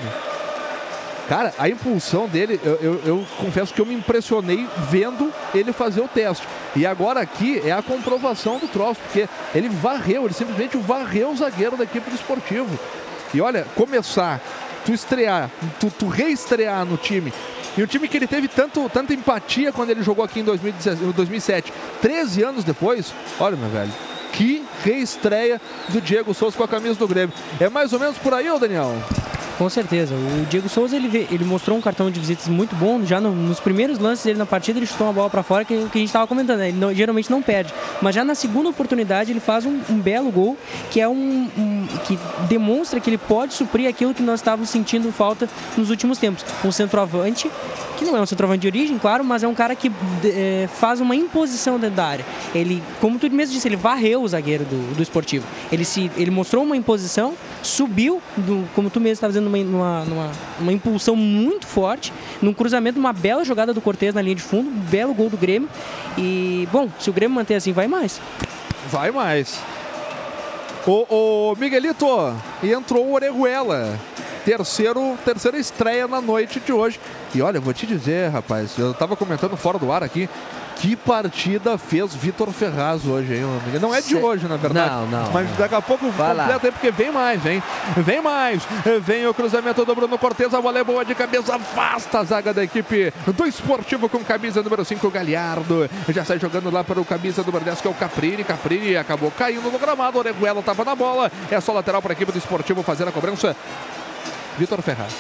[1.28, 6.02] Cara, a impulsão dele, eu, eu, eu, confesso que eu me impressionei vendo ele fazer
[6.02, 6.48] o teste.
[6.76, 11.36] E agora aqui é a comprovação do troço, porque ele varreu, ele simplesmente varreu o
[11.36, 12.80] zagueiro da equipe do esportivo.
[13.34, 14.40] E olha, começar,
[14.86, 15.50] tu estrear,
[15.80, 17.34] tu, tu reestrear no time
[17.78, 21.72] e um time que ele teve tanto, tanta empatia quando ele jogou aqui em 2007,
[22.02, 23.92] 13 anos depois, olha, meu velho,
[24.38, 25.60] que reestreia
[25.90, 27.34] do Diego Souza com a camisa do Grêmio.
[27.60, 28.96] É mais ou menos por aí, ô Daniel?
[29.58, 30.14] Com certeza.
[30.14, 33.04] O Diego Souza ele, ele mostrou um cartão de visitas muito bom.
[33.04, 35.74] Já no, nos primeiros lances dele na partida, ele chutou uma bola para fora, que,
[35.74, 36.60] que a gente estava comentando.
[36.60, 36.70] Né?
[36.70, 37.74] Ele não, geralmente não perde.
[38.00, 40.56] Mas já na segunda oportunidade, ele faz um, um belo gol,
[40.92, 45.12] que é um, um, que demonstra que ele pode suprir aquilo que nós estávamos sentindo
[45.12, 46.46] falta nos últimos tempos.
[46.64, 47.50] Um centroavante,
[47.98, 49.92] que não é um centroavante de origem, claro, mas é um cara que
[50.24, 52.26] é, faz uma imposição dentro da área.
[52.54, 55.46] Ele, como tu mesmo disse, ele varreu o zagueiro do, do esportivo.
[55.72, 57.34] Ele, se, ele mostrou uma imposição,
[57.64, 63.00] subiu, do, como tu mesmo estava dizendo, numa, numa, uma impulsão muito forte, num cruzamento,
[63.00, 65.70] uma bela jogada do Cortez na linha de fundo, um belo gol do Grêmio.
[66.18, 68.22] E, bom, se o Grêmio manter assim, vai mais.
[68.92, 69.60] Vai mais.
[70.86, 72.08] Ô, ô Miguelito,
[72.64, 74.00] entrou o Orejuela.
[74.46, 76.98] terceiro, terceira estreia na noite de hoje.
[77.36, 80.30] E olha, vou te dizer, rapaz, eu tava comentando fora do ar aqui,
[80.80, 83.80] que partida fez Vitor Ferraz hoje, hein, amigo?
[83.80, 84.90] Não é de Cê- hoje, na verdade.
[84.92, 85.32] Não, não.
[85.32, 86.44] Mas daqui a pouco Vai lá.
[86.44, 87.64] completa aí, porque vem mais, hein?
[87.98, 88.62] Vem mais.
[89.04, 92.54] Vem o cruzamento do Bruno Cortez, a bola é boa de cabeça, afasta a zaga
[92.54, 95.90] da equipe do Esportivo com camisa número 5, Galhardo.
[96.10, 98.44] Já sai jogando lá para o camisa número 10, que é o Caprini.
[98.44, 101.32] Caprini acabou caindo no gramado, Oreguela estava na bola.
[101.50, 103.56] É só lateral para a equipe do Esportivo fazer a cobrança.
[104.60, 105.14] Vitor Ferraz.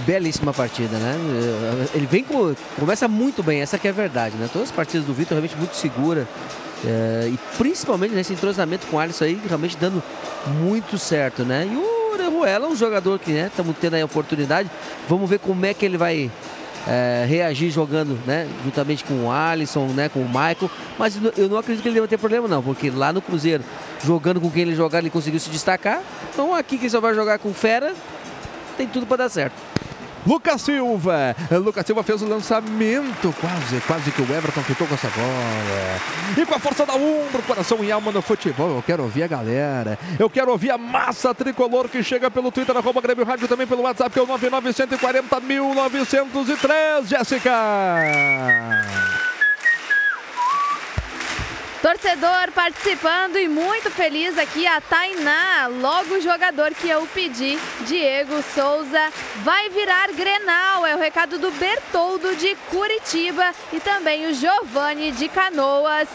[0.00, 1.14] Belíssima partida, né?
[1.94, 2.54] Ele vem com.
[2.78, 4.48] Começa muito bem, essa que é a verdade, né?
[4.52, 6.26] Todas as partidas do Vitor realmente muito segura.
[6.86, 10.02] é, e principalmente nesse entrosamento com o Alisson aí, realmente dando
[10.60, 11.68] muito certo, né?
[11.70, 14.70] E o Orejuela é um jogador que, né, estamos tendo aí a oportunidade.
[15.08, 16.30] Vamos ver como é que ele vai
[16.86, 18.46] é, reagir jogando, né?
[18.64, 20.08] Juntamente com o Alisson, né?
[20.08, 20.70] Com o Michael.
[20.98, 23.64] Mas eu não acredito que ele deva ter problema, não, porque lá no Cruzeiro,
[24.04, 26.02] jogando com quem ele jogar, ele conseguiu se destacar.
[26.32, 27.94] Então aqui que ele só vai jogar com fera,
[28.76, 29.54] tem tudo para dar certo.
[30.26, 31.36] Lucas Silva.
[31.50, 33.34] Lucas Silva fez o lançamento.
[33.40, 36.00] Quase, quase que o Everton ficou com essa bola.
[36.36, 38.76] E com a força da Umbro, coração e alma no futebol.
[38.76, 39.98] Eu quero ouvir a galera.
[40.18, 43.82] Eu quero ouvir a massa tricolor que chega pelo Twitter, arroba Grêmio Rádio, também pelo
[43.82, 47.52] WhatsApp, que é o 99140 1903, Jéssica.
[51.84, 58.42] Torcedor participando e muito feliz aqui a Tainá, logo o jogador que eu pedi, Diego
[58.54, 65.12] Souza, vai virar Grenal, é o recado do Bertoldo de Curitiba e também o Giovanni
[65.12, 66.08] de Canoas.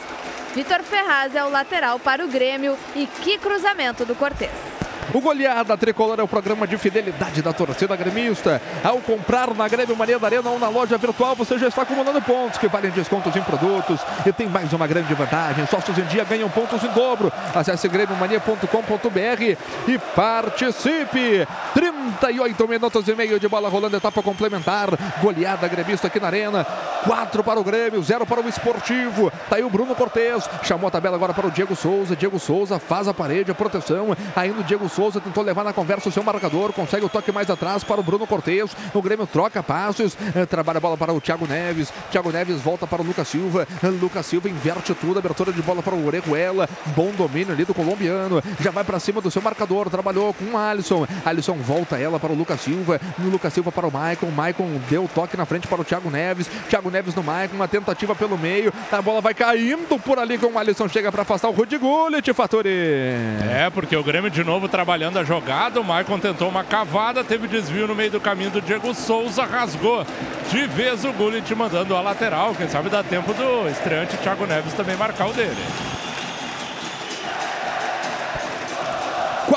[0.56, 4.78] Vitor Ferraz é o lateral para o Grêmio e que cruzamento do Cortez.
[5.12, 8.62] O Goleada Tricolor é o programa de fidelidade da torcida gremista.
[8.84, 12.22] Ao comprar na Grêmio Mania da Arena ou na loja virtual, você já está acumulando
[12.22, 14.00] pontos que valem descontos em produtos.
[14.24, 17.34] E tem mais uma grande vantagem: sócios em dia ganham pontos em dobro.
[17.56, 19.58] Acesse grêmiomania.com.br
[19.88, 21.48] e participe.
[21.74, 24.90] 38 minutos e meio de bola rolando, etapa complementar.
[25.22, 26.64] Goleada gremista aqui na Arena.
[27.04, 29.32] 4 para o Grêmio, 0 para o Esportivo.
[29.50, 30.48] Tá aí o Bruno Cortes.
[30.64, 32.16] Chamou a tabela agora para o Diego Souza.
[32.16, 34.16] Diego Souza faz a parede, a proteção.
[34.36, 36.74] Ainda o Diego Souza tentou levar na conversa o seu marcador.
[36.74, 38.72] Consegue o toque mais atrás para o Bruno Cortes.
[38.94, 40.18] O Grêmio troca passos.
[40.36, 41.92] eh, Trabalha a bola para o Thiago Neves.
[42.11, 43.68] Thiago Neves volta para o Lucas Silva.
[44.02, 45.19] Lucas Silva inverte tudo.
[45.19, 46.68] Abertura de bola para o Orejuela.
[46.88, 48.42] Bom domínio ali do colombiano.
[48.60, 49.90] Já vai para cima do seu marcador.
[49.90, 51.08] Trabalhou com o Alisson.
[51.26, 53.00] Alisson volta ela para o Lucas Silva.
[53.19, 54.30] Lucas Silva para o Maicon.
[54.32, 56.48] Maicon deu toque na frente para o Thiago Neves.
[56.69, 57.56] Thiago Neves no Maicon.
[57.56, 58.74] Uma tentativa pelo meio.
[58.92, 60.90] A bola vai caindo por ali com o Alisson.
[60.90, 62.69] Chega para afastar o Rudy Gullit, Faturi.
[62.69, 65.80] É, porque o Grêmio de novo trabalhando a jogada.
[65.80, 70.03] O Maicon tentou uma cavada, teve desvio no meio do caminho do Diego Souza, rasgou
[70.50, 72.56] de vez o Gullit mandando a lateral.
[72.56, 75.99] Quem sabe dá tempo do estreante Thiago Neves também marcar o dele.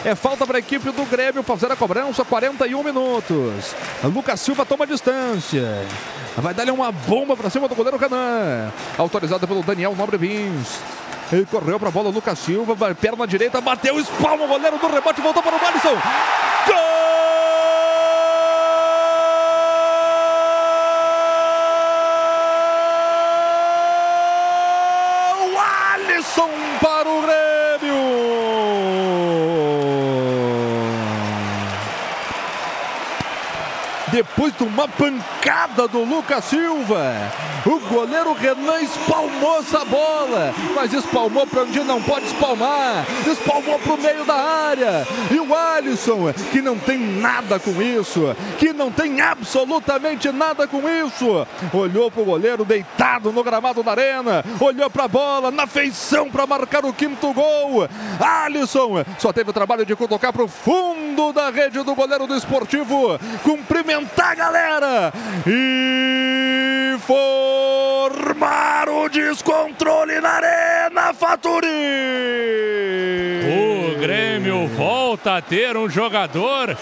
[0.08, 3.76] É falta para a equipe do Grêmio fazer a cobrança, 41 minutos.
[4.06, 5.86] Lucas Silva toma distância.
[6.38, 8.72] Vai dar-lhe uma bomba para cima do goleiro Renan.
[8.98, 10.80] Autorizada pelo Daniel Nobre Vins.
[11.30, 15.20] Ele correu para a bola, Lucas Silva, perna direita, bateu, espalma o goleiro do rebote,
[15.20, 15.98] voltou para o Alisson.
[16.68, 16.78] Gol!
[25.92, 26.50] Alisson
[26.82, 28.37] para o Grêmio!
[34.12, 37.14] Depois de uma pancada do Lucas Silva.
[37.68, 43.94] O goleiro Renan espalmou essa bola, mas espalmou para onde não pode espalmar, espalmou para
[43.94, 45.06] o meio da área.
[45.30, 50.82] E o Alisson, que não tem nada com isso, que não tem absolutamente nada com
[50.88, 55.68] isso, olhou para o goleiro deitado no gramado da arena, olhou para a bola, na
[55.68, 57.86] feição para marcar o quinto gol.
[58.18, 62.36] Alisson só teve o trabalho de colocar para o fundo da rede do goleiro do
[62.38, 65.14] esportivo, cumprimentar a galera
[65.46, 66.96] e
[67.58, 71.68] formar o descontrole na Arena Faturi.
[73.46, 76.78] O Grêmio volta a ter um jogador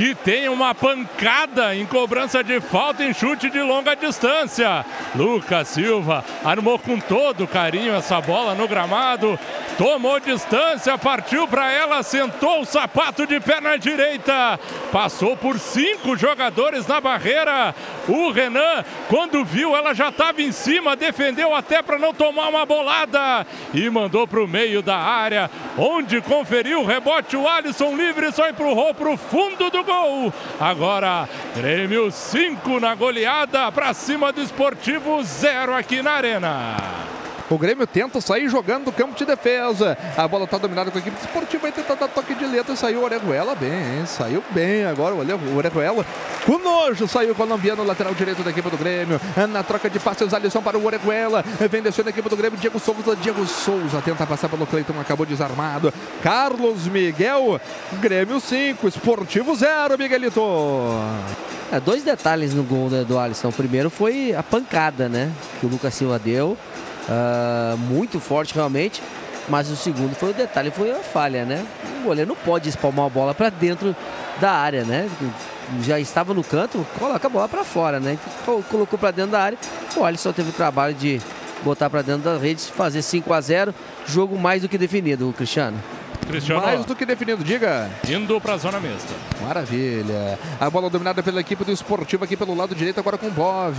[0.00, 4.82] que tem uma pancada em cobrança de falta em chute de longa distância.
[5.14, 9.38] Lucas Silva armou com todo carinho essa bola no gramado,
[9.76, 14.58] tomou distância, partiu para ela, sentou o sapato de perna direita,
[14.90, 17.74] passou por cinco jogadores na barreira.
[18.08, 22.64] O Renan, quando viu, ela já estava em cima, defendeu até para não tomar uma
[22.64, 27.36] bolada e mandou para o meio da área, onde conferiu o rebote.
[27.36, 30.32] O Alisson livre só empurrou para o fundo do gol.
[30.60, 36.76] Agora, Grêmio 5 na goleada para cima do Esportivo 0 aqui na Arena.
[37.50, 39.98] O Grêmio tenta sair jogando do campo de defesa.
[40.16, 41.62] A bola está dominada com a equipe esportiva.
[41.62, 42.76] Vai tentar dar toque de letra.
[42.76, 44.06] Saiu o Orejuela bem?
[44.06, 45.16] Saiu bem agora.
[45.16, 46.06] O Orejuela
[46.46, 47.08] com nojo.
[47.08, 49.20] Saiu o colombiano, lateral direito da equipe do Grêmio.
[49.50, 51.44] Na troca de passes, Alisson para o Orejuela.
[51.68, 52.56] Vem descendo a equipe do Grêmio.
[52.56, 53.16] Diego Souza.
[53.16, 55.00] Diego Souza tenta passar pelo Cleiton.
[55.00, 55.92] Acabou desarmado.
[56.22, 57.60] Carlos Miguel.
[57.94, 58.86] Grêmio 5.
[58.86, 60.40] Esportivo 0, Miguelito.
[61.72, 63.48] É, dois detalhes no gol né, do Alisson.
[63.48, 65.32] O primeiro foi a pancada, né?
[65.58, 66.56] Que o Lucas Silva deu.
[67.08, 69.02] Uh, muito forte realmente.
[69.48, 71.66] Mas o segundo foi o detalhe, foi a falha, né?
[72.00, 73.96] O goleiro não pode espalmar a bola para dentro
[74.40, 75.08] da área, né?
[75.82, 78.16] Já estava no canto, coloca a bola para fora, né?
[78.42, 79.58] Então, colocou para dentro da área.
[79.96, 81.20] O Alisson teve o trabalho de
[81.64, 83.74] botar para dentro da rede, fazer 5 a 0
[84.06, 85.78] Jogo mais do que definido, Cristiano.
[86.30, 86.62] Cristiano.
[86.62, 87.90] Mais do que definido, diga.
[88.08, 89.12] Indo para a zona mista.
[89.42, 90.38] Maravilha.
[90.60, 93.78] A bola dominada pela equipe do Esportivo aqui pelo lado direito, agora com o Bov.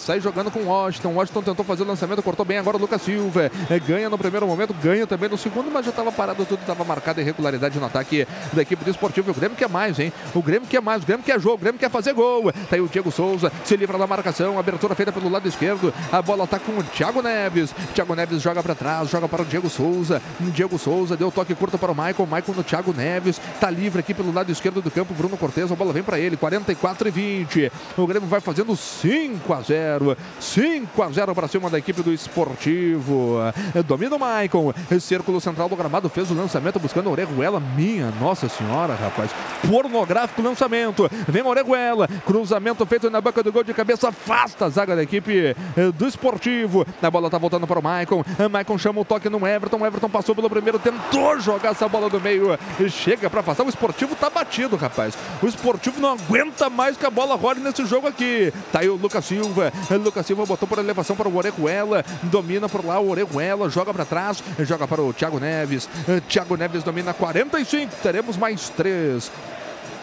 [0.00, 1.10] Sai jogando com o Washington.
[1.10, 3.50] Washington tentou fazer o lançamento, cortou bem agora o Lucas Silva.
[3.86, 7.20] Ganha no primeiro momento, ganha também no segundo, mas já estava parado tudo, estava marcada
[7.20, 9.30] irregularidade no ataque da equipe do Esportivo.
[9.30, 10.12] O Grêmio quer mais, hein?
[10.34, 12.52] O Grêmio quer mais, o Grêmio quer jogo, o Grêmio quer fazer gol.
[12.52, 15.92] Tá aí o Diego Souza, se livra da marcação, abertura feita pelo lado esquerdo.
[16.10, 17.74] A bola tá com o Thiago Neves.
[17.94, 20.20] Thiago Neves joga para trás, joga para o Diego Souza.
[20.40, 22.26] Diego Souza deu toque curto para o Michael.
[22.26, 23.40] Michael no Thiago Neves.
[23.60, 25.14] Tá livre aqui pelo lado esquerdo do campo.
[25.14, 26.36] Bruno Cortes, a bola vem para ele.
[26.36, 27.72] 44 e 20.
[27.96, 30.16] O Grêmio vai fazendo 5 a 0.
[30.40, 33.38] 5 a 0 para cima da equipe do Esportivo.
[33.86, 34.74] Domina o Michael.
[35.00, 37.60] Círculo central do gramado fez o lançamento buscando a Orejuela.
[37.60, 39.30] Minha nossa senhora, rapaz.
[39.68, 41.08] Pornográfico lançamento.
[41.28, 42.08] Vem Orejuela.
[42.24, 44.08] Cruzamento feito na boca do gol de cabeça.
[44.08, 45.54] Afasta a zaga da equipe
[45.94, 46.86] do Esportivo.
[47.02, 48.24] A bola tá voltando para o Michael.
[48.50, 49.78] Michael chama o toque no Everton.
[49.78, 52.58] O Everton passou pelo primeiro, tentou jogar essa bola do meio.
[52.88, 53.64] Chega para passar.
[53.64, 55.16] O Esportivo tá batido, rapaz.
[55.42, 58.52] O Esportivo não aguenta mais que a bola role nesse jogo aqui.
[58.72, 59.72] Tá aí o Lucas Silva.
[59.90, 62.04] Lucas Silva botou por elevação para o Orejuela.
[62.24, 63.68] Domina por lá o Orejuela.
[63.68, 64.42] Joga para trás.
[64.60, 65.88] Joga para o Thiago Neves.
[66.28, 67.92] Thiago Neves domina 45.
[68.02, 69.30] Teremos mais três.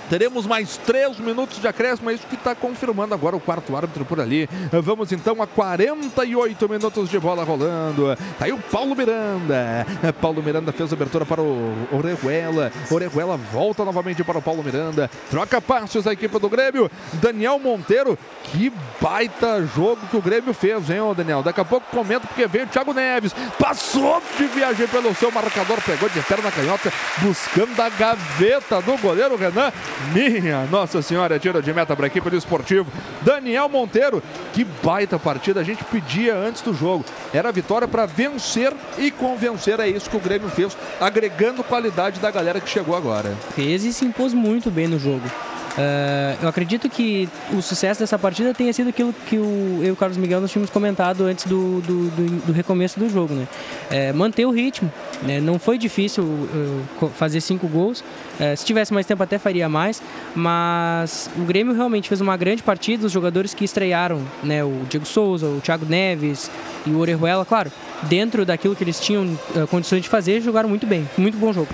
[0.09, 4.06] Teremos mais três minutos de acréscimo, é isso que está confirmando agora o quarto árbitro
[4.06, 4.49] por ali.
[4.72, 8.15] Vamos então a 48 minutos de bola rolando.
[8.38, 9.85] Tá aí o Paulo Miranda.
[10.22, 12.72] Paulo Miranda fez a abertura para o Orejuela.
[12.91, 15.09] Orejuela volta novamente para o Paulo Miranda.
[15.30, 16.90] Troca passos a equipe do Grêmio.
[17.14, 18.17] Daniel Monteiro.
[18.43, 21.41] Que baita jogo que o Grêmio fez, hein, Daniel?
[21.41, 23.33] Daqui a pouco comento porque veio o Thiago Neves.
[23.57, 29.35] Passou de viagem pelo seu marcador, pegou de perna canhota, buscando a gaveta do goleiro
[29.35, 29.72] Renan.
[30.13, 32.91] Minha Nossa Senhora, tiro de meta para a equipe do esportivo.
[33.22, 34.22] Daniel Monteiro,
[34.53, 35.59] que baita partida.
[35.59, 37.05] A gente pedia antes do jogo.
[37.33, 39.80] Era a vitória para vencer e convencer.
[39.80, 43.33] É isso que o Grêmio fez, agregando qualidade da galera que chegou agora.
[43.55, 45.27] Fez e se impôs muito bem no jogo.
[45.73, 49.91] Uh, eu acredito que o sucesso dessa partida tenha sido aquilo que o, eu e
[49.91, 53.33] o Carlos Miguel nós tínhamos comentado antes do, do, do, do recomeço do jogo.
[53.33, 53.47] Né?
[53.89, 54.91] É, manter o ritmo.
[55.23, 55.41] Né?
[55.41, 58.03] Não foi difícil uh, fazer cinco gols.
[58.39, 60.01] Uh, se tivesse mais tempo até faria mais.
[60.35, 63.05] Mas o Grêmio realmente fez uma grande partida.
[63.05, 64.63] Os jogadores que estrearam, né?
[64.63, 66.49] o Diego Souza, o Thiago Neves
[66.85, 67.71] e o Orejuela, claro,
[68.03, 69.37] dentro daquilo que eles tinham
[69.69, 71.07] condições de fazer, jogaram muito bem.
[71.17, 71.69] Muito bom jogo.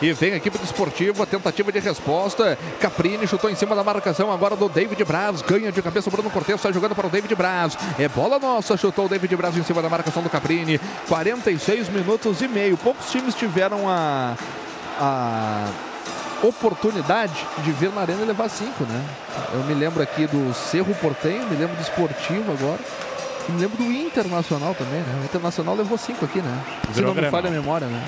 [0.00, 2.56] E vem a equipe do esportivo, a tentativa de resposta.
[2.80, 5.42] Caprini chutou em cima da marcação agora do David Braz.
[5.42, 7.76] Ganha de cabeça o Bruno Cortes, sai jogando para o David Braz.
[7.98, 10.80] É bola nossa, chutou o David Braz em cima da marcação do Caprini.
[11.08, 12.76] 46 minutos e meio.
[12.76, 14.36] Poucos times tiveram a.
[15.00, 15.68] a
[16.42, 19.04] oportunidade de ver na arena levar cinco, né?
[19.52, 22.78] Eu me lembro aqui do Cerro Portenho, me lembro do Esportivo agora.
[23.48, 25.18] E me lembro do Internacional também, né?
[25.22, 26.62] O Internacional levou cinco aqui, né?
[26.92, 28.02] Se não me falha a memória, né?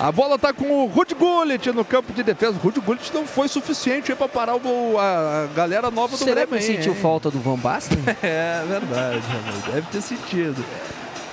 [0.00, 2.56] A bola tá com o Rudy Gullit no campo de defesa.
[2.58, 6.40] O Rudy Gullit não foi suficiente para parar o- a, a galera nova do Será
[6.40, 6.56] que Grêmio.
[6.56, 6.98] ele aí, sentiu hein?
[7.00, 7.98] falta do Van Basten?
[8.20, 9.74] É verdade, rapaz.
[9.74, 10.64] deve ter sentido.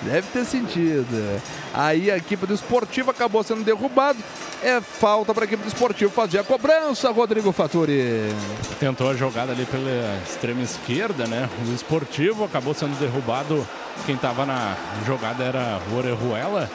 [0.01, 1.41] Deve ter sentido.
[1.73, 4.19] Aí a equipe do Esportivo acabou sendo derrubado.
[4.63, 8.33] É falta para a equipe do Esportivo fazer a cobrança, Rodrigo Faturi.
[8.79, 11.49] Tentou a jogada ali pela extrema esquerda, né?
[11.67, 13.65] O esportivo acabou sendo derrubado.
[14.05, 16.69] Quem estava na jogada era o Orejuela,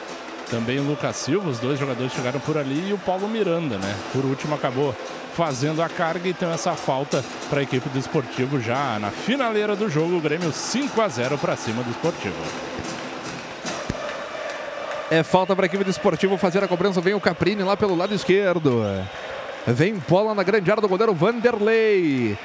[0.49, 1.49] também o Lucas Silva.
[1.49, 3.95] Os dois jogadores chegaram por ali e o Paulo Miranda, né?
[4.13, 4.95] Por último, acabou
[5.35, 6.29] fazendo a carga.
[6.29, 10.17] Então, essa falta para a equipe do esportivo já na finaleira do jogo.
[10.17, 12.35] O Grêmio 5 a 0 para cima do esportivo.
[15.11, 16.99] É falta para a equipe do Esportivo fazer a cobrança.
[16.99, 18.81] Vem o Caprini lá pelo lado esquerdo.
[19.67, 22.37] Vem bola na grande área do goleiro Vanderlei.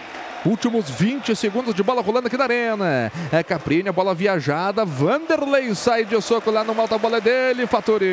[0.45, 3.13] Últimos 20 segundos de bola rolando aqui na arena.
[3.31, 4.87] É Caprini, a bola viajada.
[4.87, 8.07] Vanderlei sai de soco lá no malta bola é dele, Faturi.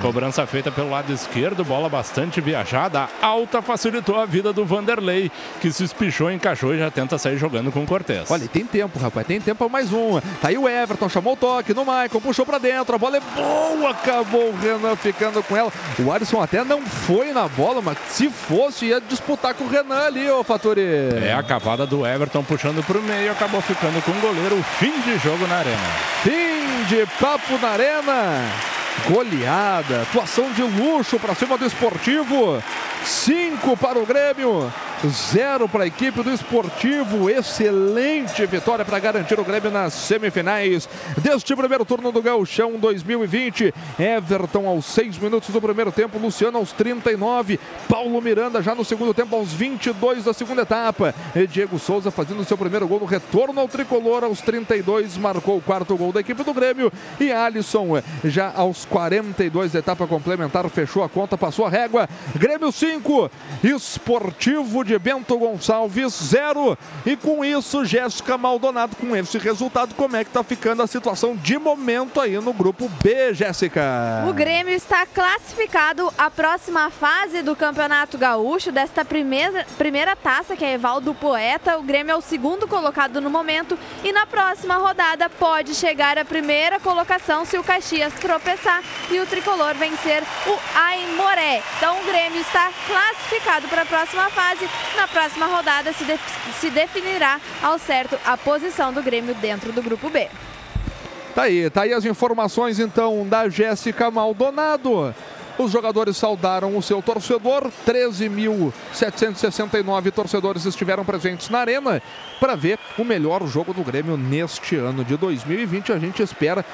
[0.00, 3.06] Cobrança feita pelo lado esquerdo, bola bastante viajada.
[3.20, 7.36] A alta facilitou a vida do Vanderlei, que se espichou, encaixou e já tenta sair
[7.36, 8.30] jogando com o Cortez.
[8.30, 9.26] Olha, tem tempo, rapaz.
[9.26, 10.20] Tem tempo para mais um.
[10.40, 12.94] Tá aí o Everton, chamou o toque no Maicon, puxou para dentro.
[12.94, 15.70] A bola é boa, acabou o Renan ficando com ela.
[15.98, 20.06] O Alisson até não foi na bola, mas se fosse, ia disputar com o Renan
[20.06, 20.80] ali, ô Faturi.
[20.80, 24.62] É a cavada do Everton puxando para o meio, acabou ficando com o goleiro.
[24.78, 25.76] Fim de jogo na arena.
[26.22, 28.81] Fim de papo na arena.
[29.08, 32.62] Goleada, atuação de luxo para cima do esportivo.
[33.04, 34.72] Cinco para o Grêmio,
[35.08, 37.28] zero para a equipe do esportivo.
[37.28, 40.88] Excelente vitória para garantir o Grêmio nas semifinais
[41.18, 43.74] deste primeiro turno do Gauchão 2020.
[43.98, 49.12] Everton aos seis minutos do primeiro tempo, Luciano aos 39, Paulo Miranda já no segundo
[49.12, 51.12] tempo aos 22 da segunda etapa.
[51.34, 55.62] E Diego Souza fazendo seu primeiro gol no retorno ao tricolor aos 32, marcou o
[55.62, 56.92] quarto gol da equipe do Grêmio.
[57.18, 62.08] E Alisson já aos 42 da etapa complementar fechou a conta, passou a régua.
[62.34, 63.30] Grêmio 5,
[63.62, 66.76] Esportivo de Bento Gonçalves 0.
[67.04, 71.36] E com isso, Jéssica Maldonado, com esse resultado, como é que tá ficando a situação
[71.36, 73.82] de momento aí no grupo B, Jéssica?
[74.28, 80.64] O Grêmio está classificado à próxima fase do Campeonato Gaúcho, desta primeira, primeira taça, que
[80.64, 81.78] é Evaldo Poeta.
[81.78, 86.24] O Grêmio é o segundo colocado no momento e na próxima rodada pode chegar à
[86.24, 88.71] primeira colocação se o Caxias tropeçar
[89.10, 91.62] e o tricolor vencer o Aimoré.
[91.76, 94.68] Então o Grêmio está classificado para a próxima fase.
[94.96, 96.04] Na próxima rodada se,
[96.60, 100.28] se definirá ao certo a posição do Grêmio dentro do grupo B.
[101.34, 105.14] Tá aí, tá aí as informações então da Jéssica Maldonado.
[105.58, 112.00] Os jogadores saudaram o seu torcedor, 13.769 torcedores estiveram presentes na arena
[112.40, 115.92] para ver o melhor jogo do Grêmio neste ano de 2020.
[115.92, 116.64] A gente espera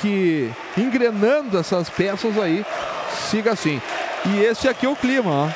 [0.00, 2.64] que engrenando essas peças aí
[3.30, 3.80] siga assim.
[4.26, 5.48] E esse aqui é o clima, ó.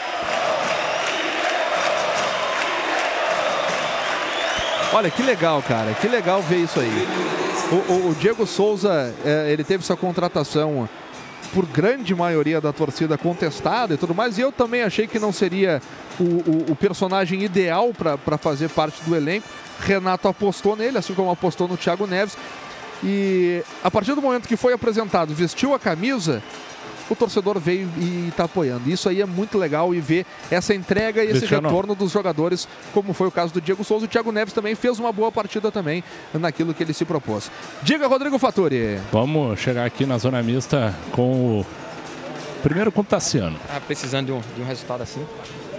[4.95, 5.95] Olha que legal, cara.
[5.95, 7.09] Que legal ver isso aí.
[7.71, 10.89] O, o- o Diego Souza, é, ele teve sua contratação
[11.55, 14.37] por grande maioria da torcida contestada e tudo mais.
[14.37, 15.81] E eu também achei que não seria
[16.21, 19.47] o, o- o personagem ideal para fazer parte do elenco.
[19.81, 22.37] Renato apostou nele, assim como apostou no Thiago Neves.
[23.03, 26.43] E a partir do momento que foi apresentado, vestiu a camisa,
[27.11, 28.89] o torcedor veio e está apoiando.
[28.89, 31.69] Isso aí é muito legal e ver essa entrega e esse Cristiano.
[31.69, 34.05] retorno dos jogadores, como foi o caso do Diego Souza.
[34.07, 37.51] O Thiago Neves também fez uma boa partida também naquilo que ele se propôs.
[37.83, 38.99] Diga, Rodrigo Faturi.
[39.11, 41.67] Vamos chegar aqui na zona mista com o
[42.63, 43.59] primeiro com o Tassiano.
[43.69, 45.27] Ah, precisando de um, de um resultado assim.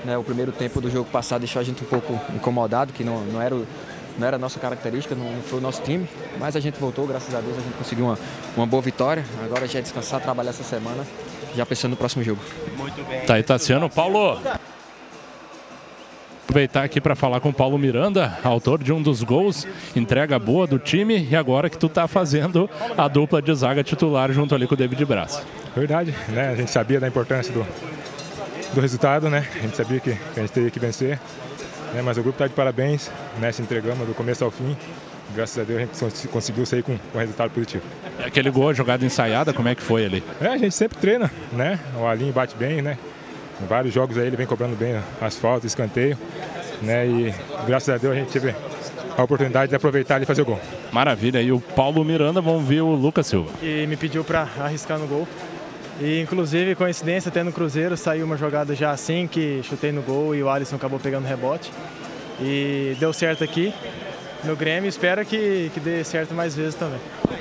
[0.05, 3.21] Né, o primeiro tempo do jogo passado deixou a gente um pouco incomodado, que não,
[3.21, 3.65] não era o-
[4.17, 6.07] não era a nossa característica, não, foi o nosso time.
[6.39, 8.19] Mas a gente voltou, graças a Deus, a gente conseguiu uma,
[8.55, 9.25] uma boa vitória.
[9.43, 11.05] Agora já é descansar, trabalhar essa semana,
[11.55, 12.41] já pensando no próximo jogo.
[12.77, 13.21] Muito bem.
[13.21, 13.89] Tá aí, Tassiano.
[13.89, 14.39] Paulo.
[16.43, 20.67] Aproveitar aqui para falar com o Paulo Miranda, autor de um dos gols, entrega boa
[20.67, 24.67] do time e agora que tu tá fazendo a dupla de zaga titular junto ali
[24.67, 25.41] com o David Braz.
[25.75, 26.49] Verdade, né?
[26.49, 27.65] A gente sabia da importância do,
[28.71, 29.47] do resultado, né?
[29.55, 31.19] A gente sabia que a gente teria que vencer.
[31.93, 32.01] Né?
[32.01, 33.51] Mas o grupo está de parabéns, né?
[33.51, 34.75] Se entregamos do começo ao fim.
[35.35, 37.83] Graças a Deus a gente cons- conseguiu sair com um resultado positivo.
[38.19, 40.23] E aquele gol, a jogada ensaiada, como é que foi ali?
[40.39, 41.79] É, a gente sempre treina, né?
[41.99, 42.97] O Alinho bate bem, né?
[43.61, 46.17] Em vários jogos aí ele vem cobrando bem as faltas, escanteio,
[46.81, 47.07] né?
[47.07, 47.33] E
[47.65, 48.53] graças a Deus a gente teve
[49.17, 50.59] a oportunidade de aproveitar e fazer o gol.
[50.91, 51.41] Maravilha.
[51.41, 53.49] E o Paulo Miranda, vamos ver o Lucas Silva.
[53.61, 55.27] e me pediu para arriscar no gol.
[55.99, 60.33] E inclusive, coincidência, até no Cruzeiro saiu uma jogada já assim, que chutei no gol
[60.35, 61.71] e o Alisson acabou pegando rebote.
[62.41, 63.73] E deu certo aqui
[64.43, 66.99] no Grêmio, espero que, que dê certo mais vezes também.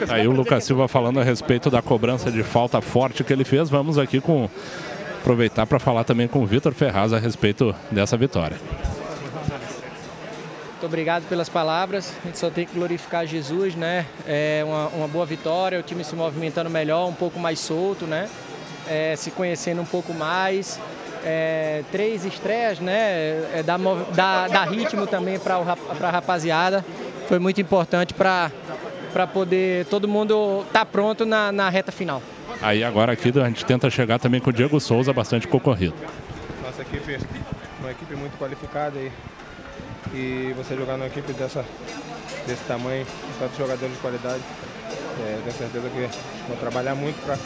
[0.08, 3.68] Aí o Lucas Silva falando a respeito da cobrança de falta forte que ele fez.
[3.68, 4.48] Vamos aqui com
[5.20, 8.56] aproveitar para falar também com o Vitor Ferraz a respeito dessa vitória.
[10.82, 12.12] Muito obrigado pelas palavras.
[12.24, 14.04] A gente só tem que glorificar Jesus, né?
[14.26, 18.28] É uma, uma boa vitória, o time se movimentando melhor, um pouco mais solto, né?
[18.88, 20.80] É, se conhecendo um pouco mais.
[21.24, 22.94] É, três estreias, né?
[23.54, 23.78] É, dá,
[24.12, 26.84] dá, dá ritmo também para a rapaziada.
[27.28, 28.50] Foi muito importante para
[29.32, 32.20] poder todo mundo estar tá pronto na, na reta final.
[32.60, 35.94] Aí agora aqui a gente tenta chegar também com o Diego Souza, bastante concorrido.
[36.60, 37.20] Nossa equipe,
[37.78, 39.12] uma equipe muito qualificada e,
[40.14, 41.64] e você jogar numa equipe dessa,
[42.46, 44.42] desse tamanho, com tantos jogadores de qualidade,
[45.20, 47.36] é, tenho certeza que vou trabalhar muito para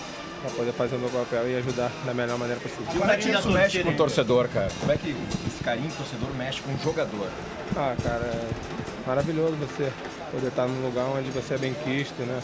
[0.42, 2.86] para poder fazer o meu papel e ajudar da melhor maneira possível.
[2.86, 4.68] Como é que isso mexe com o torcedor, cara?
[4.80, 7.28] Como é que esse carinho do torcedor mexe com o jogador?
[7.76, 8.48] Ah, cara, é
[9.06, 9.90] maravilhoso você
[10.30, 12.40] poder estar num lugar onde você é bem quisto, né?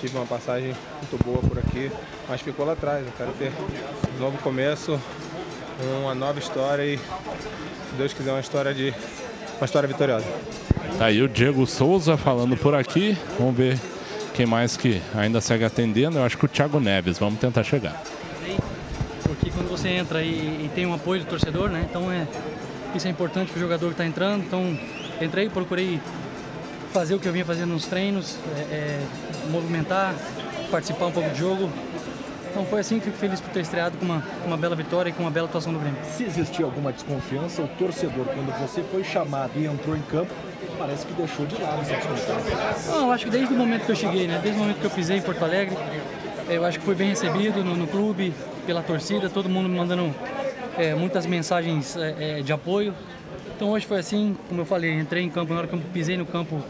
[0.00, 1.90] Tive uma passagem muito boa por aqui,
[2.28, 3.06] mas ficou lá atrás.
[3.06, 3.52] Eu quero ter
[4.16, 5.00] um novo começo,
[6.00, 8.94] uma nova história e, se Deus quiser, uma história de
[9.62, 10.26] uma história vitoriosa.
[10.98, 13.16] Tá aí o Diego Souza falando por aqui.
[13.38, 13.78] Vamos ver
[14.34, 16.18] quem mais que ainda segue atendendo?
[16.18, 17.16] Eu acho que o Thiago Neves.
[17.16, 18.02] Vamos tentar chegar.
[19.22, 21.86] Porque quando você entra e, e tem um apoio do torcedor, né?
[21.88, 22.26] Então é
[22.92, 24.42] isso é importante para o jogador que está entrando.
[24.42, 24.76] Então
[25.20, 26.00] entrei, procurei
[26.92, 29.00] fazer o que eu vinha fazendo nos treinos, é, é,
[29.48, 30.12] movimentar,
[30.72, 31.70] participar um pouco do jogo.
[32.52, 35.12] Então foi assim que fico feliz por ter estreado com uma, uma bela vitória e
[35.12, 35.98] com uma bela atuação do Grêmio.
[36.04, 40.30] Se existia alguma desconfiança, o torcedor, quando você foi chamado e entrou em campo,
[40.78, 42.92] parece que deixou de lado essa desconfiança.
[42.92, 44.38] Não, eu acho que desde o momento que eu cheguei, né?
[44.42, 45.74] Desde o momento que eu pisei em Porto Alegre,
[46.46, 48.34] eu acho que fui bem recebido no, no clube,
[48.66, 50.14] pela torcida, todo mundo me mandando
[50.76, 52.94] é, muitas mensagens é, é, de apoio.
[53.56, 56.18] Então hoje foi assim, como eu falei, entrei em campo, na hora que eu pisei
[56.18, 56.62] no campo,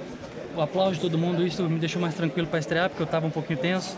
[0.54, 3.26] o aplauso de todo mundo, isso me deixou mais tranquilo para estrear, porque eu estava
[3.26, 3.96] um pouquinho tenso.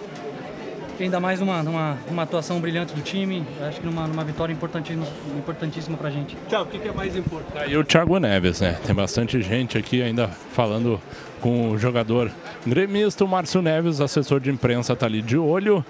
[0.98, 4.52] E ainda mais numa, numa, numa, atuação brilhante do time, acho que numa, numa vitória
[4.52, 5.06] importantíssima,
[5.36, 6.36] importantíssima pra gente.
[6.48, 7.70] Tiago, o que, que, é mais importante?
[7.70, 8.78] E o Thiago Neves, né?
[8.86, 11.00] Tem bastante gente aqui ainda falando
[11.40, 12.30] com o jogador
[12.66, 15.84] gremista, o Márcio Neves, assessor de imprensa, tá ali de olho,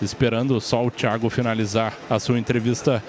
[0.00, 3.02] esperando só o Thiago finalizar a sua entrevista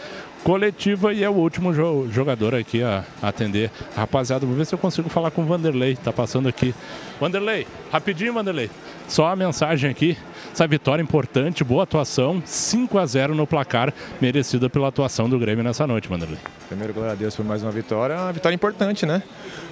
[0.44, 3.72] coletiva e é o último jo jogador aqui a atender.
[3.96, 6.76] Rapaziada, vou ver se eu consigo falar com o Vanderlei, tá passando aqui.
[7.20, 8.70] Vanderlei, rapidinho, Vanderlei.
[9.08, 10.18] Só a mensagem aqui.
[10.52, 13.92] Essa vitória importante, boa atuação, 5 a 0 no placar,
[14.22, 16.38] merecida pela atuação do Grêmio nessa noite, Vanderlei.
[16.68, 18.16] Primeiro, glória a Deus por mais uma vitória.
[18.16, 19.24] Uma vitória importante, né?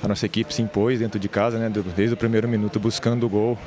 [0.02, 1.72] A nossa equipe se impôs dentro de casa, né?
[1.96, 3.58] Desde o primeiro minuto buscando o gol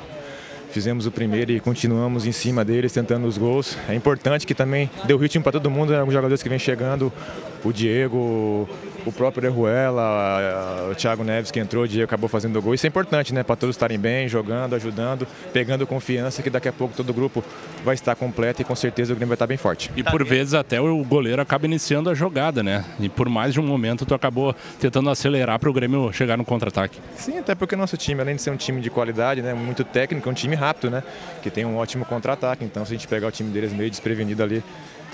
[0.75, 3.77] fizemos o primeiro e continuamos em cima deles, tentando os gols.
[3.87, 5.99] É importante que também deu ritmo para todo mundo, né?
[5.99, 7.13] alguns jogadores que vêm chegando,
[7.63, 8.67] o Diego,
[9.05, 12.73] o próprio Eruela, o Thiago Neves que entrou, Diego acabou fazendo o gol.
[12.73, 13.43] Isso é importante, né?
[13.43, 17.43] Para todos estarem bem, jogando, ajudando, pegando confiança, que daqui a pouco todo o grupo
[17.83, 19.91] vai estar completo e com certeza o Grêmio vai estar bem forte.
[19.95, 22.83] E por vezes até o goleiro acaba iniciando a jogada, né?
[22.99, 26.45] E por mais de um momento tu acabou tentando acelerar para o Grêmio chegar no
[26.45, 26.99] contra-ataque.
[27.15, 29.53] Sim, até porque o nosso time, além de ser um time de qualidade, né?
[29.53, 31.03] Muito técnico, é um time rápido, né?
[31.41, 32.65] Que tem um ótimo contra-ataque.
[32.65, 34.63] Então se a gente pegar o time deles meio desprevenido ali,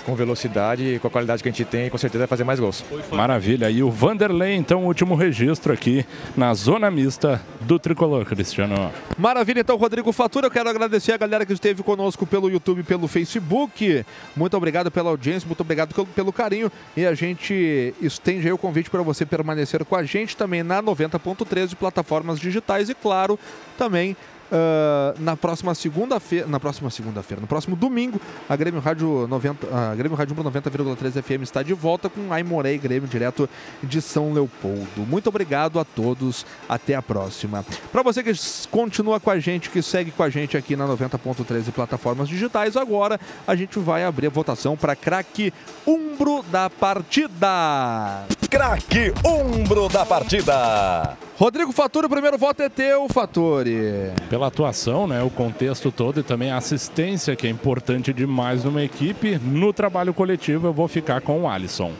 [0.04, 2.60] com velocidade e com a qualidade que a gente tem, com certeza vai fazer mais
[2.60, 2.84] gols.
[3.10, 3.70] Maravilha.
[3.70, 6.04] E o Vanderlei, então, último registro aqui
[6.36, 8.90] na zona mista do Tricolor, Cristiano.
[9.18, 10.46] Maravilha, então, Rodrigo Fatura.
[10.46, 14.04] Eu quero agradecer a galera que esteve conosco pelo YouTube e pelo Facebook.
[14.36, 16.70] Muito obrigado pela audiência, muito obrigado pelo carinho.
[16.96, 20.82] E a gente estende aí o convite para você permanecer com a gente também na
[20.82, 23.38] 90.13 plataformas digitais e, claro,
[23.78, 24.16] também
[24.52, 29.94] Uh, na próxima segunda-feira, na próxima segunda-feira, no próximo domingo, a Grêmio Rádio 90, a
[29.94, 33.48] Grêmio Rádio 90,3 FM está de volta com Aimoré Grêmio direto
[33.82, 35.06] de São Leopoldo.
[35.08, 37.64] Muito obrigado a todos, até a próxima.
[37.90, 38.32] Para você que
[38.70, 43.18] continua com a gente, que segue com a gente aqui na 90.13 plataformas digitais, agora
[43.46, 45.50] a gente vai abrir a votação para craque
[45.86, 48.26] Umbro da partida.
[48.52, 51.16] Craque Umbro da partida.
[51.38, 54.12] Rodrigo Faturi, o primeiro voto é teu, Faturi.
[54.28, 58.82] Pela atuação, né, o contexto todo e também a assistência, que é importante demais numa
[58.82, 59.38] equipe.
[59.38, 61.92] No trabalho coletivo, eu vou ficar com o Alisson.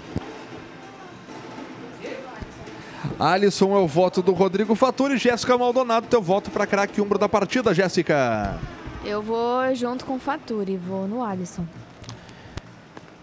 [3.19, 5.17] Alisson é o voto do Rodrigo Faturi.
[5.17, 8.61] Jéssica Maldonado, teu voto para craque umbro da partida, Jéssica.
[9.07, 11.65] Eu vou junto com o Faturi, vou no Alisson.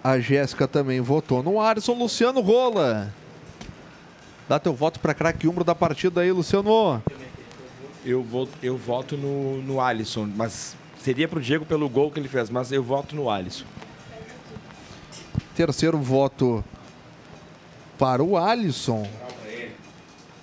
[0.03, 1.93] A Jéssica também votou no Alisson.
[1.93, 3.19] Luciano Rola.
[4.50, 7.03] Dá teu voto para craque umbro da partida aí, Luciano.
[8.03, 12.28] Eu, vou, eu voto no, no Alisson, mas seria pro Diego pelo gol que ele
[12.28, 13.66] fez, mas eu voto no Alisson.
[15.56, 16.64] Terceiro voto
[18.00, 19.08] para o Alisson.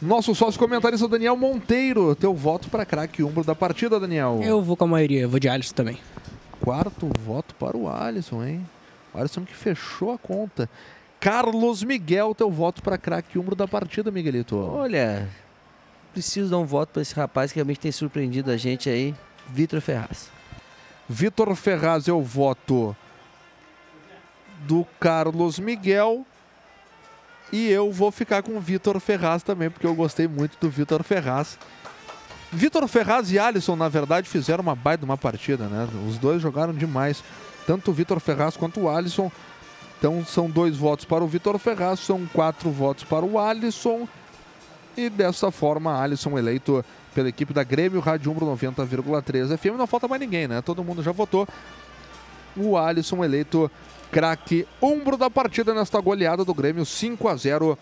[0.01, 2.15] Nosso sócio comentarista Daniel Monteiro.
[2.15, 4.41] Teu voto para craque umbro da partida, Daniel.
[4.41, 5.99] Eu vou com a maioria, eu vou de Alisson também.
[6.60, 8.65] Quarto voto para o Alisson, hein?
[9.12, 10.70] O Alisson que fechou a conta.
[11.20, 14.57] Carlos Miguel, teu voto para craque umbro da partida, Miguelito.
[14.57, 15.28] Olha,
[16.12, 19.15] preciso dar um voto para esse rapaz que realmente tem surpreendido a gente aí,
[19.49, 20.31] Vitor Ferraz.
[21.09, 22.97] Vitor Ferraz, eu voto
[24.61, 26.27] do Carlos Miguel.
[27.53, 31.03] E eu vou ficar com o Vitor Ferraz também, porque eu gostei muito do Vitor
[31.05, 31.57] Ferraz.
[32.51, 35.89] Vitor Ferraz e Alisson, na verdade, fizeram uma baita uma partida, né?
[36.09, 37.23] Os dois jogaram demais.
[37.67, 39.31] Tanto o Vitor Ferraz quanto o Alisson.
[39.99, 44.07] Então são dois votos para o Vitor Ferraz, são quatro votos para o Alisson.
[44.97, 46.84] E dessa forma, Alisson eleito
[47.15, 49.76] pela equipe da Grêmio Rádio Umbro 90,3 FM.
[49.76, 50.60] Não falta mais ninguém, né?
[50.62, 51.47] Todo mundo já votou.
[52.57, 53.70] O Alisson eleito
[54.10, 57.78] craque umbro da partida nesta goleada do Grêmio 5 a 0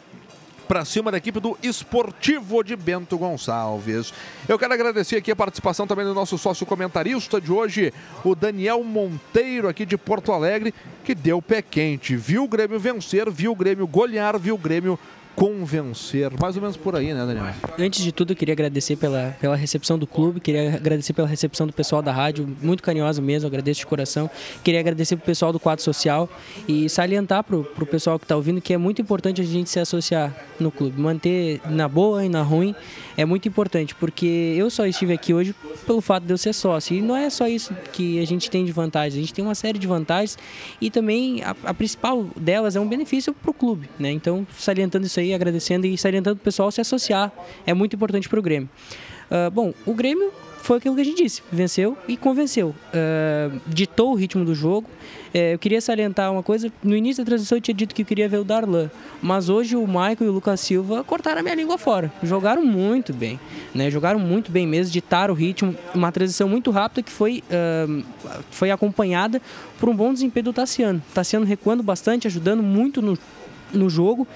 [0.66, 4.12] para cima da equipe do Esportivo de Bento Gonçalves.
[4.48, 7.92] Eu quero agradecer aqui a participação também do nosso sócio comentarista de hoje,
[8.24, 12.16] o Daniel Monteiro, aqui de Porto Alegre, que deu pé quente.
[12.16, 14.98] Viu o Grêmio vencer, viu o Grêmio golear, viu o Grêmio
[15.34, 16.30] convencer.
[16.40, 17.54] Mais ou menos por aí, né, Daniel?
[17.78, 21.72] Antes de tudo, queria agradecer pela, pela recepção do clube, queria agradecer pela recepção do
[21.72, 24.30] pessoal da rádio, muito carinhosa mesmo, agradeço de coração.
[24.62, 26.28] Queria agradecer pro pessoal do quadro social
[26.68, 29.80] e salientar pro, pro pessoal que está ouvindo que é muito importante a gente se
[29.80, 32.74] associar no clube, manter na boa e na ruim
[33.16, 35.54] é muito importante, porque eu só estive aqui hoje
[35.86, 36.96] pelo fato de eu ser sócio.
[36.96, 39.54] E não é só isso que a gente tem de vantagens, a gente tem uma
[39.54, 40.38] série de vantagens
[40.80, 43.88] e também a, a principal delas é um benefício para o clube.
[43.98, 44.10] Né?
[44.10, 47.32] Então, salientando isso aí, agradecendo e salientando o pessoal se associar,
[47.66, 48.68] é muito importante para o Grêmio.
[49.30, 52.68] Uh, bom, o Grêmio foi aquilo que a gente disse, venceu e convenceu.
[52.68, 54.88] Uh, ditou o ritmo do jogo.
[55.34, 58.06] Uh, eu queria salientar uma coisa, no início da transição eu tinha dito que eu
[58.06, 58.88] queria ver o Darlan,
[59.20, 62.12] mas hoje o Michael e o Lucas Silva cortaram a minha língua fora.
[62.22, 63.40] Jogaram muito bem,
[63.74, 63.90] né?
[63.90, 68.04] Jogaram muito bem mesmo, ditaram o ritmo, uma transição muito rápida que foi, uh,
[68.50, 69.42] foi acompanhada
[69.78, 71.02] por um bom desempenho do Tassiano.
[71.12, 73.18] Tassiano recuando bastante, ajudando muito no,
[73.72, 74.26] no jogo,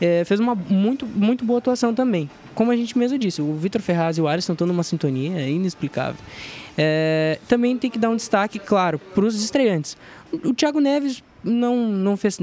[0.00, 2.28] é, fez uma muito, muito boa atuação também.
[2.54, 5.50] Como a gente mesmo disse, o Vitor Ferraz e o Alisson estão numa sintonia, é
[5.50, 6.16] inexplicável.
[6.76, 9.96] É, também tem que dar um destaque, claro, para os estreantes.
[10.44, 12.38] O Thiago Neves não, não fez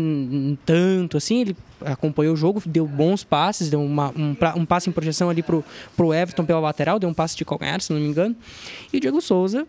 [0.65, 4.93] tanto assim, ele acompanhou o jogo, deu bons passes, deu uma, um, um passe em
[4.93, 5.63] projeção ali pro,
[5.95, 8.35] pro Everton pela lateral, deu um passe de calcanhar, se não me engano.
[8.91, 9.67] E o Diego Souza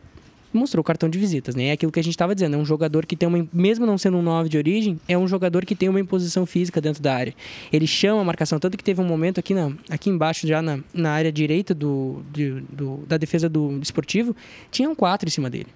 [0.57, 1.67] mostrou o cartão de visitas, né?
[1.67, 3.99] É aquilo que a gente estava dizendo, é um jogador que tem uma, mesmo não
[3.99, 7.15] sendo um 9 de origem, é um jogador que tem uma imposição física dentro da
[7.15, 7.35] área.
[7.73, 10.79] Ele chama a marcação, tanto que teve um momento aqui, na, aqui embaixo, já na,
[10.93, 14.35] na área direita do, de, do, da defesa do esportivo,
[14.71, 15.69] tinham quatro em cima dele.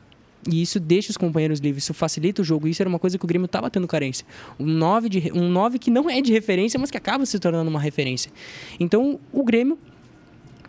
[0.51, 2.69] E isso deixa os companheiros livres, isso facilita o jogo.
[2.69, 4.27] Isso era uma coisa que o Grêmio estava tendo carência.
[4.59, 7.69] Um 9, de, um 9 que não é de referência, mas que acaba se tornando
[7.69, 8.31] uma referência.
[8.79, 9.79] Então, o Grêmio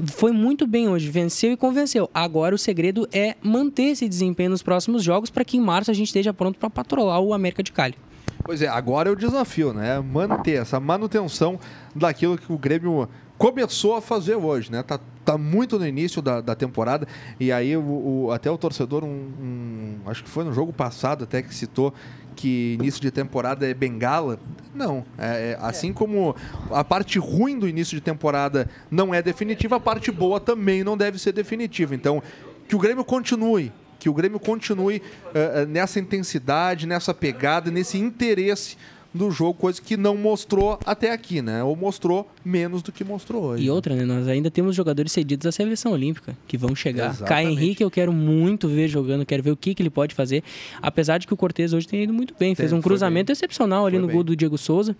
[0.08, 2.10] foi muito bem hoje, venceu e convenceu.
[2.14, 5.94] Agora o segredo é manter esse desempenho nos próximos jogos para que em março a
[5.94, 7.96] gente esteja pronto para patrolar o América de Cali.
[8.44, 10.00] Pois é, agora é o desafio, né?
[10.00, 11.60] Manter essa manutenção
[11.94, 14.82] daquilo que o Grêmio começou a fazer hoje, né?
[14.82, 17.08] Tá, tá muito no início da, da temporada
[17.40, 21.26] e aí o, o até o torcedor, um, um, acho que foi no jogo passado
[21.26, 21.94] até que citou
[22.40, 24.40] que início de temporada é bengala.
[24.74, 25.04] Não.
[25.18, 26.34] É, é, assim como
[26.72, 30.96] a parte ruim do início de temporada não é definitiva, a parte boa também não
[30.96, 31.94] deve ser definitiva.
[31.94, 32.24] Então,
[32.66, 33.74] que o Grêmio continue.
[34.00, 38.78] Que o Grêmio continue uh, nessa intensidade, nessa pegada, nesse interesse
[39.14, 41.64] do jogo, coisa que não mostrou até aqui, né?
[41.64, 43.64] Ou mostrou menos do que mostrou hoje.
[43.64, 44.06] E outra, né?
[44.06, 47.16] Nós ainda temos jogadores cedidos à seleção olímpica que vão chegar.
[47.18, 50.44] Caio Henrique, eu quero muito ver jogando, quero ver o que, que ele pode fazer.
[50.82, 53.34] Apesar de que o Cortez hoje tem ido muito bem, fez um cruzamento bem.
[53.34, 54.16] excepcional ali foi no bem.
[54.16, 54.96] gol do Diego Souza.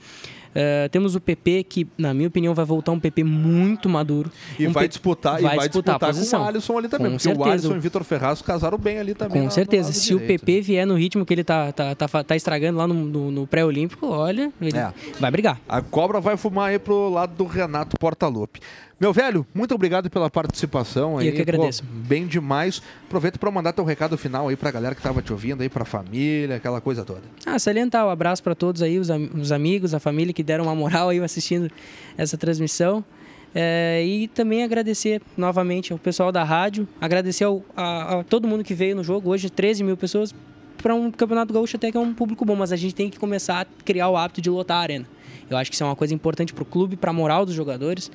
[0.50, 4.32] Uh, temos o PP, que, na minha opinião, vai voltar um PP muito maduro.
[4.58, 6.40] E um vai, disputar, vai, e vai disputar, disputar a posição.
[6.40, 7.12] com o Alisson ali também.
[7.12, 7.50] Com porque certeza.
[7.50, 9.44] o Alisson e o Vitor Ferraz casaram bem ali também.
[9.44, 9.94] Com certeza.
[9.94, 10.24] Se direito.
[10.24, 13.32] o PP vier no ritmo que ele tá, tá, tá, tá estragando lá no, no,
[13.32, 14.94] no pré-olímpico, olha, ele é.
[15.20, 15.60] vai brigar.
[15.68, 18.60] A cobra vai fumar aí pro lado do Renato Portaluppi.
[19.00, 21.18] Meu velho, muito obrigado pela participação.
[21.18, 21.84] Aí, Eu que agradeço.
[21.84, 22.82] Pô, bem demais.
[23.08, 25.86] Aproveita para mandar teu recado final aí pra galera que tava te ouvindo aí, pra
[25.86, 27.22] família, aquela coisa toda.
[27.46, 30.66] Ah, salientar um abraço para todos aí, os, am os, amigos, a família que deram
[30.66, 31.72] uma moral aí assistindo
[32.18, 33.04] essa transmissão.
[33.56, 38.66] É, e também agradecer novamente ao pessoal da rádio, agradecer ao, a, a todo mundo
[38.66, 39.30] que veio no jogo.
[39.30, 40.36] Hoje, 13 mil pessoas.
[40.82, 43.20] Para um campeonato gaúcho até que é um público bom, mas a gente tem que
[43.20, 45.06] começar a criar o hábito de lotar a arena.
[45.50, 47.54] Eu acho que isso é uma coisa importante para o clube, para a moral dos
[47.54, 48.10] jogadores.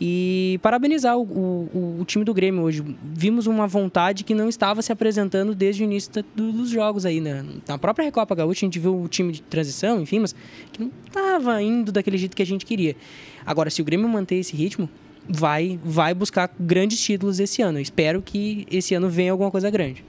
[0.00, 2.84] E parabenizar o, o, o, time do Grêmio hoje.
[3.02, 7.18] Vimos uma vontade que não estava se apresentando desde o início do, dos jogos aí,
[7.18, 7.44] né?
[7.66, 10.34] Na própria Recopa Gaúcha a gente viu o time de transição, enfim, mas
[10.70, 12.94] que não estava indo daquele jeito que a gente queria.
[13.46, 14.86] Agora, se o Grêmio manter esse ritmo,
[15.26, 17.80] vai, vai buscar grandes títulos esse ano.
[17.80, 20.04] espero que esse ano venha alguma coisa grande.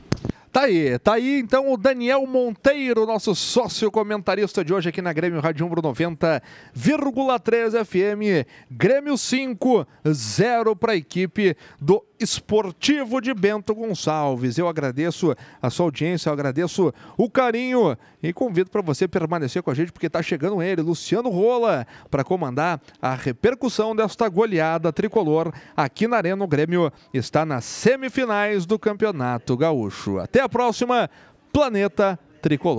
[0.52, 5.12] Tá aí, tá aí então o Daniel Monteiro, nosso sócio comentarista de hoje aqui na
[5.12, 8.48] Grêmio Rádio Umbro 90,3 FM.
[8.72, 14.58] Grêmio 5, 0 para a equipe do Esportivo de Bento Gonçalves.
[14.58, 19.72] Eu agradeço a sua audiência, eu agradeço o carinho e convido para você permanecer com
[19.72, 25.54] a gente porque está chegando ele, Luciano Rola, para comandar a repercussão desta goleada tricolor
[25.76, 26.44] aqui na Arena.
[26.44, 30.20] O Grêmio está nas semifinais do Campeonato Gaúcho.
[30.20, 31.10] Até a próxima,
[31.52, 32.76] Planeta Tricolor.